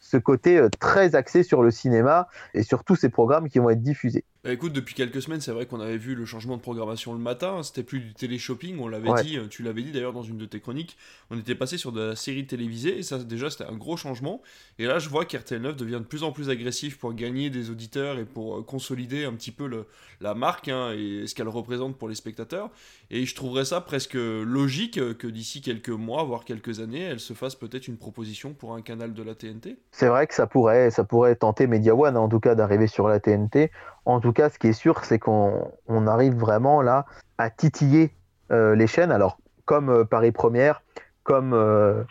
ce 0.00 0.16
côté 0.16 0.58
euh, 0.58 0.68
très 0.80 1.14
axé 1.14 1.42
sur 1.42 1.62
le 1.62 1.70
cinéma 1.70 2.28
et 2.54 2.62
sur 2.62 2.84
tous 2.84 2.96
ces 2.96 3.08
programmes 3.08 3.48
qui 3.48 3.58
vont 3.58 3.70
être 3.70 3.82
diffusés. 3.82 4.24
Bah 4.44 4.52
écoute, 4.52 4.72
depuis 4.72 4.94
quelques 4.94 5.20
semaines, 5.20 5.40
c'est 5.40 5.50
vrai 5.50 5.66
qu'on 5.66 5.80
avait 5.80 5.96
vu 5.96 6.14
le 6.14 6.24
changement 6.24 6.56
de 6.56 6.62
programmation 6.62 7.12
le 7.12 7.18
matin, 7.18 7.62
c'était 7.64 7.82
plus 7.82 7.98
du 7.98 8.14
télé-shopping, 8.14 8.78
on 8.78 8.86
l'avait 8.86 9.10
dit, 9.22 9.36
euh, 9.36 9.48
tu 9.48 9.64
l'avais 9.64 9.82
dit 9.82 9.90
d'ailleurs 9.90 10.12
dans 10.12 10.22
une 10.22 10.38
de 10.38 10.46
tes 10.46 10.60
chroniques, 10.60 10.96
on 11.30 11.38
était 11.38 11.56
passé 11.56 11.76
sur 11.76 11.90
de 11.90 12.00
la 12.00 12.16
série 12.16 12.46
télévisée, 12.46 12.98
et 12.98 13.02
ça 13.02 13.18
déjà 13.18 13.50
c'était 13.50 13.64
un 13.64 13.76
gros 13.76 13.96
changement, 13.96 14.40
et 14.78 14.86
là 14.86 15.00
je 15.00 15.08
vois 15.08 15.24
qu'RTL9 15.24 15.74
devient 15.74 15.98
de 15.98 16.06
plus 16.06 16.22
en 16.22 16.30
plus 16.30 16.50
agressif 16.50 16.98
pour 16.98 17.14
gagner 17.14 17.50
des 17.50 17.70
auditeurs 17.70 18.18
et 18.18 18.24
pour 18.24 18.58
euh, 18.58 18.62
consolider 18.62 19.24
un 19.24 19.32
petit 19.32 19.50
peu 19.50 19.66
le, 19.66 19.86
la 20.20 20.34
marque 20.34 20.68
hein, 20.68 20.92
et 20.92 21.26
ce 21.26 21.34
qu'elle 21.34 21.48
représente 21.48 21.98
pour 21.98 22.08
les 22.08 22.14
spectateurs, 22.14 22.70
et 23.10 23.26
je 23.26 23.34
trouverais 23.34 23.64
ça 23.64 23.80
presque 23.80 24.14
logique 24.14 25.18
que 25.18 25.26
d'ici 25.26 25.62
quelques 25.62 25.88
mois, 25.88 26.22
voire 26.22 26.44
quelques 26.44 26.78
années, 26.78 27.02
elle 27.02 27.20
se 27.20 27.32
fasse 27.32 27.56
peut-être 27.56 27.88
une 27.88 27.96
proposition 27.96 28.54
pour 28.54 28.74
un 28.74 28.82
canal 28.82 29.14
de 29.14 29.22
la 29.24 29.34
TNT 29.34 29.78
c'est 29.90 30.06
vrai 30.06 30.26
que 30.26 30.34
ça 30.34 30.46
pourrait, 30.46 30.90
ça 30.90 31.02
pourrait 31.02 31.34
tenter 31.34 31.66
Media 31.66 31.94
One, 31.94 32.16
en 32.16 32.28
tout 32.28 32.40
cas, 32.40 32.54
d'arriver 32.54 32.86
sur 32.86 33.08
la 33.08 33.18
TNT. 33.18 33.70
En 34.08 34.20
tout 34.20 34.32
cas, 34.32 34.48
ce 34.48 34.58
qui 34.58 34.68
est 34.68 34.72
sûr, 34.72 35.04
c'est 35.04 35.18
qu'on 35.18 36.06
arrive 36.06 36.34
vraiment 36.34 36.80
là 36.80 37.04
à 37.36 37.50
titiller 37.50 38.14
euh, 38.50 38.74
les 38.74 38.86
chaînes. 38.86 39.12
Alors, 39.12 39.36
comme 39.66 39.90
euh, 39.90 40.04
Paris 40.04 40.32
Première, 40.32 40.82
comme, 41.24 41.52
euh, 41.52 42.04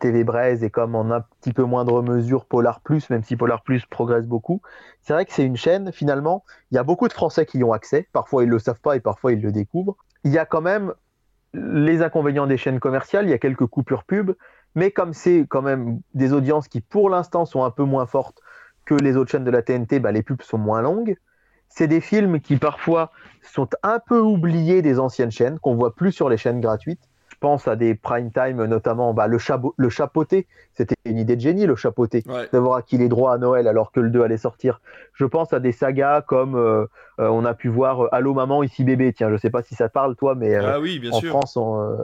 TV 0.00 0.24
Braise 0.24 0.64
et 0.64 0.70
comme 0.70 0.96
en 0.96 1.12
un 1.12 1.20
petit 1.40 1.52
peu 1.52 1.62
moindre 1.62 2.02
mesure 2.02 2.46
Polar 2.46 2.80
Plus, 2.80 3.08
même 3.10 3.22
si 3.22 3.36
Polar 3.36 3.62
Plus 3.62 3.86
progresse 3.86 4.26
beaucoup. 4.26 4.60
C'est 5.02 5.12
vrai 5.12 5.24
que 5.24 5.32
c'est 5.32 5.44
une 5.44 5.56
chaîne, 5.56 5.92
finalement, 5.92 6.42
il 6.72 6.74
y 6.74 6.78
a 6.78 6.82
beaucoup 6.82 7.06
de 7.06 7.12
Français 7.12 7.46
qui 7.46 7.58
y 7.58 7.64
ont 7.64 7.72
accès. 7.72 8.08
Parfois, 8.12 8.42
ils 8.42 8.48
ne 8.48 8.52
le 8.54 8.58
savent 8.58 8.80
pas 8.80 8.96
et 8.96 9.00
parfois, 9.00 9.32
ils 9.32 9.40
le 9.40 9.52
découvrent. 9.52 9.96
Il 10.24 10.32
y 10.32 10.38
a 10.38 10.46
quand 10.46 10.62
même 10.62 10.92
les 11.54 12.02
inconvénients 12.02 12.48
des 12.48 12.56
chaînes 12.56 12.80
commerciales, 12.80 13.26
il 13.26 13.30
y 13.30 13.34
a 13.34 13.38
quelques 13.38 13.66
coupures 13.66 14.02
pub, 14.02 14.32
mais 14.74 14.90
comme 14.90 15.14
c'est 15.14 15.46
quand 15.48 15.62
même 15.62 16.00
des 16.14 16.32
audiences 16.32 16.66
qui, 16.66 16.80
pour 16.80 17.08
l'instant, 17.08 17.44
sont 17.44 17.62
un 17.62 17.70
peu 17.70 17.84
moins 17.84 18.06
fortes 18.06 18.42
que 18.86 18.94
les 18.94 19.16
autres 19.16 19.30
chaînes 19.30 19.44
de 19.44 19.50
la 19.50 19.62
TNT, 19.62 19.98
bah, 20.00 20.12
les 20.12 20.22
pubs 20.22 20.42
sont 20.42 20.58
moins 20.58 20.80
longues. 20.80 21.16
C'est 21.68 21.88
des 21.88 22.00
films 22.00 22.40
qui 22.40 22.56
parfois 22.56 23.10
sont 23.42 23.68
un 23.82 23.98
peu 23.98 24.20
oubliés 24.20 24.80
des 24.80 24.98
anciennes 24.98 25.32
chaînes, 25.32 25.58
qu'on 25.58 25.74
voit 25.74 25.94
plus 25.94 26.12
sur 26.12 26.30
les 26.30 26.38
chaînes 26.38 26.60
gratuites. 26.60 27.02
Je 27.36 27.40
pense 27.40 27.68
à 27.68 27.76
des 27.76 27.94
prime 27.94 28.32
time, 28.32 28.64
notamment 28.64 29.12
bah, 29.12 29.26
le, 29.26 29.36
le 29.76 29.88
chapeauté. 29.90 30.46
C'était 30.72 30.94
une 31.04 31.18
idée 31.18 31.36
de 31.36 31.40
génie, 31.42 31.66
le 31.66 31.76
chapeauté, 31.76 32.24
d'avoir 32.50 32.76
acquis 32.76 32.96
les 32.96 33.10
droits 33.10 33.34
à 33.34 33.36
Noël 33.36 33.68
alors 33.68 33.92
que 33.92 34.00
le 34.00 34.08
2 34.08 34.22
allait 34.22 34.38
sortir. 34.38 34.80
Je 35.12 35.26
pense 35.26 35.52
à 35.52 35.60
des 35.60 35.72
sagas 35.72 36.22
comme 36.22 36.54
euh, 36.54 36.86
euh, 37.20 37.28
on 37.28 37.44
a 37.44 37.52
pu 37.52 37.68
voir 37.68 38.04
euh, 38.04 38.08
Allô 38.10 38.32
maman, 38.32 38.62
ici 38.62 38.84
bébé. 38.84 39.12
Tiens, 39.12 39.30
je 39.30 39.36
sais 39.36 39.50
pas 39.50 39.62
si 39.62 39.74
ça 39.74 39.88
te 39.88 39.92
parle, 39.92 40.16
toi, 40.16 40.34
mais 40.34 40.54
ah 40.54 40.78
en 41.12 41.20
France, 41.20 41.58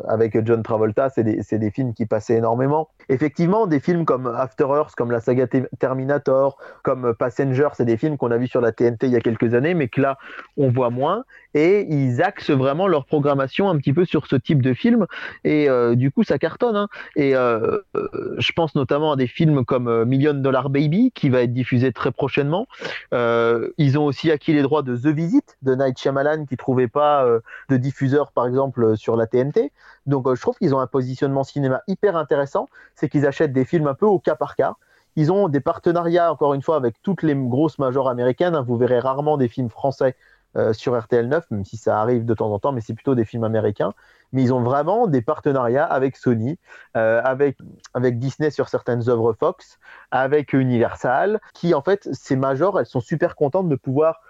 avec 0.06 0.36
John 0.44 0.62
Travolta, 0.62 1.08
c'est 1.08 1.24
des, 1.24 1.40
des, 1.50 1.70
films 1.70 1.94
qui 1.94 2.04
passaient 2.04 2.36
énormément. 2.36 2.90
Effectivement, 3.08 3.66
des 3.66 3.80
films 3.80 4.04
comme 4.04 4.26
After 4.26 4.64
Earth, 4.64 4.94
comme 4.94 5.10
la 5.10 5.20
saga 5.20 5.46
Terminator, 5.78 6.58
comme 6.82 7.14
Passenger, 7.14 7.68
c'est 7.74 7.84
des 7.84 7.96
films 7.96 8.16
qu'on 8.16 8.30
a 8.30 8.36
vus 8.36 8.48
sur 8.48 8.60
la 8.60 8.72
TNT 8.72 9.06
il 9.06 9.12
y 9.12 9.16
a 9.16 9.20
quelques 9.20 9.54
années, 9.54 9.74
mais 9.74 9.88
que 9.88 10.00
là, 10.00 10.18
on 10.56 10.70
voit 10.70 10.90
moins. 10.90 11.24
Et 11.54 11.86
ils 11.90 12.22
axent 12.22 12.50
vraiment 12.50 12.86
leur 12.86 13.04
programmation 13.04 13.68
un 13.68 13.76
petit 13.76 13.92
peu 13.92 14.04
sur 14.04 14.26
ce 14.26 14.36
type 14.36 14.62
de 14.62 14.72
film. 14.72 15.06
Et 15.44 15.68
du 15.94 16.10
coup, 16.10 16.24
ça 16.24 16.38
cartonne. 16.38 16.76
Hein. 16.76 16.88
Et 17.16 17.32
je 17.32 18.52
pense 18.52 18.74
notamment 18.74 19.12
à 19.12 19.16
des 19.16 19.26
films 19.26 19.64
comme 19.64 20.04
Million 20.04 20.34
Dollar 20.34 20.70
Baby, 20.70 21.12
qui 21.14 21.28
va 21.28 21.42
être 21.42 21.52
diffusé 21.52 21.92
très 21.92 22.10
prochainement. 22.10 22.66
ils 23.12 23.98
ont 23.98 24.04
aussi 24.04 24.30
acquis 24.30 24.52
les 24.54 24.62
droits 24.62 24.82
de 24.82 24.96
The 24.96 25.08
Visit 25.08 25.58
de 25.62 25.74
Night 25.74 25.98
Shyamalan 25.98 26.46
qui 26.46 26.56
trouvait 26.56 26.88
pas 26.88 27.24
euh, 27.24 27.40
de 27.68 27.76
diffuseur 27.76 28.32
par 28.32 28.46
exemple 28.46 28.96
sur 28.96 29.16
la 29.16 29.26
TNT. 29.26 29.72
Donc 30.06 30.26
euh, 30.26 30.34
je 30.34 30.40
trouve 30.40 30.56
qu'ils 30.56 30.74
ont 30.74 30.80
un 30.80 30.86
positionnement 30.86 31.44
cinéma 31.44 31.82
hyper 31.86 32.16
intéressant, 32.16 32.68
c'est 32.94 33.08
qu'ils 33.08 33.26
achètent 33.26 33.52
des 33.52 33.64
films 33.64 33.86
un 33.86 33.94
peu 33.94 34.06
au 34.06 34.18
cas 34.18 34.34
par 34.34 34.56
cas. 34.56 34.74
Ils 35.16 35.30
ont 35.30 35.48
des 35.48 35.60
partenariats 35.60 36.32
encore 36.32 36.54
une 36.54 36.62
fois 36.62 36.76
avec 36.76 37.00
toutes 37.02 37.22
les 37.22 37.34
grosses 37.34 37.78
majors 37.78 38.08
américaines. 38.08 38.58
Vous 38.66 38.76
verrez 38.76 38.98
rarement 38.98 39.36
des 39.36 39.48
films 39.48 39.68
français 39.68 40.16
euh, 40.56 40.72
sur 40.72 40.98
RTL 40.98 41.28
9, 41.28 41.50
même 41.50 41.64
si 41.64 41.76
ça 41.76 42.00
arrive 42.00 42.24
de 42.24 42.34
temps 42.34 42.50
en 42.50 42.58
temps, 42.58 42.72
mais 42.72 42.80
c'est 42.80 42.94
plutôt 42.94 43.14
des 43.14 43.24
films 43.24 43.44
américains. 43.44 43.92
Mais 44.32 44.42
ils 44.42 44.54
ont 44.54 44.62
vraiment 44.62 45.06
des 45.06 45.20
partenariats 45.20 45.84
avec 45.84 46.16
Sony, 46.16 46.58
avec, 46.94 47.58
avec 47.92 48.18
Disney 48.18 48.50
sur 48.50 48.70
certaines 48.70 49.10
œuvres 49.10 49.34
Fox, 49.34 49.78
avec 50.10 50.54
Universal, 50.54 51.38
qui 51.52 51.74
en 51.74 51.82
fait, 51.82 52.08
ces 52.12 52.36
majors, 52.36 52.80
elles 52.80 52.86
sont 52.86 53.00
super 53.00 53.36
contentes 53.36 53.68
de 53.68 53.76
pouvoir 53.76 54.22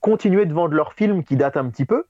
continuer 0.00 0.44
de 0.44 0.52
vendre 0.52 0.74
leurs 0.74 0.92
films 0.92 1.24
qui 1.24 1.36
datent 1.36 1.56
un 1.56 1.68
petit 1.70 1.86
peu. 1.86 2.04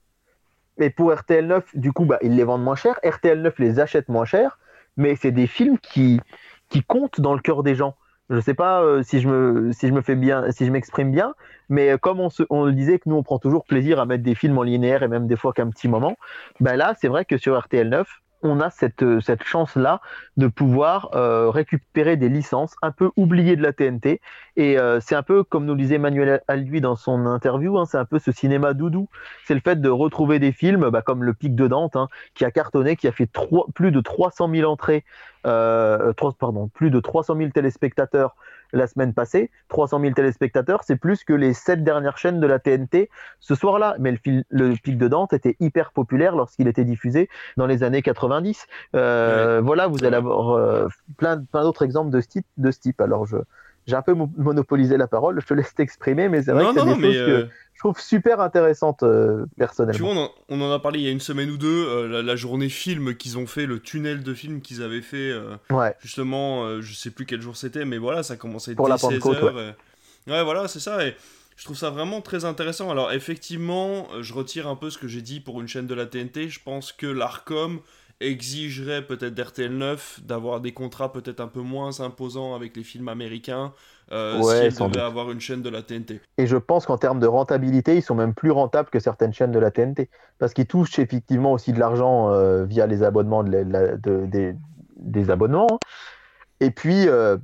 Et 0.79 0.91
pour 0.91 1.13
RTL9, 1.13 1.63
du 1.75 1.93
coup, 1.93 2.05
bah, 2.05 2.19
ils 2.23 2.37
les 2.37 2.45
vendent 2.45 2.65
moins 2.65 2.77
cher. 2.77 2.99
RTL9 3.03 3.53
les 3.59 3.81
achète 3.81 4.09
moins 4.09 4.25
cher. 4.25 4.59
Mais 4.97 5.17
c'est 5.17 5.31
des 5.33 5.47
films 5.47 5.79
qui, 5.79 6.21
qui 6.69 6.83
comptent 6.83 7.21
dans 7.21 7.35
le 7.35 7.41
cœur 7.41 7.63
des 7.63 7.75
gens. 7.75 7.97
Je 8.29 8.41
sais 8.41 8.55
pas 8.55 8.83
euh, 8.83 9.03
si 9.05 9.21
je 9.21 9.29
me 9.29 9.73
si 9.73 9.87
je 9.87 9.93
me 9.93 10.01
fais 10.01 10.17
bien, 10.17 10.51
si 10.51 10.67
je 10.67 10.73
m'exprime 10.73 11.13
bien, 11.13 11.35
mais 11.69 11.97
comme 11.97 12.19
on, 12.19 12.29
se, 12.29 12.43
on 12.51 12.65
le 12.65 12.73
disait 12.73 12.99
que 12.99 13.09
nous 13.09 13.15
on 13.15 13.23
prend 13.23 13.39
toujours 13.39 13.65
plaisir 13.65 14.01
à 14.01 14.07
mettre 14.07 14.25
des 14.25 14.35
films 14.35 14.59
en 14.59 14.65
linéaire 14.65 15.05
et 15.05 15.09
même 15.09 15.29
des 15.29 15.37
fois 15.37 15.53
qu'un 15.53 15.71
petit 15.71 15.87
moment, 15.87 16.17
ben 16.59 16.75
là 16.75 16.95
c'est 17.01 17.07
vrai 17.07 17.25
que 17.25 17.39
sur 17.39 17.57
RTL9 17.57 18.05
on 18.47 18.61
a 18.61 18.71
cette, 18.71 19.03
euh, 19.03 19.21
cette 19.21 19.43
chance-là 19.43 20.01
de 20.37 20.47
pouvoir 20.47 21.11
euh, 21.15 21.51
récupérer 21.51 22.17
des 22.17 22.29
licences 22.29 22.75
un 22.83 22.91
peu 22.91 23.11
oubliées 23.17 23.57
de 23.57 23.63
la 23.63 23.73
TNT. 23.73 24.21
Et 24.57 24.79
euh, 24.79 25.01
c'est 25.01 25.15
un 25.15 25.23
peu, 25.23 25.45
comme 25.45 25.67
nous 25.67 25.75
disait 25.75 25.99
Manuel 25.99 26.43
Alduy 26.49 26.81
dans 26.81 26.97
son 26.97 27.27
interview, 27.27 27.79
hein, 27.79 27.85
c'est 27.85 27.99
un 27.99 28.05
peu 28.05 28.19
ce 28.19 28.33
cinéma 28.33 28.75
doudou. 28.75 29.09
C'est 29.45 29.55
le 29.55 29.61
fait 29.61 29.81
de 29.81 29.89
retrouver 29.89 30.39
des 30.39 30.53
films 30.53 30.89
bah, 30.91 31.03
comme 31.03 31.25
Le 31.25 31.35
Pic 31.35 31.55
de 31.55 31.67
Dante, 31.67 31.97
hein, 31.97 32.09
qui 32.35 32.45
a 32.45 32.51
cartonné, 32.51 32.97
qui 32.97 33.09
a 33.09 33.13
fait 33.13 33.31
plus 33.75 33.93
de 33.93 34.01
300 34.01 34.51
000 34.51 34.71
entrées, 34.71 35.05
euh, 35.47 36.13
3, 36.13 36.35
pardon, 36.39 36.69
plus 36.69 36.91
de 36.91 37.01
300 37.01 37.37
000 37.37 37.51
téléspectateurs 37.51 38.37
la 38.73 38.87
semaine 38.87 39.15
passée. 39.15 39.51
300 39.69 40.01
000 40.01 40.15
téléspectateurs, 40.15 40.83
c'est 40.85 40.97
plus 40.97 41.25
que 41.25 41.33
les 41.33 41.55
sept 41.55 41.85
dernières 41.85 42.19
chaînes 42.19 42.41
de 42.41 42.47
la 42.47 42.59
TNT 42.59 43.11
ce 43.41 43.55
soir-là. 43.55 43.97
Mais 43.99 44.13
le, 44.25 44.43
le, 44.51 44.75
Pic 44.75 44.99
de 44.99 45.09
Dante 45.09 45.33
était 45.33 45.57
hyper 45.61 45.93
populaire 45.93 46.37
lorsqu'il 46.37 46.69
était 46.69 46.85
diffusé 46.85 47.29
dans 47.57 47.67
les 47.67 47.83
années 47.83 48.03
90. 48.03 48.67
Euh, 48.95 49.61
Voilà, 49.63 49.87
vous 49.87 50.05
allez 50.05 50.17
avoir 50.17 50.51
euh, 50.51 50.89
plein, 51.17 51.41
plein 51.41 51.63
d'autres 51.63 51.85
exemples 51.85 52.11
de 52.11 52.21
ce 52.21 52.29
type. 52.29 52.47
De 52.57 52.71
ce 52.71 52.81
type. 52.81 53.01
Alors, 53.01 53.27
je, 53.27 53.37
j'ai 53.87 53.95
un 53.95 54.03
peu 54.03 54.15
monopolisé 54.15 54.97
la 54.97 55.07
parole, 55.07 55.41
je 55.41 55.47
te 55.47 55.55
laisse 55.55 55.75
t'exprimer, 55.75 56.29
mais 56.29 56.43
c'est 56.43 56.53
vrai 56.53 56.65
que 56.65 56.81
c'est 56.81 56.85
des 56.85 56.93
choses 56.93 57.15
que 57.15 57.31
euh, 57.31 57.47
je 57.75 57.79
trouve 57.79 58.01
super 58.01 58.41
intéressantes 58.41 59.03
euh, 59.05 59.47
personnellement. 59.57 59.97
Tu 59.97 60.03
vois, 60.15 60.33
on, 60.49 60.61
en 60.61 60.73
a 60.73 60.79
parlé 60.81 60.99
il 60.99 61.05
y 61.05 61.09
a 61.09 61.13
une 61.13 61.21
semaine 61.21 61.51
ou 61.51 61.57
deux, 61.57 61.87
euh, 61.87 62.23
la, 62.23 62.37
journée 62.37 62.69
film 62.69 63.15
qu'ils 63.15 63.39
ont 63.39 63.47
fait, 63.47 63.67
le 63.67 63.79
tunnel 63.79 64.23
de 64.23 64.35
film 64.35 64.61
qu'ils 64.61 64.83
avaient 64.83 65.03
fait, 65.03 65.33
ouais. 65.71 65.95
justement, 66.01 66.81
je 66.81 66.95
sais 66.95 67.11
plus 67.11 67.27
quel 67.27 67.41
jour 67.41 67.57
c'était, 67.57 67.85
mais 67.85 67.99
voilà, 67.99 68.23
ça 68.23 68.37
commençait 68.37 68.75
Pour 68.75 68.87
dès 68.87 68.93
la 68.93 68.99
16 68.99 69.27
heures. 69.27 69.55
Ouais. 69.55 69.75
ouais. 70.27 70.43
voilà, 70.43 70.67
c'est 70.67 70.81
ça. 70.81 71.07
Et 71.07 71.15
je 71.57 71.65
trouve 71.65 71.77
ça 71.77 71.91
vraiment 71.91 72.21
très 72.21 72.45
intéressant. 72.45 72.91
Alors, 72.91 73.13
effectivement, 73.13 74.09
je 74.21 74.35
retire 74.35 74.67
un 74.67 74.77
peu 74.77 74.91
ce 74.91 74.99
que 74.99 75.07
j'ai 75.07 75.23
dit 75.23 75.41
pour 75.41 75.61
une 75.61 75.69
chaîne 75.69 75.87
de 75.87 75.95
la 75.95 76.07
TNT. 76.07 76.49
Je 76.49 76.61
pense 76.63 76.93
que 76.93 77.07
l'ARCOM 77.07 77.81
exigerait 78.21 79.07
peut-être 79.07 79.35
d'RTL 79.35 79.77
9 79.77 80.21
d'avoir 80.25 80.61
des 80.61 80.73
contrats 80.73 81.13
peut-être 81.13 81.41
un 81.41 81.49
peu 81.49 81.61
moins 81.61 82.01
imposants 82.01 82.55
avec 82.55 82.77
les 82.77 82.83
films 82.83 83.09
américains 83.09 83.73
euh, 84.13 84.41
ouais, 84.41 84.71
s'ils 84.71 84.89
devaient 84.89 85.01
avoir 85.01 85.31
une 85.31 85.41
chaîne 85.41 85.63
de 85.63 85.69
la 85.69 85.83
TNT. 85.83 86.21
Et 86.39 86.47
je 86.47 86.57
pense 86.57 86.87
qu'en 86.87 86.97
termes 86.97 87.21
de 87.21 87.27
rentabilité, 87.27 87.97
ils 87.97 88.03
sont 88.03 88.15
même 88.15 88.35
plus 88.35 88.51
rentables 88.51 88.89
que 88.89 89.01
certaines 89.01 89.35
chaînes 89.35 89.53
de 89.53 89.59
la 89.59 89.71
TNT 89.71 90.09
parce 90.39 90.55
qu'ils 90.55 90.67
touchent 90.67 90.99
effectivement 90.99 91.53
aussi 91.53 91.73
de 91.73 91.79
l'argent 91.79 92.31
euh, 92.31 92.65
via 92.65 92.87
les 92.87 93.03
abonnements 93.03 93.43
de, 93.43 93.65
de, 94.03 94.27
des, 94.27 94.55
des, 94.97 95.31
abonnements. 95.31 95.67
Hein. 95.71 95.79
Et 96.61 96.71
puis, 96.71 97.09
euh, 97.09 97.37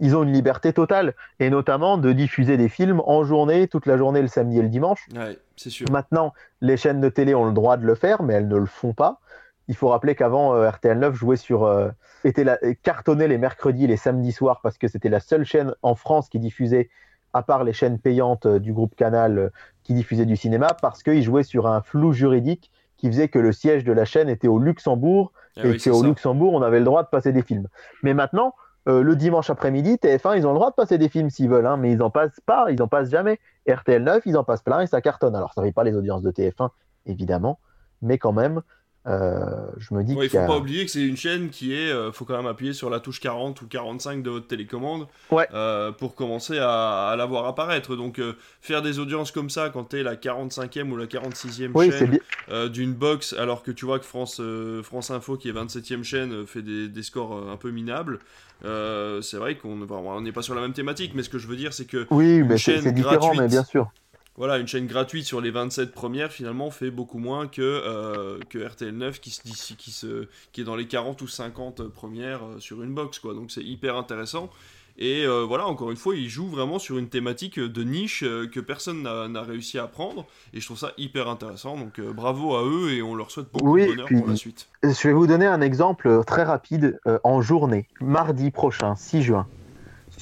ils 0.00 0.14
ont 0.14 0.22
une 0.22 0.32
liberté 0.32 0.72
totale, 0.72 1.14
et 1.40 1.50
notamment 1.50 1.98
de 1.98 2.12
diffuser 2.12 2.56
des 2.56 2.68
films 2.68 3.00
en 3.06 3.24
journée, 3.24 3.66
toute 3.66 3.86
la 3.86 3.96
journée, 3.96 4.20
le 4.20 4.28
samedi 4.28 4.58
et 4.58 4.62
le 4.62 4.68
dimanche. 4.68 5.06
Ouais, 5.14 5.38
c'est 5.56 5.70
sûr. 5.70 5.86
Maintenant, 5.90 6.34
les 6.60 6.76
chaînes 6.76 7.00
de 7.00 7.08
télé 7.08 7.34
ont 7.34 7.46
le 7.46 7.52
droit 7.52 7.76
de 7.76 7.86
le 7.86 7.94
faire, 7.94 8.22
mais 8.22 8.34
elles 8.34 8.48
ne 8.48 8.56
le 8.56 8.66
font 8.66 8.92
pas. 8.92 9.20
Il 9.68 9.76
faut 9.76 9.88
rappeler 9.88 10.14
qu'avant, 10.14 10.54
euh, 10.54 10.68
RTL 10.68 10.98
9 10.98 11.14
jouait 11.14 11.36
sur, 11.36 11.64
euh, 11.64 11.88
était 12.24 12.44
la, 12.44 12.58
cartonnait 12.82 13.28
les 13.28 13.38
mercredis 13.38 13.84
et 13.84 13.88
les 13.88 13.96
samedis 13.96 14.32
soirs 14.32 14.60
parce 14.62 14.78
que 14.78 14.88
c'était 14.88 15.08
la 15.08 15.20
seule 15.20 15.44
chaîne 15.44 15.74
en 15.82 15.94
France 15.94 16.28
qui 16.28 16.38
diffusait, 16.38 16.88
à 17.32 17.42
part 17.42 17.64
les 17.64 17.72
chaînes 17.72 17.98
payantes 17.98 18.46
euh, 18.46 18.58
du 18.58 18.72
groupe 18.72 18.94
Canal 18.94 19.50
qui 19.82 19.94
diffusaient 19.94 20.26
du 20.26 20.36
cinéma, 20.36 20.76
parce 20.80 21.02
qu'ils 21.02 21.22
jouaient 21.22 21.42
sur 21.42 21.66
un 21.66 21.80
flou 21.82 22.12
juridique 22.12 22.70
qui 22.96 23.08
faisait 23.08 23.28
que 23.28 23.38
le 23.38 23.52
siège 23.52 23.84
de 23.84 23.92
la 23.92 24.04
chaîne 24.04 24.28
était 24.28 24.48
au 24.48 24.58
Luxembourg 24.58 25.32
Ah 25.56 25.64
et 25.64 25.70
oui, 25.70 25.80
c'est 25.80 25.90
qu'au. 25.90 26.02
Luxembourg, 26.02 26.54
on 26.54 26.62
avait 26.62 26.78
le 26.78 26.84
droit 26.84 27.02
de 27.02 27.08
passer 27.08 27.32
des 27.32 27.42
films. 27.42 27.68
Mais 28.02 28.14
maintenant, 28.14 28.54
euh, 28.88 29.02
le 29.02 29.16
dimanche 29.16 29.50
après-midi, 29.50 29.94
TF1, 29.96 30.38
ils 30.38 30.46
ont 30.46 30.52
le 30.52 30.56
droit 30.56 30.70
de 30.70 30.76
passer 30.76 30.96
des 30.96 31.08
films 31.08 31.28
s'ils 31.28 31.48
veulent, 31.48 31.66
hein, 31.66 31.76
mais 31.76 31.92
ils 31.92 32.02
en 32.02 32.10
passent 32.10 32.40
pas, 32.46 32.70
ils 32.70 32.80
en 32.80 32.88
passent 32.88 33.10
jamais. 33.10 33.40
RTL 33.68 34.02
9, 34.02 34.22
ils 34.26 34.36
en 34.36 34.44
passent 34.44 34.62
plein 34.62 34.80
et 34.80 34.86
ça 34.86 35.00
cartonne. 35.00 35.34
Alors, 35.34 35.52
ça 35.54 35.60
ne 35.60 35.66
fait 35.66 35.72
pas 35.72 35.82
les 35.82 35.96
audiences 35.96 36.22
de 36.22 36.30
TF1, 36.30 36.70
évidemment, 37.06 37.58
mais 38.00 38.18
quand 38.18 38.32
même, 38.32 38.62
euh, 39.06 39.66
je 39.78 39.94
me 39.94 40.02
dis 40.02 40.14
Ouais, 40.14 40.26
il 40.26 40.30
qu'il 40.30 40.38
faut 40.38 40.44
a- 40.44 40.48
pas 40.48 40.56
oublier 40.58 40.84
que 40.84 40.90
c'est 40.90 41.02
une 41.06 41.16
chaîne 41.16 41.50
qui 41.50 41.72
est. 41.74 41.90
euh, 41.92 42.10
faut 42.12 42.24
quand 42.24 42.36
même 42.36 42.46
appuyer 42.46 42.72
sur 42.72 42.90
la 42.90 42.98
touche 43.00 43.20
40 43.20 43.60
ou 43.62 43.66
45 43.68 44.22
de 44.22 44.30
votre 44.30 44.46
télécommande 44.46 45.06
Ouais. 45.30 45.46
euh, 45.54 45.92
pour 45.92 46.14
commencer 46.14 46.58
à, 46.58 47.08
à 47.08 47.16
la 47.16 47.24
voir 47.26 47.46
apparaître. 47.46 47.94
Donc, 47.96 48.18
euh, 48.18 48.32
faire 48.60 48.82
des 48.82 48.98
audiences 48.98 49.30
comme 49.30 49.50
ça 49.50 49.70
quand 49.70 49.84
t'es 49.84 50.02
la 50.02 50.16
45e 50.16 50.90
ou 50.90 50.96
la 50.96 51.06
46e 51.06 51.70
Oui, 51.74 51.90
c'est 51.92 51.98
chaîne 51.98 52.70
d'une 52.72 52.94
box, 52.94 53.32
alors 53.34 53.62
que 53.62 53.70
tu 53.70 53.84
vois 53.84 53.98
que 53.98 54.04
France, 54.04 54.40
France 54.82 55.10
Info, 55.10 55.36
qui 55.36 55.48
est 55.48 55.52
27e 55.52 56.02
chaîne, 56.02 56.46
fait 56.46 56.62
des, 56.62 56.88
des 56.88 57.02
scores 57.02 57.48
un 57.50 57.56
peu 57.56 57.70
minables. 57.70 58.18
c'est 58.62 59.36
vrai 59.36 59.56
qu'on 59.56 59.82
enfin, 59.82 59.96
on 59.96 60.20
n'est 60.20 60.32
pas 60.32 60.42
sur 60.42 60.54
la 60.54 60.60
même 60.60 60.72
thématique, 60.72 61.12
mais 61.14 61.22
ce 61.22 61.28
que 61.28 61.38
je 61.38 61.46
veux 61.46 61.56
dire, 61.56 61.72
c'est 61.72 61.86
que 61.86 62.06
Oui, 62.10 62.42
mais 62.42 62.58
c'est 62.58 62.80
différent, 62.92 63.18
gratuite. 63.18 63.40
mais 63.40 63.48
bien 63.48 63.64
sûr. 63.64 63.90
Voilà, 64.36 64.58
une 64.58 64.66
chaîne 64.68 64.86
gratuite 64.86 65.24
sur 65.24 65.40
les 65.40 65.50
27 65.50 65.92
premières, 65.92 66.30
finalement, 66.32 66.70
fait 66.70 66.90
beaucoup 66.90 67.18
moins 67.18 67.46
que, 67.46 67.62
euh, 67.62 68.38
que 68.50 68.58
RTL 68.58 68.94
9 68.96 69.20
qui, 69.20 69.30
se, 69.30 69.42
dit- 69.42 69.76
qui, 69.78 69.90
se, 69.90 70.26
qui 70.52 70.60
est 70.60 70.64
dans 70.64 70.76
les 70.76 70.86
40 70.86 71.22
ou 71.22 71.28
50 71.28 71.88
premières 71.88 72.44
euh, 72.44 72.58
sur 72.60 72.82
une 72.82 72.94
box, 72.94 73.18
quoi. 73.18 73.34
Donc 73.34 73.50
c'est 73.50 73.62
hyper 73.64 73.96
intéressant. 73.96 74.50
Et 74.98 75.26
euh, 75.26 75.42
voilà, 75.46 75.66
encore 75.66 75.90
une 75.90 75.98
fois, 75.98 76.14
ils 76.16 76.28
jouent 76.30 76.48
vraiment 76.48 76.78
sur 76.78 76.96
une 76.96 77.08
thématique 77.10 77.60
de 77.60 77.82
niche 77.82 78.22
euh, 78.22 78.46
que 78.46 78.60
personne 78.60 79.02
n'a 79.02 79.42
réussi 79.42 79.78
à 79.78 79.86
prendre. 79.86 80.24
Et 80.54 80.60
je 80.60 80.64
trouve 80.64 80.78
ça 80.78 80.92
hyper 80.96 81.28
intéressant. 81.28 81.76
Donc 81.76 81.98
euh, 81.98 82.14
bravo 82.14 82.56
à 82.56 82.64
eux 82.64 82.92
et 82.92 83.02
on 83.02 83.14
leur 83.14 83.30
souhaite 83.30 83.48
beaucoup 83.52 83.72
Oui, 83.72 83.82
de 83.82 83.88
bonheur 83.90 84.06
puis- 84.06 84.18
pour 84.18 84.28
la 84.28 84.36
suite. 84.36 84.68
Je 84.82 85.08
vais 85.08 85.12
vous 85.12 85.26
donner 85.26 85.44
un 85.44 85.60
exemple 85.60 86.22
très 86.26 86.44
rapide 86.44 86.98
en 87.24 87.42
journée, 87.42 87.88
mardi 88.00 88.50
prochain, 88.50 88.96
6 88.96 89.22
juin. 89.22 89.46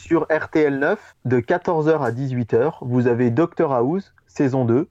Sur 0.06 0.26
RTL 0.30 0.78
9, 0.78 1.16
de 1.24 1.40
14h 1.40 2.04
à 2.04 2.10
18h, 2.12 2.74
vous 2.82 3.06
avez 3.06 3.30
Doctor 3.30 3.72
House, 3.72 4.14
saison 4.26 4.66
2, 4.66 4.86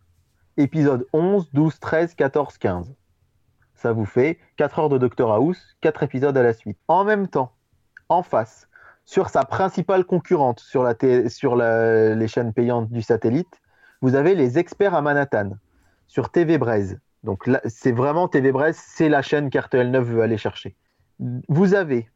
épisode 0.58 1.06
11, 1.14 1.52
12, 1.54 1.80
13, 1.80 2.16
14, 2.16 2.58
15. 2.58 2.96
Ça 3.76 3.92
vous 3.94 4.06
fait 4.06 4.40
4 4.58 4.80
heures 4.80 4.90
de 4.90 4.98
Doctor 4.98 5.32
House, 5.32 5.78
4 5.82 6.02
épisodes 6.02 6.36
à 6.36 6.42
la 6.42 6.52
suite. 6.52 6.80
En 6.88 7.04
même 7.04 7.28
temps, 7.28 7.52
en 8.10 8.24
face, 8.24 8.68
sur 9.06 9.30
sa 9.30 9.46
principale 9.46 10.04
concurrente 10.04 10.62
sur, 10.62 10.82
la 10.82 10.96
sur 11.30 11.58
les 11.58 12.28
chaînes 12.28 12.52
payantes 12.52 12.90
du 12.90 13.04
satellite, 13.04 13.62
vous 14.02 14.16
avez 14.16 14.34
les 14.34 14.58
experts 14.58 14.96
à 14.96 15.04
Manhattan 15.04 15.52
sur 16.08 16.32
TV 16.32 16.58
Braise. 16.58 17.00
Donc 17.22 17.48
c'est 17.68 17.92
vraiment 17.92 18.28
TV 18.28 18.52
Braise, 18.52 18.82
c'est 18.84 19.10
la 19.10 19.22
chaîne 19.22 19.52
qu'RTL 19.52 19.92
9 19.92 20.06
veut 20.06 20.22
aller 20.24 20.40
chercher. 20.40 20.76
Vous 21.20 21.76
avez 21.76 22.10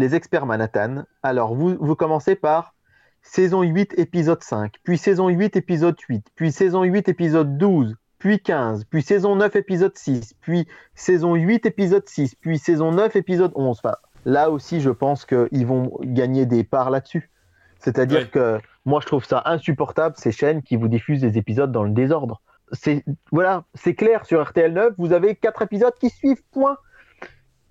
les 0.00 0.14
experts 0.14 0.46
Manhattan. 0.46 1.04
Alors, 1.22 1.54
vous, 1.54 1.76
vous 1.78 1.94
commencez 1.94 2.34
par 2.34 2.74
saison 3.22 3.62
8, 3.62 3.98
épisode 3.98 4.42
5, 4.42 4.76
puis 4.82 4.98
saison 4.98 5.28
8, 5.28 5.56
épisode 5.56 5.96
8, 6.08 6.26
puis 6.34 6.50
saison 6.50 6.82
8, 6.82 7.08
épisode 7.08 7.58
12, 7.58 7.96
puis 8.18 8.40
15, 8.40 8.84
puis 8.84 9.02
saison 9.02 9.36
9, 9.36 9.56
épisode 9.56 9.96
6, 9.96 10.34
puis 10.40 10.66
saison 10.94 11.34
8, 11.34 11.66
épisode 11.66 12.08
6, 12.08 12.34
puis 12.36 12.58
saison 12.58 12.92
9, 12.92 13.14
épisode 13.16 13.52
11. 13.54 13.78
Enfin, 13.78 13.96
là 14.24 14.50
aussi, 14.50 14.80
je 14.80 14.90
pense 14.90 15.26
qu'ils 15.26 15.66
vont 15.66 15.98
gagner 16.02 16.46
des 16.46 16.64
parts 16.64 16.90
là-dessus. 16.90 17.30
C'est-à-dire 17.78 18.30
que 18.30 18.58
moi, 18.84 19.00
je 19.00 19.06
trouve 19.06 19.24
ça 19.24 19.42
insupportable, 19.46 20.14
ces 20.18 20.32
chaînes 20.32 20.62
qui 20.62 20.76
vous 20.76 20.88
diffusent 20.88 21.20
des 21.20 21.38
épisodes 21.38 21.72
dans 21.72 21.84
le 21.84 21.90
désordre. 21.90 22.40
C'est 22.72 23.04
voilà, 23.32 23.64
c'est 23.74 23.94
clair 23.94 24.24
sur 24.26 24.42
RTL 24.42 24.72
9, 24.72 24.94
vous 24.96 25.12
avez 25.12 25.34
quatre 25.34 25.62
épisodes 25.62 25.94
qui 26.00 26.08
suivent, 26.08 26.42
point. 26.52 26.76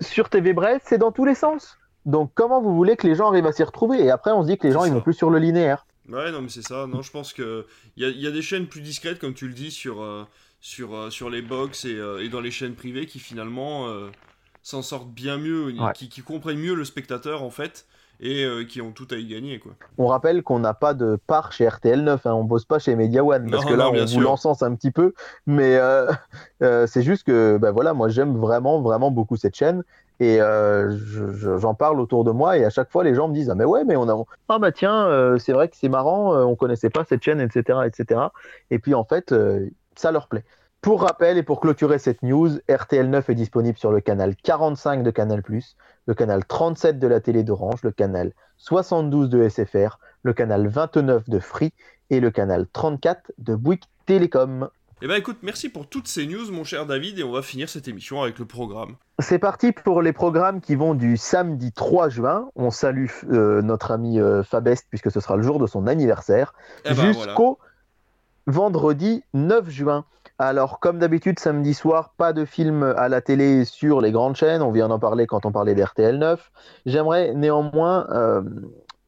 Sur 0.02 0.30
TV 0.30 0.54
Brest, 0.54 0.86
c'est 0.86 0.98
dans 0.98 1.12
tous 1.12 1.26
les 1.26 1.36
sens. 1.36 1.80
Donc 2.10 2.32
comment 2.34 2.62
vous 2.62 2.76
voulez 2.76 2.96
que 2.96 3.08
les 3.08 3.16
gens 3.16 3.28
arrivent 3.30 3.46
à 3.46 3.52
s'y 3.52 3.64
retrouver? 3.64 4.04
Et 4.04 4.10
après, 4.12 4.32
on 4.32 4.42
se 4.44 4.48
dit 4.48 4.58
que 4.58 4.66
les 4.68 4.74
gens 4.74 4.82
C'est 4.82 4.88
ils 4.88 4.92
ça. 4.92 4.96
vont 4.96 5.02
plus 5.02 5.14
sur 5.14 5.30
le 5.30 5.40
linéaire. 5.40 5.86
Ouais, 6.10 6.32
non, 6.32 6.42
mais 6.42 6.50
c'est 6.50 6.64
ça. 6.64 6.88
Non, 6.88 7.02
je 7.04 7.12
pense 7.12 7.34
que 7.34 7.66
il 7.96 8.04
y 8.04 8.06
a, 8.06 8.10
il 8.10 8.20
y 8.20 8.26
a 8.28 8.32
des 8.32 8.42
chaînes 8.42 8.66
plus 8.66 8.82
discrètes, 8.82 9.20
comme 9.20 9.34
tu 9.36 9.48
le 9.48 9.54
dis, 9.54 9.70
sur, 9.70 10.02
euh, 10.02 10.24
sur, 10.60 10.96
euh, 10.96 11.10
sur 11.12 11.30
les 11.30 11.44
box 11.44 11.86
et, 11.86 11.94
euh, 11.96 12.24
et 12.24 12.30
dans 12.30 12.42
les 12.42 12.50
chaînes 12.52 12.74
privées 12.74 13.06
qui 13.06 13.20
finalement 13.20 13.86
s'en 14.64 14.82
sortent 14.82 15.12
bien 15.12 15.38
mieux, 15.38 15.66
Ouais. 15.68 15.94
qui, 15.94 16.10
qui 16.10 16.22
comprennent 16.22 16.58
mieux 16.60 16.74
le 16.74 16.84
spectateur 16.84 17.44
en 17.44 17.50
fait, 17.52 17.86
et 18.22 18.46
qui 18.68 18.82
ont 18.82 18.92
tout 18.92 19.08
à 19.12 19.16
y 19.16 19.26
gagner, 19.28 19.60
quoi. 19.60 19.72
On 19.98 20.08
rappelle 20.08 20.44
qu'on 20.44 20.60
n'a 20.60 20.74
pas 20.74 20.94
de 20.94 21.18
part 21.28 21.52
chez 21.54 21.66
RTL 21.68 22.04
9, 22.04 22.26
hein, 22.26 22.34
on 22.34 22.44
bosse 22.44 22.66
pas 22.66 22.78
chez 22.80 22.96
Media 22.96 23.24
One 23.24 23.50
parce 23.50 23.64
Non, 23.64 23.70
que 23.70 23.76
là 23.76 23.86
non, 23.86 24.02
on 24.02 24.06
vous 24.06 24.20
l'encense 24.20 24.62
un 24.64 24.76
petit 24.76 24.92
peu, 24.92 25.14
mais 25.46 25.80
c'est 26.88 27.04
juste 27.04 27.24
que 27.26 27.58
ben 27.62 27.72
voilà, 27.72 27.94
moi 27.94 28.10
j'aime 28.10 28.36
vraiment 28.38 28.82
vraiment 28.82 29.12
beaucoup 29.12 29.38
cette 29.38 29.56
chaîne 29.56 29.84
et 30.20 30.42
euh, 30.42 30.90
je- 30.92 31.32
je- 31.32 31.58
j'en 31.58 31.74
parle 31.74 32.00
autour 32.02 32.24
de 32.24 32.32
moi 32.32 32.58
et 32.58 32.66
à 32.66 32.70
chaque 32.70 32.92
fois 32.92 33.04
les 33.04 33.16
gens 33.16 33.28
me 33.28 33.34
disent 33.34 33.50
ah 33.50 33.56
mais 33.56 33.66
ouais 33.66 33.84
mais 33.86 33.96
on 33.96 34.10
a 34.10 34.24
ah 34.50 34.60
bah 34.60 34.72
tiens 34.72 35.08
euh, 35.08 35.38
c'est 35.38 35.54
vrai 35.54 35.70
que 35.70 35.76
c'est 35.78 35.90
marrant, 35.90 36.34
euh, 36.36 36.44
on 36.44 36.56
connaissait 36.56 36.90
pas 36.90 37.04
cette 37.06 37.24
chaîne 37.24 37.40
etc 37.42 37.80
etc 37.86 38.22
et 38.72 38.80
puis 38.80 38.94
en 38.96 39.04
fait 39.06 39.32
euh, 39.32 39.68
ça 39.96 40.12
leur 40.12 40.28
plaît. 40.28 40.44
Pour 40.82 41.02
rappel 41.02 41.38
et 41.38 41.44
pour 41.44 41.60
clôturer 41.60 42.00
cette 42.00 42.24
news, 42.24 42.50
RTL 42.70 43.10
9 43.10 43.30
est 43.30 43.36
disponible 43.36 43.78
sur 43.78 43.92
le 43.92 44.00
canal 44.00 44.34
45 44.38 45.04
de 45.04 45.12
Canal+, 45.12 45.44
le 46.06 46.14
canal 46.14 46.46
37 46.46 47.00
de 47.00 47.08
la 47.08 47.20
télé 47.20 47.44
d'Orange, 47.44 47.84
le 47.84 47.92
canal 47.92 48.32
72 48.58 49.30
de 49.30 49.48
SFR, 49.50 50.00
le 50.24 50.32
canal 50.32 50.68
29 50.68 51.30
de 51.30 51.40
Free 51.40 51.74
et 52.10 52.22
le 52.22 52.32
canal 52.32 52.66
34 52.72 53.34
de 53.40 53.56
Bouygues 53.56 53.84
Télécom. 54.06 54.70
Eh 55.02 55.08
ben 55.08 55.16
écoute, 55.16 55.38
merci 55.44 55.70
pour 55.70 55.88
toutes 55.88 56.10
ces 56.10 56.28
news, 56.28 56.52
mon 56.52 56.66
cher 56.66 56.86
David, 56.86 57.20
et 57.20 57.24
on 57.24 57.32
va 57.32 57.42
finir 57.42 57.70
cette 57.70 57.88
émission 57.88 58.22
avec 58.22 58.38
le 58.38 58.44
programme. 58.44 58.96
C'est 59.20 59.40
parti 59.40 59.72
pour 59.72 60.02
les 60.02 60.12
programmes 60.12 60.60
qui 60.60 60.76
vont 60.76 60.94
du 60.94 61.16
samedi 61.16 61.72
3 61.72 62.10
juin. 62.10 62.50
On 62.58 62.70
salue 62.70 63.08
euh, 63.32 63.62
notre 63.62 63.92
ami 63.92 64.20
euh, 64.20 64.44
Fabest 64.44 64.88
puisque 64.90 65.10
ce 65.10 65.22
sera 65.22 65.38
le 65.38 65.42
jour 65.42 65.58
de 65.58 65.68
son 65.68 65.88
anniversaire. 65.88 66.54
Eh 66.84 66.90
ben 66.90 66.96
voilà. 66.96 67.14
jusqu'au 67.14 67.60
vendredi 68.46 69.24
9 69.34 69.70
juin. 69.70 70.04
Alors, 70.38 70.82
comme 70.82 71.00
d'habitude, 71.00 71.40
samedi 71.40 71.74
soir, 71.74 72.14
pas 72.18 72.34
de 72.34 72.44
film 72.44 72.84
à 72.84 73.08
la 73.08 73.22
télé 73.22 73.64
sur 73.64 74.02
les 74.02 74.12
grandes 74.12 74.36
chaînes. 74.36 74.62
On 74.62 74.72
vient 74.72 74.90
d'en 74.90 75.00
parler 75.00 75.28
quand 75.28 75.46
on 75.46 75.54
parlait 75.54 75.76
d'RTL 75.76 76.18
9. 76.18 76.52
J'aimerais 76.86 77.34
néanmoins 77.36 78.06
euh, 78.12 78.42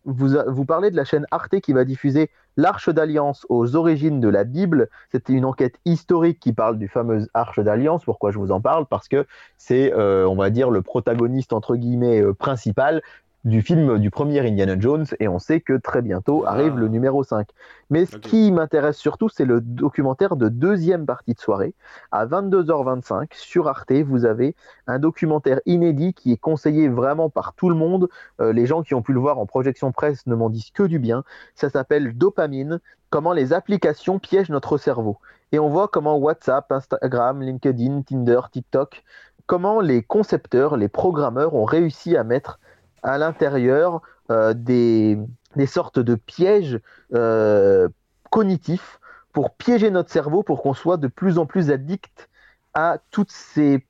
vous, 0.05 0.37
vous 0.47 0.65
parler 0.65 0.89
de 0.89 0.95
la 0.95 1.03
chaîne 1.03 1.27
Arte 1.31 1.59
qui 1.59 1.73
va 1.73 1.83
diffuser 1.83 2.29
L'Arche 2.58 2.89
d'Alliance 2.89 3.45
aux 3.49 3.76
origines 3.76 4.20
de 4.20 4.28
la 4.28 4.43
Bible. 4.43 4.89
C'était 5.12 5.34
une 5.34 5.45
enquête 5.45 5.76
historique 5.86 6.39
qui 6.39 6.54
parle 6.54 6.78
du 6.78 6.88
fameux 6.88 7.28
Arche 7.34 7.60
d'Alliance. 7.60 8.04
Pourquoi 8.04 8.32
je 8.32 8.39
vous 8.39 8.52
en 8.52 8.62
parle? 8.62 8.86
Parce 8.86 9.08
que 9.08 9.26
c'est, 9.58 9.93
euh, 9.93 10.28
on 10.28 10.36
va 10.36 10.49
dire, 10.49 10.70
le 10.70 10.82
protagoniste, 10.82 11.54
entre 11.54 11.76
guillemets, 11.76 12.22
euh, 12.22 12.34
principal 12.34 13.02
du 13.43 13.61
film 13.61 13.97
du 13.97 14.11
premier 14.11 14.39
Indiana 14.39 14.75
Jones 14.79 15.05
et 15.19 15.27
on 15.27 15.39
sait 15.39 15.61
que 15.61 15.73
très 15.73 16.01
bientôt 16.01 16.43
Ah. 16.45 16.51
arrive 16.51 16.77
le 16.77 16.87
numéro 16.87 17.23
5. 17.23 17.47
Mais 17.89 18.05
ce 18.05 18.17
qui 18.17 18.51
m'intéresse 18.51 18.97
surtout, 18.97 19.29
c'est 19.29 19.45
le 19.45 19.61
documentaire 19.61 20.35
de 20.35 20.47
deuxième 20.47 21.05
partie 21.05 21.33
de 21.33 21.39
soirée. 21.39 21.73
À 22.11 22.25
22h25 22.27 23.33
sur 23.33 23.67
Arte, 23.67 23.91
vous 23.91 24.25
avez 24.25 24.55
un 24.85 24.99
documentaire 24.99 25.59
inédit 25.65 26.13
qui 26.13 26.31
est 26.31 26.37
conseillé 26.37 26.87
vraiment 26.87 27.29
par 27.29 27.53
tout 27.53 27.69
le 27.69 27.75
monde. 27.75 28.09
Euh, 28.39 28.53
les 28.53 28.67
gens 28.67 28.83
qui 28.83 28.93
ont 28.93 29.01
pu 29.01 29.13
le 29.13 29.19
voir 29.19 29.39
en 29.39 29.45
projection 29.47 29.91
presse 29.91 30.27
ne 30.27 30.35
m'en 30.35 30.49
disent 30.49 30.71
que 30.71 30.83
du 30.83 30.99
bien. 30.99 31.23
Ça 31.55 31.69
s'appelle 31.69 32.15
Dopamine, 32.15 32.79
comment 33.09 33.33
les 33.33 33.53
applications 33.53 34.19
piègent 34.19 34.51
notre 34.51 34.77
cerveau. 34.77 35.17
Et 35.51 35.57
on 35.59 35.67
voit 35.67 35.87
comment 35.87 36.17
WhatsApp, 36.17 36.71
Instagram, 36.71 37.41
LinkedIn, 37.41 38.03
Tinder, 38.03 38.39
TikTok, 38.51 39.03
comment 39.47 39.81
les 39.81 40.03
concepteurs, 40.03 40.77
les 40.77 40.87
programmeurs 40.87 41.55
ont 41.55 41.65
réussi 41.65 42.15
à 42.15 42.23
mettre 42.23 42.59
à 43.04 43.18
l'intérieur 43.18 44.02
euh, 44.30 44.54
des, 44.54 45.18
des 45.56 45.66
sortes 45.66 45.99
de 45.99 46.16
pièges 46.16 46.80
euh, 47.14 47.88
cognitifs 48.30 48.99
pour 49.34 49.56
piéger 49.56 49.91
notre 49.91 50.12
cerveau 50.12 50.43
pour 50.43 50.62
qu'on 50.62 50.74
soit 50.74 50.97
de 50.97 51.08
plus 51.08 51.38
en 51.38 51.45
plus 51.45 51.72
addict 51.72 52.30
à 52.74 52.99
toutes 53.12 53.32
ces 53.32 53.86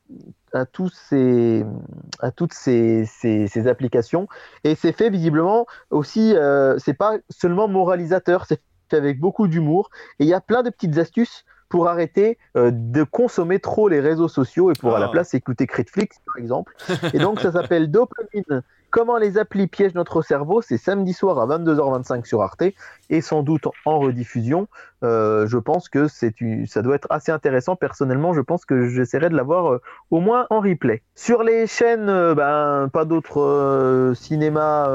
à 0.53 0.65
tous 0.65 0.89
ces 0.89 1.65
à 2.19 2.31
toutes 2.31 2.53
ces, 2.53 3.05
ces, 3.05 3.47
ces 3.47 3.67
applications. 3.67 4.27
Et 4.63 4.75
c'est 4.75 4.91
fait 4.91 5.09
visiblement 5.09 5.65
aussi 5.91 6.35
euh, 6.35 6.77
c'est 6.79 6.93
pas 6.93 7.17
seulement 7.29 7.67
moralisateur 7.67 8.45
c'est 8.47 8.61
fait 8.89 8.97
avec 8.97 9.19
beaucoup 9.19 9.47
d'humour. 9.47 9.89
Et 10.19 10.23
il 10.25 10.27
y 10.27 10.33
a 10.33 10.41
plein 10.41 10.63
de 10.63 10.69
petites 10.69 10.97
astuces 10.97 11.45
pour 11.69 11.87
arrêter 11.87 12.37
euh, 12.57 12.69
de 12.73 13.03
consommer 13.03 13.59
trop 13.59 13.87
les 13.87 14.01
réseaux 14.01 14.27
sociaux 14.27 14.71
et 14.71 14.73
pour 14.73 14.95
à 14.95 14.99
la 14.99 15.05
Ah. 15.05 15.09
place 15.09 15.33
écouter 15.33 15.67
Critflix 15.67 16.17
par 16.25 16.37
exemple. 16.37 16.73
Et 17.13 17.19
donc 17.19 17.39
ça 17.39 17.51
s'appelle 17.51 17.89
Dopamine 17.91 18.61
Comment 18.91 19.17
les 19.17 19.37
applis 19.37 19.67
piègent 19.67 19.95
notre 19.95 20.21
cerveau 20.21 20.61
C'est 20.61 20.77
samedi 20.77 21.13
soir 21.13 21.39
à 21.39 21.47
22h25 21.47 22.25
sur 22.25 22.41
Arte 22.41 22.63
et 23.09 23.21
sans 23.21 23.41
doute 23.41 23.63
en 23.85 23.99
rediffusion. 23.99 24.67
Euh, 25.03 25.47
je 25.47 25.57
pense 25.57 25.87
que 25.87 26.09
ça 26.09 26.81
doit 26.81 26.95
être 26.95 27.07
assez 27.09 27.31
intéressant. 27.31 27.77
Personnellement, 27.77 28.33
je 28.33 28.41
pense 28.41 28.65
que 28.65 28.89
j'essaierai 28.89 29.29
de 29.29 29.35
l'avoir 29.35 29.71
euh, 29.71 29.81
au 30.11 30.19
moins 30.19 30.45
en 30.49 30.59
replay. 30.59 31.03
Sur 31.15 31.41
les 31.41 31.67
chaînes, 31.67 32.09
euh, 32.09 32.35
ben, 32.35 32.89
pas 32.91 33.05
d'autres 33.05 34.11
cinémas 34.13 34.89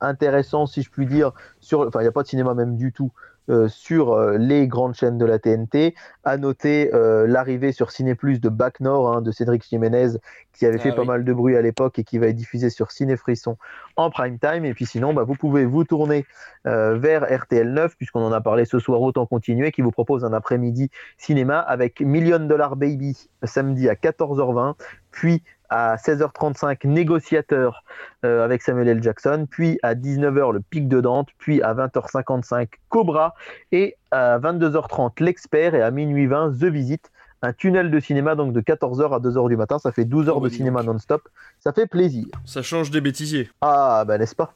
intéressants, 0.00 0.66
si 0.66 0.82
je 0.82 0.90
puis 0.90 1.06
dire. 1.06 1.30
Enfin, 1.72 2.00
il 2.00 2.02
n'y 2.02 2.08
a 2.08 2.12
pas 2.12 2.24
de 2.24 2.28
cinéma 2.28 2.54
même 2.54 2.76
du 2.76 2.92
tout. 2.92 3.12
Euh, 3.50 3.68
sur 3.68 4.12
euh, 4.12 4.38
les 4.38 4.66
grandes 4.66 4.94
chaînes 4.94 5.18
de 5.18 5.24
la 5.24 5.38
TNT, 5.38 5.94
à 6.24 6.36
noter 6.36 6.92
euh, 6.94 7.26
l'arrivée 7.26 7.72
sur 7.72 7.90
Ciné 7.90 8.14
Plus 8.14 8.40
de 8.40 8.48
Bac 8.48 8.80
Nord 8.80 9.12
hein, 9.12 9.22
de 9.22 9.30
Cédric 9.30 9.66
Jiménez 9.68 10.18
qui 10.54 10.66
avait 10.66 10.78
Ah 10.78 10.82
fait 10.82 10.92
pas 10.92 11.02
oui. 11.02 11.08
mal 11.08 11.24
de 11.24 11.32
bruit 11.32 11.56
à 11.56 11.62
l'époque 11.62 11.98
et 11.98 12.04
qui 12.04 12.18
va 12.18 12.28
être 12.28 12.36
diffusé 12.36 12.70
sur 12.70 12.92
Ciné 12.92 13.16
Frisson 13.16 13.56
en 13.96 14.10
prime 14.10 14.38
time. 14.38 14.64
Et 14.64 14.72
puis 14.72 14.86
sinon, 14.86 15.12
bah, 15.12 15.24
vous 15.24 15.34
pouvez 15.34 15.64
vous 15.66 15.84
tourner 15.84 16.24
euh, 16.66 16.96
vers 16.96 17.24
RTL 17.24 17.70
9, 17.72 17.96
puisqu'on 17.96 18.22
en 18.24 18.32
a 18.32 18.40
parlé 18.40 18.64
ce 18.64 18.78
soir, 18.78 19.00
autant 19.02 19.26
continuer, 19.26 19.72
qui 19.72 19.82
vous 19.82 19.90
propose 19.90 20.24
un 20.24 20.32
après-midi 20.32 20.90
cinéma 21.18 21.58
avec 21.58 22.00
Million 22.00 22.38
Dollar 22.38 22.76
Baby 22.76 23.28
samedi 23.42 23.88
à 23.88 23.94
14h20, 23.94 24.74
puis 25.10 25.42
à 25.70 25.96
16h35 25.96 26.86
Négociateur 26.86 27.82
euh, 28.24 28.44
avec 28.44 28.62
Samuel 28.62 28.88
L. 28.88 29.02
Jackson, 29.02 29.46
puis 29.50 29.78
à 29.82 29.94
19h 29.94 30.52
Le 30.52 30.60
Pic 30.60 30.88
de 30.88 31.00
Dante, 31.00 31.28
puis 31.38 31.62
à 31.62 31.74
20h55 31.74 32.68
Cobra, 32.88 33.34
et 33.72 33.96
à 34.10 34.38
22h30 34.38 35.22
L'Expert, 35.22 35.74
et 35.74 35.82
à 35.82 35.90
minuit 35.90 36.26
20 36.26 36.52
The 36.58 36.64
Visit. 36.64 37.10
Un 37.42 37.52
tunnel 37.52 37.90
de 37.90 38.00
cinéma 38.00 38.36
donc 38.36 38.54
de 38.54 38.60
14h 38.62 39.14
à 39.14 39.18
2h 39.18 39.48
du 39.50 39.56
matin, 39.56 39.78
ça 39.78 39.92
fait 39.92 40.06
12 40.06 40.28
heures 40.30 40.38
Oh, 40.38 40.40
de 40.40 40.48
cinéma 40.48 40.82
non-stop, 40.82 41.28
ça 41.60 41.72
fait 41.72 41.86
plaisir. 41.86 42.26
Ça 42.46 42.62
change 42.62 42.90
des 42.90 43.02
bêtisiers. 43.02 43.50
Ah, 43.60 44.04
bah 44.06 44.16
n'est-ce 44.16 44.34
pas? 44.34 44.54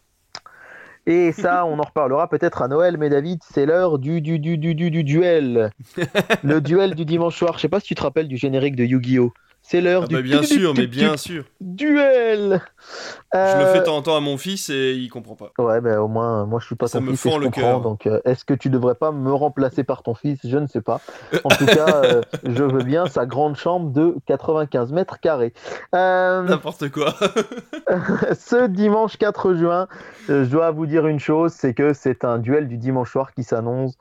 Et 1.05 1.33
ça, 1.33 1.65
on 1.67 1.79
en 1.79 1.83
reparlera 1.83 2.29
peut-être 2.29 2.63
à 2.63 2.69
Noël, 2.69 2.97
mais 2.97 3.11
David, 3.11 3.41
c'est 3.43 3.67
l'heure 3.67 3.99
du, 3.99 4.21
du, 4.23 4.39
du, 4.39 4.57
du, 4.57 4.75
du, 4.75 4.91
du 4.91 5.05
duel. 5.05 5.71
Le 6.43 6.61
duel 6.61 6.95
du 6.95 7.05
dimanche 7.05 7.37
soir. 7.37 7.55
Je 7.57 7.63
sais 7.63 7.69
pas 7.69 7.81
si 7.81 7.89
tu 7.89 7.95
te 7.95 8.03
rappelles 8.03 8.29
du 8.29 8.37
générique 8.37 8.77
de 8.77 8.85
Yu-Gi-Oh! 8.85 9.33
C'est 9.71 9.83
l'heure 9.83 10.05
Ah 10.05 10.07
du 10.07 10.15
bah 10.15 10.23
bien 10.23 10.41
du- 10.41 10.47
sûr, 10.47 10.73
du- 10.73 10.81
mais 10.81 10.87
bien 10.87 11.19
sûr. 11.19 11.45
duel. 11.61 12.63
Je 13.35 13.37
le 13.59 13.65
Euh, 13.65 13.67
fais 13.75 13.81
de 13.81 13.85
temps 13.85 13.97
en 13.99 14.03
temps 14.03 14.17
à 14.17 14.21
mon 14.21 14.39
fils 14.39 14.71
et 14.71 14.95
il 14.95 15.11
comprend 15.11 15.35
pas. 15.35 15.53
Ouais, 15.59 15.83
bah, 15.83 16.01
au 16.01 16.09
moins, 16.09 16.47
moi 16.47 16.59
je 16.59 16.65
suis 16.65 16.75
pas 16.75 16.87
Ça 16.89 17.01
ton 17.01 17.05
me 17.05 17.11
fils 17.11 17.27
et 17.27 17.29
fend 17.29 17.37
je 17.37 17.41
le 17.41 17.51
comprends. 17.51 17.61
cœur. 17.61 17.81
Donc, 17.83 18.07
euh, 18.07 18.21
est-ce 18.25 18.47
que 18.47 18.55
tu 18.55 18.71
devrais 18.71 18.95
pas 18.95 19.13
me 19.13 19.31
remplacer 19.31 19.85
par 19.85 20.03
ton 20.03 20.15
fils? 20.15 20.39
Je 20.43 20.57
ne 20.57 20.67
sais 20.67 20.81
pas. 20.81 21.03
En 21.45 21.51
tout 21.51 21.67
cas, 21.67 22.03
euh, 22.05 22.23
je 22.45 22.63
veux 22.63 22.83
bien 22.83 23.07
sa 23.09 23.27
grande 23.27 23.57
chambre 23.57 23.91
de 23.91 24.17
95 24.25 24.93
mètres 24.93 25.21
carrés. 25.21 25.53
Euh, 25.95 26.43
N'importe 26.45 26.89
quoi. 26.91 27.15
ce 28.39 28.67
dimanche 28.69 29.19
4 29.19 29.53
juin, 29.55 29.87
euh, 30.31 30.45
je 30.45 30.49
dois 30.51 30.71
vous 30.71 30.87
dire 30.87 31.07
une 31.07 31.21
chose, 31.21 31.53
c'est 31.53 31.75
que 31.75 31.93
c'est 31.93 32.25
un 32.25 32.39
duel 32.39 32.69
du 32.69 32.79
dimanche 32.79 33.13
soir 33.13 33.35
qui 33.35 33.45
s'annonce. 33.45 33.99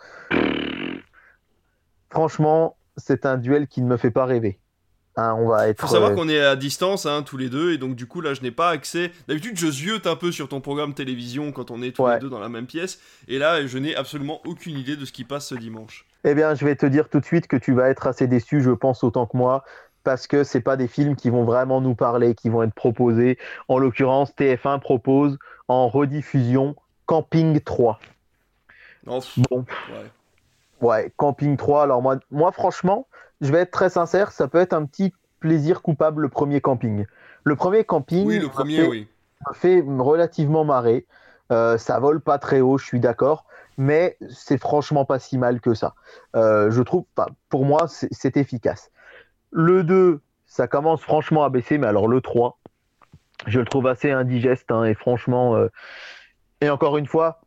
Franchement, 2.10 2.78
c'est 2.96 3.26
un 3.26 3.38
duel 3.38 3.68
qui 3.68 3.82
ne 3.82 3.88
me 3.88 3.98
fait 3.98 4.12
pas 4.12 4.24
rêver. 4.26 4.60
Hein, 5.20 5.34
on 5.40 5.48
va 5.50 5.68
être. 5.68 5.82
Faut 5.82 5.88
savoir 5.88 6.12
euh, 6.12 6.16
qu'on 6.16 6.30
est 6.30 6.40
à 6.40 6.56
distance, 6.56 7.06
hein, 7.08 7.24
tous 7.24 7.38
les 7.38 7.50
deux, 7.50 7.74
et 7.74 7.78
donc 7.80 7.96
du 7.96 8.06
coup 8.06 8.22
là 8.22 8.34
je 8.36 8.42
n'ai 8.42 8.52
pas 8.52 8.70
accès. 8.70 9.12
D'habitude 9.28 9.58
je 9.58 9.68
ziote 9.72 10.06
un 10.06 10.16
peu 10.16 10.32
sur 10.32 10.48
ton 10.48 10.62
programme 10.62 10.94
télévision 10.94 11.52
quand 11.52 11.72
on 11.72 11.82
est 11.82 11.92
tous 11.96 12.04
Ouais. 12.04 12.14
les 12.16 12.20
deux 12.20 12.30
dans 12.30 12.40
la 12.40 12.50
même 12.50 12.68
pièce, 12.68 13.00
et 13.28 13.40
là 13.40 13.66
je 13.66 13.78
n'ai 13.80 13.96
absolument 13.96 14.42
aucune 14.46 14.78
idée 14.78 14.96
de 14.96 15.06
ce 15.06 15.12
qui 15.12 15.24
passe 15.24 15.48
ce 15.48 15.56
dimanche. 15.56 16.06
Eh 16.24 16.36
bien, 16.36 16.54
je 16.56 16.64
vais 16.66 16.76
te 16.76 16.86
dire 16.86 17.10
tout 17.10 17.20
de 17.20 17.26
suite 17.26 17.48
que 17.48 17.58
tu 17.58 17.74
vas 17.74 17.90
être 17.90 18.06
assez 18.06 18.28
déçu, 18.28 18.62
je 18.62 18.72
pense, 18.72 19.04
autant 19.04 19.26
que 19.26 19.36
moi, 19.38 19.64
parce 20.04 20.28
que 20.28 20.44
c'est 20.44 20.62
pas 20.62 20.76
des 20.78 20.88
films 20.88 21.16
qui 21.16 21.30
vont 21.30 21.44
vraiment 21.46 21.80
nous 21.82 21.96
parler, 21.96 22.36
qui 22.36 22.50
vont 22.50 22.64
être 22.64 22.74
proposés. 22.74 23.38
En 23.70 23.78
l'occurrence, 23.80 24.32
TF1 24.36 24.80
propose 24.80 25.38
en 25.68 25.88
rediffusion 25.90 26.76
Camping 27.06 27.60
3. 27.62 28.00
Non, 29.06 29.20
pff, 29.22 29.40
Bon, 29.50 29.66
ouais. 29.90 30.12
ouais, 30.82 31.14
Camping 31.18 31.56
3. 31.58 31.84
Alors 31.84 32.02
moi, 32.02 32.18
moi, 32.32 32.52
franchement, 32.52 33.08
je 33.42 33.52
vais 33.52 33.60
être 33.60 33.72
très 33.72 33.90
sincère, 33.90 34.32
ça 34.32 34.48
peut 34.48 34.58
être 34.60 34.74
un 34.74 34.86
petit 34.86 35.14
plaisir 35.40 35.82
coupable 35.82 36.24
le 36.24 36.30
premier 36.30 36.62
Camping. 36.62 37.06
Le 37.44 37.56
premier 37.56 37.84
Camping 37.84 38.26
Oui, 38.28 38.40
le 38.40 38.50
premier, 38.50 38.78
fait- 38.78 38.88
oui. 38.88 39.08
fait 39.54 39.84
relativement 39.86 40.64
marrer. 40.66 41.06
Euh, 41.52 41.78
ça 41.78 42.00
vole 42.00 42.20
pas 42.20 42.40
très 42.40 42.60
haut, 42.60 42.78
je 42.78 42.86
suis 42.86 43.00
d'accord, 43.00 43.46
mais 43.78 44.18
c'est 44.30 44.58
franchement 44.58 45.06
pas 45.06 45.20
si 45.20 45.38
mal 45.38 45.62
que 45.62 45.74
ça. 45.74 45.94
Euh, 46.36 46.72
je 46.72 46.82
trouve, 46.82 47.06
pour 47.50 47.64
moi, 47.66 47.88
c'est 47.88 48.10
c'est 48.12 48.36
efficace. 48.36 48.92
Le 49.52 49.84
2, 49.84 50.20
ça 50.46 50.68
commence 50.68 51.02
franchement 51.02 51.44
à 51.46 51.50
baisser, 51.50 51.78
mais 51.78 51.88
alors 51.88 52.08
le 52.10 52.20
3, 52.20 52.60
je 53.46 53.60
le 53.60 53.66
trouve 53.66 53.88
assez 53.88 54.12
indigeste, 54.12 54.72
hein, 54.72 54.84
et 54.84 54.94
franchement, 54.94 55.56
euh, 55.56 55.70
et 56.60 56.70
encore 56.70 56.98
une 56.98 57.06
fois, 57.08 57.40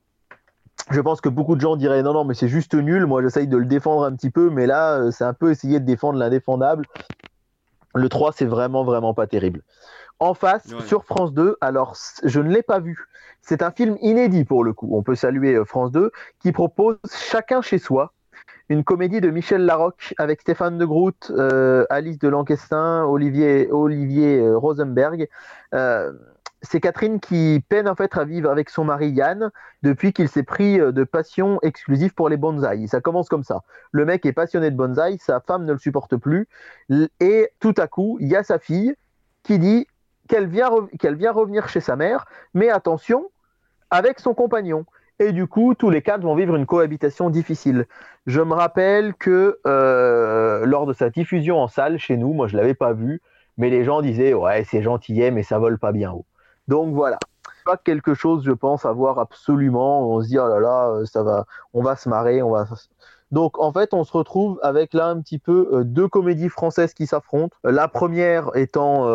je 0.91 1.01
pense 1.01 1.21
que 1.21 1.29
beaucoup 1.29 1.55
de 1.57 1.61
gens 1.61 1.77
diraient 1.77 2.03
non, 2.03 2.13
non, 2.13 2.25
mais 2.25 2.35
c'est 2.35 2.49
juste 2.49 2.75
nul. 2.75 3.07
Moi, 3.07 3.23
j'essaye 3.23 3.47
de 3.47 3.57
le 3.57 3.65
défendre 3.67 4.05
un 4.05 4.13
petit 4.15 4.31
peu, 4.31 4.51
mais 4.51 4.67
là, 4.67 4.99
euh, 4.99 5.11
c'est 5.11 5.25
un 5.25 5.33
peu 5.35 5.51
essayer 5.51 5.81
de 5.81 5.85
défendre 5.85 6.19
l'indéfendable. 6.19 6.87
Le 7.95 8.09
3, 8.09 8.33
c'est 8.33 8.45
vraiment, 8.47 8.85
vraiment 8.85 9.15
pas 9.15 9.27
terrible. 9.27 9.63
En 10.19 10.35
face, 10.35 10.67
Ouais. 10.67 10.83
sur 10.87 11.05
France 11.05 11.33
2, 11.33 11.57
alors 11.61 11.97
je 12.25 12.41
ne 12.41 12.51
l'ai 12.53 12.63
pas 12.63 12.79
vu. 12.79 13.07
C'est 13.41 13.63
un 13.63 13.71
film 13.71 13.97
inédit 14.03 14.45
pour 14.45 14.65
le 14.65 14.73
coup. 14.73 14.91
On 14.93 15.03
peut 15.03 15.15
saluer 15.15 15.55
euh, 15.55 15.65
France 15.65 15.91
2 15.93 16.11
qui 16.41 16.53
propose 16.53 16.99
Chacun 17.11 17.63
chez 17.63 17.79
soi, 17.79 18.13
une 18.69 18.85
comédie 18.85 19.21
de 19.21 19.31
Michel 19.31 19.65
Larocque 19.65 20.15
avec 20.19 20.43
Stéphane 20.43 20.77
de 20.77 20.85
Groot, 20.85 21.33
euh, 21.35 21.87
Alice 21.89 22.19
de 22.19 22.29
Lanquestin, 22.29 23.05
Olivier, 23.05 23.71
Olivier 23.73 24.47
Rosenberg. 24.53 25.29
Euh, 25.75 26.13
c'est 26.63 26.81
Catherine 26.81 27.21
qui 27.21 27.65
peine 27.69 27.89
en 27.89 27.95
fait 27.95 28.17
à 28.17 28.25
vivre 28.25 28.51
avec 28.51 28.69
son 28.71 28.85
mari 28.85 29.11
Yann 29.11 29.51
depuis 29.83 30.13
qu'il 30.13 30.29
s'est 30.29 30.43
pris 30.43 30.81
euh, 30.81 30.93
de 30.93 31.05
passion 31.05 31.59
exclusive 31.63 32.15
pour 32.15 32.29
les 32.29 32.37
bonsaïs. 32.37 32.91
Ça 32.91 33.01
commence 33.01 33.29
comme 33.29 33.45
ça. 33.45 33.63
Le 33.93 34.05
mec 34.05 34.27
est 34.27 34.33
passionné 34.33 34.71
de 34.71 34.77
bonsaï, 34.77 35.19
sa 35.19 35.41
femme 35.41 35.65
ne 35.65 35.73
le 35.73 35.79
supporte 35.79 36.17
plus, 36.17 36.49
et 37.21 37.51
tout 37.61 37.75
à 37.79 37.87
coup, 37.87 38.19
il 38.21 38.29
y 38.29 38.37
a 38.37 38.43
sa 38.43 38.59
fille 38.59 38.95
qui 39.43 39.59
dit 39.59 39.87
qu'elle 40.29 40.47
vient, 40.47 40.69
revenir 41.33 41.69
chez 41.69 41.81
sa 41.81 41.97
mère, 41.97 42.27
mais 42.55 42.71
attention, 42.71 43.31
avec 43.91 44.21
son 44.21 44.35
compagnon. 44.35 44.85
Et 45.19 45.33
du 45.33 45.47
coup, 45.47 45.75
tous 45.75 45.91
les 45.91 46.03
quatre 46.03 46.23
vont 46.23 46.35
vivre 46.35 46.55
une 46.55 46.67
cohabitation 46.67 47.31
difficile. 47.31 47.87
Je 48.27 48.41
me 48.41 48.55
rappelle 48.55 49.15
que 49.15 49.59
euh, 49.67 50.65
lors 50.65 50.87
de 50.87 50.93
sa 50.93 51.11
diffusion 51.11 51.59
en 51.59 51.69
salle 51.69 51.99
chez 51.99 52.17
nous, 52.17 52.33
moi 52.33 52.47
je 52.47 52.57
l'avais 52.57 52.75
pas 52.75 52.93
vu, 52.93 53.21
mais 53.59 53.71
les 53.71 53.85
gens 53.85 54.03
disaient 54.03 54.33
ouais 54.33 54.65
c'est 54.65 54.83
gentillet, 54.83 55.31
mais 55.31 55.43
ça 55.43 55.59
vole 55.59 55.79
pas 55.79 55.93
bien 55.93 56.13
haut. 56.13 56.25
Donc 56.69 56.95
voilà, 56.95 57.19
pas 57.65 57.77
quelque 57.77 58.15
chose, 58.15 58.45
je 58.45 58.53
pense, 58.53 58.85
à 58.85 58.93
voir 58.93 59.19
absolument. 59.19 60.09
On 60.09 60.23
se 60.23 60.29
dit 60.29 60.39
oh 60.39 60.49
là 60.49 60.61
là, 60.61 60.89
euh, 60.91 61.05
ça 61.07 61.23
va, 61.23 61.47
on 61.73 61.83
va 61.83 61.97
se 61.97 62.09
marrer, 62.09 62.43
on 62.43 62.51
va. 62.51 62.67
Donc 63.31 63.59
en 63.59 63.73
fait, 63.73 63.95
on 63.95 64.05
se 64.05 64.13
retrouve 64.13 64.59
avec 64.63 64.95
là 64.95 65.07
un 65.07 65.21
petit 65.21 65.39
peu 65.39 65.69
euh, 65.73 65.85
deux 65.85 66.09
comédies 66.09 66.49
françaises 66.49 66.95
qui 66.95 67.07
s'affrontent. 67.07 67.57
Euh, 67.67 67.71
La 67.73 67.89
première 67.89 68.51
étant 68.57 69.07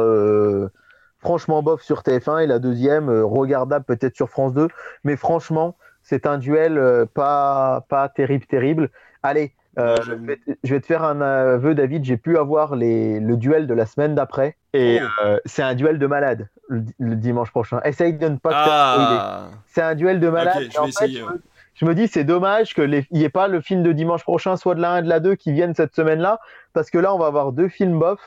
franchement 1.20 1.64
bof 1.64 1.82
sur 1.82 2.02
TF1 2.02 2.44
et 2.44 2.48
la 2.48 2.60
deuxième 2.60 3.10
regardable 3.10 3.86
peut-être 3.86 4.16
sur 4.16 4.30
France 4.30 4.54
2. 4.54 4.68
Mais 5.04 5.16
franchement, 5.16 5.76
c'est 6.04 6.28
un 6.28 6.38
duel 6.38 7.08
pas, 7.14 7.86
pas 7.90 8.10
terrible, 8.10 8.46
terrible. 8.46 8.92
Allez, 9.24 9.54
euh, 9.78 9.96
je, 10.04 10.12
vais, 10.14 10.40
je 10.64 10.74
vais 10.76 10.82
te 10.82 10.86
faire 10.86 11.04
un 11.04 11.22
aveu, 11.22 11.76
David. 11.76 12.04
J'ai 12.06 12.18
pu 12.18 12.38
avoir 12.38 12.76
les, 12.76 13.20
le 13.20 13.38
duel 13.38 13.68
de 13.68 13.74
la 13.74 13.86
semaine 13.86 14.16
d'après. 14.16 14.56
Et 14.74 15.00
Oh. 15.02 15.26
euh, 15.26 15.40
c'est 15.46 15.64
un 15.64 15.74
duel 15.76 16.00
de 16.00 16.08
malade 16.08 16.48
le, 16.70 16.84
le 17.00 17.16
dimanche 17.16 17.52
prochain. 17.52 17.80
Essaye 17.84 18.14
de 18.14 18.28
ne 18.28 18.38
pas 18.38 18.50
te. 18.50 18.56
Ah 18.58 19.48
C'est 19.68 19.82
un 19.82 19.96
duel 19.96 20.20
de 20.20 20.30
malade. 20.30 20.64
Je 20.70 20.92
fait, 20.98 21.08
me, 21.08 21.42
je 21.76 21.86
me 21.86 21.94
dis, 21.96 22.08
c'est 22.08 22.24
dommage 22.24 22.74
qu'il 22.74 23.06
n'y 23.12 23.24
ait 23.24 23.30
pas 23.30 23.48
le 23.48 23.62
film 23.62 23.84
de 23.84 23.92
dimanche 23.92 24.24
prochain, 24.24 24.56
soit 24.58 24.76
de 24.76 24.82
la 24.82 24.92
1 24.94 24.98
et 25.00 25.02
de 25.04 25.10
la 25.10 25.20
2 25.20 25.36
qui 25.36 25.52
viennent 25.52 25.74
cette 25.76 25.94
semaine-là, 25.96 26.40
parce 26.74 26.90
que 26.90 26.98
là, 26.98 27.14
on 27.14 27.18
va 27.20 27.28
avoir 27.28 27.52
deux 27.52 27.68
films 27.70 28.00
bof. 28.00 28.20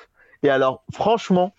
Et 0.43 0.51
alors, 0.51 0.83
franchement, 0.93 1.53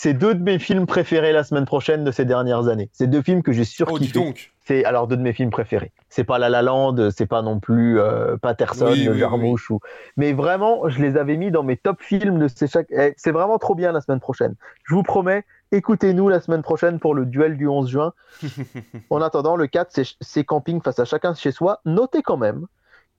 c'est 0.00 0.14
deux 0.14 0.32
de 0.34 0.42
mes 0.42 0.60
films 0.60 0.86
préférés 0.86 1.32
la 1.32 1.42
semaine 1.42 1.64
prochaine 1.64 2.04
de 2.04 2.12
ces 2.12 2.24
dernières 2.24 2.68
années. 2.68 2.88
C'est 2.92 3.08
deux 3.08 3.20
films 3.22 3.42
que 3.42 3.50
j'ai 3.52 3.62
Oh, 3.62 3.64
surkiffé. 3.64 4.12
donc 4.18 4.52
c'est 4.64 4.84
alors 4.84 5.08
deux 5.08 5.16
de 5.16 5.22
mes 5.22 5.32
films 5.32 5.50
préférés. 5.50 5.90
C'est 6.08 6.22
pas 6.22 6.38
La 6.38 6.48
La 6.48 6.62
Land, 6.62 7.10
c'est 7.10 7.26
pas 7.26 7.42
non 7.42 7.58
plus 7.58 7.98
euh, 7.98 8.36
Patterson, 8.36 8.86
Oui, 8.92 9.08
ou. 9.70 9.80
Mais 10.16 10.32
vraiment, 10.32 10.88
je 10.88 11.00
les 11.02 11.16
avais 11.16 11.36
mis 11.36 11.50
dans 11.50 11.64
mes 11.64 11.76
top 11.76 12.00
films 12.00 12.38
de 12.38 12.46
ces 12.48 12.68
chaque. 12.68 12.86
Eh, 12.90 13.12
c'est 13.16 13.32
vraiment 13.32 13.58
trop 13.58 13.74
bien 13.74 13.90
la 13.90 14.00
semaine 14.00 14.20
prochaine. 14.20 14.54
Je 14.84 14.94
vous 14.94 15.02
promets. 15.02 15.44
Écoutez-nous 15.72 16.28
la 16.28 16.40
semaine 16.40 16.62
prochaine 16.62 16.98
pour 17.00 17.14
le 17.14 17.26
duel 17.26 17.56
du 17.56 17.66
11 17.66 17.90
juin. 17.90 18.12
en 19.10 19.20
attendant, 19.20 19.56
le 19.56 19.66
4, 19.66 19.88
c'est- 19.90 20.16
c'est 20.20 20.44
camping 20.44 20.80
face 20.80 20.98
à 21.00 21.04
chacun 21.04 21.34
chez 21.34 21.50
soi. 21.50 21.80
Notez 21.84 22.22
quand 22.22 22.36
même 22.38 22.66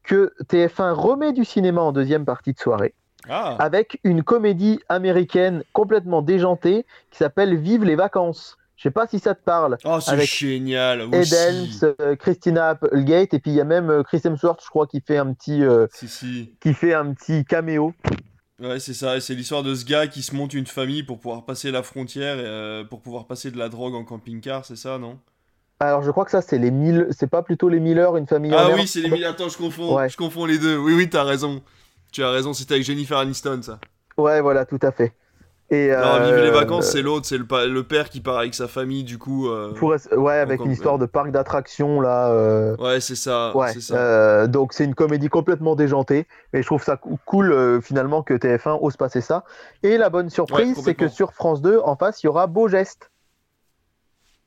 que 0.03 0.33
TF1 0.47 0.93
remet 0.93 1.33
du 1.33 1.43
cinéma 1.45 1.81
en 1.81 1.91
deuxième 1.91 2.25
partie 2.25 2.53
de 2.53 2.59
soirée 2.59 2.93
Ah 3.27 3.55
avec 3.59 3.99
une 4.03 4.23
comédie 4.23 4.79
américaine 4.87 5.63
complètement 5.73 6.21
déjantée 6.21 6.85
qui 7.11 7.17
s'appelle 7.17 7.57
Vive 7.57 7.83
les 7.83 7.95
vacances. 7.95 8.55
Je 8.77 8.83
sais 8.83 8.91
pas 8.91 9.07
si 9.07 9.19
ça 9.19 9.35
te 9.35 9.43
parle. 9.43 9.77
Oh, 9.83 9.99
c'est 9.99 10.21
génial 10.21 11.01
Ed 11.01 11.15
aussi. 11.15 11.35
Helms, 11.35 11.95
euh, 11.99 12.15
Christina 12.15 12.69
Applegate, 12.69 13.33
et 13.33 13.39
puis 13.39 13.51
il 13.51 13.55
y 13.55 13.59
a 13.59 13.65
même 13.65 13.89
euh, 13.89 14.03
Chris 14.03 14.21
Hemsworth, 14.23 14.61
je 14.63 14.69
crois, 14.69 14.87
qui 14.87 15.01
fait 15.01 15.17
un 15.17 15.33
petit, 15.33 15.65
euh, 15.65 15.87
Si, 15.93 16.07
si. 16.07 16.53
qui 16.61 16.73
fait 16.73 16.93
un 16.93 17.13
petit 17.13 17.43
caméo. 17.43 17.93
Ouais, 18.61 18.79
c'est 18.79 18.93
ça. 18.93 19.19
C'est 19.19 19.35
l'histoire 19.35 19.63
de 19.63 19.75
ce 19.75 19.83
gars 19.83 20.07
qui 20.07 20.21
se 20.21 20.33
monte 20.33 20.53
une 20.53 20.65
famille 20.65 21.03
pour 21.03 21.19
pouvoir 21.19 21.43
passer 21.43 21.71
la 21.71 21.83
frontière, 21.83 22.39
et, 22.39 22.45
euh, 22.45 22.85
pour 22.85 23.01
pouvoir 23.01 23.27
passer 23.27 23.51
de 23.51 23.57
la 23.57 23.67
drogue 23.67 23.95
en 23.95 24.05
camping-car, 24.05 24.63
c'est 24.63 24.77
ça, 24.77 24.97
non? 24.97 25.19
Alors 25.81 26.01
je 26.01 26.11
crois 26.11 26.25
que 26.25 26.31
ça 26.31 26.41
c'est 26.41 26.57
les 26.57 26.71
mille, 26.71 27.07
c'est 27.11 27.29
pas 27.29 27.41
plutôt 27.41 27.69
les 27.69 27.79
Miller, 27.79 28.17
une 28.17 28.27
famille 28.27 28.53
Ah 28.53 28.69
oui, 28.73 28.85
c'est 28.85 28.99
les 29.01 29.09
mille. 29.09 29.23
Attends, 29.23 29.47
je 29.47 29.57
confonds. 29.57 29.95
Ouais. 29.95 30.09
Je 30.09 30.17
confonds 30.17 30.45
les 30.45 30.57
deux. 30.57 30.77
Oui, 30.77 30.93
oui, 30.93 31.09
t'as 31.09 31.23
raison. 31.23 31.61
Tu 32.11 32.23
as 32.23 32.31
raison, 32.31 32.53
c'était 32.53 32.73
avec 32.75 32.85
Jennifer 32.85 33.17
Aniston, 33.17 33.61
ça. 33.61 33.79
Ouais, 34.17 34.41
voilà, 34.41 34.65
tout 34.65 34.79
à 34.81 34.91
fait. 34.91 35.13
Et 35.71 35.89
Non, 35.89 35.95
euh, 35.97 36.23
Vivre 36.25 36.41
les 36.43 36.49
vacances, 36.49 36.87
c'est 36.87 37.01
l'autre, 37.03 37.27
c'est 37.27 37.37
le, 37.37 37.83
père 37.83 38.09
qui 38.09 38.21
part 38.21 38.39
avec 38.39 38.55
sa 38.55 38.67
famille, 38.67 39.03
du 39.03 39.19
coup. 39.19 39.47
euh, 39.49 39.71
pour- 39.75 39.93
ouais, 40.17 40.33
avec 40.33 40.65
une 40.65 40.71
histoire 40.71 40.97
de 40.97 41.05
parc 41.05 41.29
d'attractions 41.31 42.01
là. 42.01 42.31
euh, 42.31 42.75
Ouais, 42.77 42.99
c'est 42.99 43.15
ça. 43.15 43.55
Ouais, 43.55 43.73
ça. 43.73 44.47
donc 44.47 44.73
c'est 44.73 44.85
une 44.85 44.95
comédie 44.95 45.29
complètement 45.29 45.75
déjantée, 45.75 46.27
et 46.53 46.61
je 46.61 46.65
trouve 46.65 46.83
ça 46.83 46.97
cool 46.97 47.81
finalement 47.83 48.23
que 48.23 48.33
TF1 48.33 48.79
ose 48.81 48.97
passer 48.97 49.21
ça. 49.21 49.43
Et 49.83 49.97
la 49.97 50.09
bonne 50.09 50.25
Ouais, 50.25 50.31
surprise, 50.31 50.75
c'est 50.83 50.95
que 50.95 51.07
sur 51.07 51.33
France 51.33 51.61
2, 51.61 51.79
en 51.79 51.95
face, 51.95 52.23
il 52.23 52.25
y 52.25 52.29
aura 52.29 52.47
Beau 52.47 52.67
Geste. 52.67 53.11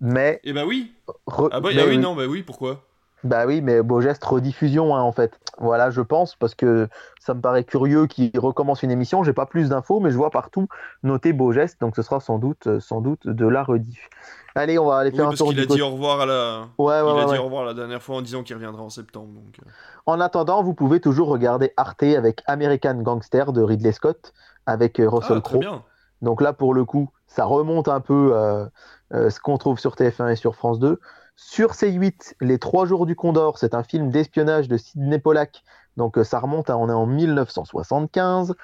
Mais, 0.01 0.41
Et 0.43 0.53
bah 0.53 0.67
oui. 0.67 0.93
re- 1.29 1.49
Ah 1.53 1.61
bah 1.61 1.71
mais 1.73 1.81
ah 1.81 1.87
oui, 1.87 1.97
oui. 1.97 1.99
non, 1.99 2.17
bah 2.17 2.27
oui, 2.27 2.43
pourquoi? 2.43 2.85
Bah 3.25 3.47
oui, 3.47 3.61
mais 3.61 3.83
Beau 3.83 4.01
Geste 4.01 4.25
rediffusion 4.25 4.97
hein, 4.97 5.01
en 5.01 5.13
fait. 5.13 5.39
Voilà, 5.59 5.91
je 5.91 6.01
pense, 6.01 6.35
parce 6.35 6.55
que 6.55 6.89
ça 7.21 7.35
me 7.35 7.41
paraît 7.41 7.65
curieux 7.65 8.07
qu'il 8.07 8.33
recommence 8.37 8.83
une 8.83 8.91
émission. 8.91 9.23
J'ai 9.23 9.33
pas 9.33 9.47
plus 9.47 9.69
d'infos, 9.69 10.01
mais 10.01 10.11
je 10.11 10.17
vois 10.17 10.31
partout 10.31 10.67
noter 11.03 11.33
Beau 11.33 11.53
Geste, 11.53 11.81
donc 11.81 11.95
ce 11.95 12.03
sera 12.03 12.21
sans 12.21 12.39
doute, 12.39 12.67
euh, 12.67 12.81
sans 12.81 13.01
doute 13.01 13.27
de 13.29 13.47
la 13.47 13.63
rediff. 13.63 14.09
Allez, 14.55 14.79
on 14.79 14.87
va 14.87 14.97
aller 14.99 15.11
Oui, 15.11 15.17
faire 15.17 15.27
un 15.27 15.29
parce 15.31 15.39
tour 15.39 15.49
qu'il 15.49 15.57
du 15.57 15.63
a 15.63 15.67
dit 15.67 15.83
au 15.83 15.91
revoir 15.91 16.21
à 16.21 16.27
la. 16.27 16.69
Ouais, 16.79 17.01
ouais, 17.01 17.01
il 17.01 17.15
ouais, 17.15 17.23
a 17.23 17.25
dit 17.27 17.39
au 17.39 17.45
revoir 17.45 17.65
la 17.65 17.75
dernière 17.75 18.03
fois 18.03 18.17
en 18.17 18.23
disant 18.23 18.43
qu'il 18.43 18.55
reviendra 18.57 18.83
en 18.83 18.91
septembre. 18.91 19.33
Donc, 19.33 19.59
euh. 19.61 19.71
En 20.07 20.21
attendant, 20.21 20.63
vous 20.63 20.75
pouvez 20.75 21.01
toujours 21.01 21.29
regarder 21.29 21.73
Arte 21.77 22.03
avec 22.03 22.43
American 22.47 22.97
Gangster 22.97 23.53
de 23.53 23.63
Ridley 23.63 23.93
Scott 23.93 24.33
avec 24.67 25.01
euh, 25.01 25.09
Russell 25.09 25.39
Ah, 25.39 25.41
Crowe. 25.41 25.61
bien. 25.61 25.83
Donc 26.23 26.41
là, 26.41 26.53
pour 26.53 26.75
le 26.75 26.85
coup, 26.85 27.11
ça 27.27 27.45
remonte 27.45 27.89
un 27.89 28.01
peu 28.01 28.31
euh, 28.35 28.67
euh, 29.15 29.31
ce 29.31 29.41
qu'on 29.41 29.59
trouve 29.59 29.79
sur 29.79 29.95
TF1 29.95 30.31
et 30.33 30.37
sur 30.37 30.55
France 30.55 30.79
2. 30.79 31.01
Sur 31.45 31.73
C8, 31.73 32.35
Les 32.41 32.59
Trois 32.59 32.87
Jours 32.87 33.05
du 33.05 33.15
Condor, 33.15 33.59
c'est 33.59 33.75
un 33.75 33.83
film 33.83 34.11
d'espionnage 34.11 34.69
de 34.69 34.77
Sidney 34.77 35.19
Pollack. 35.19 35.63
Donc 35.97 36.17
euh, 36.17 36.25
ça 36.25 36.39
remonte, 36.39 36.71
à, 36.71 36.79
on 36.79 36.89
est 36.89 36.93
en 36.93 37.05
1975. 37.05 38.55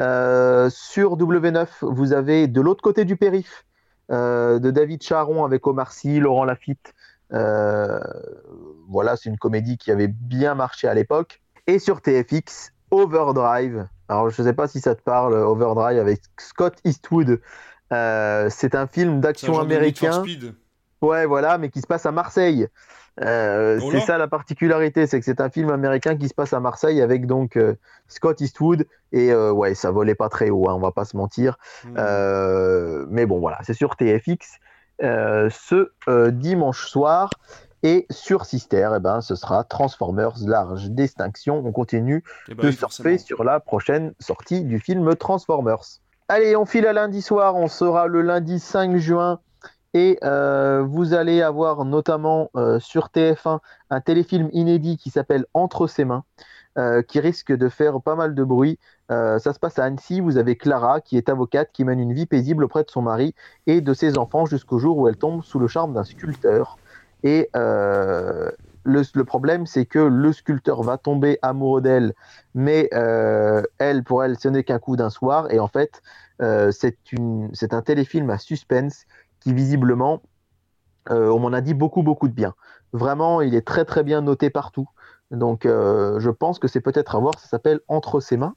Euh, 0.00 0.70
sur 0.70 1.18
W9, 1.18 1.66
vous 1.82 2.12
avez 2.12 2.46
De 2.46 2.60
l'autre 2.60 2.82
côté 2.82 3.04
du 3.04 3.16
périph' 3.16 3.66
euh, 4.10 4.58
de 4.58 4.70
David 4.70 5.02
Charon 5.02 5.44
avec 5.44 5.66
Omar 5.66 5.92
Sy, 5.92 6.20
Laurent 6.20 6.44
Lafitte. 6.44 6.94
Euh, 7.32 8.00
voilà, 8.88 9.16
c'est 9.16 9.28
une 9.28 9.38
comédie 9.38 9.76
qui 9.76 9.90
avait 9.90 10.08
bien 10.08 10.54
marché 10.54 10.88
à 10.88 10.94
l'époque. 10.94 11.42
Et 11.66 11.78
sur 11.78 12.00
TFX, 12.00 12.72
Overdrive. 12.90 13.86
Alors, 14.08 14.30
je 14.30 14.40
ne 14.40 14.46
sais 14.46 14.54
pas 14.54 14.66
si 14.66 14.80
ça 14.80 14.94
te 14.94 15.02
parle, 15.02 15.34
Overdrive 15.34 15.98
avec 15.98 16.22
Scott 16.38 16.78
Eastwood. 16.84 17.40
C'est 17.90 18.74
un 18.74 18.86
film 18.86 19.20
d'action 19.20 19.52
genre 19.52 19.66
de 19.66 20.54
Ouais, 21.02 21.26
voilà, 21.26 21.58
mais 21.58 21.70
qui 21.70 21.80
se 21.80 21.86
passe 21.86 22.06
à 22.06 22.12
Marseille. 22.12 22.68
Euh, 23.22 23.78
Oh 23.82 23.88
c'est 23.90 24.00
ça 24.00 24.18
la 24.18 24.28
particularité, 24.28 25.06
c'est 25.06 25.18
que 25.18 25.24
c'est 25.24 25.40
un 25.40 25.50
film 25.50 25.70
américain 25.70 26.16
qui 26.16 26.28
se 26.28 26.34
passe 26.34 26.52
à 26.52 26.60
Marseille 26.60 27.02
avec 27.02 27.26
donc 27.26 27.56
euh, 27.56 27.74
Scott 28.08 28.40
Eastwood 28.40 28.86
et 29.12 29.32
euh, 29.32 29.50
ouais, 29.50 29.74
ça 29.74 29.90
volait 29.90 30.14
pas 30.14 30.28
très 30.28 30.48
haut, 30.50 30.68
hein, 30.70 30.74
on 30.74 30.80
va 30.80 30.92
pas 30.92 31.04
se 31.04 31.16
mentir. 31.16 31.58
Hmm. 31.84 33.06
Mais 33.10 33.26
bon, 33.26 33.40
voilà, 33.40 33.58
c'est 33.62 33.74
sur 33.74 33.96
TFX 33.96 34.58
ce 35.00 36.28
dimanche 36.30 36.86
soir. 36.86 37.30
Et 37.82 38.06
sur 38.10 38.44
Sister, 38.44 38.90
eh 38.96 39.00
ben, 39.00 39.22
ce 39.22 39.34
sera 39.34 39.64
Transformers 39.64 40.34
Large 40.46 40.90
Distinction. 40.90 41.62
On 41.64 41.72
continue 41.72 42.22
Eh 42.48 42.54
bah 42.54 42.62
de 42.64 42.68
oui, 42.68 42.74
surfer 42.74 42.88
forcément. 43.16 43.18
sur 43.18 43.42
la 43.42 43.58
prochaine 43.58 44.12
sortie 44.20 44.64
du 44.64 44.78
film 44.80 45.16
Transformers. 45.16 45.80
Allez, 46.28 46.56
on 46.56 46.66
file 46.66 46.86
à 46.86 46.92
lundi 46.92 47.22
soir. 47.22 47.56
On 47.56 47.68
sera 47.68 48.06
le 48.06 48.20
lundi 48.20 48.60
5 48.60 48.96
juin. 48.98 49.40
Et 49.92 50.18
euh, 50.22 50.84
vous 50.86 51.14
allez 51.14 51.42
avoir 51.42 51.84
notamment 51.84 52.50
euh, 52.54 52.78
sur 52.78 53.08
TF1 53.08 53.58
un 53.90 54.00
téléfilm 54.00 54.48
inédit 54.52 54.96
qui 54.96 55.10
s'appelle 55.10 55.46
Entre 55.52 55.88
ses 55.88 56.04
mains, 56.04 56.24
euh, 56.78 57.02
qui 57.02 57.18
risque 57.18 57.52
de 57.52 57.68
faire 57.68 58.00
pas 58.00 58.14
mal 58.14 58.34
de 58.34 58.44
bruit. 58.44 58.78
Ça 59.08 59.52
se 59.52 59.58
passe 59.58 59.80
à 59.80 59.84
Annecy. 59.84 60.20
Vous 60.20 60.36
avez 60.38 60.54
Clara, 60.54 61.00
qui 61.00 61.16
est 61.16 61.28
avocate, 61.28 61.70
qui 61.72 61.84
mène 61.84 61.98
une 61.98 62.12
vie 62.12 62.26
paisible 62.26 62.62
auprès 62.62 62.84
de 62.84 62.90
son 62.90 63.02
mari 63.02 63.34
et 63.66 63.80
de 63.80 63.92
ses 63.92 64.16
enfants 64.16 64.46
jusqu'au 64.46 64.78
jour 64.78 64.98
où 64.98 65.08
elle 65.08 65.16
tombe 65.16 65.42
sous 65.42 65.58
le 65.58 65.66
charme 65.66 65.94
d'un 65.94 66.04
sculpteur. 66.04 66.78
Et 67.24 67.50
le, 67.52 69.22
problème, 69.24 69.66
c'est 69.66 69.84
que 69.84 69.98
le 69.98 70.32
sculpteur 70.32 70.84
va 70.84 70.96
tomber 70.96 71.40
amoureux 71.42 71.80
d'elle, 71.80 72.14
mais 72.54 72.88
elle, 72.92 74.04
pour 74.04 74.22
elle, 74.22 74.38
ce 74.38 74.46
n'est 74.46 74.62
qu'un 74.62 74.78
coup 74.78 74.94
d'un 74.94 75.10
soir. 75.10 75.50
Et 75.50 75.58
en 75.58 75.66
fait, 75.66 76.02
c'est 76.38 77.74
un 77.74 77.82
téléfilm 77.82 78.30
à 78.30 78.38
suspense 78.38 79.06
qui, 79.40 79.52
visiblement, 79.52 80.22
euh, 81.10 81.28
on 81.28 81.38
m'en 81.38 81.52
a 81.52 81.60
dit 81.60 81.74
beaucoup, 81.74 82.02
beaucoup 82.02 82.28
de 82.28 82.34
bien. 82.34 82.54
Vraiment, 82.92 83.40
il 83.40 83.54
est 83.54 83.66
très, 83.66 83.84
très 83.84 84.02
bien 84.04 84.20
noté 84.20 84.50
partout. 84.50 84.88
Donc, 85.30 85.64
euh, 85.64 86.18
je 86.20 86.30
pense 86.30 86.58
que 86.58 86.68
c'est 86.68 86.80
peut-être 86.80 87.16
à 87.16 87.18
voir. 87.18 87.38
Ça 87.38 87.48
s'appelle 87.48 87.80
Entre 87.88 88.20
ses 88.20 88.36
mains. 88.36 88.54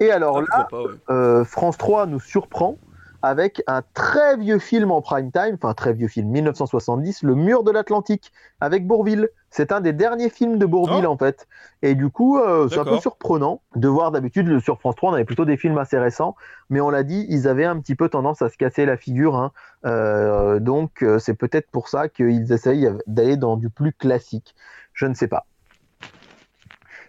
Et 0.00 0.10
alors 0.10 0.38
Ah, 0.38 0.40
là, 0.40 0.46
pourquoi 0.68 0.68
pas, 0.68 0.90
ouais. 0.90 0.98
euh, 1.10 1.44
France 1.44 1.78
3 1.78 2.06
nous 2.06 2.20
surprend 2.20 2.78
avec 3.22 3.62
un 3.66 3.82
très 3.94 4.36
vieux 4.36 4.58
film 4.58 4.90
en 4.90 5.00
prime 5.02 5.30
time, 5.32 5.54
enfin 5.60 5.74
très 5.74 5.92
vieux 5.92 6.08
film, 6.08 6.28
1970, 6.28 7.22
Le 7.22 7.34
Mur 7.34 7.62
de 7.64 7.70
l'Atlantique, 7.70 8.32
avec 8.60 8.86
Bourville. 8.86 9.28
C'est 9.50 9.72
un 9.72 9.80
des 9.80 9.92
derniers 9.92 10.28
films 10.28 10.58
de 10.58 10.66
Bourville 10.66 11.06
Oh. 11.06 11.10
en 11.12 11.16
fait. 11.16 11.46
Et 11.82 11.94
du 11.94 12.10
coup, 12.10 12.38
euh, 12.38 12.68
c'est 12.68 12.78
un 12.78 12.84
peu 12.84 12.98
surprenant 12.98 13.62
de 13.74 13.88
voir 13.88 14.10
d'habitude 14.10 14.60
sur 14.60 14.78
France 14.80 14.96
3, 14.96 15.10
on 15.10 15.14
avait 15.14 15.24
plutôt 15.24 15.44
des 15.44 15.56
films 15.56 15.78
assez 15.78 15.98
récents, 15.98 16.36
mais 16.68 16.80
on 16.80 16.90
l'a 16.90 17.02
dit, 17.02 17.26
ils 17.30 17.48
avaient 17.48 17.64
un 17.64 17.78
petit 17.80 17.94
peu 17.94 18.08
tendance 18.08 18.42
à 18.42 18.50
se 18.50 18.56
casser 18.58 18.84
la 18.86 18.96
figure. 18.96 19.36
hein. 19.36 19.52
Euh, 19.84 20.58
donc 20.60 21.02
euh, 21.02 21.18
c'est 21.18 21.34
peut-être 21.34 21.70
pour 21.70 21.88
ça 21.88 22.08
qu'ils 22.08 22.52
essayent 22.52 22.90
d'aller 23.06 23.36
dans 23.36 23.56
du 23.56 23.70
plus 23.70 23.92
classique. 23.92 24.54
Je 24.92 25.06
ne 25.06 25.14
sais 25.14 25.28
pas. 25.28 25.46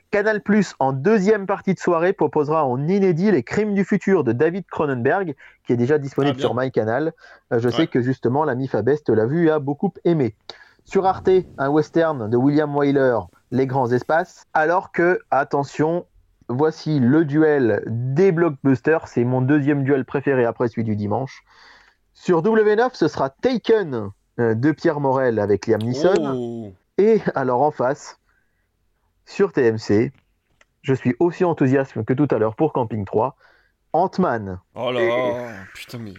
Canal 0.09 0.41
Plus 0.41 0.73
en 0.79 0.93
deuxième 0.93 1.45
partie 1.45 1.73
de 1.73 1.79
soirée 1.79 2.13
proposera 2.13 2.65
en 2.65 2.87
inédit 2.87 3.31
Les 3.31 3.43
Crimes 3.43 3.73
du 3.73 3.83
futur 3.83 4.23
de 4.23 4.31
David 4.31 4.65
Cronenberg, 4.67 5.35
qui 5.65 5.73
est 5.73 5.77
déjà 5.77 5.97
disponible 5.97 6.37
Ah, 6.39 6.41
sur 6.41 6.55
MyCanal. 6.55 7.13
Euh, 7.51 7.59
je 7.59 7.69
sais 7.69 7.87
que 7.87 8.01
justement 8.01 8.45
l'ami 8.45 8.67
Fabest 8.67 9.09
l'a 9.09 9.25
vu 9.25 9.47
et 9.47 9.51
a 9.51 9.59
beaucoup 9.59 9.93
aimé. 10.05 10.35
Sur 10.85 11.05
Arte, 11.05 11.29
un 11.57 11.69
western 11.69 12.29
de 12.29 12.37
William 12.37 12.73
Wyler, 12.75 13.19
Les 13.51 13.67
Grands 13.67 13.91
Espaces. 13.91 14.45
Alors 14.53 14.93
que, 14.93 15.19
attention, 15.31 16.05
voici 16.47 16.99
le 16.99 17.25
duel 17.25 17.83
des 17.87 18.31
blockbusters. 18.31 19.07
C'est 19.07 19.25
mon 19.25 19.41
deuxième 19.41 19.83
duel 19.83 20.05
préféré 20.05 20.45
après 20.45 20.69
celui 20.69 20.85
du 20.85 20.95
dimanche. 20.95 21.43
Sur 22.13 22.41
W9, 22.41 22.91
ce 22.93 23.09
sera 23.09 23.29
Taken 23.29 24.09
euh, 24.39 24.55
de 24.55 24.71
Pierre 24.71 25.01
Morel 25.01 25.39
avec 25.39 25.67
Liam 25.67 25.81
Neeson. 25.81 26.15
Oh. 26.33 26.73
Et 26.97 27.21
alors 27.35 27.61
en 27.61 27.71
face, 27.71 28.17
sur 29.27 29.51
TMC, 29.51 30.11
je 30.81 30.93
suis 30.93 31.15
aussi 31.19 31.43
enthousiaste 31.43 32.03
que 32.03 32.13
tout 32.13 32.27
à 32.31 32.39
l'heure 32.39 32.55
pour 32.55 32.73
Camping 32.73 33.05
3. 33.05 33.35
Ant-Man. 33.93 34.59
Oh 34.73 34.91
là, 34.91 35.51
putain, 35.75 35.97
mais. 35.99 36.13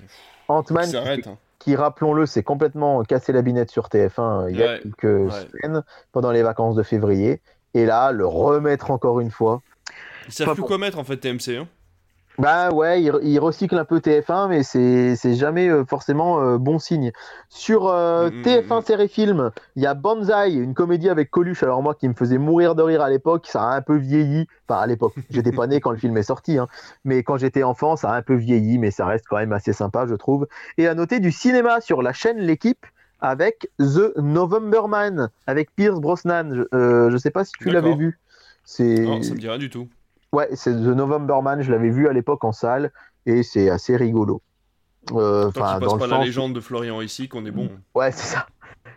Ant-Man 0.48 0.88
Qui 0.90 0.96
hein. 0.96 1.38
qui, 1.58 1.76
rappelons-le, 1.76 2.26
s'est 2.26 2.42
complètement 2.42 3.02
cassé 3.02 3.32
la 3.32 3.42
binette 3.42 3.70
sur 3.70 3.88
TF1 3.88 4.20
euh, 4.44 4.50
il 4.50 4.56
y 4.58 4.62
a 4.62 4.66
Ouais, 4.66 4.80
quelques 4.82 5.04
ouais. 5.32 5.46
semaines, 5.62 5.82
pendant 6.12 6.30
les 6.30 6.42
vacances 6.42 6.76
de 6.76 6.82
février. 6.82 7.40
Et 7.74 7.84
là, 7.86 8.12
le 8.12 8.26
remettre 8.26 8.90
encore 8.90 9.20
une 9.20 9.30
fois. 9.30 9.62
Ils 10.26 10.32
savent 10.32 10.54
plus 10.54 10.62
quoi 10.62 10.78
mettre 10.78 10.98
en 10.98 11.04
fait, 11.04 11.16
TMC. 11.18 11.56
Hein. 11.56 11.68
Bah 12.38 12.70
ouais, 12.70 13.02
il, 13.02 13.12
il 13.22 13.38
recycle 13.40 13.76
un 13.76 13.84
peu 13.84 13.98
TF1, 13.98 14.48
mais 14.48 14.62
c'est 14.62 15.16
c'est 15.16 15.34
jamais 15.34 15.68
euh, 15.68 15.84
forcément 15.84 16.40
euh, 16.40 16.58
bon 16.58 16.78
signe. 16.78 17.10
Sur 17.48 17.88
euh, 17.88 18.30
Mm, 18.30 18.38
mm, 18.38 18.42
TF1 18.42 18.78
mm. 18.78 18.84
série 18.84 19.08
film, 19.08 19.50
il 19.76 19.82
y 19.82 19.86
a 19.86 19.94
Banzai, 19.94 20.52
une 20.54 20.74
comédie 20.74 21.08
avec 21.08 21.30
Coluche. 21.30 21.62
Alors 21.62 21.82
moi, 21.82 21.94
qui 21.94 22.08
me 22.08 22.14
faisait 22.14 22.38
mourir 22.38 22.74
de 22.74 22.82
rire 22.82 23.02
à 23.02 23.10
l'époque, 23.10 23.46
ça 23.46 23.62
a 23.62 23.76
un 23.76 23.82
peu 23.82 23.96
vieilli. 23.96 24.46
Enfin 24.68 24.80
à 24.80 24.86
l'époque, 24.86 25.14
j'étais 25.30 25.52
pas 25.52 25.66
né 25.66 25.80
quand 25.80 25.90
le 25.90 25.96
film 25.96 26.16
est 26.16 26.22
sorti, 26.22 26.58
hein. 26.58 26.68
mais 27.04 27.22
quand 27.22 27.36
j'étais 27.36 27.62
enfant, 27.62 27.96
ça 27.96 28.10
a 28.10 28.16
un 28.16 28.22
peu 28.22 28.34
vieilli, 28.34 28.78
mais 28.78 28.90
ça 28.90 29.06
reste 29.06 29.26
quand 29.28 29.36
même 29.36 29.52
assez 29.52 29.72
sympa, 29.72 30.06
je 30.06 30.14
trouve. 30.14 30.46
Et 30.76 30.86
à 30.86 30.94
noter 30.94 31.20
du 31.20 31.32
cinéma 31.32 31.80
sur 31.80 32.02
la 32.02 32.12
chaîne 32.12 32.38
L'équipe 32.38 32.86
avec 33.20 33.68
The 33.80 34.16
November 34.16 34.82
Man, 34.88 35.30
avec 35.46 35.74
Pierce 35.74 36.00
Brosnan. 36.00 36.54
Je, 36.54 36.76
euh, 36.76 37.10
je 37.10 37.16
sais 37.16 37.30
pas 37.30 37.44
si 37.44 37.52
tu 37.58 37.70
l'avais 37.70 37.96
vu. 37.96 38.18
C'est 38.64 39.00
Non, 39.00 39.22
ça 39.22 39.34
me 39.34 39.38
dit 39.38 39.48
rien 39.48 39.58
du 39.58 39.70
tout. 39.70 39.88
Ouais, 40.32 40.48
c'est 40.54 40.72
The 40.72 40.94
November 40.94 41.40
Man, 41.42 41.62
je 41.62 41.70
l'avais 41.70 41.90
vu 41.90 42.08
à 42.08 42.12
l'époque 42.12 42.44
en 42.44 42.52
salle 42.52 42.92
et 43.26 43.42
c'est 43.42 43.70
assez 43.70 43.96
rigolo. 43.96 44.42
Euh, 45.12 45.50
Tant 45.52 45.78
dans 45.78 45.96
passe 45.96 46.08
pas 46.08 46.18
la 46.18 46.24
légende 46.24 46.54
de 46.54 46.60
Florian 46.60 47.00
ici, 47.00 47.28
qu'on 47.28 47.46
est 47.46 47.50
bon. 47.50 47.70
Ouais, 47.94 48.12
c'est 48.12 48.26
ça. 48.26 48.46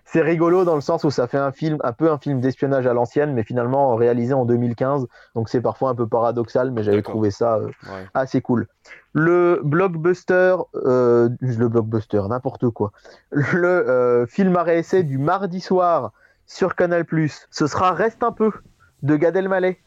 C'est 0.04 0.22
rigolo 0.22 0.66
dans 0.66 0.76
le 0.76 0.82
sens 0.82 1.06
où 1.06 1.10
ça 1.10 1.28
fait 1.28 1.38
un 1.38 1.54
film, 1.54 1.78
un 1.86 1.94
peu 1.94 2.12
un 2.12 2.18
film 2.18 2.42
d'espionnage 2.42 2.86
à 2.86 2.94
l'ancienne, 2.94 3.34
mais 3.34 3.44
finalement 3.44 3.96
réalisé 3.96 4.34
en 4.34 4.44
2015. 4.44 5.08
Donc 5.36 5.48
c'est 5.48 5.62
parfois 5.62 5.90
un 5.92 5.96
peu 5.96 6.06
paradoxal, 6.06 6.72
mais 6.72 6.84
j'avais 6.84 7.02
trouvé 7.02 7.32
ça 7.32 7.56
euh, 7.56 7.68
Ouais. 7.90 8.06
assez 8.14 8.42
cool. 8.42 8.68
Le 9.14 9.62
blockbuster, 9.64 10.58
euh, 10.76 11.30
le 11.40 11.70
blockbuster, 11.70 12.24
n'importe 12.28 12.70
quoi. 12.72 12.92
Le 13.32 13.68
euh, 13.68 14.28
film 14.28 14.56
arrêt 14.58 14.80
essai 14.80 15.04
du 15.04 15.18
mardi 15.18 15.62
soir 15.62 16.12
sur 16.46 16.76
Canal+, 16.76 17.06
ce 17.50 17.68
sera 17.68 17.94
Reste 17.94 18.22
un 18.24 18.34
peu 18.34 18.52
de 19.04 19.16
Gad 19.16 19.38
Elmaleh. 19.38 19.80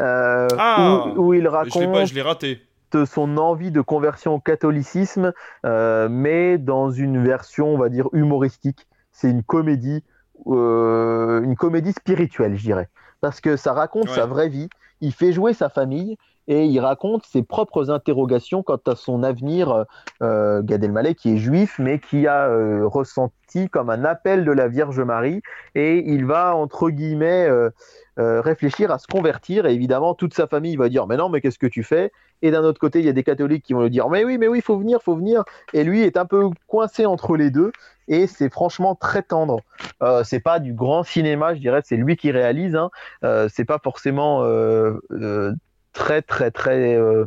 Euh, 0.00 0.48
Ah 0.58 1.06
où, 1.16 1.26
où 1.28 1.34
il 1.34 1.38
Je 1.40 1.44
l'ai 1.44 1.50
pas, 1.50 1.58
raconte 1.58 2.06
je 2.06 2.14
l'ai 2.14 2.22
raté. 2.22 2.60
de 2.92 3.04
son 3.04 3.36
envie 3.38 3.70
de 3.70 3.80
conversion 3.80 4.34
au 4.34 4.40
catholicisme, 4.40 5.32
euh, 5.66 6.08
mais 6.10 6.58
dans 6.58 6.90
une 6.90 7.22
version, 7.22 7.68
on 7.74 7.78
va 7.78 7.88
dire, 7.88 8.08
humoristique. 8.12 8.86
C'est 9.12 9.30
une 9.30 9.42
comédie, 9.42 10.02
euh, 10.46 11.42
une 11.42 11.56
comédie 11.56 11.92
spirituelle, 11.92 12.56
je 12.56 12.62
dirais. 12.62 12.88
Parce 13.20 13.40
que 13.40 13.56
ça 13.56 13.72
raconte 13.72 14.08
Ouais. 14.08 14.14
sa 14.14 14.26
vraie 14.26 14.48
vie, 14.48 14.68
il 15.00 15.12
fait 15.12 15.32
jouer 15.32 15.52
sa 15.54 15.68
famille 15.68 16.16
et 16.48 16.64
il 16.64 16.80
raconte 16.80 17.24
ses 17.26 17.42
propres 17.42 17.90
interrogations 17.90 18.62
quant 18.62 18.80
à 18.86 18.96
son 18.96 19.22
avenir. 19.22 19.84
Euh, 20.22 20.62
Gad 20.62 20.82
Elmaleh, 20.84 21.14
qui 21.14 21.34
est 21.34 21.36
juif, 21.36 21.76
mais 21.78 21.98
qui 21.98 22.26
a 22.26 22.48
euh, 22.48 22.86
ressenti 22.86 23.68
comme 23.70 23.90
un 23.90 24.04
appel 24.04 24.44
de 24.44 24.52
la 24.52 24.68
Vierge 24.68 25.00
Marie, 25.00 25.42
et 25.74 25.98
il 26.10 26.24
va, 26.24 26.56
entre 26.56 26.90
guillemets, 26.90 27.46
euh, 27.48 27.70
euh, 28.18 28.40
réfléchir 28.40 28.90
à 28.90 28.98
se 28.98 29.06
convertir. 29.06 29.66
Et 29.66 29.74
évidemment, 29.74 30.14
toute 30.14 30.34
sa 30.34 30.46
famille 30.46 30.76
va 30.76 30.88
dire 30.88 31.06
Mais 31.06 31.16
non, 31.16 31.28
mais 31.28 31.40
qu'est-ce 31.40 31.58
que 31.58 31.66
tu 31.66 31.82
fais? 31.82 32.12
Et 32.42 32.50
d'un 32.50 32.62
autre 32.62 32.80
côté, 32.80 32.98
il 32.98 33.06
y 33.06 33.08
a 33.08 33.12
des 33.12 33.22
catholiques 33.22 33.64
qui 33.64 33.72
vont 33.72 33.82
lui 33.82 33.90
dire 33.90 34.08
Mais 34.08 34.24
oui, 34.24 34.36
mais 34.38 34.48
oui, 34.48 34.60
faut 34.60 34.78
venir, 34.78 35.02
faut 35.02 35.16
venir. 35.16 35.44
Et 35.72 35.84
lui 35.84 36.02
est 36.02 36.16
un 36.16 36.26
peu 36.26 36.50
coincé 36.66 37.06
entre 37.06 37.36
les 37.36 37.50
deux. 37.50 37.72
Et 38.08 38.26
c'est 38.26 38.52
franchement 38.52 38.94
très 38.94 39.22
tendre. 39.22 39.60
Euh, 40.02 40.24
c'est 40.24 40.40
pas 40.40 40.58
du 40.58 40.74
grand 40.74 41.04
cinéma, 41.04 41.54
je 41.54 41.60
dirais. 41.60 41.80
C'est 41.84 41.96
lui 41.96 42.16
qui 42.16 42.30
réalise. 42.30 42.76
Hein. 42.76 42.90
Euh, 43.24 43.48
c'est 43.50 43.64
pas 43.64 43.78
forcément 43.78 44.42
euh, 44.42 44.94
euh, 45.12 45.54
très, 45.92 46.22
très, 46.22 46.50
très 46.50 46.94
euh, 46.96 47.26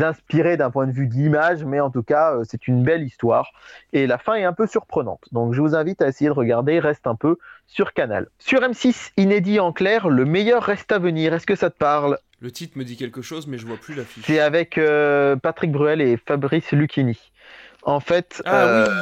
inspiré 0.00 0.56
d'un 0.56 0.70
point 0.70 0.86
de 0.86 0.92
vue 0.92 1.06
d'image, 1.06 1.64
mais 1.64 1.80
en 1.80 1.90
tout 1.90 2.02
cas, 2.02 2.34
euh, 2.34 2.44
c'est 2.48 2.66
une 2.66 2.82
belle 2.82 3.02
histoire. 3.02 3.52
Et 3.92 4.06
la 4.06 4.18
fin 4.18 4.34
est 4.34 4.44
un 4.44 4.52
peu 4.52 4.66
surprenante. 4.66 5.22
Donc, 5.32 5.52
je 5.54 5.60
vous 5.60 5.74
invite 5.74 6.00
à 6.02 6.08
essayer 6.08 6.28
de 6.28 6.34
regarder. 6.34 6.78
Reste 6.80 7.06
un 7.06 7.14
peu 7.14 7.36
sur 7.66 7.92
Canal. 7.92 8.28
Sur 8.38 8.60
M6, 8.60 9.12
inédit 9.16 9.60
en 9.60 9.72
clair, 9.72 10.08
le 10.08 10.24
meilleur 10.24 10.62
reste 10.62 10.92
à 10.92 10.98
venir. 10.98 11.34
Est-ce 11.34 11.46
que 11.46 11.56
ça 11.56 11.70
te 11.70 11.76
parle? 11.76 12.18
Le 12.40 12.50
titre 12.50 12.76
me 12.76 12.84
dit 12.84 12.96
quelque 12.96 13.22
chose, 13.22 13.46
mais 13.46 13.58
je 13.58 13.66
vois 13.66 13.76
plus 13.76 13.94
l'affiche. 13.94 14.24
C'est 14.26 14.40
avec 14.40 14.78
euh, 14.78 15.36
Patrick 15.36 15.70
Bruel 15.70 16.00
et 16.00 16.16
Fabrice 16.16 16.72
Lucchini. 16.72 17.18
En 17.82 18.00
fait, 18.00 18.42
Ah 18.44 18.84
oui. 18.84 18.92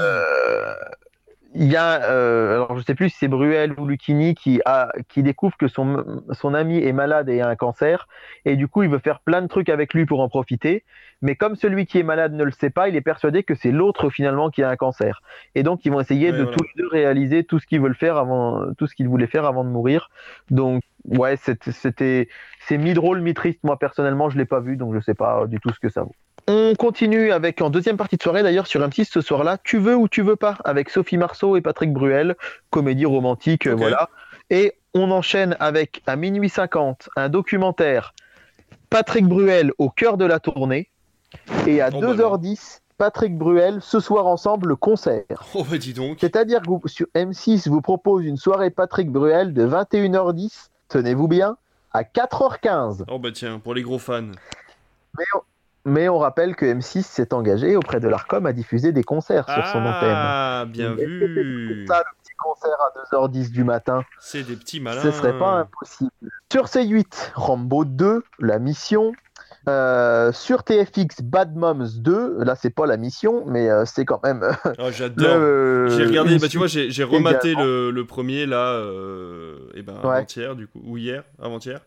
Il 1.55 1.71
y 1.71 1.77
a, 1.77 2.05
euh, 2.11 2.55
alors 2.55 2.79
je 2.79 2.85
sais 2.85 2.95
plus 2.95 3.11
si 3.11 3.17
c'est 3.19 3.29
Bruel 3.29 3.75
ou 3.79 3.87
Lucchini 3.87 4.35
qui, 4.35 4.61
a, 4.65 4.93
qui 5.09 5.23
découvre 5.23 5.57
que 5.57 5.67
son, 5.69 6.23
son 6.33 6.55
ami 6.55 6.79
est 6.79 6.93
malade 6.93 7.29
et 7.29 7.41
a 7.41 7.49
un 7.49 7.57
cancer, 7.57 8.07
et 8.45 8.57
du 8.57 8.69
coup 8.69 8.83
il 8.85 8.89
veut 8.89 9.01
faire 9.01 9.21
plein 9.21 9.43
de 9.43 9.49
trucs 9.49 9.69
avec 9.69 9.93
lui 9.93 10.07
pour 10.07 10.21
en 10.21 10.29
profiter, 10.29 10.85
mais 11.23 11.35
comme 11.35 11.57
celui 11.57 11.87
qui 11.87 11.99
est 11.99 12.03
malade 12.05 12.33
ne 12.35 12.45
le 12.45 12.53
sait 12.53 12.71
pas, 12.71 12.89
il 12.89 12.95
est 12.97 13.01
persuadé 13.01 13.43
que 13.43 13.55
c'est 13.55 13.73
l'autre 13.73 14.11
finalement 14.11 14.49
qui 14.51 14.63
a 14.63 14.71
un 14.71 14.77
cancer. 14.77 15.23
Et 15.55 15.63
donc 15.63 15.85
ils 15.85 15.91
vont 15.91 16.01
essayer 16.01 16.31
Ouais, 16.31 16.39
de 16.39 16.43
voilà. 16.45 16.57
tous 16.57 16.65
les 16.65 16.83
deux 16.83 16.89
réaliser 16.89 17.45
tout 17.45 17.59
ce 17.59 17.67
qu'ils 17.67 17.81
veulent 17.81 17.97
faire 17.97 18.17
avant, 18.17 18.73
tout 18.79 18.87
ce 18.87 18.95
qu'ils 18.95 19.09
voulaient 19.09 19.27
faire 19.27 19.45
avant 19.45 19.65
de 19.65 19.71
mourir. 19.71 20.09
Donc 20.51 20.83
ouais, 21.05 21.37
c'était, 21.37 21.73
c'était, 21.73 22.29
c'est 22.61 22.79
mi-drôle, 22.79 23.21
mi-triste. 23.23 23.61
Moi 23.65 23.79
personnellement, 23.79 24.31
je 24.31 24.39
l'ai 24.39 24.47
pas 24.47 24.61
vu, 24.61 24.77
donc 24.77 24.95
je 24.95 25.01
sais 25.01 25.15
pas 25.15 25.47
du 25.47 25.59
tout 25.61 25.71
ce 25.75 25.81
que 25.81 25.89
ça 25.89 26.03
vaut. 26.05 26.15
On 26.53 26.75
continue 26.75 27.31
avec, 27.31 27.63
en 27.63 27.71
deuxième 27.71 27.97
partie 27.97 28.17
de 28.17 28.23
soirée 28.23 28.43
d'ailleurs, 28.43 28.67
sur 28.67 28.81
M6 28.81 29.05
ce 29.05 29.21
soir-là, 29.21 29.57
Tu 29.63 29.79
veux 29.79 29.95
ou 29.95 30.09
tu 30.09 30.21
veux 30.21 30.35
pas, 30.35 30.59
avec 30.65 30.91
Sophie 30.91 31.17
Marceau 31.17 31.57
et 31.57 31.61
Patrick 31.61 31.93
Bruel, 31.93 32.35
comédie 32.71 33.07
romantique, 33.07 33.69
voilà. 33.69 34.11
Et 34.51 34.75
on 34.93 35.13
enchaîne 35.13 35.57
avec, 35.61 36.03
à 36.09 36.17
minuit 36.17 36.49
50, 36.49 37.09
un 37.15 37.29
documentaire, 37.29 38.15
Patrick 38.89 39.29
Bruel 39.29 39.71
au 39.79 39.91
cœur 39.91 40.17
de 40.17 40.25
la 40.25 40.41
tournée. 40.41 40.91
Et 41.69 41.81
à 41.81 41.91
Oh, 41.95 42.01
bah 42.01 42.15
2h10, 42.15 42.81
Patrick 42.99 43.39
Bruel, 43.39 43.79
ce 43.81 44.01
soir 44.01 44.27
ensemble, 44.27 44.71
le 44.71 44.77
concert. 44.77 45.23
Oh 45.55 45.63
bah 45.63 45.79
dis 45.79 45.95
donc. 45.95 46.19
C'est-à-dire 46.21 46.63
que 46.63 46.89
sur 46.89 47.07
M6 47.15 47.69
vous 47.69 47.81
propose 47.81 48.25
une 48.25 48.37
soirée 48.37 48.71
Patrick 48.71 49.09
Bruel 49.09 49.55
de 49.55 49.69
21h10, 49.69 50.71
tenez-vous 50.89 51.29
bien, 51.29 51.57
à 51.93 52.03
4h15. 52.03 53.05
Oh 53.09 53.21
bah 53.21 53.31
tiens, 53.33 53.61
pour 53.61 53.73
les 53.73 53.83
gros 53.83 54.01
fans. 54.01 54.33
Mais 55.17 55.25
on 55.37 55.43
rappelle 56.19 56.57
que 56.57 56.67
M6 56.67 57.03
s'est 57.03 57.33
engagé 57.33 57.77
auprès 57.77 58.01
de 58.01 58.09
l'ARCOM 58.09 58.45
à 58.47 58.53
diffuser 58.53 58.93
des 58.93 59.03
concerts 59.03 59.47
sur 59.51 59.67
son 59.67 59.79
antenne. 59.79 60.13
Ah, 60.15 60.65
bien 60.69 60.95
c'est 60.99 61.07
vu. 61.07 61.87
ça, 61.89 61.99
le 61.99 62.23
petit 62.23 62.33
concert 62.39 62.77
à 62.81 63.27
2h10 63.29 63.51
du 63.51 63.65
matin, 63.65 64.05
C'est 64.19 64.43
des 64.43 64.57
petits 64.57 64.81
malins. 64.81 65.01
ce 65.01 65.11
serait 65.11 65.39
pas 65.39 65.53
impossible. 65.53 66.11
Sur 66.53 66.67
C8, 66.67 67.33
Rambo 67.35 67.85
2, 67.85 68.25
la 68.41 68.59
mission. 68.59 69.13
Euh, 69.69 70.33
sur 70.33 70.65
TFX, 70.65 71.23
Bad 71.23 71.55
Moms 71.55 71.87
2, 71.99 72.43
là 72.45 72.57
c'est 72.57 72.71
pas 72.71 72.87
la 72.87 72.97
mission, 72.97 73.45
mais 73.47 73.69
euh, 73.69 73.85
c'est 73.85 74.05
quand 74.07 74.21
même. 74.23 74.43
euh, 74.43 74.73
Oh, 74.79 74.91
j'adore. 74.91 75.91
J'ai 75.91 76.05
regardé, 76.07 76.39
bah 76.39 76.49
tu 76.49 76.57
vois, 76.59 76.67
j'ai 76.67 77.05
rematé 77.05 77.55
le, 77.55 77.91
le 77.91 78.07
premier 78.07 78.47
là, 78.47 78.81
et 79.75 79.83
ben 79.83 79.95
Ouais. 80.03 80.17
avant-hier 80.17 80.57
du 80.57 80.67
coup, 80.67 80.81
ou 80.85 80.97
hier, 80.97 81.25
avant-hier, 81.43 81.81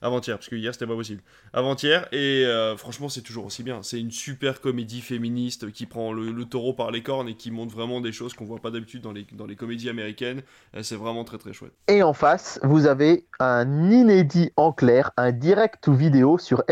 avant-hier, 0.00 0.36
parce 0.38 0.48
que 0.48 0.56
hier 0.56 0.72
c'était 0.72 0.86
pas 0.86 0.94
possible, 0.94 1.20
avant-hier, 1.52 2.06
et 2.12 2.46
franchement 2.76 3.08
c'est 3.08 3.20
toujours 3.22 3.44
aussi 3.44 3.62
bien. 3.62 3.80
C'est 3.82 4.00
une 4.00 4.10
super 4.10 4.60
comédie 4.60 5.00
féministe 5.02 5.70
qui 5.72 5.86
prend 5.86 6.12
le, 6.12 6.32
le 6.32 6.44
taureau 6.44 6.72
par 6.72 6.90
les 6.90 7.02
cornes 7.02 7.28
et 7.28 7.34
qui 7.34 7.50
montre 7.50 7.74
vraiment 7.74 8.00
des 8.00 8.12
choses 8.12 8.32
qu'on 8.34 8.44
voit 8.46 8.60
pas 8.60 8.70
d'habitude 8.70 9.02
dans 9.02 9.12
les, 9.12 9.26
dans 9.32 9.46
les 9.46 9.56
comédies 9.56 9.88
américaines. 9.90 10.42
C'est 10.82 10.96
vraiment 10.96 11.24
très 11.24 11.38
très 11.38 11.52
chouette. 11.52 11.72
Et 11.88 12.02
en 12.02 12.12
face, 12.14 12.58
vous 12.62 12.86
avez 12.86 13.26
un 13.40 13.90
inédit 13.90 14.50
en 14.56 14.72
clair, 14.72 15.10
un 15.16 15.32
direct 15.32 15.86
ou 15.88 15.94
vidéo 15.94 16.38
sur 16.38 16.62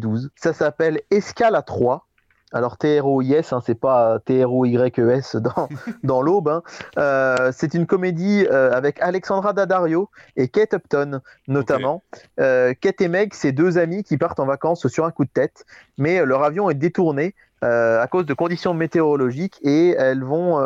NRJ12. 0.00 0.28
Ça 0.36 0.52
s'appelle 0.52 1.00
Escale 1.10 1.54
à 1.54 1.62
3. 1.62 2.06
Alors 2.52 2.78
TROIS, 2.78 3.52
hein, 3.52 3.60
c'est 3.64 3.78
pas 3.78 4.18
TROYES 4.24 5.34
dans, 5.36 5.68
dans 6.02 6.20
l'aube. 6.20 6.48
hein. 6.48 6.62
Euh, 6.98 7.52
c'est 7.54 7.74
une 7.74 7.86
comédie 7.86 8.44
euh, 8.50 8.72
avec 8.72 9.00
Alexandra 9.00 9.52
Daddario 9.52 10.10
et 10.36 10.48
Kate 10.48 10.74
Upton 10.74 11.20
notamment. 11.46 12.02
Euh, 12.40 12.74
Kate 12.80 13.00
et 13.02 13.08
Meg, 13.08 13.34
c'est 13.34 13.52
deux 13.52 13.78
amis 13.78 14.02
qui 14.02 14.18
partent 14.18 14.40
en 14.40 14.46
vacances 14.46 14.88
sur 14.88 15.04
un 15.04 15.12
coup 15.12 15.24
de 15.24 15.30
tête, 15.30 15.64
mais 15.96 16.24
leur 16.24 16.42
avion 16.42 16.68
est 16.70 16.74
détourné 16.74 17.34
à 17.62 18.06
cause 18.10 18.24
de 18.24 18.32
conditions 18.32 18.72
météorologiques 18.72 19.58
et 19.62 19.90
elles 19.90 20.24
vont, 20.24 20.58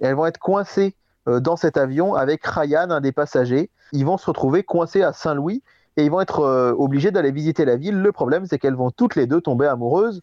elles 0.00 0.14
vont 0.14 0.26
être 0.26 0.38
coincées 0.38 0.96
dans 1.26 1.54
cet 1.54 1.76
avion 1.76 2.16
avec 2.16 2.44
Ryan, 2.44 2.90
un 2.90 3.00
des 3.00 3.12
passagers. 3.12 3.70
Ils 3.92 4.04
vont 4.04 4.18
se 4.18 4.26
retrouver 4.26 4.64
coincés 4.64 5.02
à 5.02 5.12
Saint-Louis 5.12 5.62
et 5.98 6.04
ils 6.04 6.10
vont 6.10 6.20
être 6.22 6.40
euh, 6.40 6.72
obligés 6.78 7.10
d'aller 7.10 7.30
visiter 7.32 7.64
la 7.66 7.76
ville. 7.76 8.00
Le 8.00 8.12
problème, 8.12 8.46
c'est 8.46 8.58
qu'elles 8.58 8.74
vont 8.76 8.90
toutes 8.90 9.16
les 9.16 9.26
deux 9.26 9.40
tomber 9.42 9.66
amoureuses 9.66 10.22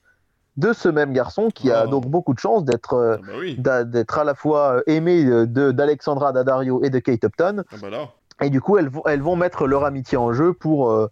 de 0.57 0.71
ce 0.71 0.88
même 0.89 1.11
garçon 1.11 1.49
qui 1.53 1.69
a 1.69 1.84
Oh. 1.86 1.89
donc 1.89 2.07
beaucoup 2.07 2.34
de 2.34 2.39
chance 2.39 2.63
d'être 2.63 2.93
euh, 2.93 3.17
Ah 3.19 3.26
bah 3.28 3.34
oui, 3.39 3.55
d'a- 3.59 3.84
d'être 3.84 4.17
à 4.17 4.23
la 4.23 4.34
fois 4.36 4.78
euh, 4.78 4.82
aimé 4.88 5.23
de- 5.26 5.71
d'Alexandra 5.71 6.32
Daddario 6.32 6.82
et 6.84 6.89
de 6.89 6.99
Kate 6.99 7.26
Upton. 7.26 7.63
ah 7.71 7.76
bah. 7.82 8.13
Et 8.41 8.49
du 8.49 8.61
coup, 8.61 8.78
elles 8.78 8.89
vont, 8.89 9.03
elles 9.05 9.21
vont 9.21 9.36
mettre 9.36 9.67
leur 9.67 9.84
amitié 9.86 10.17
en 10.17 10.32
jeu 10.34 10.53
pour, 10.53 10.91
euh, 10.91 11.07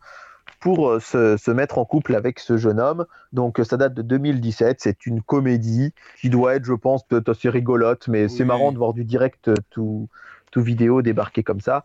pour 0.60 1.02
se, 1.02 1.36
se 1.38 1.52
mettre 1.52 1.78
en 1.78 1.84
couple 1.86 2.16
avec 2.16 2.40
ce 2.40 2.56
jeune 2.58 2.80
homme. 2.80 3.06
Donc, 3.34 3.60
ça 3.64 3.76
date 3.78 3.94
de 3.94 4.02
2017. 4.02 4.78
C'est 4.80 5.06
une 5.06 5.22
comédie 5.22 5.94
qui 6.22 6.30
doit 6.30 6.56
être, 6.56 6.64
je 6.66 6.74
pense, 6.74 7.04
peut-être 7.06 7.30
assez 7.30 7.50
rigolote, 7.50 8.08
mais 8.08 8.28
c'est 8.30 8.46
marrant 8.46 8.72
de 8.72 8.78
voir 8.78 8.94
du 8.94 9.04
direct 9.06 9.52
tout, 9.72 10.08
tout 10.54 10.62
vidéo 10.62 11.02
débarqué 11.02 11.42
comme 11.44 11.60
ça. 11.60 11.84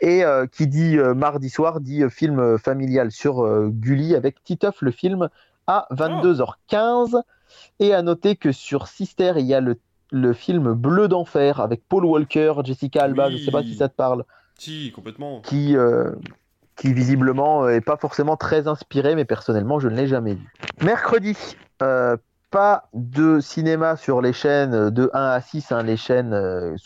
Et 0.00 0.24
euh, 0.24 0.46
qui 0.46 0.66
dit 0.66 0.98
euh, 0.98 1.14
mardi 1.14 1.48
soir 1.48 1.80
dit 1.80 2.02
euh, 2.02 2.10
film 2.10 2.58
familial 2.58 3.12
sur 3.12 3.46
Gulli 3.70 4.16
avec 4.16 4.42
Titeuf 4.42 4.82
le 4.82 4.90
film 4.90 5.28
à 5.68 5.86
22h15. 5.92 7.22
Et 7.78 7.94
à 7.94 8.02
noter 8.02 8.34
que 8.36 8.50
sur 8.52 8.88
Sister, 8.88 9.34
il 9.36 9.46
y 9.46 9.54
a 9.54 9.60
le, 9.60 9.78
le 10.10 10.32
film 10.32 10.72
Bleu 10.74 11.06
d'enfer 11.08 11.60
avec 11.60 11.82
Paul 11.88 12.04
Walker, 12.04 12.54
Jessica 12.64 13.04
Alba, 13.04 13.28
Oui. 13.28 13.38
je 13.38 13.44
sais 13.44 13.50
pas 13.52 13.62
si 13.62 13.74
ça 13.76 13.88
te 13.88 13.94
parle, 13.94 14.24
Si, 14.58 14.90
complètement. 14.92 15.40
qui, 15.40 15.76
qui 16.76 16.92
visiblement 16.92 17.68
est 17.68 17.80
pas 17.80 17.96
forcément 17.96 18.36
très 18.36 18.66
inspiré, 18.68 19.14
mais 19.14 19.24
personnellement, 19.24 19.78
je 19.78 19.88
ne 19.88 19.94
l'ai 19.96 20.06
jamais 20.08 20.34
vu. 20.34 20.52
Mercredi, 20.82 21.36
pas 22.50 22.88
de 22.94 23.40
cinéma 23.40 23.96
sur 23.96 24.20
les 24.22 24.32
chaînes 24.32 24.90
de 24.90 25.10
1 25.12 25.20
à 25.20 25.40
6, 25.40 25.72
hein, 25.72 25.82
les 25.82 25.96
chaînes 25.96 26.32
euh, 26.32 26.76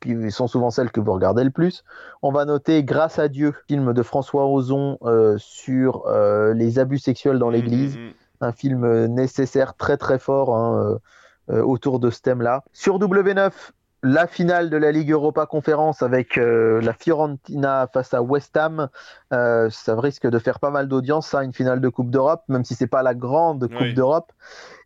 qui 0.00 0.30
sont 0.30 0.46
souvent 0.46 0.70
celles 0.70 0.90
que 0.90 1.00
vous 1.00 1.12
regardez 1.12 1.44
le 1.44 1.50
plus. 1.50 1.84
On 2.22 2.30
va 2.32 2.44
noter 2.44 2.84
Grâce 2.84 3.18
à 3.18 3.28
Dieu, 3.28 3.54
film 3.68 3.92
de 3.92 4.02
François 4.02 4.46
Ozon 4.46 4.98
euh, 5.02 5.36
sur 5.38 6.06
euh, 6.06 6.54
les 6.54 6.78
abus 6.78 6.98
sexuels 6.98 7.38
dans 7.38 7.50
l'église 7.50 7.96
Mm, 7.96 8.00
mm, 8.00 8.06
mm. 8.08 8.12
un 8.42 8.52
film 8.52 9.06
nécessaire, 9.06 9.74
très 9.74 9.96
très 9.96 10.18
fort 10.18 10.56
hein, 10.56 10.98
autour 11.48 11.98
de 11.98 12.10
ce 12.10 12.20
thème-là. 12.20 12.62
Sur 12.72 12.98
W9, 12.98 13.50
la 14.02 14.26
finale 14.26 14.70
de 14.70 14.76
la 14.76 14.92
Ligue 14.92 15.10
Europa 15.10 15.46
Conférence 15.46 16.02
avec 16.02 16.38
euh, 16.38 16.80
la 16.80 16.92
Fiorentina 16.92 17.86
face 17.92 18.14
à 18.14 18.22
West 18.22 18.56
Ham. 18.56 18.88
Euh, 19.32 19.68
ça 19.70 19.98
risque 20.00 20.26
de 20.26 20.38
faire 20.38 20.58
pas 20.58 20.70
mal 20.70 20.88
d'audience, 20.88 21.28
ça, 21.28 21.44
une 21.44 21.52
finale 21.52 21.80
de 21.80 21.88
Coupe 21.88 22.10
d'Europe, 22.10 22.42
même 22.48 22.64
si 22.64 22.74
c'est 22.74 22.86
pas 22.86 23.02
la 23.02 23.14
grande 23.14 23.68
Coupe 23.68 23.80
Oui. 23.80 23.94
d'Europe. 23.94 24.32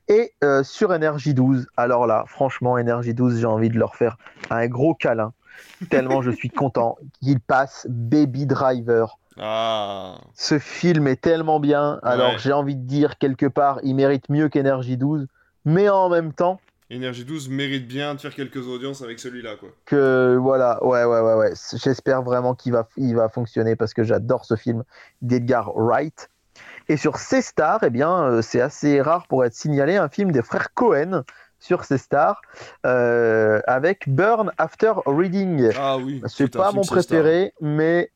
Et 0.09 0.33
euh, 0.43 0.63
sur 0.63 0.91
Energy 0.91 1.33
12, 1.35 1.67
alors 1.77 2.07
là, 2.07 2.25
franchement, 2.27 2.73
Energy 2.73 3.15
12, 3.15 3.39
j'ai 3.41 3.47
envie 3.47 3.71
de 3.71 3.79
leur 3.79 3.97
faire 3.97 4.19
un 4.51 4.67
gros 4.67 4.95
câlin, 4.95 5.33
tellement 5.91 6.21
je 6.23 6.31
suis 6.31 6.51
content 6.51 6.97
qu'ils 7.23 7.41
passent 7.41 7.87
Baby 7.89 8.47
Driver. 8.47 9.19
Ah, 9.39 10.19
Ce 10.35 10.59
film 10.59 11.09
est 11.09 11.21
tellement 11.21 11.59
bien. 11.59 11.99
Alors 12.03 12.33
Ouais. 12.33 12.39
j'ai 12.39 12.53
envie 12.53 12.77
de 12.77 12.87
dire 12.87 13.19
quelque 13.19 13.47
part, 13.47 13.81
il 13.83 13.95
mérite 13.95 14.29
mieux 14.29 14.49
qu'Energy 14.49 14.97
12, 14.97 15.27
mais 15.65 15.89
en 15.89 16.09
même 16.09 16.33
temps 16.33 16.61
Énergie 16.91 17.25
12 17.25 17.49
mérite 17.49 17.89
bien 17.89 18.15
de 18.15 18.21
faire 18.21 18.35
quelques 18.35 18.69
audiences 18.69 19.01
avec 19.03 19.19
celui-là, 19.19 19.57
quoi. 19.59 19.71
que 19.87 20.37
voilà, 20.39 20.85
ouais 20.85 21.03
ouais 21.05 21.21
ouais 21.21 21.35
ouais. 21.35 21.53
J'espère 21.83 22.23
vraiment 22.23 22.55
qu'il 22.55 22.73
va 22.73 22.87
il 22.99 23.17
va 23.17 23.29
fonctionner 23.31 23.75
parce 23.75 23.95
que 23.95 24.05
j'adore 24.05 24.45
ce 24.45 24.55
film 24.55 24.85
d'Edgar 25.23 25.73
Wright. 25.75 26.31
Et 26.89 26.97
sur 26.97 27.17
C-Star, 27.17 27.81
eh 27.83 27.91
bien 27.91 28.25
euh, 28.25 28.43
c'est 28.43 28.61
assez 28.61 29.01
rare 29.01 29.27
pour 29.27 29.45
être 29.45 29.55
signalé 29.55 29.97
un 29.97 30.09
film 30.09 30.31
des 30.33 30.43
frères 30.43 30.73
Cohen 30.75 31.23
sur 31.59 31.85
C-Star 31.85 32.43
euh, 32.85 33.61
avec 33.67 34.09
Burn 34.09 34.51
After 34.59 34.93
Reading. 35.07 35.71
Ah 35.79 35.97
oui. 35.99 36.21
C'est 36.27 36.55
pas 36.55 36.73
mon 36.73 36.83
préféré, 36.83 37.55
mais, 37.61 38.11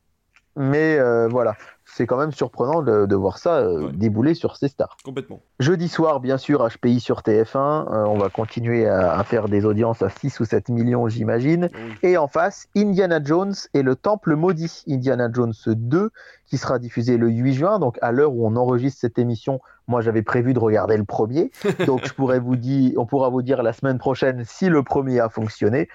mais 0.55 0.99
euh, 0.99 1.27
voilà. 1.27 1.55
C'est 1.91 2.05
quand 2.05 2.17
même 2.17 2.31
surprenant 2.31 2.83
de, 2.83 3.07
de 3.07 3.15
voir 3.15 3.39
ça 3.39 3.55
euh, 3.57 3.87
Ouais. 3.87 3.91
débouler 3.93 4.35
sur 4.35 4.55
ces 4.57 4.67
stars. 4.67 4.95
Complètement. 5.03 5.41
Jeudi 5.59 5.87
soir, 5.87 6.19
bien 6.19 6.37
sûr, 6.37 6.63
HPI 6.69 6.99
sur 6.99 7.21
TF1. 7.21 7.57
euh, 7.57 8.05
on 8.05 8.19
va 8.19 8.29
continuer 8.29 8.87
à, 8.87 9.17
à 9.17 9.23
faire 9.23 9.49
des 9.49 9.65
audiences 9.65 10.03
à 10.03 10.09
6 10.09 10.39
ou 10.39 10.45
7 10.45 10.69
millions, 10.69 11.09
j'imagine. 11.09 11.67
Oui. 11.73 11.93
Et 12.03 12.17
en 12.17 12.27
face, 12.27 12.67
Indiana 12.77 13.19
Jones 13.23 13.55
et 13.73 13.81
le 13.81 13.95
Temple 13.95 14.35
Maudit. 14.35 14.83
Indiana 14.87 15.29
Jones 15.33 15.53
2, 15.65 16.11
qui 16.49 16.57
sera 16.57 16.79
diffusé 16.79 17.17
le 17.17 17.29
8 17.29 17.53
juin. 17.53 17.79
Donc, 17.79 17.97
à 18.01 18.11
l'heure 18.11 18.33
où 18.33 18.45
on 18.45 18.55
enregistre 18.55 18.99
cette 18.99 19.19
émission, 19.19 19.61
moi, 19.87 20.01
j'avais 20.01 20.23
prévu 20.23 20.53
de 20.53 20.59
regarder 20.59 20.97
le 20.97 21.05
premier. 21.05 21.51
Donc, 21.85 22.05
je 22.05 22.13
pourrais 22.13 22.39
vous 22.39 22.55
dire, 22.55 22.93
on 22.97 23.05
pourra 23.05 23.29
vous 23.29 23.41
dire 23.41 23.63
la 23.63 23.73
semaine 23.73 23.97
prochaine 23.97 24.43
si 24.45 24.67
le 24.67 24.83
premier 24.83 25.19
a 25.19 25.29
fonctionné. 25.29 25.87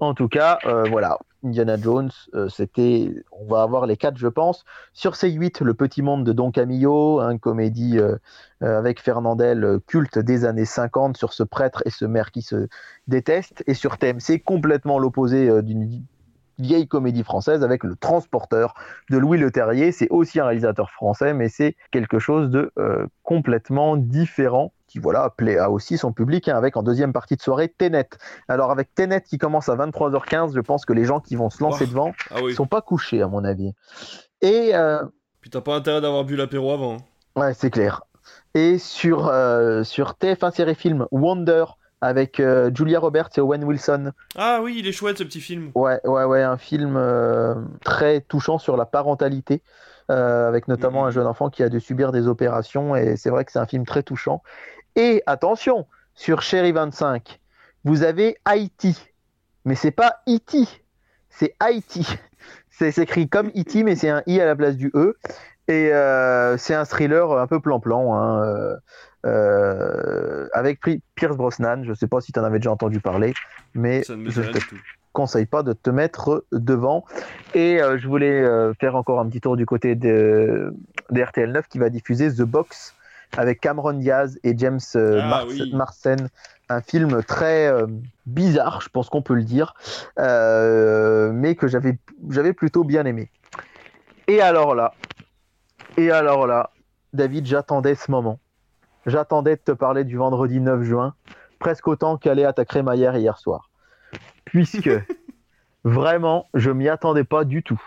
En 0.00 0.14
tout 0.14 0.28
cas, 0.28 0.58
euh, 0.66 0.84
voilà. 0.90 1.18
Indiana 1.44 1.76
Jones, 1.76 2.10
euh, 2.34 2.48
c'était, 2.48 3.12
on 3.30 3.44
va 3.46 3.62
avoir 3.62 3.84
les 3.84 3.98
quatre, 3.98 4.16
je 4.16 4.28
pense. 4.28 4.64
Sur 4.94 5.12
C8, 5.12 5.62
Le 5.62 5.74
Petit 5.74 6.00
Monde 6.00 6.24
de 6.24 6.32
Don 6.32 6.50
Camillo, 6.50 7.20
une 7.20 7.38
comédie 7.38 7.98
euh, 7.98 8.16
avec 8.60 9.00
Fernandel, 9.00 9.78
culte 9.86 10.18
des 10.18 10.46
années 10.46 10.64
50 10.64 11.18
sur 11.18 11.34
ce 11.34 11.42
prêtre 11.42 11.82
et 11.84 11.90
ce 11.90 12.06
maire 12.06 12.30
qui 12.30 12.40
se 12.40 12.68
détestent. 13.08 13.62
Et 13.66 13.74
sur 13.74 13.98
TMC, 13.98 14.42
complètement 14.42 14.98
l'opposé 14.98 15.62
d'une 15.62 16.02
vieille 16.58 16.86
comédie 16.88 17.24
française 17.24 17.62
avec 17.64 17.84
Le 17.84 17.96
Transporteur 17.96 18.74
de 19.10 19.18
Louis 19.18 19.38
Leterrier. 19.38 19.92
C'est 19.92 20.08
aussi 20.10 20.40
un 20.40 20.46
réalisateur 20.46 20.90
français, 20.90 21.34
mais 21.34 21.48
c'est 21.48 21.76
quelque 21.90 22.18
chose 22.18 22.50
de 22.50 22.72
euh, 22.78 23.06
complètement 23.22 23.96
différent 23.96 24.72
qui 24.86 24.98
voilà 25.00 25.30
plaît 25.36 25.58
à 25.58 25.70
aussi 25.70 25.98
son 25.98 26.12
public 26.12 26.48
hein, 26.48 26.56
avec 26.56 26.76
en 26.76 26.82
deuxième 26.82 27.12
partie 27.12 27.34
de 27.36 27.42
soirée 27.42 27.68
Tenet. 27.68 28.08
Alors 28.48 28.70
avec 28.70 28.94
Tenet 28.94 29.22
qui 29.22 29.38
commence 29.38 29.68
à 29.68 29.74
23h15, 29.76 30.54
je 30.54 30.60
pense 30.60 30.84
que 30.84 30.92
les 30.92 31.04
gens 31.04 31.20
qui 31.20 31.34
vont 31.36 31.50
se 31.50 31.62
lancer 31.62 31.84
Oh. 31.84 31.90
devant 31.90 32.12
Ah 32.30 32.36
oui. 32.42 32.54
sont 32.54 32.66
pas 32.66 32.80
couchés 32.82 33.20
à 33.22 33.26
mon 33.26 33.42
avis. 33.44 33.72
Et 34.40 34.70
euh, 34.74 35.02
Puis 35.40 35.50
t'as 35.50 35.60
pas 35.62 35.74
intérêt 35.74 36.00
d'avoir 36.00 36.24
bu 36.24 36.36
l'apéro 36.36 36.72
avant. 36.72 36.94
hein. 36.94 37.40
ouais, 37.40 37.54
c'est 37.54 37.70
clair. 37.70 38.02
Et 38.54 38.78
sur 38.78 39.26
euh, 39.28 39.82
sur 39.82 40.12
TF1 40.12 40.54
série 40.54 40.74
film 40.76 41.06
Wonder 41.10 41.64
avec 42.04 42.38
euh, 42.38 42.70
Julia 42.74 43.00
Roberts 43.00 43.30
et 43.36 43.40
Owen 43.40 43.64
Wilson. 43.64 44.12
Ah 44.36 44.60
oui, 44.62 44.76
il 44.78 44.86
est 44.86 44.92
chouette 44.92 45.18
ce 45.18 45.24
petit 45.24 45.40
film. 45.40 45.70
Ouais, 45.74 46.00
ouais, 46.04 46.24
ouais, 46.24 46.42
un 46.42 46.58
film 46.58 46.96
euh, 46.96 47.54
très 47.82 48.20
touchant 48.20 48.58
sur 48.58 48.76
la 48.76 48.84
parentalité, 48.84 49.62
euh, 50.10 50.46
avec 50.46 50.68
notamment 50.68 51.02
Mhm. 51.02 51.08
un 51.08 51.10
jeune 51.10 51.26
enfant 51.26 51.48
qui 51.48 51.62
a 51.62 51.68
dû 51.70 51.80
subir 51.80 52.12
des 52.12 52.28
opérations, 52.28 52.94
et 52.94 53.16
c'est 53.16 53.30
vrai 53.30 53.44
que 53.44 53.52
c'est 53.52 53.58
un 53.58 53.66
film 53.66 53.86
très 53.86 54.02
touchant. 54.02 54.42
Et 54.96 55.22
attention, 55.26 55.86
sur 56.14 56.42
Chéri 56.42 56.72
25, 56.72 57.40
vous 57.84 58.02
avez 58.02 58.36
Haïti, 58.44 58.98
mais 59.64 59.74
c'est 59.74 59.90
pas 59.90 60.16
E.T., 60.28 60.58
c'est 61.30 61.54
Haïti. 61.58 62.06
C'est 62.76 62.98
écrit 62.98 63.28
comme 63.28 63.48
E.T., 63.56 63.84
mais 63.84 63.94
c'est 63.94 64.10
un 64.10 64.22
I 64.26 64.40
à 64.40 64.46
la 64.46 64.56
place 64.56 64.76
du 64.76 64.90
E. 64.96 65.16
Et 65.68 65.94
euh, 65.94 66.56
c'est 66.58 66.74
un 66.74 66.84
thriller 66.84 67.30
un 67.38 67.46
peu 67.46 67.60
plan-plan, 67.60 68.12
hein, 68.14 68.42
euh, 68.44 68.76
euh, 69.24 70.48
avec 70.52 70.80
Pi- 70.80 71.02
Pierce 71.14 71.36
Brosnan. 71.36 71.84
Je 71.84 71.94
sais 71.94 72.06
pas 72.06 72.20
si 72.20 72.32
tu 72.32 72.38
en 72.40 72.44
avais 72.44 72.58
déjà 72.58 72.70
entendu 72.72 73.00
parler, 73.00 73.32
mais 73.74 74.02
ne 74.10 74.30
je 74.30 74.40
rien 74.42 74.52
te 74.52 74.58
conseille 75.12 75.46
pas 75.46 75.62
de 75.62 75.72
te 75.72 75.90
mettre 75.90 76.44
devant. 76.52 77.04
Et 77.54 77.80
euh, 77.80 77.98
je 77.98 78.08
voulais 78.08 78.42
euh, 78.42 78.72
faire 78.80 78.96
encore 78.96 79.20
un 79.20 79.28
petit 79.28 79.40
tour 79.40 79.56
du 79.56 79.64
côté 79.66 79.94
de, 79.94 80.74
de 81.10 81.22
RTL 81.22 81.50
9 81.52 81.68
qui 81.68 81.78
va 81.78 81.88
diffuser 81.88 82.32
The 82.32 82.42
Box 82.42 82.94
avec 83.36 83.60
Cameron 83.60 83.94
Diaz 83.94 84.38
et 84.44 84.56
James 84.58 84.80
euh, 84.96 85.20
Ah, 85.22 85.28
Mars- 85.28 85.46
oui. 85.60 85.70
Marsden. 85.72 86.28
Un 86.70 86.80
film 86.80 87.22
très 87.22 87.70
bizarre, 88.24 88.80
je 88.80 88.88
pense 88.88 89.10
qu'on 89.10 89.20
peut 89.20 89.34
le 89.34 89.42
dire, 89.44 89.74
mais 90.16 91.54
que 91.56 91.68
j'avais 91.68 91.98
j'avais 92.30 92.54
plutôt 92.54 92.84
bien 92.84 93.04
aimé. 93.04 93.30
Et 94.28 94.40
alors 94.40 94.74
là, 94.74 94.94
et 95.98 96.10
alors 96.10 96.46
là, 96.46 96.70
David, 97.12 97.44
j'attendais 97.46 97.94
ce 97.94 98.10
moment. 98.10 98.38
J'attendais 99.06 99.56
de 99.56 99.60
te 99.60 99.72
parler 99.72 100.04
du 100.04 100.16
vendredi 100.16 100.60
9 100.60 100.82
juin, 100.82 101.14
presque 101.58 101.88
autant 101.88 102.16
qu'aller 102.16 102.44
à 102.44 102.52
ta 102.52 102.64
crémaillère 102.64 103.16
hier 103.16 103.38
soir. 103.38 103.70
Puisque 104.44 104.90
vraiment, 105.84 106.46
je 106.54 106.70
m'y 106.70 106.88
attendais 106.88 107.24
pas 107.24 107.44
du 107.44 107.62
tout. 107.62 107.80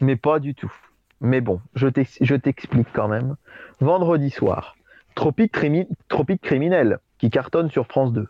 Mais 0.00 0.16
pas 0.16 0.38
du 0.38 0.54
tout. 0.54 0.72
Mais 1.20 1.40
bon, 1.40 1.60
je 1.74 1.86
t'ex- 1.88 2.18
je 2.20 2.34
t'explique 2.34 2.88
quand 2.92 3.08
même. 3.08 3.36
Vendredi 3.80 4.30
soir, 4.30 4.76
Tropique, 5.14 5.54
Crimi- 5.54 5.88
Tropique 6.08 6.42
criminel 6.42 6.98
qui 7.18 7.30
cartonne 7.30 7.70
sur 7.70 7.86
France 7.86 8.12
2. 8.12 8.28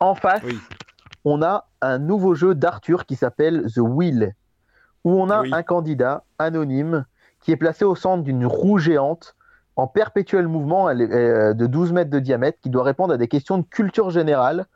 En 0.00 0.14
face, 0.14 0.42
Oui. 0.44 0.58
on 1.24 1.42
a 1.42 1.66
un 1.80 1.98
nouveau 1.98 2.34
jeu 2.34 2.54
d'Arthur 2.54 3.06
qui 3.06 3.16
s'appelle 3.16 3.64
The 3.74 3.78
Wheel, 3.78 4.34
où 5.04 5.12
on 5.20 5.30
a 5.30 5.42
Oui. 5.42 5.50
un 5.52 5.62
candidat 5.62 6.24
anonyme 6.38 7.06
qui 7.40 7.52
est 7.52 7.56
placé 7.56 7.84
au 7.84 7.94
centre 7.94 8.22
d'une 8.22 8.44
roue 8.44 8.78
géante 8.78 9.34
en 9.80 9.86
perpétuel 9.86 10.46
mouvement 10.48 10.88
elle 10.90 11.00
est, 11.02 11.12
euh, 11.12 11.54
de 11.54 11.66
12 11.66 11.92
mètres 11.92 12.10
de 12.10 12.18
diamètre 12.18 12.58
qui 12.60 12.70
doit 12.70 12.84
répondre 12.84 13.14
à 13.14 13.16
des 13.16 13.28
questions 13.28 13.58
de 13.58 13.64
culture 13.64 14.10
générale 14.10 14.66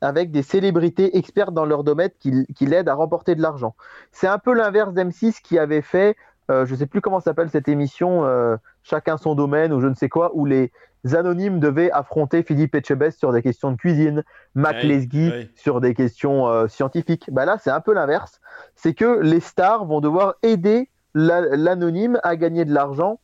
avec 0.00 0.30
des 0.30 0.42
célébrités 0.42 1.16
expertes 1.16 1.54
dans 1.54 1.64
leur 1.64 1.84
domaine 1.84 2.10
qui, 2.20 2.46
qui 2.54 2.66
l'aident 2.66 2.88
à 2.88 2.94
remporter 2.94 3.34
de 3.34 3.42
l'argent. 3.42 3.74
C'est 4.12 4.26
un 4.26 4.38
peu 4.38 4.52
l'inverse 4.54 4.92
d'M6 4.92 5.40
qui 5.42 5.58
avait 5.58 5.80
fait, 5.82 6.16
euh, 6.50 6.66
je 6.66 6.72
ne 6.74 6.78
sais 6.78 6.86
plus 6.86 7.00
comment 7.00 7.20
s'appelle 7.20 7.48
cette 7.50 7.68
émission, 7.68 8.24
euh, 8.24 8.56
Chacun 8.82 9.16
son 9.16 9.34
domaine 9.34 9.72
ou 9.72 9.80
je 9.80 9.86
ne 9.86 9.94
sais 9.94 10.10
quoi, 10.10 10.30
où 10.34 10.44
les 10.44 10.70
anonymes 11.14 11.58
devaient 11.58 11.90
affronter 11.90 12.42
Philippe 12.42 12.74
Etchebest 12.74 13.18
sur 13.18 13.32
des 13.32 13.40
questions 13.42 13.70
de 13.72 13.76
cuisine, 13.76 14.22
Mac 14.54 14.76
Ouais, 14.76 14.82
Lesguy 14.84 15.30
sur 15.54 15.80
des 15.80 15.94
questions 15.94 16.46
euh, 16.48 16.68
scientifiques. 16.68 17.30
Bah 17.32 17.46
là, 17.46 17.56
c'est 17.58 17.70
un 17.70 17.80
peu 17.80 17.94
l'inverse. 17.94 18.40
C'est 18.76 18.92
que 18.92 19.20
les 19.20 19.40
stars 19.40 19.86
vont 19.86 20.00
devoir 20.02 20.34
aider 20.42 20.90
la- 21.14 21.56
l'anonyme 21.56 22.20
à 22.22 22.36
gagner 22.36 22.66
de 22.66 22.74
l'argent 22.74 23.20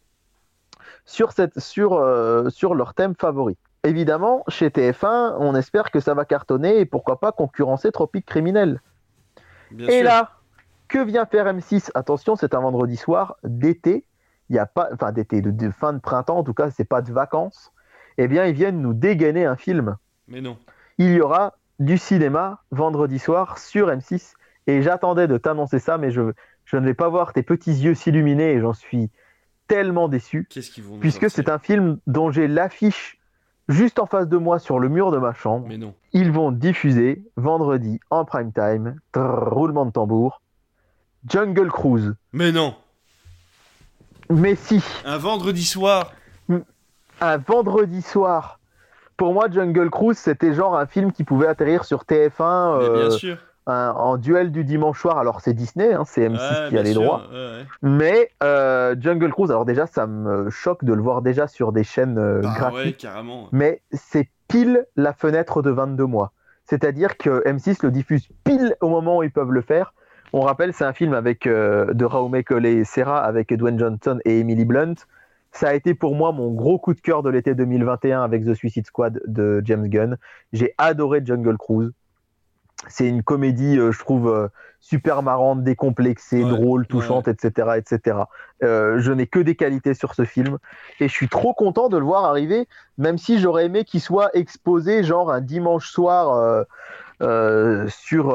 sur, 1.10 1.32
cette, 1.32 1.58
sur, 1.58 1.94
euh, 1.94 2.48
sur 2.50 2.74
leur 2.74 2.94
thème 2.94 3.14
favori. 3.18 3.56
Évidemment, 3.82 4.44
chez 4.48 4.68
TF1, 4.68 5.36
on 5.38 5.54
espère 5.56 5.90
que 5.90 5.98
ça 5.98 6.14
va 6.14 6.24
cartonner 6.24 6.78
et 6.78 6.86
pourquoi 6.86 7.18
pas 7.18 7.32
concurrencer 7.32 7.90
Tropique 7.90 8.26
Criminel. 8.26 8.80
Bien 9.72 9.88
Et 9.88 9.98
sûr. 9.98 10.04
là, 10.04 10.30
que 10.86 11.02
vient 11.02 11.26
faire 11.26 11.46
M6 11.46 11.90
Attention, 11.94 12.36
c'est 12.36 12.54
un 12.54 12.60
vendredi 12.60 12.96
soir 12.96 13.36
d'été. 13.42 14.04
Il 14.50 14.56
y 14.56 14.58
a 14.60 14.66
pas, 14.66 14.88
enfin 14.92 15.10
d'été, 15.10 15.40
de, 15.40 15.50
de 15.50 15.70
fin 15.70 15.92
de 15.92 15.98
printemps 15.98 16.38
en 16.38 16.44
tout 16.44 16.54
cas, 16.54 16.70
c'est 16.70 16.84
pas 16.84 17.02
de 17.02 17.12
vacances. 17.12 17.72
Eh 18.16 18.28
bien, 18.28 18.46
ils 18.46 18.54
viennent 18.54 18.80
nous 18.80 18.94
dégainer 18.94 19.46
un 19.46 19.56
film. 19.56 19.96
Mais 20.28 20.40
non. 20.40 20.58
Il 20.98 21.10
y 21.12 21.20
aura 21.20 21.54
du 21.80 21.98
cinéma 21.98 22.62
vendredi 22.70 23.18
soir 23.18 23.58
sur 23.58 23.88
M6 23.88 24.34
Et 24.68 24.82
j'attendais 24.82 25.26
de 25.26 25.38
t'annoncer 25.38 25.80
ça, 25.80 25.98
mais 25.98 26.12
je, 26.12 26.32
je 26.64 26.76
ne 26.76 26.84
vais 26.84 26.94
pas 26.94 27.08
voir 27.08 27.32
tes 27.32 27.42
petits 27.42 27.72
yeux 27.72 27.94
s'illuminer 27.94 28.52
et 28.52 28.60
j'en 28.60 28.74
suis 28.74 29.10
tellement 29.70 30.08
déçu. 30.08 30.48
Qu'est-ce 30.50 30.70
qu'ils 30.70 30.82
vont 30.84 30.98
Puisque 30.98 31.30
c'est 31.30 31.48
un 31.48 31.60
film 31.60 31.98
dont 32.08 32.32
j'ai 32.32 32.48
l'affiche 32.48 33.18
juste 33.68 34.00
en 34.00 34.06
face 34.06 34.26
de 34.28 34.36
moi 34.36 34.58
sur 34.58 34.80
le 34.80 34.88
mur 34.88 35.12
de 35.12 35.18
ma 35.18 35.32
chambre. 35.32 35.66
Mais 35.68 35.78
non. 35.78 35.94
Ils 36.12 36.32
vont 36.32 36.50
diffuser 36.50 37.22
vendredi 37.36 38.00
en 38.10 38.24
prime 38.24 38.52
time, 38.52 38.96
trrr, 39.12 39.48
roulement 39.54 39.86
de 39.86 39.92
tambour, 39.92 40.42
Jungle 41.28 41.68
Cruise. 41.70 42.14
Mais 42.32 42.50
non. 42.50 42.74
Mais 44.28 44.56
si, 44.56 44.82
Un 45.04 45.18
vendredi 45.18 45.64
soir. 45.64 46.12
un 47.20 47.36
vendredi 47.36 48.02
soir. 48.02 48.58
Pour 49.16 49.34
moi, 49.34 49.48
Jungle 49.50 49.90
Cruise, 49.90 50.18
c'était 50.18 50.52
genre 50.52 50.76
un 50.76 50.86
film 50.86 51.12
qui 51.12 51.22
pouvait 51.24 51.46
atterrir 51.46 51.84
sur 51.84 52.04
TF1 52.04 52.78
Mais 52.78 52.84
euh, 52.84 52.96
bien 53.08 53.10
sûr. 53.10 53.36
Un- 53.70 53.92
en 53.92 54.16
duel 54.18 54.52
du 54.52 54.64
dimanche 54.64 55.00
soir. 55.00 55.18
Alors, 55.18 55.40
c'est 55.40 55.54
Disney, 55.54 55.92
hein, 55.92 56.02
c'est 56.06 56.28
M6 56.28 56.38
Ouais, 56.64 56.68
qui 56.68 56.78
a 56.78 56.82
les 56.82 56.92
sûr, 56.92 57.02
droits. 57.02 57.22
ouais. 57.32 57.64
Mais 57.82 58.30
euh, 58.42 58.94
Jungle 58.98 59.30
Cruise, 59.32 59.50
alors 59.50 59.64
déjà, 59.64 59.86
ça 59.86 60.06
me 60.06 60.50
choque 60.50 60.84
de 60.84 60.92
le 60.92 61.00
voir 61.02 61.22
déjà 61.22 61.46
sur 61.46 61.72
des 61.72 61.84
chaînes 61.84 62.18
euh, 62.18 62.40
Bah 62.42 62.70
ouais. 62.72 62.96
Mais 63.52 63.82
c'est 63.92 64.28
pile 64.48 64.86
la 64.96 65.12
fenêtre 65.12 65.62
de 65.62 65.70
22 65.70 66.04
mois. 66.06 66.32
C'est-à-dire 66.64 67.16
que 67.16 67.42
M6 67.46 67.82
le 67.84 67.90
diffuse 67.90 68.28
pile 68.44 68.76
au 68.80 68.88
moment 68.88 69.18
où 69.18 69.22
ils 69.22 69.32
peuvent 69.32 69.52
le 69.52 69.60
faire. 69.62 69.94
On 70.32 70.40
rappelle, 70.42 70.72
c'est 70.72 70.84
un 70.84 70.92
film 70.92 71.14
avec 71.14 71.46
euh, 71.48 71.92
de 71.92 72.04
Raume 72.04 72.40
Collet 72.44 72.74
et 72.74 72.84
Serra 72.84 73.18
avec 73.20 73.52
Dwayne 73.52 73.78
Johnson 73.78 74.18
et 74.24 74.38
Emily 74.38 74.64
Blunt. 74.64 74.94
Ça 75.52 75.70
a 75.70 75.74
été 75.74 75.94
pour 75.94 76.14
moi 76.14 76.30
mon 76.30 76.52
gros 76.52 76.78
coup 76.78 76.94
de 76.94 77.00
cœur 77.00 77.24
de 77.24 77.30
l'été 77.30 77.56
2021 77.56 78.22
avec 78.22 78.44
The 78.44 78.54
Suicide 78.54 78.86
Squad 78.86 79.20
de 79.26 79.60
James 79.64 79.88
Gunn. 79.88 80.16
J'ai 80.52 80.74
adoré 80.78 81.22
Jungle 81.24 81.56
Cruise. 81.58 81.90
C'est 82.88 83.06
une 83.06 83.22
comédie, 83.22 83.78
euh, 83.78 83.92
je 83.92 83.98
trouve, 83.98 84.28
euh, 84.28 84.48
super 84.80 85.22
marrante, 85.22 85.62
décomplexée, 85.62 86.42
Ouais, 86.42 86.50
drôle, 86.50 86.86
touchante, 86.86 87.28
etc. 87.28 87.72
etc. 87.76 88.18
Euh, 88.62 88.98
je 89.00 89.12
n'ai 89.12 89.26
que 89.26 89.38
des 89.38 89.54
qualités 89.54 89.94
sur 89.94 90.14
ce 90.14 90.24
film. 90.24 90.58
Et 90.98 91.08
je 91.08 91.12
suis 91.12 91.28
trop 91.28 91.52
content 91.52 91.88
de 91.88 91.98
le 91.98 92.04
voir 92.04 92.24
arriver, 92.24 92.66
même 92.96 93.18
si 93.18 93.38
j'aurais 93.38 93.66
aimé 93.66 93.84
qu'il 93.84 94.00
soit 94.00 94.30
exposé, 94.34 95.04
genre 95.04 95.30
un 95.30 95.40
dimanche 95.40 95.90
soir, 95.90 96.34
euh, 96.34 96.64
euh, 97.22 97.86
sur, 97.88 98.34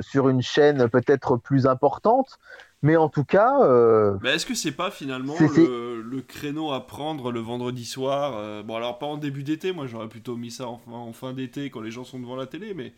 sur 0.00 0.30
une 0.30 0.40
chaîne 0.40 0.88
peut-être 0.88 1.36
plus 1.36 1.66
importante. 1.66 2.38
Mais 2.82 2.96
en 2.96 3.08
tout 3.08 3.24
cas, 3.24 3.62
euh, 3.62 4.16
Mais 4.22 4.34
est-ce 4.34 4.46
que 4.46 4.54
c'est 4.54 4.72
pas 4.72 4.90
finalement 4.90 5.34
le, 5.40 6.02
le 6.02 6.22
créneau 6.22 6.72
à 6.72 6.86
prendre 6.86 7.32
le 7.32 7.40
vendredi 7.40 7.84
soir 7.84 8.34
euh, 8.36 8.62
Bon, 8.62 8.76
alors 8.76 8.98
pas 8.98 9.06
en 9.06 9.16
début 9.16 9.42
d'été, 9.42 9.72
moi 9.72 9.86
j'aurais 9.86 10.08
plutôt 10.08 10.36
mis 10.36 10.50
ça 10.50 10.66
en 10.68 11.12
fin 11.12 11.32
d'été 11.32 11.70
quand 11.70 11.80
les 11.80 11.90
gens 11.90 12.04
sont 12.04 12.20
devant 12.20 12.36
la 12.36 12.46
télé, 12.46 12.74
mais 12.74 12.92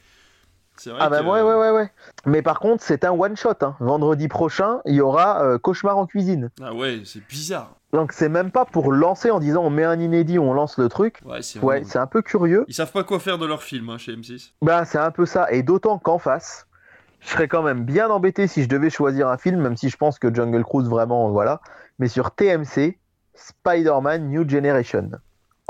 c'est 0.81 0.91
vrai 0.91 0.99
Ah 1.03 1.09
bah 1.11 1.21
que. 1.21 1.25
ouais, 1.27 1.43
ouais, 1.43 1.55
ouais, 1.55 1.71
ouais. 1.71 1.91
Mais 2.27 2.43
par 2.43 2.61
contre, 2.61 2.83
c'est 2.83 3.05
un 3.05 3.13
one-shot. 3.13 3.55
hein. 3.63 3.77
Vendredi 3.81 4.29
prochain, 4.29 4.81
il 4.85 4.95
y 4.95 5.01
aura 5.01 5.43
euh, 5.45 5.59
Cauchemar 5.59 5.97
en 5.99 6.07
cuisine. 6.07 6.51
Ah 6.63 6.75
ouais, 6.75 7.03
c'est 7.05 7.27
bizarre. 7.27 7.75
Donc 7.93 8.13
c'est 8.13 8.29
même 8.29 8.51
pas 8.51 8.65
pour 8.67 8.93
lancer 8.93 9.31
en 9.31 9.41
disant 9.41 9.63
on 9.65 9.71
met 9.71 9.85
un 9.85 9.99
inédit, 9.99 10.39
on 10.39 10.53
lance 10.53 10.77
le 10.79 10.89
truc. 10.89 11.21
Ouais, 11.25 11.41
c'est 11.43 11.59
Ouais, 11.61 11.83
un 11.97 12.07
peu 12.07 12.21
curieux. 12.23 12.65
Ils 12.69 12.75
savent 12.75 12.93
pas 12.93 13.03
quoi 13.05 13.19
faire 13.19 13.39
de 13.39 13.47
leur 13.47 13.63
film 13.63 13.89
hein, 13.89 13.97
chez 13.99 14.13
M6. 14.15 14.53
Bah 14.63 14.85
c'est 14.85 14.99
un 14.99 15.11
peu 15.11 15.25
ça. 15.27 15.51
Et 15.51 15.63
d'autant 15.63 15.99
qu'en 15.99 16.19
face, 16.19 16.67
je 17.21 17.29
serais 17.31 17.49
quand 17.49 17.63
même 17.63 17.85
bien 17.85 18.11
embêté 18.11 18.47
si 18.47 18.63
je 18.63 18.69
devais 18.69 18.91
choisir 18.91 19.29
un 19.29 19.39
film, 19.39 19.61
même 19.61 19.77
si 19.77 19.89
je 19.89 19.97
pense 19.97 20.19
que 20.19 20.33
Jungle 20.35 20.65
Cruise 20.65 20.89
vraiment, 20.89 21.31
voilà. 21.31 21.61
Mais 21.99 22.09
sur 22.09 22.31
TMC, 22.31 22.99
Spider-Man 23.35 24.29
New 24.29 24.49
Generation. 24.49 25.11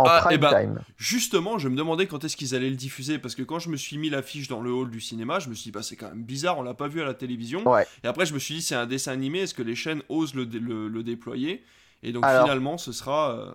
En 0.01 0.05
Ah, 0.07 0.20
prime 0.20 0.35
eh 0.37 0.39
ben, 0.39 0.51
time. 0.61 0.81
Justement, 0.97 1.59
je 1.59 1.69
me 1.69 1.77
demandais 1.77 2.07
quand 2.07 2.23
est-ce 2.25 2.37
qu'ils 2.37 2.55
allaient 2.55 2.70
le 2.70 2.77
diffuser, 2.77 3.19
parce 3.19 3.35
que 3.35 3.43
quand 3.43 3.59
je 3.59 3.69
me 3.69 3.77
suis 3.77 3.99
mis 3.99 4.11
l'affiche 4.11 4.47
dans 4.47 4.61
le 4.61 4.70
hall 4.73 4.91
du 4.91 5.01
cinéma, 5.01 5.41
je 5.41 5.49
me 5.49 5.55
suis 5.55 5.65
dit, 5.65 5.70
bah 5.73 5.83
c'est 5.83 5.97
quand 5.97 6.09
même 6.09 6.23
bizarre, 6.23 6.57
on 6.57 6.62
l'a 6.62 6.75
pas 6.75 6.87
vu 6.87 7.03
à 7.03 7.05
la 7.05 7.15
télévision. 7.15 7.69
Ouais. 7.69 7.85
Et 8.05 8.07
après, 8.07 8.25
je 8.25 8.33
me 8.33 8.39
suis 8.39 8.55
dit, 8.55 8.62
c'est 8.62 8.77
un 8.77 8.87
dessin 8.87 9.11
animé, 9.12 9.41
est-ce 9.41 9.55
que 9.55 9.62
les 9.62 9.75
chaînes 9.75 10.03
osent 10.09 10.35
le, 10.37 10.47
dé- 10.47 10.61
le- 10.61 10.87
le 10.89 11.03
déployer? 11.03 11.65
Et 12.05 12.12
donc 12.12 12.25
Alors- 12.25 12.45
finalement, 12.45 12.79
ce 12.79 12.93
sera, 12.93 13.33
euh, 13.33 13.51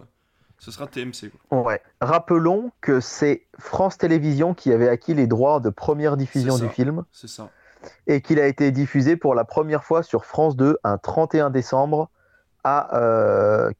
ce 0.59 0.69
sera 0.69 0.85
TMC. 0.87 1.31
quoi. 1.49 1.61
Ouais. 1.63 1.81
Rappelons 2.01 2.71
que 2.81 2.99
c'est 2.99 3.45
France 3.57 3.97
Télévisions 3.97 4.53
qui 4.53 4.73
avait 4.73 4.89
acquis 4.89 5.13
les 5.13 5.27
droits 5.27 5.61
de 5.61 5.69
première 5.69 6.17
diffusion 6.17 6.57
du 6.57 6.67
film. 6.69 7.03
C'est 7.13 7.29
ça. 7.29 7.49
et 8.07 8.21
qu'il 8.21 8.39
a 8.39 8.47
été 8.47 8.71
diffusé 8.71 9.17
pour 9.17 9.35
la 9.35 9.43
première 9.43 9.83
fois 9.83 10.03
sur 10.03 10.23
France 10.23 10.55
2 10.55 10.77
un 10.85 10.97
31 10.97 11.49
décembre 11.49 12.09
à 12.63 12.89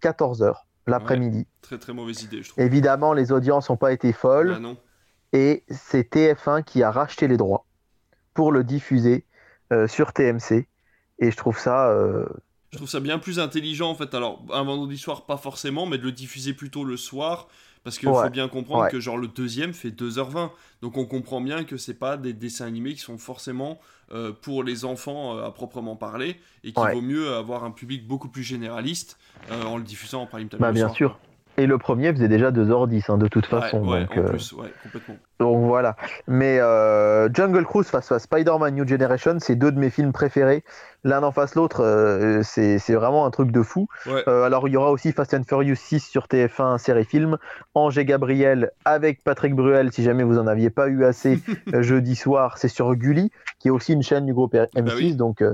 14h 0.02 0.56
l'après-midi. 0.88 1.48
Très 1.62 1.78
très 1.78 1.94
mauvaise 1.94 2.22
idée, 2.24 2.44
je 2.44 2.50
trouve. 2.50 2.64
Évidemment, 2.64 3.14
les 3.14 3.32
audiences 3.32 3.70
n'ont 3.70 3.78
pas 3.78 3.94
été 3.94 4.12
folles 4.14 4.50
Bah 4.54 4.60
non. 4.60 4.78
et 5.32 5.64
c'est 5.70 6.14
TF1 6.14 6.64
qui 6.64 6.84
a 6.84 6.92
racheté 6.92 7.28
les 7.28 7.38
droits 7.38 7.66
pour 8.34 8.52
le 8.52 8.64
diffuser 8.64 9.26
euh, 9.72 9.88
sur 9.88 10.14
TMC. 10.14 10.68
Et 11.20 11.32
je 11.32 11.38
trouve 11.38 11.58
ça. 11.60 11.90
euh, 11.90 12.26
Je 12.72 12.78
trouve 12.78 12.90
ça 12.90 13.00
bien 13.00 13.20
plus 13.20 13.40
intelligent 13.40 13.90
en 13.90 13.96
fait. 13.96 14.14
Alors, 14.14 14.44
un 14.52 14.64
vendredi 14.64 14.98
soir, 14.98 15.26
pas 15.26 15.38
forcément, 15.38 15.86
mais 15.86 15.98
de 15.98 16.04
le 16.04 16.12
diffuser 16.12 16.54
plutôt 16.54 16.84
le 16.84 16.98
soir. 16.98 17.48
Parce 17.84 17.98
qu'il 17.98 18.08
Ouais, 18.10 18.24
faut 18.24 18.30
bien 18.30 18.48
comprendre 18.48 18.84
ouais. 18.84 18.90
que 18.90 19.00
genre 19.00 19.18
le 19.18 19.28
deuxième 19.28 19.74
fait 19.74 19.92
2h20. 19.92 20.52
Donc 20.82 20.98
on 20.98 21.06
comprend 21.06 21.42
bien 21.42 21.64
que 21.66 21.78
c'est 21.78 21.94
pas 21.94 22.18
des 22.18 22.34
dessins 22.34 22.66
animés 22.66 22.94
qui 22.94 23.00
sont 23.02 23.18
forcément 23.18 23.80
euh, 24.12 24.32
pour 24.32 24.64
les 24.64 24.86
enfants 24.86 25.38
euh, 25.38 25.44
à 25.46 25.52
proprement 25.52 25.96
parler. 25.96 26.40
Et 26.64 26.72
qu'il 26.74 26.82
Ouais. 26.84 26.94
vaut 26.94 27.02
mieux 27.02 27.34
avoir 27.34 27.64
un 27.66 27.72
public 27.72 28.08
beaucoup 28.08 28.30
plus 28.30 28.44
généraliste 28.44 29.18
euh, 29.52 29.64
en 29.64 29.78
le 29.78 29.84
diffusant 29.84 30.22
en 30.22 30.28
prime 30.28 30.50
time. 30.50 30.60
bah, 30.60 30.72
bien 30.72 30.88
soir. 30.88 30.96
sûr. 30.96 31.20
Et 31.58 31.68
le 31.68 31.78
premier 31.78 32.12
faisait 32.12 32.28
déjà 32.28 32.52
2h10 32.52 33.12
hein, 33.12 33.18
de 33.18 33.28
toute 33.28 33.46
façon. 33.46 33.88
ouais, 33.88 34.02
donc, 34.02 34.18
en 34.18 34.22
euh, 34.22 34.30
plus, 34.30 34.54
ouais, 34.54 34.74
complètement. 34.82 35.16
Donc 35.40 35.66
voilà. 35.66 35.96
Mais 36.28 36.60
euh, 36.60 37.30
Jungle 37.34 37.66
Cruise 37.66 37.88
face 37.88 38.12
à 38.12 38.20
Spider-Man 38.20 38.74
New 38.76 38.88
Generation, 38.88 39.38
c'est 39.40 39.56
deux 39.56 39.72
de 39.72 39.80
mes 39.80 39.90
films 39.90 40.14
préférés. 40.14 40.64
L'un 41.04 41.22
en 41.22 41.32
face 41.32 41.56
l'autre, 41.56 41.84
euh, 41.84 42.42
c'est 42.44 42.94
vraiment 42.94 43.26
un 43.26 43.32
truc 43.32 43.52
de 43.52 43.62
fou. 43.62 43.88
Ouais. 44.06 44.24
Euh, 44.28 44.44
alors 44.44 44.68
il 44.70 44.72
y 44.72 44.78
aura 44.78 44.92
aussi 44.92 45.12
Fast 45.12 45.34
and 45.34 45.44
Furious 45.44 45.76
6 45.76 46.00
sur 46.00 46.28
TF1 46.28 46.78
série 46.78 47.04
film. 47.04 47.38
Angers 47.76 48.06
Gabriel 48.06 48.72
avec 48.86 49.22
Patrick 49.24 49.54
Bruel, 49.54 49.92
si 49.92 50.02
jamais 50.02 50.24
vous 50.24 50.40
en 50.40 50.48
aviez 50.48 50.70
pas 50.70 50.88
eu 50.88 51.04
assez 51.04 51.40
euh, 51.74 51.82
jeudi 51.82 52.16
soir, 52.16 52.58
c'est 52.58 52.70
sur 52.70 52.96
Gulli, 52.96 53.32
qui 53.60 53.68
est 53.68 53.72
aussi 53.72 53.94
une 53.94 54.04
chaîne 54.04 54.26
du 54.26 54.34
groupe 54.34 54.54
M6. 54.54 54.82
Bah 54.82 54.94
oui. 54.96 55.16
Donc 55.16 55.42
euh, 55.42 55.54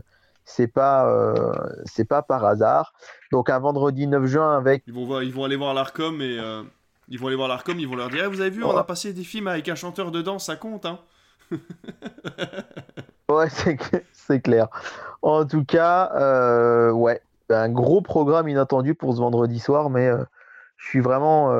c'est 0.51 0.67
pas 0.67 1.07
euh, 1.07 1.53
c'est 1.85 2.05
pas 2.05 2.21
par 2.23 2.43
hasard. 2.45 2.93
Donc 3.31 3.49
un 3.49 3.59
vendredi 3.59 4.07
9 4.07 4.25
juin 4.25 4.57
avec 4.57 4.83
Ils 4.87 4.93
vont, 4.93 5.05
voir, 5.05 5.21
ils 5.23 5.31
vont 5.33 5.43
aller 5.43 5.55
voir 5.55 5.73
l'Arcom 5.73 6.21
et. 6.21 6.39
euh, 6.39 6.63
Ils 7.11 7.17
vont 7.19 7.27
aller 7.27 7.35
voir 7.35 7.47
l'Arcom, 7.47 7.79
ils 7.79 7.87
vont 7.87 7.95
leur 7.95 8.09
dire 8.09 8.23
Eh, 8.25 8.27
Vous 8.27 8.41
avez 8.41 8.49
vu, 8.51 8.63
on 8.63 8.69
Ouais. 8.73 8.77
a 8.79 8.83
passé 8.83 9.13
des 9.13 9.23
films 9.23 9.47
avec 9.47 9.67
un 9.69 9.75
chanteur 9.75 10.11
dedans, 10.11 10.37
ça 10.39 10.55
compte, 10.55 10.85
hein 10.85 10.99
Ouais, 13.29 13.49
c'est 13.49 13.75
cl- 13.75 14.03
c'est 14.11 14.41
clair. 14.41 14.67
En 15.21 15.45
tout 15.45 15.63
cas, 15.63 16.11
euh, 16.15 16.91
ouais, 16.91 17.21
un 17.49 17.69
gros 17.69 18.01
programme 18.01 18.47
inattendu 18.49 18.95
pour 18.95 19.13
ce 19.15 19.19
vendredi 19.19 19.59
soir, 19.59 19.89
mais 19.89 20.09
je 20.77 20.87
suis 20.87 20.99
vraiment, 20.99 21.51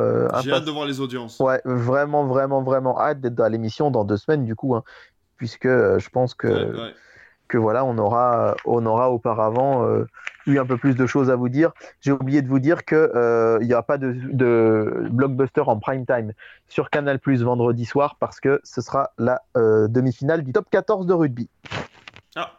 J'ai 0.42 0.52
hâte 0.52 0.66
de 0.66 0.72
voir 0.72 0.86
les 0.88 1.00
audiences. 1.00 1.40
ouais, 1.40 1.62
vraiment, 1.66 2.26
vraiment, 2.26 2.62
vraiment 2.64 3.00
hâte 3.00 3.22
d'être 3.22 3.36
dans 3.36 3.48
l'émission 3.48 3.92
dans 3.92 4.04
deux 4.04 4.18
semaines 4.18 4.46
du 4.46 4.56
coup, 4.56 4.76
hein, 4.76 4.84
puisque 5.38 5.68
je 5.68 6.10
pense 6.10 6.34
que, 6.34 6.48
Ouais, 6.48 6.80
ouais. 6.80 6.94
Que 7.50 7.58
voilà, 7.58 7.84
on 7.84 7.98
aura, 7.98 8.56
on 8.64 8.86
aura 8.86 9.12
auparavant 9.12 9.86
euh, 9.86 10.06
eu 10.46 10.60
un 10.60 10.66
peu 10.66 10.78
plus 10.78 10.96
de 10.96 11.06
choses 11.06 11.30
à 11.30 11.36
vous 11.36 11.50
dire. 11.50 11.72
J'ai 12.00 12.14
oublié 12.14 12.42
de 12.42 12.48
vous 12.48 12.60
dire 12.60 12.86
que 12.86 12.96
euh, 12.96 13.58
il 13.60 13.68
n'y 13.68 13.74
aura 13.74 13.84
pas 13.84 13.98
de, 13.98 14.16
de 14.32 15.08
blockbuster 15.12 15.62
en 15.62 15.78
prime 15.80 16.06
time 16.06 16.32
sur 16.70 16.90
Canal 16.90 17.20
Plus 17.20 17.44
vendredi 17.44 17.86
soir 17.86 18.16
parce 18.20 18.40
que 18.40 18.62
ce 18.64 18.80
sera 18.82 19.12
la 19.18 19.42
euh, 19.58 19.88
demi-finale 19.90 20.44
du 20.44 20.54
top 20.54 20.68
14 20.70 21.06
de 21.06 21.14
rugby. 21.14 21.50
Ah. 22.36 22.54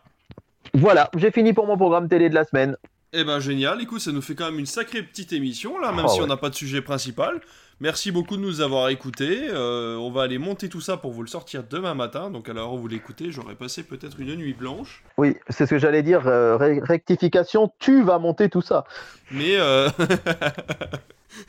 Voilà, 0.74 1.08
j'ai 1.16 1.30
fini 1.30 1.52
pour 1.52 1.66
mon 1.66 1.76
programme 1.76 2.08
télé 2.08 2.28
de 2.28 2.34
la 2.34 2.44
semaine. 2.44 2.76
Eh 3.12 3.24
ben 3.24 3.40
génial, 3.40 3.80
écoute, 3.80 4.00
ça 4.00 4.12
nous 4.12 4.22
fait 4.22 4.34
quand 4.34 4.46
même 4.46 4.60
une 4.60 4.66
sacrée 4.66 5.02
petite 5.02 5.32
émission 5.32 5.80
là, 5.80 5.90
même 5.90 6.04
Oh, 6.06 6.12
si 6.12 6.20
on 6.20 6.28
n'a 6.28 6.36
pas 6.36 6.50
de 6.50 6.54
sujet 6.54 6.80
principal. 6.80 7.40
Merci 7.80 8.10
beaucoup 8.12 8.36
de 8.36 8.42
nous 8.42 8.60
avoir 8.60 8.90
écoutés. 8.90 9.48
Euh, 9.48 9.96
on 9.96 10.10
va 10.10 10.22
aller 10.22 10.36
monter 10.36 10.68
tout 10.68 10.82
ça 10.82 10.98
pour 10.98 11.12
vous 11.12 11.22
le 11.22 11.28
sortir 11.28 11.64
demain 11.68 11.94
matin. 11.94 12.30
Donc 12.30 12.48
à 12.48 12.52
l'heure 12.52 12.74
où 12.74 12.78
vous 12.78 12.88
l'écoutez, 12.88 13.32
j'aurais 13.32 13.54
passé 13.54 13.82
peut-être 13.82 14.20
une 14.20 14.34
nuit 14.36 14.52
blanche. 14.52 15.02
Oui, 15.16 15.36
c'est 15.48 15.64
ce 15.64 15.70
que 15.70 15.78
j'allais 15.78 16.02
dire. 16.02 16.26
euh, 16.28 16.56
ré- 16.58 16.80
rectification, 16.82 17.72
tu 17.78 18.02
vas 18.02 18.18
monter 18.18 18.50
tout 18.50 18.60
ça. 18.60 18.84
Mais 19.30 19.56
euh... 19.56 19.88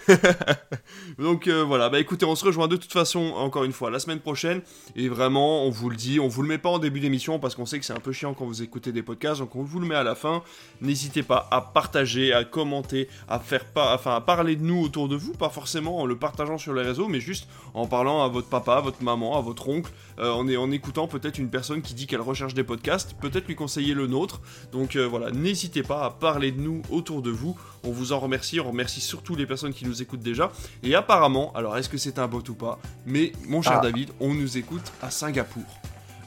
donc 1.19 1.47
euh, 1.47 1.63
voilà, 1.63 1.89
bah 1.89 1.99
écoutez, 1.99 2.25
on 2.25 2.35
se 2.35 2.45
rejoint 2.45 2.67
de 2.67 2.75
toute 2.75 2.91
façon 2.91 3.33
encore 3.35 3.63
une 3.63 3.71
fois 3.71 3.89
la 3.89 3.99
semaine 3.99 4.19
prochaine. 4.19 4.61
Et 4.95 5.09
vraiment, 5.09 5.65
on 5.65 5.69
vous 5.69 5.89
le 5.89 5.95
dit, 5.95 6.19
on 6.19 6.27
vous 6.27 6.41
le 6.41 6.47
met 6.47 6.57
pas 6.57 6.69
en 6.69 6.79
début 6.79 6.99
d'émission 6.99 7.39
parce 7.39 7.55
qu'on 7.55 7.65
sait 7.65 7.79
que 7.79 7.85
c'est 7.85 7.93
un 7.93 7.99
peu 7.99 8.11
chiant 8.11 8.33
quand 8.33 8.45
vous 8.45 8.61
écoutez 8.61 8.91
des 8.91 9.03
podcasts. 9.03 9.39
Donc 9.39 9.55
on 9.55 9.63
vous 9.63 9.79
le 9.79 9.87
met 9.87 9.95
à 9.95 10.03
la 10.03 10.15
fin. 10.15 10.43
N'hésitez 10.81 11.23
pas 11.23 11.47
à 11.51 11.61
partager, 11.61 12.33
à 12.33 12.43
commenter, 12.43 13.07
à 13.27 13.39
faire 13.39 13.65
pas, 13.65 13.95
enfin 13.95 14.15
à 14.15 14.21
parler 14.21 14.55
de 14.55 14.63
nous 14.63 14.81
autour 14.83 15.07
de 15.07 15.15
vous, 15.15 15.33
pas 15.33 15.49
forcément 15.49 15.99
en 15.99 16.05
le 16.05 16.15
partageant 16.15 16.57
sur 16.57 16.73
les 16.73 16.83
réseaux, 16.83 17.07
mais 17.07 17.19
juste 17.19 17.47
en 17.73 17.87
parlant 17.87 18.23
à 18.23 18.27
votre 18.27 18.49
papa, 18.49 18.75
à 18.75 18.81
votre 18.81 19.03
maman, 19.03 19.37
à 19.37 19.41
votre 19.41 19.69
oncle, 19.69 19.91
euh, 20.21 20.33
en, 20.33 20.71
écoutant 20.71 21.07
peut-être 21.07 21.39
une 21.39 21.49
personne 21.49 21.81
qui 21.81 21.93
dit 21.93 22.07
qu'elle 22.07 22.21
recherche 22.21 22.53
des 22.53 22.63
podcasts, 22.63 23.15
peut-être 23.19 23.47
lui 23.47 23.55
conseiller 23.55 23.93
le 23.93 24.07
nôtre. 24.07 24.41
Donc 24.71 24.95
euh, 24.95 25.07
voilà, 25.07 25.31
n'hésitez 25.31 25.83
pas 25.83 26.05
à 26.05 26.09
parler 26.11 26.51
de 26.51 26.61
nous 26.61 26.81
autour 26.89 27.21
de 27.21 27.31
vous. 27.31 27.57
On 27.83 27.91
vous 27.91 28.13
en 28.13 28.19
remercie, 28.19 28.59
on 28.59 28.69
remercie 28.69 29.01
surtout 29.01 29.35
les 29.35 29.45
personnes 29.45 29.73
qui 29.73 29.85
nous 29.85 30.01
écoutent 30.01 30.21
déjà. 30.21 30.51
Et 30.83 30.95
apparemment, 30.95 31.51
alors 31.53 31.77
est-ce 31.77 31.89
que 31.89 31.97
c'est 31.97 32.19
un 32.19 32.27
bot 32.27 32.43
ou 32.49 32.53
pas? 32.53 32.79
Mais 33.05 33.31
mon 33.47 33.61
cher 33.61 33.79
Ah. 33.79 33.81
David, 33.81 34.11
on 34.19 34.33
nous 34.33 34.57
écoute 34.57 34.91
à 35.01 35.09
Singapour. 35.09 35.63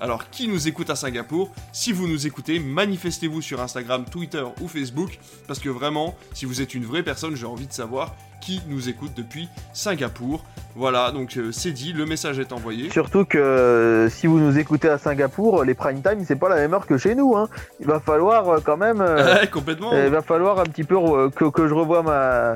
Alors, 0.00 0.28
qui 0.28 0.48
nous 0.48 0.66
écoute 0.68 0.90
à 0.90 0.96
Singapour? 0.96 1.50
Si 1.72 1.92
vous 1.92 2.08
nous 2.08 2.26
écoutez, 2.26 2.58
manifestez-vous 2.58 3.40
sur 3.40 3.60
Instagram, 3.60 4.04
Twitter 4.04 4.44
ou 4.60 4.68
Facebook, 4.68 5.18
parce 5.46 5.60
que 5.60 5.68
vraiment, 5.68 6.16
si 6.32 6.44
vous 6.46 6.60
êtes 6.60 6.74
une 6.74 6.84
vraie 6.84 7.02
personne, 7.02 7.36
j'ai 7.36 7.46
envie 7.46 7.66
de 7.66 7.72
savoir 7.72 8.14
qui 8.44 8.60
nous 8.68 8.88
écoute 8.88 9.12
depuis 9.16 9.48
Singapour. 9.72 10.44
Voilà, 10.76 11.12
donc 11.12 11.36
euh, 11.36 11.50
c'est 11.52 11.70
dit, 11.70 11.92
le 11.92 12.04
message 12.04 12.38
est 12.38 12.52
envoyé. 12.52 12.90
Surtout 12.90 13.24
que 13.24 13.38
euh, 13.38 14.08
si 14.10 14.26
vous 14.26 14.38
nous 14.40 14.58
écoutez 14.58 14.88
à 14.88 14.98
Singapour, 14.98 15.62
les 15.64 15.74
prime 15.74 16.02
time, 16.02 16.24
c'est 16.26 16.36
pas 16.36 16.48
la 16.48 16.56
même 16.56 16.74
heure 16.74 16.86
que 16.86 16.98
chez 16.98 17.14
nous. 17.14 17.36
Hein. 17.36 17.48
Il 17.80 17.86
va 17.86 18.00
falloir 18.00 18.48
euh, 18.48 18.58
quand 18.64 18.76
même. 18.76 19.00
Ouais, 19.00 19.46
complètement. 19.52 19.92
il 19.92 20.10
va 20.10 20.20
falloir 20.22 20.58
un 20.58 20.64
petit 20.64 20.84
peu 20.84 20.96
que, 21.30 21.44
que 21.50 21.68
je 21.68 21.74
revoie 21.74 22.02
ma. 22.02 22.54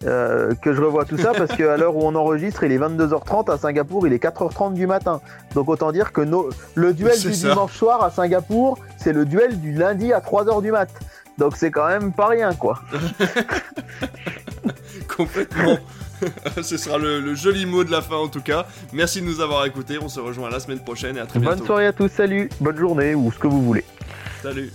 que 0.00 0.72
je 0.72 0.80
revois 0.80 1.04
tout 1.04 1.18
ça 1.18 1.32
parce 1.36 1.54
qu'à 1.56 1.76
l'heure 1.76 1.94
où 1.96 2.02
on 2.04 2.14
enregistre, 2.14 2.62
il 2.64 2.72
est 2.72 2.78
22h30 2.78 3.52
à 3.52 3.58
Singapour, 3.58 4.06
il 4.06 4.12
est 4.12 4.22
4h30 4.22 4.72
du 4.74 4.86
matin. 4.86 5.20
Donc 5.54 5.68
autant 5.68 5.92
dire 5.92 6.12
que 6.12 6.20
nos- 6.22 6.48
le 6.74 6.92
duel 6.94 7.18
du 7.20 7.34
ça. 7.34 7.48
dimanche 7.50 7.74
soir 7.76 8.02
à 8.02 8.10
Singapour, 8.10 8.78
c'est 8.96 9.12
le 9.12 9.24
duel 9.26 9.60
du 9.60 9.72
lundi 9.74 10.12
à 10.12 10.20
3h 10.20 10.62
du 10.62 10.70
mat. 10.72 10.88
Donc 11.38 11.56
c'est 11.56 11.70
quand 11.70 11.86
même 11.86 12.12
pas 12.12 12.26
rien 12.26 12.52
quoi. 12.52 12.82
Complètement. 15.16 15.78
Ce 16.62 16.76
sera 16.76 16.98
le, 16.98 17.20
le 17.20 17.34
joli 17.36 17.64
mot 17.64 17.84
de 17.84 17.92
la 17.92 18.02
fin 18.02 18.16
en 18.16 18.28
tout 18.28 18.40
cas. 18.40 18.66
Merci 18.92 19.20
de 19.20 19.26
nous 19.26 19.40
avoir 19.40 19.64
écoutés. 19.64 19.98
On 20.02 20.08
se 20.08 20.18
rejoint 20.18 20.50
la 20.50 20.58
semaine 20.58 20.80
prochaine 20.80 21.16
et 21.16 21.20
à 21.20 21.26
très 21.26 21.38
bientôt. 21.38 21.56
Bonne 21.56 21.66
soirée 21.66 21.86
à 21.86 21.92
tous, 21.92 22.08
salut, 22.08 22.50
bonne 22.60 22.76
journée 22.76 23.14
ou 23.14 23.30
ce 23.30 23.38
que 23.38 23.46
vous 23.46 23.62
voulez. 23.62 23.84
Salut. 24.42 24.72